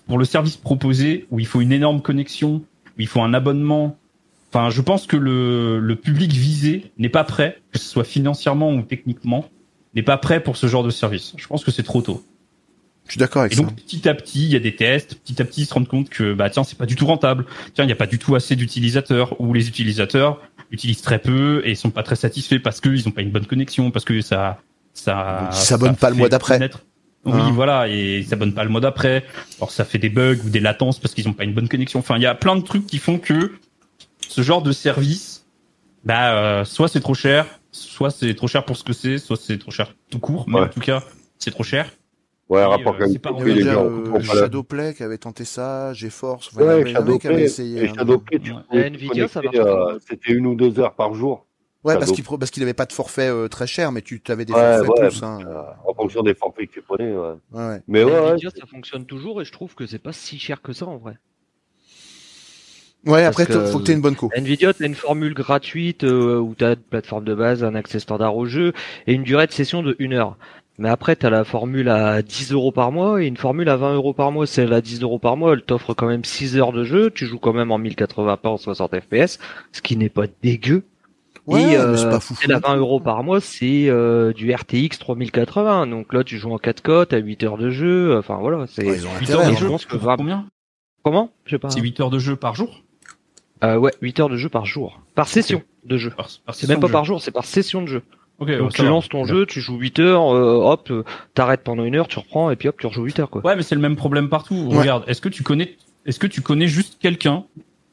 pour 0.07 0.18
le 0.18 0.24
service 0.24 0.57
proposé, 0.57 1.26
où 1.30 1.41
il 1.41 1.47
faut 1.47 1.61
une 1.61 1.72
énorme 1.72 2.01
connexion, 2.01 2.62
où 2.97 3.01
il 3.01 3.09
faut 3.09 3.20
un 3.20 3.35
abonnement, 3.35 3.99
enfin, 4.53 4.70
je 4.70 4.80
pense 4.82 5.07
que 5.07 5.16
le, 5.16 5.78
le 5.78 5.96
public 5.96 6.32
visé 6.32 6.92
n'est 6.98 7.09
pas 7.09 7.24
prêt, 7.24 7.59
que 7.72 7.78
ce 7.78 7.84
soit 7.86 8.05
financièrement 8.05 8.72
ou 8.72 8.82
techniquement, 8.82 9.46
n'est 9.94 10.03
pas 10.03 10.16
prêt 10.18 10.42
pour 10.42 10.57
ce 10.57 10.66
genre 10.66 10.82
de 10.84 10.90
service. 10.90 11.34
Je 11.36 11.46
pense 11.46 11.64
que 11.64 11.70
c'est 11.70 11.82
trop 11.82 12.03
tôt. 12.03 12.24
Je 13.07 13.12
suis 13.12 13.18
d'accord 13.18 13.42
avec 13.42 13.53
Et 13.53 13.57
ça. 13.57 13.62
donc 13.62 13.74
petit 13.74 14.09
à 14.09 14.14
petit, 14.14 14.44
il 14.44 14.53
y 14.53 14.57
a 14.57 14.61
des 14.61 14.76
tests, 14.76 15.16
petit 15.16 15.42
à 15.42 15.44
petit, 15.44 15.62
ils 15.62 15.66
se 15.66 15.74
rendent 15.74 15.88
compte 15.88 16.09
que 16.09 16.34
bah 16.34 16.48
tiens, 16.50 16.62
c'est 16.64 16.78
pas 16.78 16.86
du 16.86 16.94
tout 16.94 17.05
rentable. 17.07 17.46
Tiens, 17.74 17.84
il 17.84 17.88
n'y 17.88 17.92
a 17.92 17.96
pas 17.96 18.07
du 18.07 18.18
tout 18.18 18.34
assez 18.36 18.55
d'utilisateurs 18.57 19.40
ou 19.40 19.53
les 19.53 19.66
utilisateurs 19.68 20.40
utilisent 20.70 21.03
très 21.03 21.18
peu 21.18 21.62
et 21.64 21.74
sont 21.74 21.90
pas 21.90 22.03
très 22.05 22.14
satisfaits 22.16 22.61
parce 22.61 22.80
qu'ils 22.80 23.07
ont 23.09 23.11
pas 23.11 23.22
une 23.22 23.30
bonne 23.32 23.46
connexion, 23.46 23.90
parce 23.90 24.05
que 24.05 24.20
ça 24.20 24.61
ça 24.94 25.48
ils 25.50 25.57
s'abonnent 25.57 25.96
pas 25.96 26.11
le 26.11 26.16
mois 26.16 26.28
d'après. 26.28 26.55
connaître- 26.55 26.84
Oui, 27.24 27.32
Hein. 27.34 27.50
voilà, 27.53 27.88
et 27.88 28.18
ils 28.18 28.26
s'abonnent 28.26 28.55
pas 28.55 28.64
le 28.64 28.70
mois 28.70 28.80
d'après. 28.80 29.24
Alors 29.59 29.70
ça 29.72 29.84
fait 29.84 29.98
des 29.98 30.09
bugs 30.09 30.38
ou 30.46 30.48
des 30.50 30.61
latences 30.61 30.98
parce 30.98 31.12
qu'ils 31.14 31.28
ont 31.28 31.32
pas 31.32 31.44
une 31.44 31.55
bonne 31.55 31.68
connexion. 31.68 31.98
Enfin, 31.98 32.16
il 32.16 32.22
y 32.22 32.26
a 32.26 32.34
plein 32.34 32.57
de 32.57 32.62
trucs 32.62 32.86
qui 32.86 32.98
font 32.98 33.18
que 33.18 33.53
ce 34.29 34.43
genre 34.43 34.62
de 34.62 34.73
service, 34.73 35.47
bah 36.05 36.35
euh, 36.61 36.64
soit 36.64 36.89
c'est 36.89 37.01
trop 37.01 37.14
cher, 37.14 37.47
soit 37.70 38.11
c'est 38.11 38.35
trop 38.35 38.49
cher 38.49 38.64
pour 38.64 38.77
ce 38.77 38.85
que 38.85 38.93
c'est, 38.93 39.18
soit 39.18 39.37
c'est 39.37 39.59
trop 39.59 39.70
cher 39.70 39.95
tout 40.11 40.18
court, 40.18 40.45
mais 40.49 40.57
Ouais. 40.57 40.66
en 40.66 40.68
tout 40.68 40.81
cas, 40.81 41.03
c'est 41.39 41.51
trop 41.51 41.62
cher. 41.62 41.91
Ouais, 42.49 42.61
Et, 42.61 42.64
rapport 42.64 42.95
euh, 43.01 43.07
quand 43.23 43.33
même. 43.33 43.41
avait 43.43 43.55
déjà 43.55 43.73
gens 43.75 43.85
euh, 43.87 44.20
Shadowplay 44.20 44.95
qui 44.95 45.03
avait 45.03 45.16
tenté 45.16 45.45
ça, 45.45 45.93
GeForce. 45.95 46.49
Enfin, 46.53 46.61
il 46.61 46.64
y 46.64 46.66
Ouais, 46.66 46.73
avait- 46.73 46.91
il 46.91 46.93
y 46.93 46.97
en 46.97 47.01
avait 47.01 47.18
qui 47.18 47.27
avaient 47.29 47.35
Shadowplay, 47.37 47.45
essayé. 47.45 47.85
et 47.85 47.89
hein. 47.89 47.93
Shadowplay, 47.97 48.39
tu 48.41 48.53
Ouais. 48.53 48.87
Nvidia, 48.89 49.29
ça 49.29 49.41
euh, 49.55 49.99
C'était 50.07 50.33
une 50.33 50.47
ou 50.47 50.55
deux 50.55 50.79
heures 50.79 50.95
par 50.95 51.14
jour. 51.14 51.47
Ouais, 51.85 51.95
parce 51.99 52.12
qu'il 52.12 52.23
parce 52.25 52.51
qu'il 52.51 52.62
avait 52.62 52.75
pas 52.75 52.87
de 52.87 52.93
forfait 52.93 53.29
euh, 53.29 53.49
très 53.49 53.66
cher, 53.66 53.91
mais 53.91 54.03
tu 54.03 54.20
avais 54.29 54.45
des 54.45 54.53
Ouais, 54.53 54.77
forfaits 54.85 55.03
ouais, 55.03 55.09
plus. 55.09 55.23
Hein. 55.23 55.39
euh, 55.47 55.62
en 55.89 55.95
fonction 55.95 56.23
des 56.23 56.35
forfaits 56.35 56.68
que 56.68 56.75
tu 56.75 56.83
prenais. 56.83 57.12
Ouais. 57.12 57.81
Mais 57.89 58.05
ouais, 58.05 58.12
ouais, 58.12 58.31
Nvidia, 58.33 58.51
ça 58.51 58.66
fonctionne 58.66 59.05
toujours 59.07 59.41
et 59.41 59.45
je 59.45 59.51
trouve 59.53 59.75
que 59.75 59.87
c'est 59.87 59.99
pas 59.99 60.12
si 60.12 60.39
cher 60.39 60.61
que 60.62 60.73
ça 60.73 60.87
en 60.87 60.97
vrai. 60.99 61.14
Ouais, 63.07 63.24
Parce 63.24 63.40
après, 63.40 63.46
que- 63.46 63.66
faut 63.66 63.78
que 63.80 63.84
t'aies 63.84 63.94
une 63.94 64.00
bonne 64.00 64.14
co. 64.14 64.30
Nvidia, 64.36 64.72
t'as 64.72 64.86
une 64.86 64.94
formule 64.94 65.34
gratuite 65.34 66.05
euh, 66.05 66.38
où 66.38 66.55
t'as 66.57 66.70
une 66.74 66.76
plateforme 66.76 67.24
de 67.24 67.34
base, 67.34 67.64
un 67.64 67.74
accès 67.74 67.98
standard 67.98 68.36
au 68.36 68.46
jeu 68.46 68.72
et 69.09 69.14
une 69.14 69.24
durée 69.24 69.46
de 69.48 69.53
session 69.53 69.82
de 69.82 69.96
1 69.98 70.12
heure. 70.12 70.36
Mais 70.78 70.88
après, 70.88 71.16
t'as 71.16 71.28
la 71.28 71.44
formule 71.44 71.88
à 71.88 72.22
10 72.22 72.53
euros 72.53 72.70
par 72.72 72.92
mois 72.92 73.22
et 73.22 73.26
une 73.26 73.36
formule 73.36 73.68
à 73.68 73.76
20 73.76 73.94
euros 73.94 74.14
par 74.14 74.30
mois. 74.32 74.46
Celle 74.46 74.72
à 74.72 74.80
10 74.80 75.03
euros 75.03 75.18
par 75.18 75.36
mois, 75.36 75.53
elle 75.53 75.62
t'offre 75.62 75.94
quand 75.94 76.07
même 76.07 76.24
6 76.24 76.57
heures 76.57 76.72
de 76.72 76.84
jeu. 76.84 77.11
Tu 77.11 77.26
joues 77.26 77.38
quand 77.38 77.53
même 77.53 77.72
en 77.72 77.78
1080p 77.78 78.48
en 78.48 78.57
60 78.57 78.92
fps, 79.00 79.38
ce 79.72 79.82
qui 79.82 79.96
n'est 79.96 80.09
pas 80.09 80.26
dégueu. 80.42 80.84
Ouais, 81.46 81.61
et 81.61 81.66
mais 81.66 81.76
euh, 81.76 81.96
c'est 81.96 82.09
pas 82.09 82.20
fou. 82.20 82.34
celle 82.40 82.53
à 82.53 82.61
20 82.61 82.76
euros 82.76 83.00
par 83.00 83.24
mois, 83.24 83.40
c'est 83.40 83.88
euh, 83.88 84.32
du 84.32 84.53
RTX 84.55 84.98
3080. 85.00 85.88
Donc 85.88 86.12
là, 86.14 86.22
tu 86.22 86.38
joues 86.38 86.53
en 86.53 86.59
4K, 86.59 87.07
t'as 87.07 87.18
8 87.18 87.42
heures 87.42 87.59
de 87.59 87.68
jeu. 87.68 88.16
Enfin 88.16 88.38
voilà, 88.40 88.64
c'est 88.68 88.86
Ouais, 88.86 88.96
ils 88.96 89.07
ont 89.07 89.11
8 89.18 89.24
intérêt. 89.24 89.32
heures 89.34 89.50
de 89.50 89.55
hein. 89.55 89.57
jeu, 89.59 89.66
je 89.66 89.70
pense 89.70 89.84
que 89.84 89.90
pour 89.90 89.98
vraiment- 90.00 90.16
combien? 90.18 90.46
Comment? 91.05 91.30
Je 91.46 91.50
sais 91.50 91.59
pas. 91.59 91.68
C'est 91.70 91.80
8 91.80 91.98
heures 92.00 92.11
de 92.11 92.20
jeu 92.20 92.36
par 92.36 92.55
jour? 92.55 92.82
Euh, 93.62 93.76
ouais, 93.76 93.92
8 94.00 94.20
heures 94.20 94.28
de 94.28 94.36
jeu 94.36 94.48
par 94.48 94.66
jour, 94.66 95.00
par 95.14 95.28
session 95.28 95.62
de 95.84 95.96
jeu. 95.96 96.12
C'est 96.52 96.68
même 96.68 96.80
pas 96.80 96.88
par 96.88 97.04
jour, 97.04 97.20
c'est 97.20 97.30
par 97.30 97.44
session 97.44 97.82
de 97.82 97.86
jeu. 97.86 98.02
Ok, 98.38 98.50
Donc 98.56 98.72
tu 98.72 98.82
lances 98.84 99.08
ton 99.08 99.24
jeu, 99.24 99.46
tu 99.46 99.60
joues 99.60 99.76
8 99.76 99.98
heures, 100.00 100.34
euh, 100.34 100.72
hop, 100.72 100.90
euh, 100.90 101.04
t'arrêtes 101.34 101.62
pendant 101.62 101.84
une 101.84 101.94
heure, 101.94 102.08
tu 102.08 102.18
reprends 102.18 102.50
et 102.50 102.56
puis 102.56 102.68
hop, 102.68 102.76
tu 102.80 102.86
rejoues 102.86 103.04
8 103.04 103.20
heures 103.20 103.30
quoi. 103.30 103.44
Ouais, 103.44 103.54
mais 103.54 103.62
c'est 103.62 103.76
le 103.76 103.80
même 103.80 103.94
problème 103.94 104.28
partout. 104.28 104.54
Ouais. 104.54 104.78
Regarde, 104.78 105.04
est-ce 105.06 105.20
que 105.20 105.28
tu 105.28 105.44
connais, 105.44 105.76
est-ce 106.06 106.18
que 106.18 106.26
tu 106.26 106.40
connais 106.40 106.66
juste 106.66 106.98
quelqu'un 106.98 107.44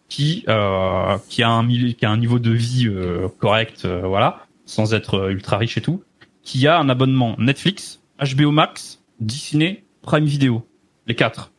qui 0.07 0.43
euh, 0.47 1.17
qui 1.29 1.43
a 1.43 1.51
un 1.51 1.67
qui 1.67 2.05
a 2.05 2.09
un 2.09 2.17
niveau 2.17 2.39
de 2.39 2.51
vie 2.51 2.87
euh, 2.87 3.27
correct, 3.37 3.83
euh, 3.85 4.01
voilà, 4.07 4.45
sans 4.65 4.93
être 4.93 5.15
euh, 5.15 5.29
ultra 5.29 5.57
riche 5.57 5.77
et 5.77 5.81
tout, 5.81 6.03
qui 6.41 6.67
a 6.67 6.79
un 6.79 6.89
abonnement 6.89 7.35
Netflix, 7.37 8.01
HBO 8.19 8.51
Max, 8.51 8.99
Disney, 9.19 9.83
Prime 10.01 10.25
Video, 10.25 10.65
les 11.05 11.15
quatre. 11.15 11.51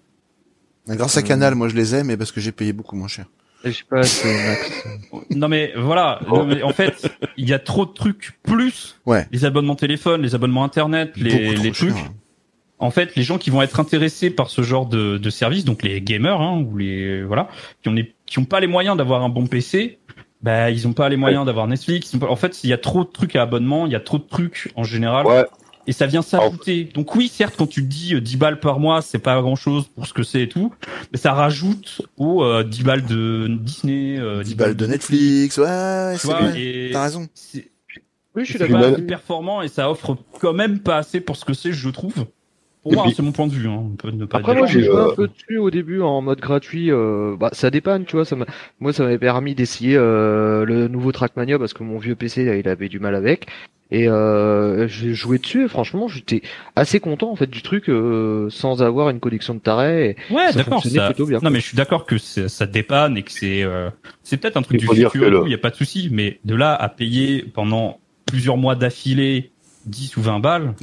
Grâce 0.89 1.17
à 1.17 1.23
Canal, 1.23 1.55
moi 1.55 1.69
je 1.69 1.77
les 1.77 1.95
ai, 1.95 2.03
mais 2.03 2.17
parce 2.17 2.33
que 2.33 2.41
j'ai 2.41 2.51
payé 2.51 2.73
beaucoup 2.73 2.97
moins 2.97 3.07
cher. 3.07 3.27
Je 3.65 3.71
sais 3.73 3.85
pas, 3.89 4.03
c'est 4.03 4.47
max. 4.47 4.85
Non 5.31 5.49
mais 5.49 5.73
voilà, 5.77 6.21
non, 6.29 6.45
mais 6.45 6.63
en 6.63 6.73
fait, 6.73 7.11
il 7.37 7.49
y 7.49 7.53
a 7.53 7.59
trop 7.59 7.85
de 7.87 7.93
trucs 7.93 8.33
plus 8.43 8.97
Ouais. 9.07 9.27
les 9.33 9.45
abonnements 9.45 9.75
téléphone, 9.75 10.23
les 10.23 10.35
abonnements 10.35 10.65
internet, 10.65 11.13
les, 11.17 11.71
trucs. 11.73 11.95
cher. 11.95 12.11
En 12.79 12.91
fait, 12.91 13.15
les 13.17 13.23
gens 13.23 13.37
qui 13.37 13.51
vont 13.51 13.61
être 13.61 13.79
intéressés 13.79 14.31
par 14.31 14.49
ce 14.49 14.63
genre 14.63 14.87
de, 14.87 15.19
de 15.19 15.31
service, 15.31 15.67
donc 15.67 15.83
les 15.83 16.01
gamers 16.01 16.41
hein, 16.41 16.59
ou 16.67 16.79
les 16.79 17.23
voilà, 17.23 17.49
qui 17.83 17.91
ont 17.91 17.93
les, 17.93 18.15
qui 18.25 18.39
ont 18.39 18.47
pas 18.47 18.61
les 18.61 18.67
moyens 18.67 18.97
d'avoir 18.97 19.23
un 19.23 19.29
bon 19.29 19.47
PC, 19.47 19.99
Bah, 20.43 20.71
ils 20.71 20.89
ont 20.89 20.95
pas 20.95 21.11
les 21.11 21.19
moyens 21.19 21.45
d'avoir 21.45 21.67
Netflix. 21.67 22.17
pas- 22.17 22.29
En 22.29 22.37
fait, 22.37 22.65
il 22.65 22.71
y 22.71 22.73
a 22.73 22.79
trop 22.79 23.05
de 23.05 23.11
trucs 23.11 23.37
à 23.37 23.43
abonnement, 23.43 23.85
il 23.85 23.93
y 23.93 23.97
a 23.97 24.01
trop 24.01 24.17
de 24.17 24.23
trucs 24.27 24.73
en 24.77 24.85
général. 24.85 25.27
Ouais. 25.27 25.45
Et 25.87 25.93
ça 25.93 26.07
vient 26.07 26.23
s'ajouter. 26.23 26.85
Donc 26.85 27.15
oui, 27.15 27.29
certes, 27.29 27.55
quand 27.57 27.67
tu 27.67 27.83
te 27.83 27.89
dis 27.89 28.15
euh, 28.15 28.21
10 28.21 28.37
balles 28.37 28.61
par 28.61 28.79
mois, 28.81 29.03
c'est 29.03 29.19
pas 29.19 29.41
grand 29.41 29.57
chose 29.57 29.87
pour 29.95 30.07
ce 30.07 30.13
que 30.13 30.23
c'est 30.23 30.43
et 30.43 30.49
tout, 30.49 30.73
mais 31.11 31.19
ça 31.19 31.33
rajoute 31.33 32.03
aux 32.17 32.45
euh, 32.45 32.63
10 32.63 32.83
balles 32.85 33.07
de 33.07 33.47
Disney, 33.49 34.19
euh, 34.19 34.43
10 34.43 34.55
balles 34.57 34.77
de 34.77 34.87
Netflix, 34.87 35.57
ouais, 35.59 35.65
ouais, 35.65 36.17
Tu 36.21 36.27
c'est 36.27 36.33
vrai. 36.33 36.91
T'as 36.93 37.03
raison. 37.03 37.29
c'est 37.35 37.71
Oui, 38.37 38.45
je 38.45 38.51
suis 38.51 38.59
c'est 38.59 38.69
d'accord. 38.69 38.93
pas 38.93 38.97
si 38.97 39.03
performant 39.03 39.63
et 39.63 39.69
ça 39.69 39.91
offre 39.91 40.17
quand 40.39 40.53
même 40.53 40.81
pas 40.81 40.99
assez 40.99 41.21
pour 41.21 41.37
ce 41.37 41.45
que 41.45 41.55
c'est, 41.55 41.73
je 41.73 41.89
trouve. 41.89 42.27
Pour 42.83 42.95
moi, 42.95 43.05
hein, 43.07 43.13
c'est 43.15 43.23
mon 43.23 43.33
point 43.33 43.47
de 43.47 43.53
vue. 43.53 43.69
Hein. 43.69 43.83
On 43.93 43.97
peut 43.97 44.11
ne 44.11 44.25
pas 44.25 44.39
Après 44.39 44.55
moi 44.55 44.67
j'ai 44.67 44.83
joué 44.83 44.95
euh, 44.95 45.11
un 45.11 45.15
peu 45.15 45.29
dessus 45.29 45.59
au 45.59 45.71
début 45.71 46.01
en 46.01 46.23
mode 46.23 46.41
gratuit. 46.41 46.91
Euh, 46.91 47.37
bah 47.39 47.51
ça 47.53 47.71
dépanne, 47.71 48.05
tu 48.07 48.17
vois. 48.17 48.25
Ça 48.25 48.37
m'a- 48.37 48.47
moi 48.81 48.93
ça 48.95 49.03
m'avait 49.05 49.19
permis 49.19 49.55
d'essayer 49.55 49.97
euh, 49.97 50.65
le 50.65 50.89
nouveau 50.89 51.13
Trackmania 51.13 51.59
parce 51.59 51.75
que 51.75 51.83
mon 51.83 51.99
vieux 51.99 52.15
PC 52.15 52.43
il 52.59 52.69
avait 52.69 52.89
du 52.89 52.99
mal 52.99 53.15
avec. 53.15 53.47
Et 53.93 54.09
euh, 54.09 54.87
j'ai 54.87 55.15
joué 55.15 55.39
dessus 55.39 55.65
et 55.65 55.69
franchement 55.69 56.07
j'étais 56.07 56.43
assez 56.77 57.01
content 57.01 57.31
en 57.33 57.35
fait 57.37 57.49
du 57.51 57.61
truc 57.61 57.89
euh, 57.91 58.49
sans 58.49 58.83
avoir 58.83 59.11
une 59.11 59.19
connexion 59.21 59.53
de 59.55 59.59
taré. 59.59 60.11
Et 60.31 60.33
Ouais, 60.33 60.53
d'accord. 60.55 60.83
ça- 60.83 61.07
plutôt 61.07 61.27
bien. 61.27 61.41
Non, 61.43 61.51
mais 61.51 61.59
je 61.61 61.67
suis 61.67 61.77
d'accord 61.77 62.07
que 62.07 62.17
ça 62.17 62.67
dépanne 62.67 63.17
et 63.19 63.25
que 63.25 63.33
c'est 63.33 63.63
euh, 63.65 63.91
c'est 64.23 64.37
peut-être 64.37 64.57
un 64.57 64.63
truc 64.63 64.81
Il 64.81 64.89
du 64.89 65.05
futur. 65.07 65.47
Il 65.47 65.51
y 65.51 65.55
a 65.55 65.59
pas 65.59 65.71
de 65.71 65.75
souci, 65.77 66.09
mais 66.13 66.39
de 66.45 66.55
là 66.55 66.75
à 66.75 66.89
payer 66.89 67.43
pendant 67.53 67.99
plusieurs 68.27 68.57
mois 68.57 68.77
d'affilée 68.77 69.51
10 69.87 70.17
ou 70.19 70.23
20 70.23 70.39
balles. 70.41 70.75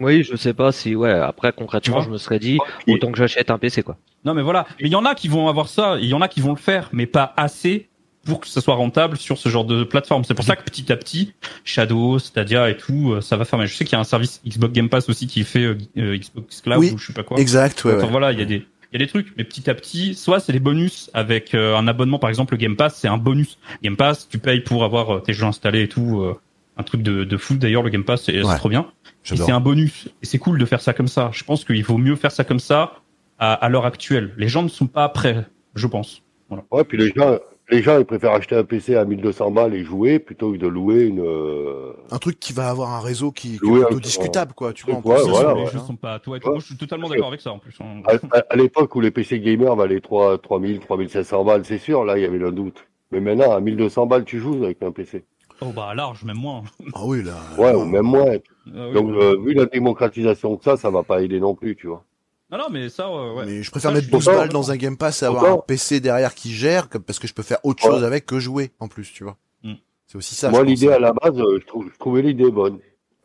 Oui, 0.00 0.24
je 0.24 0.34
sais 0.36 0.54
pas 0.54 0.72
si 0.72 0.94
ouais. 0.94 1.10
Après 1.12 1.52
concrètement 1.52 2.00
je 2.00 2.10
me 2.10 2.18
serais 2.18 2.38
dit 2.38 2.58
autant 2.88 3.12
que 3.12 3.18
j'achète 3.18 3.50
un 3.50 3.58
PC 3.58 3.82
quoi. 3.82 3.96
Non, 4.24 4.34
mais 4.34 4.42
voilà. 4.42 4.66
Mais 4.80 4.88
il 4.88 4.92
y 4.92 4.96
en 4.96 5.04
a 5.04 5.14
qui 5.14 5.28
vont 5.28 5.48
avoir 5.48 5.68
ça, 5.68 5.96
il 6.00 6.06
y 6.08 6.14
en 6.14 6.20
a 6.20 6.28
qui 6.28 6.40
vont 6.40 6.50
le 6.50 6.56
faire, 6.58 6.88
mais 6.92 7.06
pas 7.06 7.32
assez 7.36 7.88
pour 8.24 8.40
que 8.40 8.48
ça 8.48 8.62
soit 8.62 8.74
rentable 8.74 9.18
sur 9.18 9.36
ce 9.36 9.50
genre 9.50 9.66
de 9.66 9.84
plateforme. 9.84 10.24
C'est 10.24 10.32
pour 10.32 10.46
ça 10.46 10.56
que 10.56 10.62
petit 10.64 10.90
à 10.90 10.96
petit, 10.96 11.34
Shadow, 11.64 12.18
Stadia 12.18 12.70
et 12.70 12.76
tout, 12.78 13.12
euh, 13.12 13.20
ça 13.20 13.36
va 13.36 13.44
fermer. 13.44 13.66
Je 13.66 13.74
sais 13.74 13.84
qu'il 13.84 13.92
y 13.92 13.96
a 13.96 14.00
un 14.00 14.04
service 14.04 14.40
Xbox 14.46 14.72
Game 14.72 14.88
Pass 14.88 15.08
aussi 15.10 15.26
qui 15.26 15.44
fait 15.44 15.64
euh, 15.64 15.76
euh, 15.98 16.16
Xbox 16.16 16.62
Cloud 16.62 16.78
Oui, 16.78 16.90
ou 16.92 16.98
je 16.98 17.08
sais 17.08 17.12
pas 17.12 17.22
quoi. 17.22 17.38
Exact, 17.38 17.84
ouais, 17.84 17.92
Enfin, 17.94 18.04
ouais. 18.04 18.10
voilà, 18.10 18.32
il 18.32 18.38
y 18.38 18.42
a 18.42 18.46
des 18.46 18.66
il 18.92 19.00
y 19.00 19.02
a 19.02 19.06
des 19.06 19.10
trucs, 19.10 19.34
mais 19.36 19.42
petit 19.42 19.68
à 19.68 19.74
petit, 19.74 20.14
soit 20.14 20.38
c'est 20.38 20.52
des 20.52 20.60
bonus 20.60 21.10
avec 21.14 21.52
euh, 21.54 21.76
un 21.76 21.88
abonnement, 21.88 22.20
par 22.20 22.30
exemple 22.30 22.54
le 22.54 22.58
Game 22.58 22.76
Pass, 22.76 22.96
c'est 22.96 23.08
un 23.08 23.18
bonus. 23.18 23.58
Game 23.82 23.96
Pass, 23.96 24.28
tu 24.30 24.38
payes 24.38 24.60
pour 24.60 24.84
avoir 24.84 25.16
euh, 25.16 25.18
tes 25.20 25.32
jeux 25.32 25.46
installés 25.46 25.82
et 25.82 25.88
tout, 25.88 26.20
euh, 26.22 26.38
un 26.76 26.82
truc 26.84 27.02
de, 27.02 27.24
de 27.24 27.36
fou 27.36 27.54
d'ailleurs 27.56 27.82
le 27.82 27.90
Game 27.90 28.04
Pass, 28.04 28.22
c'est 28.22 28.32
c'est 28.40 28.44
Ouais. 28.44 28.56
trop 28.56 28.68
bien. 28.68 28.86
C'est 29.24 29.50
un 29.50 29.60
bonus, 29.60 30.08
et 30.22 30.26
c'est 30.26 30.38
cool 30.38 30.58
de 30.58 30.64
faire 30.66 30.80
ça 30.80 30.92
comme 30.92 31.08
ça. 31.08 31.30
Je 31.32 31.42
pense 31.44 31.64
qu'il 31.64 31.82
vaut 31.84 31.98
mieux 31.98 32.14
faire 32.16 32.30
ça 32.32 32.44
comme 32.44 32.60
ça 32.60 32.92
à, 33.38 33.54
à 33.54 33.68
l'heure 33.68 33.86
actuelle. 33.86 34.34
Les 34.36 34.48
gens 34.48 34.62
ne 34.62 34.68
sont 34.68 34.86
pas 34.86 35.08
prêts, 35.08 35.44
je 35.74 35.86
pense. 35.86 36.22
Ouais, 36.70 36.84
puis 36.84 36.98
les 36.98 37.10
gens, 37.16 37.38
les 37.70 37.82
gens, 37.82 37.98
ils 37.98 38.04
préfèrent 38.04 38.32
acheter 38.34 38.54
un 38.54 38.64
PC 38.64 38.94
à 38.94 39.04
1200 39.06 39.50
balles 39.50 39.74
et 39.74 39.82
jouer 39.82 40.18
plutôt 40.18 40.52
que 40.52 40.58
de 40.58 40.66
louer 40.68 41.04
une. 41.04 41.20
euh, 41.20 41.92
Un 42.10 42.18
truc 42.18 42.38
qui 42.38 42.52
va 42.52 42.68
avoir 42.68 42.90
un 42.92 43.00
réseau 43.00 43.32
qui, 43.32 43.54
est 43.54 43.66
un- 43.66 43.84
plutôt 43.86 43.98
discutable, 44.00 44.52
quoi. 44.52 44.72
Tu 44.74 44.84
vois, 44.84 44.96
en 44.96 45.02
Ouais, 45.02 45.16
plus, 45.16 45.30
voilà, 45.30 45.54
les 45.54 45.62
ouais. 45.62 45.70
jeux 45.70 45.78
sont 45.78 45.96
pas 45.96 46.12
à 46.14 46.18
toi 46.20 46.36
et 46.36 46.40
tout. 46.40 46.46
Ouais. 46.48 46.52
Moi, 46.52 46.60
je 46.60 46.66
suis 46.66 46.76
totalement 46.76 47.08
d'accord 47.08 47.28
avec 47.28 47.40
ça 47.40 47.50
en 47.50 47.58
plus. 47.58 47.74
hein. 47.80 48.02
À, 48.06 48.36
à- 48.38 48.44
à 48.50 48.56
l'époque 48.56 48.94
où 48.94 49.00
les 49.00 49.10
PC 49.10 49.40
gamers 49.40 49.74
valaient 49.74 50.00
3, 50.00 50.36
3000, 50.38 50.80
3500 50.80 51.44
balles, 51.44 51.64
c'est 51.64 51.78
sûr, 51.78 52.04
là, 52.04 52.18
il 52.18 52.22
y 52.22 52.26
avait 52.26 52.38
le 52.38 52.52
doute. 52.52 52.86
Mais 53.10 53.20
maintenant, 53.20 53.52
à 53.52 53.60
1200 53.60 54.06
balles, 54.06 54.24
tu 54.24 54.38
joues 54.38 54.62
avec 54.64 54.82
un 54.82 54.92
PC. 54.92 55.24
Oh 55.60 55.72
bah 55.74 55.94
large, 55.94 56.24
même 56.24 56.36
moins. 56.36 56.62
Ah 56.94 57.00
oui, 57.04 57.22
là. 57.22 57.36
Ouais, 57.56 57.72
ou 57.74 57.84
même 57.84 58.02
moins. 58.04 58.36
Ah 58.66 58.88
oui. 58.88 58.92
Donc, 58.94 59.10
euh, 59.10 59.36
vu 59.40 59.54
la 59.54 59.66
démocratisation 59.66 60.54
de 60.56 60.62
ça, 60.62 60.76
ça 60.76 60.90
va 60.90 61.02
pas 61.02 61.22
aider 61.22 61.40
non 61.40 61.54
plus, 61.54 61.76
tu 61.76 61.86
vois. 61.86 62.04
Non, 62.50 62.58
non, 62.58 62.64
mais 62.70 62.88
ça, 62.88 63.08
euh, 63.08 63.34
ouais. 63.34 63.46
Mais 63.46 63.62
je 63.62 63.70
préfère 63.70 63.90
Ça, 63.90 63.94
mettre 63.94 64.04
je 64.04 64.08
suis 64.10 64.16
12 64.16 64.24
d'accord. 64.26 64.40
balles 64.40 64.48
dans 64.50 64.70
un 64.70 64.76
Game 64.76 64.96
Pass 64.96 65.22
et 65.22 65.26
avoir 65.26 65.44
un 65.52 65.58
PC 65.58 66.00
derrière 66.00 66.34
qui 66.34 66.52
gère, 66.52 66.88
parce 66.88 67.18
que 67.18 67.26
je 67.26 67.34
peux 67.34 67.42
faire 67.42 67.58
autre 67.64 67.84
Ouais. 67.84 67.90
chose 67.92 68.04
avec 68.04 68.26
que 68.26 68.38
jouer, 68.38 68.72
en 68.80 68.88
plus, 68.88 69.10
tu 69.12 69.24
vois. 69.24 69.36
Mm. 69.62 69.74
C'est 70.06 70.18
aussi 70.18 70.34
ça. 70.34 70.50
Moi, 70.50 70.62
l'idée 70.64 70.88
à 70.90 70.98
la 70.98 71.12
base, 71.12 71.38
euh, 71.38 71.58
je 71.60 71.98
trouvais 71.98 72.22
l'idée 72.22 72.50
bonne. 72.50 72.78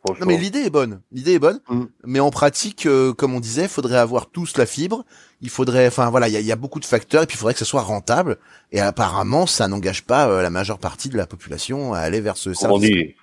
Non 0.08 0.26
mais 0.26 0.38
l'idée 0.38 0.60
est 0.60 0.70
bonne, 0.70 1.02
l'idée 1.12 1.34
est 1.34 1.38
bonne, 1.38 1.60
Mm. 1.68 1.84
mais 2.04 2.20
en 2.20 2.30
pratique, 2.30 2.86
euh, 2.86 3.12
comme 3.12 3.34
on 3.34 3.40
disait, 3.40 3.68
faudrait 3.68 3.98
avoir 3.98 4.30
tous 4.30 4.56
la 4.56 4.64
fibre. 4.66 5.04
Il 5.42 5.50
faudrait, 5.50 5.86
enfin 5.86 6.08
voilà, 6.10 6.28
il 6.28 6.32
y 6.32 6.36
a, 6.36 6.40
il 6.40 6.46
y 6.46 6.52
a 6.52 6.56
beaucoup 6.56 6.80
de 6.80 6.84
facteurs 6.86 7.22
et 7.22 7.26
puis 7.26 7.34
il 7.36 7.38
faudrait 7.38 7.52
que 7.52 7.58
ce 7.58 7.64
soit 7.66 7.82
rentable. 7.82 8.38
Et 8.72 8.80
apparemment, 8.80 9.46
ça 9.46 9.68
n'engage 9.68 10.04
pas 10.04 10.28
euh, 10.28 10.40
la 10.42 10.48
majeure 10.50 10.78
partie 10.78 11.10
de 11.10 11.16
la 11.18 11.26
population 11.26 11.92
à 11.92 11.98
aller 11.98 12.20
vers 12.20 12.36
ce 12.38 12.50
Comme 12.50 12.72
on 12.72 12.80
service. 12.80 12.90
dit, 12.90 13.14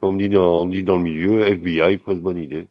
comme 0.00 0.14
on 0.14 0.16
dit 0.18 0.28
dans, 0.28 0.62
on 0.62 0.66
dit 0.66 0.82
dans 0.82 0.96
le 0.96 1.02
milieu, 1.02 1.46
FBI, 1.46 1.98
fausse 2.04 2.18
bonne 2.18 2.38
idée. 2.38 2.66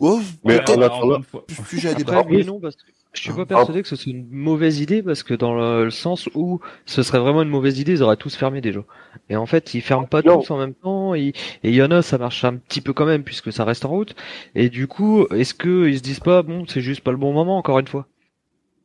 Oh, 0.00 0.20
Mais 0.44 0.56
en 0.56 0.58
attendant- 0.60 0.86
encore 0.86 1.16
une 1.18 1.24
fois- 1.24 1.44
sujet 1.68 1.88
à 1.88 1.92
Après, 1.92 2.04
débat. 2.04 2.24
oui 2.28 2.40
et 2.40 2.44
non, 2.44 2.58
parce 2.60 2.76
que 2.76 2.82
je 3.12 3.20
suis 3.22 3.32
pas 3.32 3.42
Ah. 3.42 3.46
persuadé 3.46 3.82
que 3.82 3.88
ce 3.88 3.96
soit 3.96 4.12
une 4.12 4.28
mauvaise 4.30 4.80
idée, 4.80 5.02
parce 5.02 5.22
que 5.22 5.34
dans 5.34 5.54
le, 5.54 5.84
le 5.84 5.90
sens 5.90 6.28
où 6.34 6.60
ce 6.86 7.02
serait 7.02 7.18
vraiment 7.20 7.42
une 7.42 7.48
mauvaise 7.48 7.78
idée, 7.80 7.92
ils 7.92 8.02
auraient 8.02 8.16
tous 8.16 8.36
fermé 8.36 8.60
déjà. 8.60 8.80
Et 9.28 9.36
en 9.36 9.46
fait, 9.46 9.74
ils 9.74 9.80
ferment 9.82 10.06
pas 10.06 10.22
Non. 10.22 10.40
tous 10.40 10.50
en 10.52 10.58
même 10.58 10.74
temps, 10.74 11.14
et 11.14 11.28
et 11.28 11.34
il 11.70 11.74
y 11.74 11.82
en 11.82 11.90
a, 11.90 12.02
ça 12.02 12.18
marche 12.18 12.44
un 12.44 12.56
petit 12.56 12.80
peu 12.80 12.92
quand 12.92 13.06
même, 13.06 13.24
puisque 13.24 13.52
ça 13.52 13.64
reste 13.64 13.84
en 13.84 13.88
route. 13.90 14.14
Et 14.54 14.68
du 14.70 14.86
coup, 14.86 15.26
est-ce 15.34 15.54
que 15.54 15.88
ils 15.88 15.98
se 15.98 16.02
disent 16.02 16.20
pas, 16.20 16.42
bon, 16.42 16.66
c'est 16.66 16.80
juste 16.82 17.02
pas 17.02 17.10
le 17.12 17.16
bon 17.18 17.32
moment, 17.32 17.58
encore 17.58 17.78
une 17.80 17.88
fois? 17.88 18.06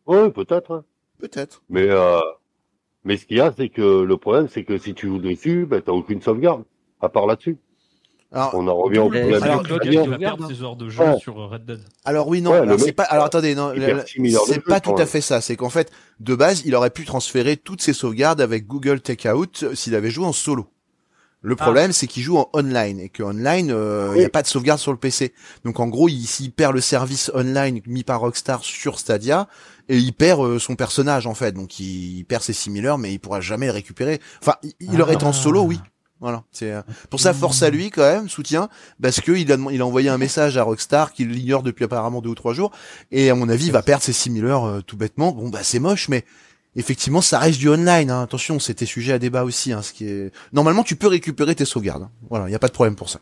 Ouais, 0.07 0.30
peut-être. 0.32 0.71
hein. 0.71 0.86
Peut-être. 1.19 1.63
Mais, 1.69 1.88
euh, 1.89 2.19
mais 3.05 3.17
ce 3.17 3.26
qu'il 3.26 3.38
y 3.38 3.41
a, 3.41 3.51
c'est 3.53 3.69
que 3.69 4.01
le 4.03 4.17
problème, 4.17 4.47
c'est 4.49 4.63
que 4.65 4.78
si 4.78 4.93
tu 4.95 5.07
joues 5.07 5.19
dessus, 5.19 5.65
ben, 5.65 5.82
t'as 5.82 5.91
aucune 5.93 6.21
sauvegarde. 6.21 6.63
À 7.01 7.09
part 7.09 7.28
là-dessus. 7.28 7.57
Alors, 8.32 8.51
On 8.55 8.67
en 8.67 8.76
revient 8.76 8.99
au 8.99 9.09
problème. 9.09 9.41
alors, 9.43 9.63
du 9.63 9.69
le 9.69 9.76
gars 9.78 9.86
client. 9.88 10.03
qui 10.03 10.09
va 10.09 10.15
Regarde, 10.17 10.39
perdre 10.39 10.53
ses 10.55 10.63
heures 10.63 10.76
de 10.76 10.89
jeu 10.89 11.03
Ouais. 11.03 11.17
sur 11.19 11.36
Red 11.36 11.65
Dead. 11.65 11.80
alors 12.03 12.28
oui, 12.28 12.41
non, 12.41 12.51
Ouais, 12.51 12.57
alors 12.57 12.78
le 12.78 12.84
c'est 12.84 12.91
pas. 12.91 13.03
Alors 13.03 13.26
attendez, 13.26 13.55
non, 13.55 13.71
il 13.73 13.80
la- 13.82 13.86
perd 13.88 13.97
la- 13.99 14.05
6 14.05 14.21
000 14.30 14.36
heures 14.41 14.47
de 14.47 14.53
c'est 14.53 14.59
pas 14.63 14.80
tout 14.80 14.95
à 14.97 15.05
fait 15.05 15.21
ça. 15.21 15.39
C'est 15.41 15.55
qu'en 15.55 15.69
fait, 15.69 15.91
de 16.19 16.36
base, 16.36 16.63
il 16.65 16.76
aurait 16.76 16.89
pu 16.89 17.05
transférer 17.05 17.55
toutes 17.55 17.82
ses 17.82 17.93
sauvegardes 17.93 18.41
avec 18.41 18.67
Google 18.67 18.99
Takeout 18.99 19.73
s'il 19.73 19.95
avait 19.95 20.09
joué 20.11 20.26
en 20.26 20.34
solo. 20.34 20.67
Le 21.41 21.55
problème, 21.55 21.91
c'est 21.91 22.07
qu'il 22.07 22.23
joue 22.23 22.38
en 22.39 22.49
online 22.53 22.99
et 22.99 23.09
que 23.09 23.21
online, 23.21 23.69
euh, 23.71 24.09
il 24.15 24.19
n'y 24.19 24.26
a 24.26 24.30
pas 24.30 24.41
de 24.41 24.47
sauvegarde 24.47 24.80
sur 24.80 24.91
le 24.91 24.97
PC. 24.97 25.32
Donc 25.63 25.80
en 25.80 25.88
gros, 25.88 26.09
il, 26.09 26.26
perd 26.51 26.73
le 26.73 26.82
service 26.82 27.30
online 27.36 27.82
mis 27.86 28.03
par 28.03 28.19
Rockstar 28.21 28.63
sur 28.63 28.97
Stadia, 28.97 29.47
et 29.88 29.95
il 29.97 30.11
perd 30.11 30.41
euh, 30.41 30.57
son 30.57 30.76
personnage 30.76 31.28
en 31.28 31.36
fait. 31.36 31.51
Donc 31.51 31.80
il, 31.80 32.17
il 32.17 32.23
perd 32.26 32.41
ses 32.41 32.53
6000 32.53 32.88
heures, 32.88 32.97
mais 32.97 33.13
il 33.13 33.19
pourra 33.19 33.41
jamais 33.41 33.67
les 33.67 33.71
récupérer. 33.73 34.19
Enfin, 34.41 34.55
il, 34.63 34.73
il 34.80 34.99
aurait 35.03 35.13
été 35.13 35.26
en 35.26 35.34
solo, 35.34 35.61
oui. 35.61 35.80
Voilà. 36.22 36.43
C'est 36.51 36.72
euh, 36.72 36.82
pour 37.09 37.20
ça 37.20 37.34
force 37.34 37.61
à 37.61 37.70
lui 37.70 37.89
quand 37.91 38.01
même, 38.01 38.30
soutien, 38.30 38.70
parce 39.01 39.20
que 39.22 39.32
il 39.34 39.51
a 39.51 39.57
il 39.72 39.82
a 39.82 39.86
envoyé 39.86 40.09
un 40.09 40.18
message 40.18 40.57
à 40.57 40.63
Rockstar 40.63 41.11
qu'il 41.13 41.30
l'ignore 41.30 41.61
depuis 41.61 41.84
apparemment 41.86 42.22
deux 42.22 42.30
ou 42.30 42.36
trois 42.36 42.53
jours, 42.53 42.72
et 43.11 43.30
à 43.30 43.36
mon 43.36 43.49
avis, 43.49 43.68
il 43.68 43.72
va 43.72 43.82
perdre 43.84 44.03
ses 44.03 44.13
6000 44.13 44.45
heures 44.45 44.66
euh, 44.66 44.82
tout 44.82 44.97
bêtement. 44.97 45.32
Bon 45.34 45.49
bah 45.49 45.59
c'est 45.61 45.80
moche, 45.80 46.07
mais 46.09 46.24
effectivement, 46.78 47.22
ça 47.22 47.38
reste 47.39 47.59
du 47.59 47.70
online. 47.70 48.09
Hein. 48.09 48.22
Attention, 48.24 48.59
c'était 48.59 48.86
sujet 48.86 49.13
à 49.13 49.20
débat 49.20 49.43
aussi. 49.43 49.74
Hein, 49.74 49.82
ce 49.82 49.91
qui 49.93 50.07
est 50.07 50.32
normalement, 50.53 50.84
tu 50.84 50.95
peux 50.95 51.07
récupérer 51.07 51.53
tes 51.53 51.66
sauvegardes. 51.66 52.03
hein. 52.03 52.11
Voilà, 52.30 52.47
il 52.47 52.51
y 52.51 52.55
a 52.55 52.59
pas 52.59 52.68
de 52.70 52.74
problème 52.74 52.95
pour 52.95 53.09
ça. 53.09 53.20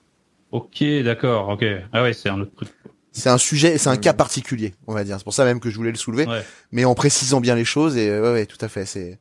Ok, 0.52 0.84
d'accord, 1.04 1.50
ok. 1.50 1.66
Ah 1.94 2.04
ouais, 2.04 2.14
c'est 2.14 2.30
un 2.30 2.39
autre 2.41 2.54
truc. 2.56 2.70
C'est 3.12 3.30
un 3.30 3.38
sujet, 3.39 3.78
c'est 3.78 3.89
un 3.89 3.98
cas 3.98 4.14
particulier, 4.14 4.74
on 4.88 4.94
va 4.94 5.04
dire. 5.04 5.18
C'est 5.18 5.24
pour 5.24 5.34
ça 5.34 5.46
même 5.46 5.60
que 5.60 5.70
je 5.70 5.78
voulais 5.78 5.91
le 5.91 5.98
soulever, 5.98 6.26
Ouais. 6.28 6.44
mais 6.72 6.86
en 6.86 6.94
précisant 6.96 7.41
bien 7.41 7.56
les 7.56 7.66
choses. 7.66 7.98
Et 7.98 8.10
ouais, 8.10 8.32
ouais, 8.34 8.46
tout 8.46 8.58
à 8.62 8.68
fait. 8.68 8.86
C'est 8.86 9.20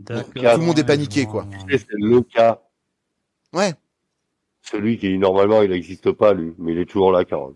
D'accord. 0.00 0.24
Tout 0.34 0.60
le 0.60 0.66
monde 0.66 0.78
est 0.78 0.84
paniqué, 0.84 1.26
quoi. 1.26 1.46
C'est 1.70 1.84
le 1.92 2.22
cas. 2.22 2.60
Ouais. 3.52 3.74
Celui 4.62 4.98
qui, 4.98 5.18
normalement, 5.18 5.62
il 5.62 5.70
n'existe 5.70 6.12
pas, 6.12 6.34
lui. 6.34 6.52
Mais 6.58 6.72
il 6.72 6.78
est 6.78 6.86
toujours 6.86 7.12
là, 7.12 7.24
Carole. 7.24 7.54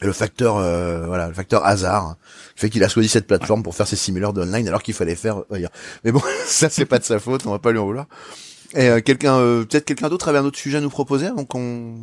Et 0.00 0.06
le 0.06 0.12
facteur, 0.12 0.56
euh, 0.56 1.06
voilà, 1.06 1.26
le 1.26 1.34
facteur 1.34 1.64
hasard 1.66 2.06
hein, 2.06 2.16
fait 2.54 2.70
qu'il 2.70 2.84
a 2.84 2.88
choisi 2.88 3.08
cette 3.08 3.26
plateforme 3.26 3.64
pour 3.64 3.74
faire 3.74 3.88
ses 3.88 3.96
simulaires 3.96 4.32
d'online 4.32 4.68
alors 4.68 4.82
qu'il 4.82 4.94
fallait 4.94 5.16
faire 5.16 5.42
ailleurs. 5.50 5.72
Mais 6.04 6.12
bon, 6.12 6.20
ça 6.44 6.68
c'est 6.70 6.86
pas 6.86 7.00
de 7.00 7.04
sa 7.04 7.18
faute, 7.18 7.44
on 7.46 7.50
va 7.50 7.58
pas 7.58 7.72
lui 7.72 7.80
en 7.80 7.84
vouloir. 7.84 8.06
Et 8.74 8.88
euh, 8.88 9.00
quelqu'un, 9.00 9.38
euh, 9.38 9.64
peut-être 9.64 9.84
quelqu'un 9.86 10.08
d'autre 10.08 10.28
avait 10.28 10.38
un 10.38 10.44
autre 10.44 10.58
sujet 10.58 10.78
à 10.78 10.80
nous 10.80 10.90
proposer 10.90 11.26
avant 11.26 11.44
qu'on 11.44 11.96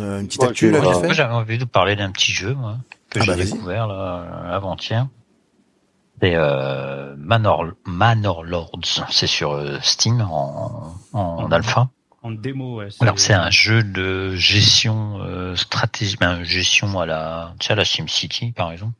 euh, 0.00 0.20
une 0.20 0.26
petite 0.26 0.42
Ouais, 0.42 0.48
actu 0.48 0.66
tu 0.66 0.70
là, 0.70 1.12
j'avais 1.12 1.32
envie 1.32 1.58
de 1.58 1.64
parler 1.64 1.96
d'un 1.96 2.10
petit 2.10 2.32
jeu, 2.32 2.54
moi, 2.54 2.76
que 3.10 3.20
Ah 3.20 3.22
j'ai 3.22 3.32
bah, 3.32 3.36
découvert 3.36 3.86
là, 3.86 3.94
euh, 3.94 4.56
avant-hier. 4.56 5.08
C'est 6.20 6.34
euh, 6.34 7.14
Manor, 7.16 7.66
Manor 7.86 8.44
Lords. 8.44 9.06
C'est 9.10 9.26
sur 9.26 9.52
euh, 9.52 9.78
Steam 9.82 10.20
en, 10.20 10.94
en 11.12 11.52
alpha. 11.52 11.88
En 12.22 12.32
démo, 12.32 12.78
ouais. 12.78 12.88
Alors 13.00 13.18
c'est 13.18 13.32
un 13.32 13.50
jeu 13.50 13.84
de 13.84 14.34
gestion 14.34 15.20
euh, 15.20 15.54
stratégie, 15.54 16.16
ben, 16.18 16.42
gestion 16.42 16.98
à 16.98 17.06
la, 17.06 17.54
tu 17.60 17.66
sais, 17.66 17.74
à 17.74 17.76
la 17.76 17.84
SimCity 17.84 18.50
par 18.50 18.72
exemple, 18.72 18.94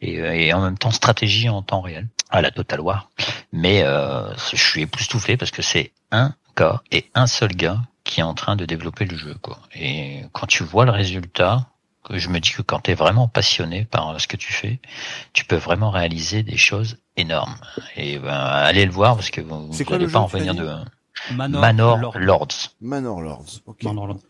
et, 0.00 0.18
euh, 0.18 0.32
et 0.32 0.52
en 0.54 0.62
même 0.62 0.78
temps 0.78 0.90
stratégie 0.90 1.50
en 1.50 1.60
temps 1.60 1.82
réel, 1.82 2.08
à 2.30 2.40
la 2.40 2.50
Total 2.50 2.80
War. 2.80 3.10
Mais 3.52 3.82
euh, 3.84 4.34
je 4.50 4.56
suis 4.56 4.80
époustouflé 4.80 5.36
parce 5.36 5.50
que 5.50 5.60
c'est 5.60 5.92
un 6.10 6.34
gars 6.56 6.80
et 6.90 7.10
un 7.14 7.26
seul 7.26 7.50
gars 7.54 7.80
qui 8.02 8.20
est 8.20 8.24
en 8.24 8.34
train 8.34 8.56
de 8.56 8.64
développer 8.64 9.04
le 9.04 9.16
jeu, 9.16 9.34
quoi. 9.42 9.58
Et 9.74 10.22
quand 10.32 10.46
tu 10.46 10.64
vois 10.64 10.86
le 10.86 10.90
résultat, 10.90 11.66
je 12.10 12.28
me 12.28 12.40
dis 12.40 12.50
que 12.52 12.62
quand 12.62 12.80
tu 12.80 12.90
es 12.90 12.94
vraiment 12.94 13.28
passionné 13.28 13.84
par 13.84 14.20
ce 14.20 14.26
que 14.26 14.36
tu 14.36 14.52
fais, 14.52 14.80
tu 15.32 15.44
peux 15.44 15.56
vraiment 15.56 15.90
réaliser 15.90 16.42
des 16.42 16.56
choses 16.56 16.98
énormes. 17.16 17.54
Et 17.96 18.18
ben, 18.18 18.30
allez 18.32 18.84
le 18.86 18.92
voir 18.92 19.14
parce 19.16 19.30
que 19.30 19.40
vous 19.40 19.70
n'allez 19.90 20.06
pas 20.08 20.18
en 20.20 20.26
venir 20.26 20.54
de 20.54 20.68
Manor, 21.34 21.60
Manor 21.60 21.98
Lords. 21.98 22.18
Lords. 22.18 22.48
Manor 22.80 23.20
Lords. 23.20 23.60
Ok. 23.66 23.82
Manor 23.84 24.06
Lords. 24.08 24.20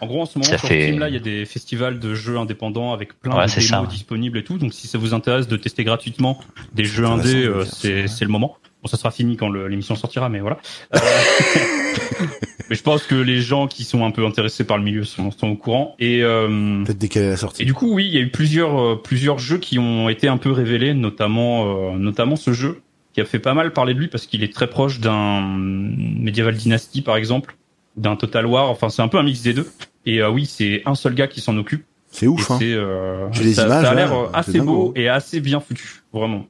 En 0.00 0.06
gros, 0.06 0.22
en 0.22 0.26
ce 0.26 0.38
moment, 0.38 0.48
Ça 0.50 0.58
sur 0.58 0.68
fait- 0.68 0.82
Steam, 0.88 0.98
là, 1.00 1.08
il 1.08 1.14
y 1.14 1.16
a 1.16 1.20
des 1.20 1.44
festivals 1.44 1.98
de 1.98 2.14
jeux 2.14 2.38
indépendants 2.38 2.92
avec 2.92 3.18
plein 3.18 3.36
Ouais, 3.36 3.46
de 3.46 3.50
démos 3.50 3.66
ça, 3.66 3.84
disponibles 3.86 4.38
et 4.38 4.44
tout. 4.44 4.58
Donc, 4.58 4.72
si 4.72 4.86
ça 4.86 4.98
vous 4.98 5.14
intéresse 5.14 5.48
de 5.48 5.56
tester 5.56 5.82
gratuitement 5.82 6.38
des 6.72 6.84
jeux 6.84 7.06
indés, 7.06 7.44
euh, 7.46 7.64
ouais. 7.64 8.06
c'est 8.06 8.24
le 8.24 8.28
moment. 8.30 8.58
Bon, 8.86 8.88
ça 8.88 8.96
sera 8.98 9.10
fini 9.10 9.36
quand 9.36 9.50
l'émission 9.50 9.96
sortira, 9.96 10.28
mais 10.28 10.38
voilà. 10.38 10.58
Euh, 10.94 10.98
mais 12.70 12.76
je 12.76 12.82
pense 12.84 13.02
que 13.02 13.16
les 13.16 13.40
gens 13.40 13.66
qui 13.66 13.82
sont 13.82 14.04
un 14.04 14.12
peu 14.12 14.24
intéressés 14.24 14.62
par 14.62 14.78
le 14.78 14.84
milieu 14.84 15.02
sont, 15.02 15.32
sont 15.32 15.48
au 15.48 15.56
courant. 15.56 15.96
Et, 15.98 16.22
euh, 16.22 16.84
Peut-être 16.84 16.98
dès 16.98 17.08
qu'elle 17.08 17.24
est 17.24 17.36
sortie. 17.36 17.62
et 17.62 17.64
du 17.64 17.74
coup, 17.74 17.92
oui, 17.92 18.06
il 18.06 18.14
y 18.14 18.18
a 18.18 18.20
eu 18.20 18.30
plusieurs 18.30 18.80
euh, 18.80 18.94
plusieurs 18.94 19.40
jeux 19.40 19.58
qui 19.58 19.80
ont 19.80 20.08
été 20.08 20.28
un 20.28 20.36
peu 20.36 20.52
révélés, 20.52 20.94
notamment 20.94 21.96
notamment 21.96 22.36
ce 22.36 22.52
jeu 22.52 22.80
qui 23.12 23.20
a 23.20 23.24
fait 23.24 23.40
pas 23.40 23.54
mal 23.54 23.72
parler 23.72 23.92
de 23.92 23.98
lui 23.98 24.06
parce 24.06 24.26
qu'il 24.26 24.44
est 24.44 24.54
très 24.54 24.68
proche 24.68 25.00
d'un 25.00 25.40
Medieval 25.58 26.54
Dynasty 26.54 27.02
par 27.02 27.16
exemple, 27.16 27.56
d'un 27.96 28.14
Total 28.14 28.46
War. 28.46 28.70
Enfin, 28.70 28.88
c'est 28.88 29.02
un 29.02 29.08
peu 29.08 29.18
un 29.18 29.24
mix 29.24 29.42
des 29.42 29.52
deux. 29.52 29.68
Et 30.04 30.22
oui, 30.22 30.46
c'est 30.46 30.82
un 30.86 30.94
seul 30.94 31.14
gars 31.14 31.26
qui 31.26 31.40
s'en 31.40 31.56
occupe. 31.56 31.84
C'est 32.16 32.26
ouf, 32.26 32.50
hein. 32.50 32.58
euh, 32.62 33.28
ça, 33.32 33.42
images, 33.42 33.54
ça 33.54 33.90
a 33.90 33.94
l'air 33.94 34.30
assez 34.32 34.60
beau 34.60 34.92
et 34.96 35.08
assez 35.08 35.40
bien 35.40 35.60
foutu, 35.60 36.02
vraiment. 36.14 36.46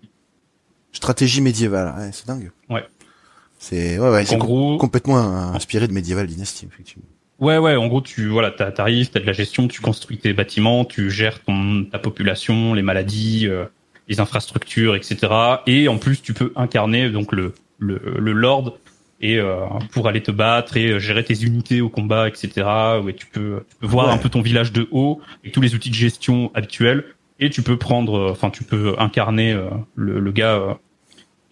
Stratégie 0.96 1.40
médiévale, 1.40 1.94
ouais, 1.98 2.10
c'est 2.12 2.26
dingue. 2.26 2.50
Ouais. 2.70 2.84
C'est 3.58 3.98
ouais, 3.98 4.24
c'est 4.24 4.38
com- 4.38 4.76
complètement 4.78 5.18
inspiré 5.54 5.88
de 5.88 5.92
Medieval 5.92 6.26
Dynasty, 6.26 6.66
effectivement. 6.66 7.04
Ouais, 7.38 7.58
ouais, 7.58 7.76
en 7.76 7.86
gros, 7.86 8.00
tu 8.00 8.28
voilà, 8.28 8.50
t'a- 8.50 8.72
t'arrives, 8.72 9.10
t'as 9.10 9.20
de 9.20 9.26
la 9.26 9.32
gestion, 9.32 9.68
tu 9.68 9.80
construis 9.80 10.18
tes 10.18 10.32
bâtiments, 10.32 10.84
tu 10.84 11.10
gères 11.10 11.42
ton 11.42 11.84
ta 11.84 11.98
population, 11.98 12.72
les 12.74 12.82
maladies, 12.82 13.46
euh, 13.46 13.64
les 14.08 14.20
infrastructures, 14.20 14.94
etc. 14.94 15.18
Et 15.66 15.88
en 15.88 15.98
plus, 15.98 16.22
tu 16.22 16.32
peux 16.32 16.52
incarner 16.56 17.10
donc 17.10 17.32
le 17.32 17.54
le, 17.78 18.00
le 18.18 18.32
lord 18.32 18.78
et 19.20 19.38
euh, 19.38 19.56
pour 19.92 20.08
aller 20.08 20.22
te 20.22 20.30
battre 20.30 20.76
et 20.78 20.92
euh, 20.92 20.98
gérer 20.98 21.24
tes 21.24 21.42
unités 21.42 21.80
au 21.82 21.88
combat, 21.90 22.28
etc. 22.28 22.50
Ouais, 23.04 23.12
tu 23.14 23.26
peux 23.26 23.64
tu 23.68 23.76
peux 23.80 23.86
voir 23.86 24.06
Ouais. 24.08 24.12
un 24.14 24.18
peu 24.18 24.28
ton 24.30 24.40
village 24.42 24.72
de 24.72 24.88
haut 24.90 25.20
et 25.44 25.50
tous 25.50 25.60
les 25.60 25.74
outils 25.74 25.90
de 25.90 25.94
gestion 25.94 26.50
habituels. 26.54 27.04
Et 27.38 27.50
tu 27.50 27.60
peux 27.60 27.76
prendre, 27.76 28.30
enfin, 28.30 28.48
tu 28.48 28.64
peux 28.64 28.94
incarner 28.98 29.54
le, 29.94 30.20
le 30.20 30.32
gars. 30.32 30.78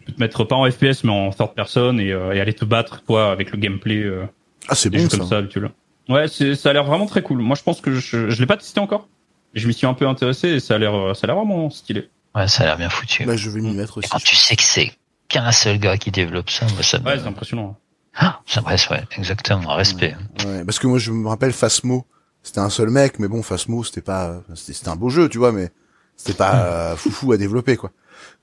Tu 0.05 0.11
peux 0.11 0.12
te 0.12 0.20
mettre 0.20 0.44
pas 0.44 0.57
en 0.57 0.70
FPS 0.70 1.05
mais 1.05 1.12
en 1.12 1.30
third 1.30 1.55
person 1.55 1.98
et, 1.98 2.12
euh, 2.12 2.32
et 2.32 2.40
aller 2.40 2.52
te 2.55 2.64
battre 2.64 3.02
toi 3.05 3.30
avec 3.32 3.50
le 3.52 3.59
gameplay. 3.59 4.02
euh, 4.02 4.26
Ah, 4.68 4.74
c'est 4.74 4.90
bon 4.90 5.09
ça. 5.09 5.16
comme 5.16 5.26
ça 5.26 5.38
habituel. 5.38 5.70
Ouais, 6.09 6.28
c'est 6.28 6.55
ça 6.55 6.70
a 6.70 6.72
l'air 6.74 6.84
vraiment 6.84 7.07
très 7.07 7.22
cool. 7.22 7.38
Moi, 7.38 7.57
je 7.57 7.62
pense 7.62 7.80
que 7.80 7.92
je 7.94 8.28
je 8.30 8.40
l'ai 8.40 8.46
pas 8.46 8.57
testé 8.57 8.78
encore. 8.80 9.09
Je 9.55 9.66
m'y 9.66 9.72
suis 9.74 9.86
un 9.86 9.94
peu 9.94 10.07
intéressé 10.07 10.48
et 10.48 10.61
ça 10.61 10.74
a 10.74 10.78
l'air 10.78 11.14
ça 11.16 11.24
a 11.24 11.26
l'air 11.28 11.36
vraiment 11.36 11.70
stylé. 11.70 12.09
Ouais, 12.34 12.48
ça 12.48 12.64
a 12.64 12.66
l'air 12.66 12.76
bien 12.76 12.90
foutu. 12.90 13.24
Bah, 13.24 13.36
je 13.36 13.48
vais 13.48 13.61
m'y 13.61 13.72
mettre 13.72 13.96
Et 13.96 13.98
aussi. 14.00 14.09
quand 14.11 14.18
tu 14.22 14.36
sais 14.36 14.57
que 14.57 14.62
c'est 14.62 14.92
qu'un 15.28 15.52
seul 15.52 15.78
gars 15.78 15.96
qui 15.96 16.11
développe 16.11 16.50
ça, 16.50 16.66
ça 16.82 16.98
me... 16.98 17.05
Ouais, 17.07 17.18
c'est 17.18 17.26
impressionnant. 17.26 17.76
Ah, 18.16 18.40
ça 18.46 18.61
me 18.61 18.66
reste, 18.66 18.90
ouais, 18.90 19.02
exactement, 19.16 19.70
un 19.72 19.74
respect. 19.76 20.14
Ouais, 20.44 20.64
parce 20.64 20.78
que 20.78 20.86
moi 20.86 20.98
je 20.98 21.11
me 21.11 21.26
rappelle 21.28 21.52
Phasmo, 21.52 22.07
c'était 22.42 22.61
un 22.61 22.70
seul 22.70 22.90
mec, 22.90 23.18
mais 23.18 23.26
bon 23.28 23.42
Phasmo 23.42 23.82
c'était 23.84 24.02
pas, 24.02 24.42
c'était 24.55 24.88
un 24.88 24.96
beau 24.96 25.09
jeu, 25.09 25.28
tu 25.28 25.38
vois, 25.38 25.50
mais 25.52 25.70
c'était 26.16 26.36
pas 26.36 26.66
euh, 26.66 26.96
foufou 26.96 27.32
à 27.32 27.36
développer 27.38 27.76
quoi. 27.76 27.90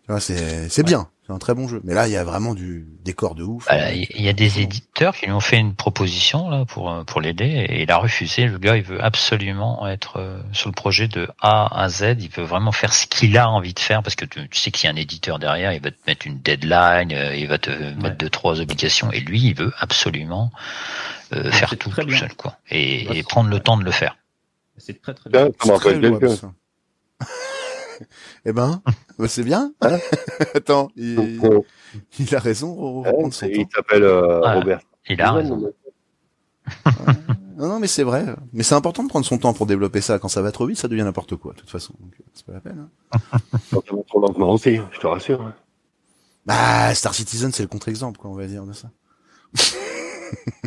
Tu 0.05 0.11
vois, 0.11 0.19
c'est 0.19 0.67
c'est 0.69 0.83
bien, 0.83 1.07
c'est 1.31 1.35
un 1.35 1.39
très 1.39 1.53
bon 1.53 1.67
jeu. 1.67 1.79
Mais 1.83 1.93
là 1.93 2.07
il 2.07 2.11
y 2.13 2.17
a 2.17 2.23
vraiment 2.23 2.53
du 2.53 2.85
décor 3.03 3.35
de 3.35 3.43
ouf. 3.43 3.65
Voilà, 3.69 3.93
Il 3.93 4.21
y 4.21 4.27
a 4.29 4.33
des 4.33 4.59
éditeurs 4.59 5.15
qui 5.15 5.25
lui 5.25 5.31
ont 5.31 5.39
fait 5.39 5.57
une 5.57 5.75
proposition 5.75 6.49
là 6.49 6.65
pour 6.65 6.91
euh, 6.91 7.03
pour 7.03 7.21
l'aider 7.21 7.65
et 7.69 7.83
il 7.83 7.91
a 7.91 7.97
refusé. 7.97 8.47
Le 8.47 8.57
gars, 8.57 8.75
il 8.75 8.83
veut 8.83 9.03
absolument 9.03 9.87
être 9.87 10.17
euh, 10.17 10.41
sur 10.51 10.69
le 10.69 10.75
projet 10.75 11.07
de 11.07 11.29
A 11.41 11.81
à 11.83 11.89
Z. 11.89 12.17
Il 12.19 12.29
veut 12.29 12.43
vraiment 12.43 12.71
faire 12.71 12.93
ce 12.93 13.07
qu'il 13.07 13.37
a 13.37 13.49
envie 13.49 13.73
de 13.73 13.79
faire 13.79 14.03
parce 14.03 14.15
que 14.15 14.25
tu, 14.25 14.47
tu 14.49 14.59
sais 14.59 14.71
qu'il 14.71 14.87
y 14.87 14.91
a 14.91 14.93
un 14.93 14.97
éditeur 14.97 15.39
derrière. 15.39 15.71
Il 15.73 15.81
va 15.81 15.91
te 15.91 15.97
mettre 16.07 16.27
une 16.27 16.39
deadline, 16.39 17.11
euh, 17.13 17.35
il 17.35 17.47
va 17.47 17.57
te 17.57 17.69
mettre 17.69 18.17
deux 18.17 18.29
trois 18.29 18.59
obligations 18.59 19.11
et 19.11 19.21
lui, 19.21 19.41
il 19.41 19.55
veut 19.55 19.73
absolument 19.79 20.51
euh, 21.33 21.49
faire 21.51 21.69
tout 21.77 21.89
tout 21.89 22.05
bien. 22.05 22.19
seul 22.19 22.33
quoi 22.35 22.57
et, 22.69 23.17
et 23.17 23.23
prendre 23.23 23.49
le 23.49 23.59
temps 23.59 23.77
de 23.77 23.83
le 23.85 23.91
faire. 23.91 24.17
C'est 24.77 25.01
très 25.01 25.13
très 25.13 25.29
bien 25.29 25.45
ça 25.45 25.51
C'est 25.61 25.73
très 25.73 25.93
m'appelle 25.93 26.01
louable, 26.01 26.27
quelqu'un. 26.27 26.35
ça. 26.35 26.53
Eh 28.45 28.53
ben, 28.53 28.81
bah, 29.19 29.27
c'est 29.27 29.43
bien. 29.43 29.73
Attends, 30.55 30.89
il, 30.95 31.39
Bon, 31.39 31.63
il 32.19 32.35
a 32.35 32.39
raison, 32.39 33.03
hein, 33.05 33.29
il 33.43 33.65
s'appelle 33.73 34.03
euh, 34.03 34.39
Voilà. 34.39 34.55
Robert. 34.59 34.81
Il 35.09 35.21
a 35.21 35.31
raison. 35.31 35.71
Non, 37.57 37.67
non, 37.67 37.79
mais 37.79 37.87
c'est 37.87 38.03
vrai. 38.03 38.25
Mais 38.53 38.63
c'est 38.63 38.75
important 38.75 39.03
de 39.03 39.09
prendre 39.09 39.25
son 39.25 39.37
temps 39.37 39.53
pour 39.53 39.65
développer 39.67 40.01
ça. 40.01 40.17
Quand 40.19 40.29
ça 40.29 40.41
va 40.41 40.51
trop 40.51 40.65
vite, 40.65 40.77
ça 40.77 40.87
devient 40.87 41.03
n'importe 41.03 41.35
quoi, 41.35 41.53
de 41.53 41.59
toute 41.59 41.69
façon. 41.69 41.93
Euh, 42.01 42.23
c'est 42.33 42.45
pas 42.45 42.53
la 42.53 42.59
peine. 42.61 42.87
Hein. 43.11 43.19
Quand 43.71 43.83
ça 43.87 43.95
va 43.95 44.03
trop 44.07 44.19
lentement 44.21 44.51
aussi, 44.51 44.79
je 44.91 44.99
te 44.99 45.05
rassure. 45.07 45.41
hein. 45.41 45.53
Bah, 46.45 46.93
Star 46.95 47.13
Citizen, 47.13 47.51
c'est 47.51 47.61
le 47.63 47.69
contre-exemple, 47.69 48.19
quoi, 48.19 48.31
on 48.31 48.35
va 48.35 48.47
dire 48.47 48.63
de 48.65 48.73
ça. 48.73 48.89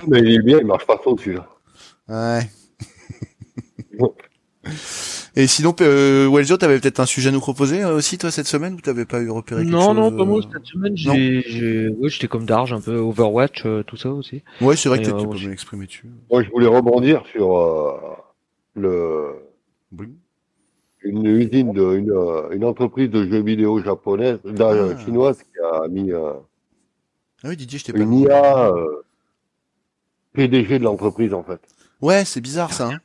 Mais 0.06 0.20
il 0.20 0.34
est 0.36 0.42
bien, 0.42 0.58
il 0.58 0.66
marche 0.66 0.86
pas 0.86 0.96
trop 0.98 1.16
celui-là. 1.18 1.48
Ouais. 2.08 2.48
Et 5.36 5.48
sinon, 5.48 5.74
euh, 5.80 6.28
Weljo, 6.28 6.56
t'avais 6.56 6.78
peut-être 6.78 7.00
un 7.00 7.06
sujet 7.06 7.30
à 7.30 7.32
nous 7.32 7.40
proposer 7.40 7.82
euh, 7.82 7.96
aussi, 7.96 8.18
toi, 8.18 8.30
cette 8.30 8.46
semaine, 8.46 8.74
ou 8.74 8.80
t'avais 8.80 9.04
pas 9.04 9.20
eu 9.20 9.30
repéré 9.30 9.62
quelque 9.62 9.72
Non, 9.72 9.88
chose 9.88 9.96
non, 9.96 10.16
pas 10.16 10.24
moi 10.24 10.38
euh, 10.38 10.48
cette 10.52 10.64
semaine. 10.66 10.96
J'ai, 10.96 11.42
j'ai, 11.42 11.88
ouais, 11.88 12.08
j'étais 12.08 12.28
comme 12.28 12.46
Darge, 12.46 12.72
un 12.72 12.80
peu 12.80 12.96
Overwatch, 12.98 13.66
euh, 13.66 13.82
tout 13.82 13.96
ça 13.96 14.10
aussi. 14.10 14.42
Ouais, 14.60 14.76
c'est 14.76 14.88
vrai 14.88 15.02
que 15.02 15.08
euh, 15.10 15.18
tu 15.18 15.24
moi, 15.24 15.32
peux 15.34 15.38
je- 15.40 15.48
m'exprimer 15.48 15.86
dessus. 15.86 16.06
Moi, 16.30 16.44
je 16.44 16.50
voulais 16.50 16.68
rebondir 16.68 17.24
sur 17.32 17.56
euh, 17.56 17.98
le 18.76 19.34
Oui. 19.98 20.06
une 21.02 21.26
usine 21.26 21.72
de 21.72 21.96
une, 21.96 22.12
euh, 22.12 22.50
une 22.52 22.64
entreprise 22.64 23.10
de 23.10 23.28
jeux 23.28 23.42
vidéo 23.42 23.82
japonaise, 23.82 24.38
Ah. 24.60 24.96
chinoise 25.04 25.38
qui 25.42 25.58
a 25.60 25.88
mis 25.88 26.12
euh, 26.12 26.32
Ah 27.42 27.48
oui, 27.48 27.56
Didier, 27.56 27.80
je 27.80 27.84
t'ai 27.86 27.92
pas 27.92 27.98
une 27.98 28.10
dit. 28.18 28.22
IA 28.22 28.68
euh, 28.68 29.02
PDG 30.32 30.78
de 30.78 30.84
l'entreprise 30.84 31.34
en 31.34 31.42
fait. 31.42 31.60
Ouais, 32.00 32.24
c'est 32.24 32.40
bizarre, 32.40 32.72
ça. 32.72 32.88
Hein. 32.88 33.00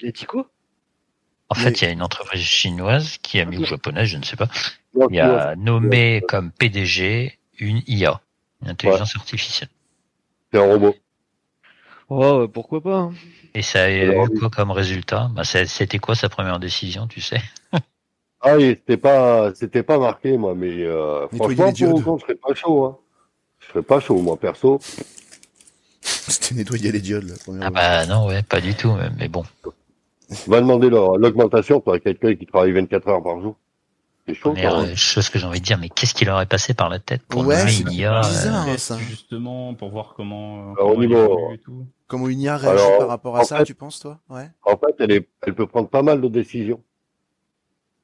Il 0.00 0.08
a 0.08 0.12
dit 0.12 0.24
quoi? 0.24 0.48
En 1.52 1.54
Mais- 1.54 1.64
fait, 1.64 1.82
il 1.82 1.84
y 1.84 1.86
a 1.88 1.90
une 1.90 2.00
entreprise 2.02 2.40
chinoise 2.40 3.18
qui 3.18 3.38
a 3.38 3.44
mis 3.44 3.58
ou 3.58 3.64
japonaise, 3.66 4.08
je 4.08 4.16
ne 4.16 4.24
sais 4.24 4.36
pas, 4.36 4.48
qui 5.10 5.20
a 5.20 5.54
nommé 5.54 6.22
comme 6.26 6.50
PDG 6.50 7.38
une 7.58 7.82
IA, 7.86 8.22
une 8.62 8.70
intelligence 8.70 9.14
artificielle. 9.16 9.68
C'est 10.50 10.58
un 10.58 10.64
robot. 10.72 10.96
Oh, 12.08 12.22
euh, 12.44 12.48
pourquoi 12.48 12.80
pas 12.82 12.96
hein. 12.96 13.12
Et 13.54 13.60
ça 13.60 13.84
a 13.84 13.90
eu 13.90 14.38
quoi 14.38 14.48
comme 14.48 14.70
résultat? 14.70 15.30
Bah, 15.34 15.44
C'était 15.44 15.98
quoi 15.98 16.14
sa 16.14 16.30
première 16.30 16.58
décision, 16.58 17.06
tu 17.06 17.20
sais? 17.20 17.42
Ah, 18.40 18.58
c'était 18.58 18.96
pas, 18.96 19.54
c'était 19.54 19.82
pas 19.82 19.98
marqué, 19.98 20.38
moi, 20.38 20.54
mais 20.54 20.82
euh, 20.84 21.26
Nettoyer 21.32 21.36
franchement, 21.36 21.66
les 21.66 21.72
diodes. 21.74 21.90
pour 22.02 22.14
autant, 22.14 22.16
je 22.18 22.22
serais 22.22 22.34
pas 22.34 22.54
chaud, 22.54 22.84
hein. 22.86 22.96
Je 23.60 23.66
serais 23.68 23.82
pas 23.82 24.00
chaud, 24.00 24.22
moi, 24.22 24.38
perso. 24.38 24.80
C'était 26.00 26.54
nettoyer 26.54 26.90
les 26.92 27.00
diodes, 27.02 27.24
la 27.28 27.36
première 27.36 27.66
Ah 27.66 27.70
fois. 27.70 27.70
bah 27.70 28.06
non, 28.06 28.26
ouais, 28.26 28.42
pas 28.42 28.62
du 28.62 28.74
tout, 28.74 28.92
mais, 28.94 29.10
mais 29.18 29.28
bon. 29.28 29.44
Va 30.48 30.60
demander 30.60 30.90
leur- 30.90 31.16
l'augmentation 31.18 31.80
pour 31.80 31.98
quelqu'un 32.00 32.34
qui 32.34 32.46
travaille 32.46 32.72
24 32.72 33.08
heures 33.08 33.22
par 33.22 33.40
jour. 33.40 33.56
C'est 34.26 34.34
chaud, 34.34 34.50
Première 34.52 34.70
quand 34.72 34.82
euh, 34.84 34.94
chose 34.94 35.28
que 35.30 35.38
j'ai 35.38 35.46
envie 35.46 35.58
de 35.60 35.64
dire, 35.64 35.78
mais 35.78 35.88
qu'est-ce 35.88 36.14
qui 36.14 36.24
leur 36.24 36.40
est 36.40 36.46
passé 36.46 36.74
par 36.74 36.88
la 36.88 37.00
tête 37.00 37.22
pour 37.28 37.44
Ouais, 37.44 37.58
nommer 37.58 37.76
une 37.80 37.90
IA 37.90 38.18
euh, 38.18 38.20
bizarre. 38.28 38.68
hein, 38.68 38.76
ça. 38.78 38.96
justement 38.98 39.74
pour 39.74 39.90
voir 39.90 40.14
comment. 40.16 40.70
euh, 40.70 40.74
Alors, 40.74 40.86
au 40.90 40.94
comment 40.94 40.98
niveau- 41.00 41.24
évolue 41.24 41.54
et 41.54 41.58
tout. 41.58 41.86
Comment 42.06 42.28
une 42.28 42.40
IA 42.40 42.56
réagit 42.56 42.82
Alors, 42.84 42.98
par 42.98 43.08
rapport 43.08 43.36
à 43.36 43.44
ça, 43.44 43.58
fait- 43.58 43.64
tu 43.64 43.74
penses, 43.74 43.98
toi? 43.98 44.18
Ouais. 44.30 44.48
En 44.64 44.76
fait, 44.76 44.94
elle 45.00 45.10
est, 45.12 45.28
elle 45.44 45.54
peut 45.54 45.66
prendre 45.66 45.88
pas 45.88 46.02
mal 46.02 46.20
de 46.20 46.28
décisions. 46.28 46.80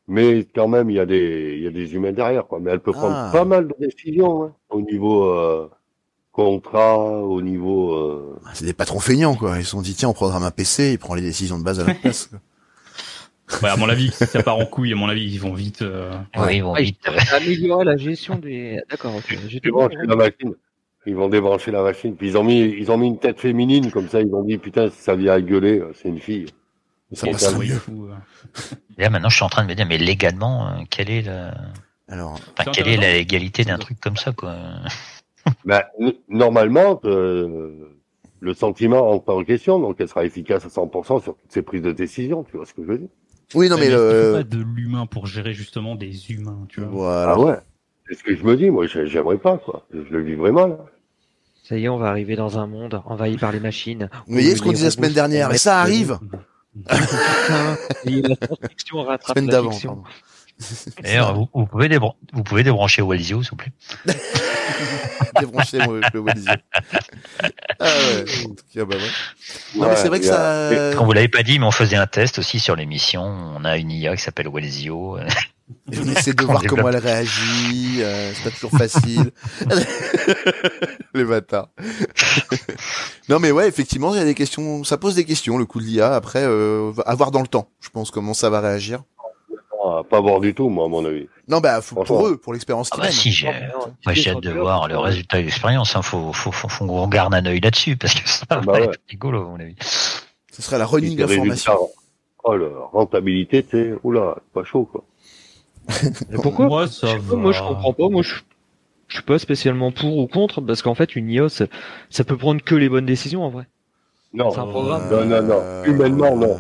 Mais 0.09 0.47
quand 0.55 0.69
même, 0.69 0.89
il 0.91 0.97
y 0.97 1.01
a 1.01 1.07
des, 1.07 1.55
il 1.59 1.63
y 1.63 1.67
a 1.67 1.71
des 1.71 1.95
humains 1.95 2.13
derrière, 2.13 2.47
quoi. 2.47 2.59
Mais 2.61 2.71
elle 2.73 2.81
peut 2.81 2.93
prendre 2.93 3.15
Ah. 3.15 3.31
pas 3.33 3.45
mal 3.45 3.69
de 3.69 3.75
décisions, 3.79 4.45
hein, 4.45 4.55
au 4.71 4.81
niveau, 4.81 5.25
euh, 5.25 5.71
contrat, 6.45 6.97
au 6.99 7.43
niveau, 7.43 7.93
euh, 7.95 8.41
Ah, 8.47 8.51
C'est 8.55 8.65
des 8.65 8.73
patrons 8.73 9.01
feignants, 9.01 9.35
quoi. 9.35 9.59
Ils 9.59 9.65
se 9.65 9.71
sont 9.71 9.83
dit, 9.83 9.95
tiens, 9.95 10.09
on 10.09 10.13
programme 10.15 10.43
un 10.45 10.51
PC, 10.51 10.93
il 10.93 10.99
prend 10.99 11.15
les 11.15 11.23
décisions 11.23 11.59
de 11.59 11.65
base 11.65 11.81
à 11.81 11.85
la 11.85 11.95
place. 12.03 12.27
quoi. 12.29 13.59
Ouais, 13.63 13.69
à 13.71 13.77
mon 13.77 13.89
avis, 13.89 14.11
si 14.13 14.27
ça 14.27 14.43
part 14.43 14.59
en 14.59 14.67
couille, 14.67 14.93
à 14.93 14.97
mon 14.97 15.09
avis, 15.09 15.25
ils 15.25 15.41
vont 15.41 15.55
vite. 15.55 15.83
euh, 15.83 16.13
Oui, 16.37 16.57
ils 16.57 16.63
vont 16.63 16.75
vite. 16.75 16.99
améliorer 17.33 17.85
la 17.85 17.97
gestion 17.97 18.37
des. 18.37 18.81
D'accord, 18.91 19.13
la 19.15 20.17
machine. 20.17 20.55
Ils 21.07 21.15
vont 21.17 21.29
débrancher 21.31 21.71
la 21.71 21.83
machine. 21.83 22.15
Puis 22.17 22.29
ils 22.29 22.37
ont 22.37 22.45
mis, 22.45 22.61
ils 22.61 22.91
ont 22.91 22.99
mis 22.99 23.07
une 23.07 23.19
tête 23.19 23.41
féminine, 23.41 23.91
comme 23.91 24.09
ça, 24.09 24.21
ils 24.21 24.33
ont 24.35 24.45
dit, 24.45 24.59
putain, 24.59 24.91
si 24.91 25.01
ça 25.01 25.17
vient 25.17 25.33
à 25.33 25.41
gueuler, 25.41 25.79
euh, 25.79 25.93
c'est 25.95 26.09
une 26.09 26.21
fille. 26.21 26.47
Ça 27.15 27.27
Et 27.27 27.31
passerait 27.33 27.53
ça, 27.53 27.59
oui, 27.59 27.69
mieux. 27.71 28.11
euh. 28.11 28.15
Là 28.99 29.09
maintenant, 29.09 29.31
je 29.31 29.37
suis 29.37 29.45
en 29.45 29.49
train 29.49 29.63
de 29.63 29.69
me 29.69 29.75
dire, 29.75 29.87
mais 29.87 29.97
légalement, 29.97 30.85
quelle 30.91 31.09
est 31.09 31.23
la, 31.23 31.55
Alors, 32.09 32.39
enfin, 32.59 32.71
quelle 32.71 32.89
est 32.89 32.99
la 32.99 33.15
légalité 33.15 33.65
d'un 33.65 33.79
truc 33.79 33.99
comme 34.01 34.19
ça, 34.19 34.33
quoi 34.33 34.57
Ben, 35.65 35.83
n- 36.01 36.13
normalement, 36.29 37.01
euh, 37.05 37.89
le 38.41 38.55
sentiment 38.55 39.11
entre 39.11 39.33
en 39.33 39.45
question, 39.45 39.79
donc 39.81 39.97
elle 40.01 40.09
sera 40.09 40.25
efficace 40.25 40.65
à 40.65 40.69
100% 40.69 41.23
sur 41.23 41.37
toutes 41.37 41.53
ces 41.53 41.63
prises 41.63 41.83
de 41.83 41.93
décision, 41.93 42.45
tu 42.45 42.57
vois 42.57 42.67
ce 42.67 42.75
que 42.75 42.83
je 42.83 42.89
veux 42.89 42.99
dire? 42.99 43.09
Oui, 43.55 43.69
non, 43.69 43.77
mais 43.79 43.87
il 43.87 43.93
faut 43.93 43.99
le, 43.99 44.33
pas 44.33 44.43
de 44.45 44.59
l'humain 44.63 45.07
pour 45.07 45.27
gérer 45.27 45.53
justement 45.55 45.95
des 45.95 46.31
humains, 46.33 46.67
tu 46.69 46.81
vois. 46.81 46.91
voilà. 46.91 47.33
Ah 47.33 47.41
ouais 47.41 47.59
C'est 48.09 48.15
ce 48.17 48.23
que 48.23 48.37
je 48.37 48.45
me 48.45 48.57
dis, 48.57 48.71
moi, 48.71 48.87
j'ai- 48.87 49.07
j'aimerais 49.07 49.39
pas, 49.39 49.57
quoi. 49.59 49.87
Je 49.93 50.01
le 50.01 50.23
vivrais 50.23 50.53
mal. 50.53 50.73
hein. 50.73 50.85
Ça 51.63 51.77
y 51.77 51.85
est, 51.85 51.89
on 51.89 51.99
va 51.99 52.09
arriver 52.09 52.35
dans 52.37 52.59
un 52.59 52.67
monde 52.67 53.03
envahi 53.05 53.37
par 53.37 53.53
les 53.53 53.61
machines. 53.61 54.09
Vous 54.27 54.33
voyez 54.35 54.57
ce 54.57 54.63
qu'on 54.63 54.73
disait 54.73 54.87
la 54.87 54.91
semaine 54.91 55.13
dernière, 55.13 55.53
et 55.53 55.59
ça 55.59 55.81
arrive. 55.81 56.19
La 58.05 59.19
Semaine 59.27 59.47
d'avant. 59.47 59.71
D'ailleurs, 61.03 61.35
vous, 61.35 61.49
vous 61.55 61.67
pouvez 61.67 61.89
débran- 61.89 62.17
vous 62.33 62.43
pouvez 62.43 62.63
débrancher 62.65 63.03
Wellsio, 63.03 63.43
s'il 63.43 63.51
vous 63.51 63.57
plaît. 63.57 63.73
Débrancher 65.41 65.79
le 65.79 66.21
Welzio. 66.21 66.53
Ah 67.81 67.85
ouais, 67.85 68.25
en 68.45 68.49
tout 68.49 68.65
cas, 68.75 68.85
bah 68.85 68.97
ouais. 68.97 69.77
Non, 69.77 69.89
mais 69.89 69.97
c'est 69.97 70.09
vrai 70.09 70.19
que 70.19 70.27
ça... 70.27 70.71
Quand 70.97 71.05
vous 71.05 71.13
l'avez 71.13 71.29
pas 71.29 71.45
dit, 71.45 71.59
mais 71.61 71.65
on 71.67 71.71
faisait 71.71 71.95
un 71.97 72.07
test 72.09 72.39
aussi 72.41 72.59
sur 72.59 72.75
l'émission. 72.75 73.23
On 73.23 73.65
a 73.65 73.77
une 73.77 73.93
IA 73.93 74.17
qui 74.17 74.23
s'appelle 74.23 74.49
Wellsio. 74.53 75.19
Et 75.93 75.99
on 75.99 76.09
essaie 76.11 76.33
de 76.33 76.43
voir 76.43 76.61
développe. 76.61 76.79
comment 76.79 76.89
elle 76.91 76.97
réagit. 76.97 77.99
euh, 78.03 78.33
c'est 78.35 78.43
pas 78.45 78.51
toujours 78.51 78.73
facile. 78.73 79.31
Les 81.15 81.25
bâtards. 81.25 81.69
non 83.29 83.39
mais 83.39 83.53
ouais, 83.53 83.69
effectivement, 83.69 84.13
il 84.15 84.19
y 84.19 84.23
a 84.23 84.25
des 84.25 84.35
questions. 84.35 84.83
Ça 84.83 84.97
pose 84.97 85.15
des 85.15 85.25
questions 85.25 85.57
le 85.59 85.65
coup 85.67 85.79
de 85.81 85.85
l'IA. 85.85 86.15
Après, 86.15 86.43
euh, 86.43 86.93
à 87.07 87.15
voir 87.15 87.31
dans 87.31 87.43
le 87.43 87.49
temps. 87.49 87.69
Je 87.81 87.91
pense 87.91 88.11
comment 88.11 88.35
ça 88.35 88.51
va 88.51 88.61
réagir. 88.61 89.03
Ah, 89.91 90.03
pas 90.09 90.21
voir 90.21 90.41
du 90.41 90.55
tout, 90.55 90.69
moi, 90.69 90.87
à 90.87 90.89
mon 90.89 91.05
avis. 91.05 91.29
Non 91.47 91.61
bah 91.61 91.81
faut- 91.81 92.03
pour 92.05 92.27
eux, 92.27 92.37
pour 92.37 92.53
l'expérience 92.53 92.91
Ah 92.93 92.97
bah 92.99 93.11
si, 93.11 93.31
j'ai, 93.33 93.47
moi 94.05 94.13
j'ai 94.13 94.31
hâte 94.31 94.41
de 94.43 94.51
voir 94.51 94.87
le 94.89 94.99
résultat 94.99 95.39
de 95.39 95.43
l'expérience. 95.45 95.97
Hein. 95.97 96.03
Faut, 96.03 96.33
faut, 96.33 96.53
faut, 96.53 96.69
faut 96.69 96.87
qu'on 96.87 97.09
garde 97.09 97.35
un 97.35 97.47
œil 97.47 97.61
là-dessus 97.61 97.97
parce 97.97 98.15
que 98.15 98.29
ça 98.29 98.45
va 98.51 98.61
Bah 98.61 98.73
ouais. 98.75 98.85
être 98.85 98.99
rigolo, 99.09 99.43
à 99.43 99.45
mon 99.51 99.61
avis. 99.61 99.77
Ce 99.81 100.63
serait 100.63 100.79
la 100.79 100.85
Et 100.85 100.89
running 100.89 101.17
les 101.17 101.23
information. 101.25 101.73
résultats, 101.73 101.93
Oh, 102.45 102.57
la 102.57 102.69
rentabilité, 102.93 103.63
tu 103.63 103.71
sais, 103.71 103.95
oula, 104.05 104.37
pas 104.55 104.65
chaud, 104.65 104.85
quoi. 104.91 105.05
Mais 106.31 106.37
pourquoi? 106.43 106.67
Moi, 106.67 106.87
ça 106.87 107.07
Je 107.09 107.13
sais 107.13 107.19
pas, 107.19 107.35
va. 107.35 107.37
Moi, 107.37 107.53
je 107.53 107.61
comprends 107.61 107.93
pas. 107.93 108.09
Moi, 108.09 108.23
je, 108.23 108.35
je 109.09 109.15
suis 109.15 109.23
pas 109.25 109.39
spécialement 109.39 109.91
pour 109.93 110.19
ou 110.19 110.27
contre 110.27 110.61
parce 110.61 110.83
qu'en 110.83 110.95
fait, 110.95 111.17
une 111.17 111.31
IA, 111.31 111.49
ça, 111.49 111.67
ça 112.11 112.25
peut 112.25 112.37
prendre 112.37 112.63
que 112.63 112.75
les 112.75 112.89
bonnes 112.89 113.07
décisions 113.07 113.43
en 113.45 113.51
vrai. 113.51 113.67
Non, 114.35 114.51
C'est 114.51 114.61
un 114.61 114.67
programme. 114.67 115.09
non, 115.11 115.25
non, 115.25 115.43
non. 115.43 115.61
Euh, 115.63 115.85
Humainement, 115.87 116.37
non. 116.37 116.59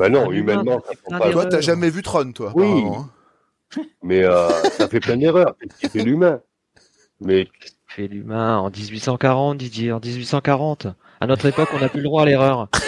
Bah 0.00 0.08
non, 0.08 0.32
humain, 0.32 0.54
humainement, 0.54 0.80
ça 0.88 0.94
prend 1.04 1.18
pas. 1.18 1.30
Toi, 1.30 1.44
t'as 1.44 1.60
jamais 1.60 1.90
vu 1.90 2.00
Tron, 2.00 2.32
toi 2.32 2.52
Oui. 2.54 2.86
hein. 2.86 3.10
Mais 4.02 4.24
euh, 4.24 4.48
ça 4.70 4.88
fait 4.88 4.98
plein 4.98 5.18
d'erreurs. 5.18 5.54
C'est 5.92 6.02
l'humain? 6.02 6.40
Mais 7.20 7.48
Fait 7.86 8.08
l'humain 8.08 8.56
en 8.56 8.70
1840, 8.70 9.58
Didier, 9.58 9.92
en 9.92 10.00
1840. 10.00 10.86
À 11.20 11.26
notre 11.26 11.44
époque, 11.44 11.68
on 11.74 11.80
n'a 11.80 11.90
plus 11.90 11.98
le 11.98 12.04
droit 12.04 12.22
à 12.22 12.24
l'erreur. 12.24 12.68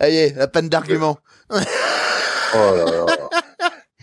Ah 0.00 0.08
est, 0.08 0.36
la 0.36 0.46
panne 0.48 0.68
d'arguments. 0.68 1.18
oh 1.50 1.56
là 2.54 2.84
là. 2.84 3.06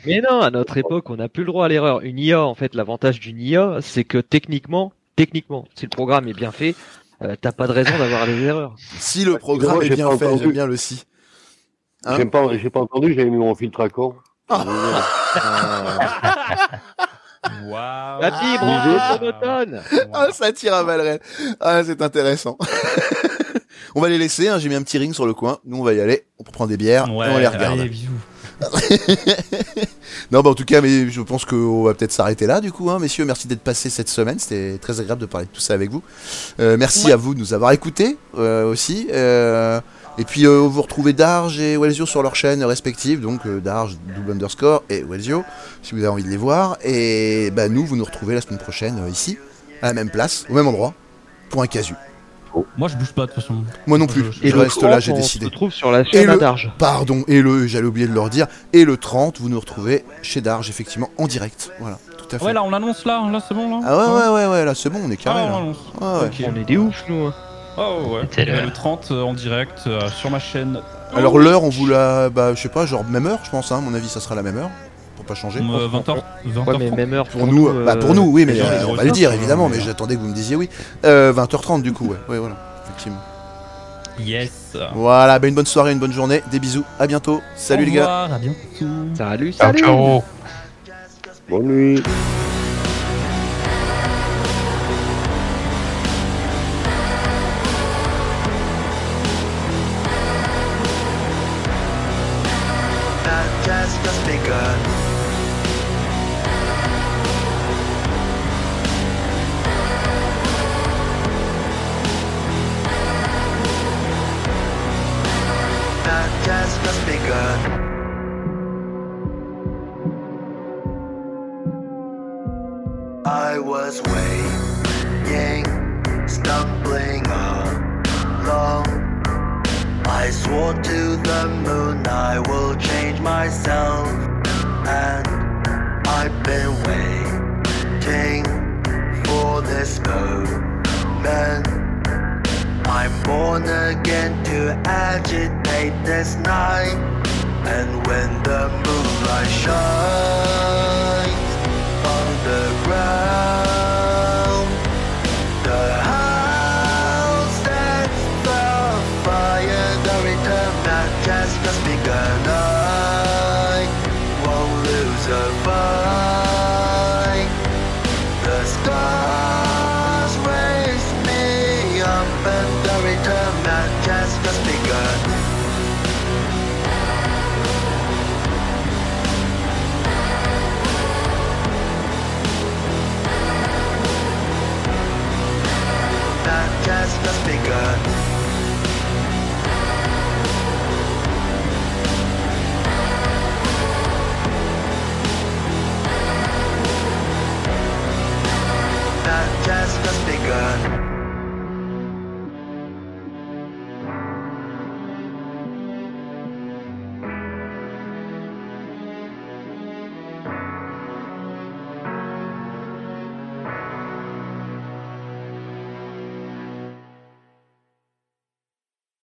Mais 0.06 0.22
non, 0.22 0.42
à 0.42 0.50
notre 0.50 0.78
époque, 0.78 1.10
on 1.10 1.18
n'a 1.18 1.30
plus 1.30 1.44
le 1.44 1.48
droit 1.48 1.66
à 1.66 1.68
l'erreur. 1.70 2.02
Une 2.02 2.18
IA, 2.18 2.42
en 2.42 2.56
fait, 2.56 2.76
l'avantage 2.76 3.20
d'une 3.20 3.40
IA, 3.40 3.78
c'est 3.82 4.04
que 4.06 4.18
techniquement, 4.18 4.94
techniquement, 5.16 5.66
si 5.76 5.86
le 5.86 5.90
programme 5.90 6.28
est 6.28 6.34
bien 6.34 6.52
fait, 6.52 6.76
euh, 7.22 7.36
t'as 7.40 7.52
pas 7.52 7.68
de 7.68 7.74
raison 7.74 7.98
d'avoir 7.98 8.26
des 8.26 8.42
erreurs. 8.42 8.76
Si 8.78 9.24
le 9.26 9.38
programme 9.38 9.76
Moi, 9.76 9.86
est 9.86 9.90
bien 9.90 10.18
fait, 10.18 10.38
j'aime 10.38 10.52
bien 10.52 10.66
le 10.66 10.78
si. 10.78 11.04
Hein 12.06 12.16
J'ai 12.18 12.26
pas, 12.26 12.48
j'ai 12.58 12.70
pas 12.70 12.80
entendu, 12.82 13.14
j'avais 13.14 13.30
mis 13.30 13.38
mon 13.38 13.54
filtre 13.56 13.82
à 13.82 13.90
con. 13.90 14.16
Waouh. 17.66 18.22
La 18.22 18.32
fibre, 18.32 18.64
Ah. 18.66 19.18
monotone. 19.20 19.82
Ah, 20.14 20.28
ça 20.32 20.52
tire 20.52 20.74
à 20.74 20.84
balles. 20.84 21.20
Ah, 21.60 21.84
c'est 21.84 22.02
intéressant. 22.02 22.58
on 23.96 24.02
va 24.02 24.10
les 24.10 24.18
laisser, 24.18 24.48
hein, 24.48 24.60
j'ai 24.60 24.70
mis 24.70 24.76
un 24.76 24.84
petit 24.84 24.98
ring 24.98 25.14
sur 25.14 25.26
le 25.26 25.34
coin. 25.34 25.58
Nous, 25.66 25.78
on 25.80 25.84
va 25.84 25.94
y 25.94 26.02
aller, 26.02 26.26
on 26.40 26.44
prend 26.44 26.68
des 26.68 26.78
bières 26.78 27.14
Ouais, 27.14 27.28
et 27.28 27.34
on 27.34 27.38
les 27.38 27.48
regarde. 27.48 27.80
allez, 27.80 27.90
bisous. 27.90 28.10
non, 30.32 30.42
bah 30.42 30.52
en 30.52 30.54
tout 30.54 30.66
cas, 30.66 30.82
mais 30.82 31.10
je 31.10 31.20
pense 31.22 31.46
qu'on 31.46 31.82
va 31.84 31.96
peut-être 31.96 32.12
s'arrêter 32.12 32.46
là, 32.46 32.62
du 32.62 32.72
coup, 32.72 32.92
hein, 32.92 33.00
messieurs. 33.00 33.26
Merci 33.26 33.48
d'être 33.48 33.62
passés 33.64 33.90
cette 33.90 34.10
semaine. 34.10 34.38
C'était 34.38 34.78
très 34.78 35.00
agréable 35.00 35.22
de 35.22 35.26
parler 35.26 35.48
de 35.48 35.52
tout 35.52 35.62
ça 35.62 35.74
avec 35.74 35.90
vous. 35.90 36.04
Euh, 36.60 36.78
merci 36.78 37.08
Ouais. 37.08 37.14
à 37.14 37.16
vous 37.16 37.34
de 37.34 37.40
nous 37.40 37.56
avoir 37.56 37.72
écoutés 37.72 38.18
euh, 38.38 38.66
aussi. 38.70 39.08
Euh, 39.12 39.82
et 40.18 40.24
puis, 40.26 40.46
euh, 40.46 40.60
vous 40.60 40.82
retrouvez 40.82 41.14
Darge 41.14 41.60
et 41.60 41.78
Wellsio 41.78 42.06
sur 42.06 42.22
leurs 42.24 42.36
chaînes 42.36 42.64
respectives. 42.64 43.22
Donc, 43.22 43.46
euh, 43.46 43.60
Darge, 43.60 43.98
double 44.16 44.32
underscore 44.32 44.84
et 44.90 45.04
Wellsio, 45.04 45.44
si 45.82 45.94
vous 45.94 46.00
avez 46.00 46.08
envie 46.10 46.24
de 46.24 46.30
les 46.30 46.38
voir. 46.38 46.78
Et 46.84 47.50
bah, 47.52 47.70
nous, 47.70 47.86
vous 47.86 47.96
nous 47.96 48.04
retrouvez 48.06 48.36
la 48.36 48.42
semaine 48.42 48.60
prochaine 48.60 49.00
euh, 49.06 49.10
ici, 49.10 49.38
à 49.82 49.88
la 49.88 49.94
même 49.94 50.10
place, 50.10 50.46
au 50.50 50.54
même 50.54 50.68
endroit, 50.68 50.94
pour 51.50 51.62
un 51.64 51.68
casu. 51.68 51.96
Moi, 52.78 52.90
je 52.90 52.98
bouge 52.98 53.14
pas 53.14 53.22
de 53.22 53.32
toute 53.32 53.36
façon. 53.42 53.64
Moi 53.88 53.98
non 53.98 54.08
plus. 54.08 54.24
Et 54.44 54.50
je 54.50 54.56
le 54.56 54.64
reste 54.64 54.82
là, 54.84 54.90
30, 54.90 55.02
j'ai 55.02 55.12
on 55.14 55.16
décidé. 55.16 55.46
se 55.46 55.50
retrouve 55.52 55.72
sur 55.72 55.90
la 55.90 56.04
chaîne 56.04 56.28
le- 56.28 56.34
à 56.34 56.38
Darge. 56.38 56.70
Pardon, 56.78 57.24
et 57.30 57.42
le, 57.42 57.66
j'allais 57.66 57.86
oublier 57.88 58.08
de 58.08 58.14
leur 58.14 58.30
dire, 58.30 58.48
et 58.74 58.84
le 58.84 58.98
30, 58.98 59.40
vous 59.40 59.48
nous 59.48 59.60
retrouvez 59.60 60.04
chez 60.22 60.42
Darge, 60.42 60.70
effectivement, 60.70 61.10
en 61.18 61.28
direct. 61.28 61.72
Voilà, 61.80 61.98
tout 62.18 62.26
à 62.36 62.40
fait. 62.40 62.44
Ouais, 62.46 62.52
là, 62.52 62.62
on 62.64 62.70
l'annonce 62.70 63.06
là. 63.06 63.26
Là, 63.32 63.42
c'est 63.48 63.54
bon, 63.56 63.80
là. 63.80 63.86
Ah 63.88 63.98
ouais, 63.98 64.22
ouais, 64.22 64.28
ouais, 64.48 64.52
ouais, 64.52 64.66
là 64.66 64.76
c'est 64.76 64.90
bon, 64.90 65.00
on 65.02 65.10
est 65.10 65.18
Ah, 65.22 65.24
carré. 65.24 65.42
on 65.44 65.46
là. 65.46 65.52
l'annonce. 65.60 65.78
Ouais, 66.02 66.08
ouais. 66.08 66.26
Ok. 66.48 66.54
On 66.54 66.60
est 66.60 66.66
des 66.66 66.76
oufs, 66.78 67.04
nous. 67.08 67.28
hein. 67.28 67.34
Ah 67.78 67.94
ouais, 68.00 68.22
le- 68.46 68.52
Euh, 68.54 68.66
le 68.66 68.72
30 68.72 69.08
euh, 69.12 69.24
en 69.24 69.34
direct 69.34 69.84
euh, 69.88 70.10
sur 70.10 70.30
ma 70.30 70.40
chaîne. 70.40 70.80
Alors 71.16 71.38
l'heure, 71.38 71.64
on 71.64 71.70
vous 71.70 71.88
la, 71.88 72.30
bah, 72.30 72.54
je 72.54 72.62
sais 72.62 72.70
pas, 72.70 72.86
genre 72.86 73.04
même 73.06 73.28
heure, 73.28 73.40
je 73.44 73.50
pense, 73.50 73.72
hein, 73.72 73.78
à 73.78 73.82
mon 73.82 73.94
avis, 73.94 74.08
ça 74.10 74.20
sera 74.20 74.36
la 74.36 74.44
même 74.44 74.58
heure, 74.58 74.70
pour 75.16 75.26
pas 75.26 75.36
changer. 75.36 75.60
Euh, 75.60 75.88
20h. 75.88 76.18
20h. 76.48 76.66
Ouais, 76.68 76.78
mais 76.80 76.92
même 76.92 77.14
heure 77.14 77.28
Pour 77.28 77.48
nous, 77.48 77.68
euh, 77.68 77.86
bah 77.86 77.96
pour 77.96 78.14
nous, 78.14 78.24
oui, 78.24 78.46
mais 78.46 78.60
euh, 78.60 78.86
on 78.88 78.94
va 78.96 79.04
le 79.04 79.12
dire 79.12 79.32
évidemment, 79.34 79.68
mais, 79.70 79.78
euh, 79.78 79.82
j'attendais 79.82 80.16
que 80.16 80.22
vous 80.22 80.28
me 80.28 80.34
disiez 80.34 80.56
oui. 80.56 80.70
Euh, 81.06 81.34
20h30 81.34 81.82
du 81.82 81.94
coup, 81.94 82.08
ouais, 82.08 82.18
ouais, 82.30 82.38
voilà, 82.40 82.56
effectivement. 82.86 83.20
Yes. 84.20 84.78
Voilà, 84.94 85.40
bah 85.40 85.48
une 85.48 85.56
bonne 85.56 85.66
soirée, 85.66 85.92
une 85.94 86.00
bonne 86.00 86.14
journée, 86.14 86.44
des 86.52 86.60
bisous, 86.60 86.84
à 87.00 87.08
bientôt, 87.08 87.42
salut 87.56 87.84
Au 87.84 87.86
les 87.88 87.92
gars. 87.94 88.28
bientôt. 88.40 88.58
Salut, 89.16 89.54
Ciao, 89.54 89.68
salut. 89.68 89.80
ciao. 89.84 90.24
Bonne 91.50 91.64
nuit. 91.68 92.04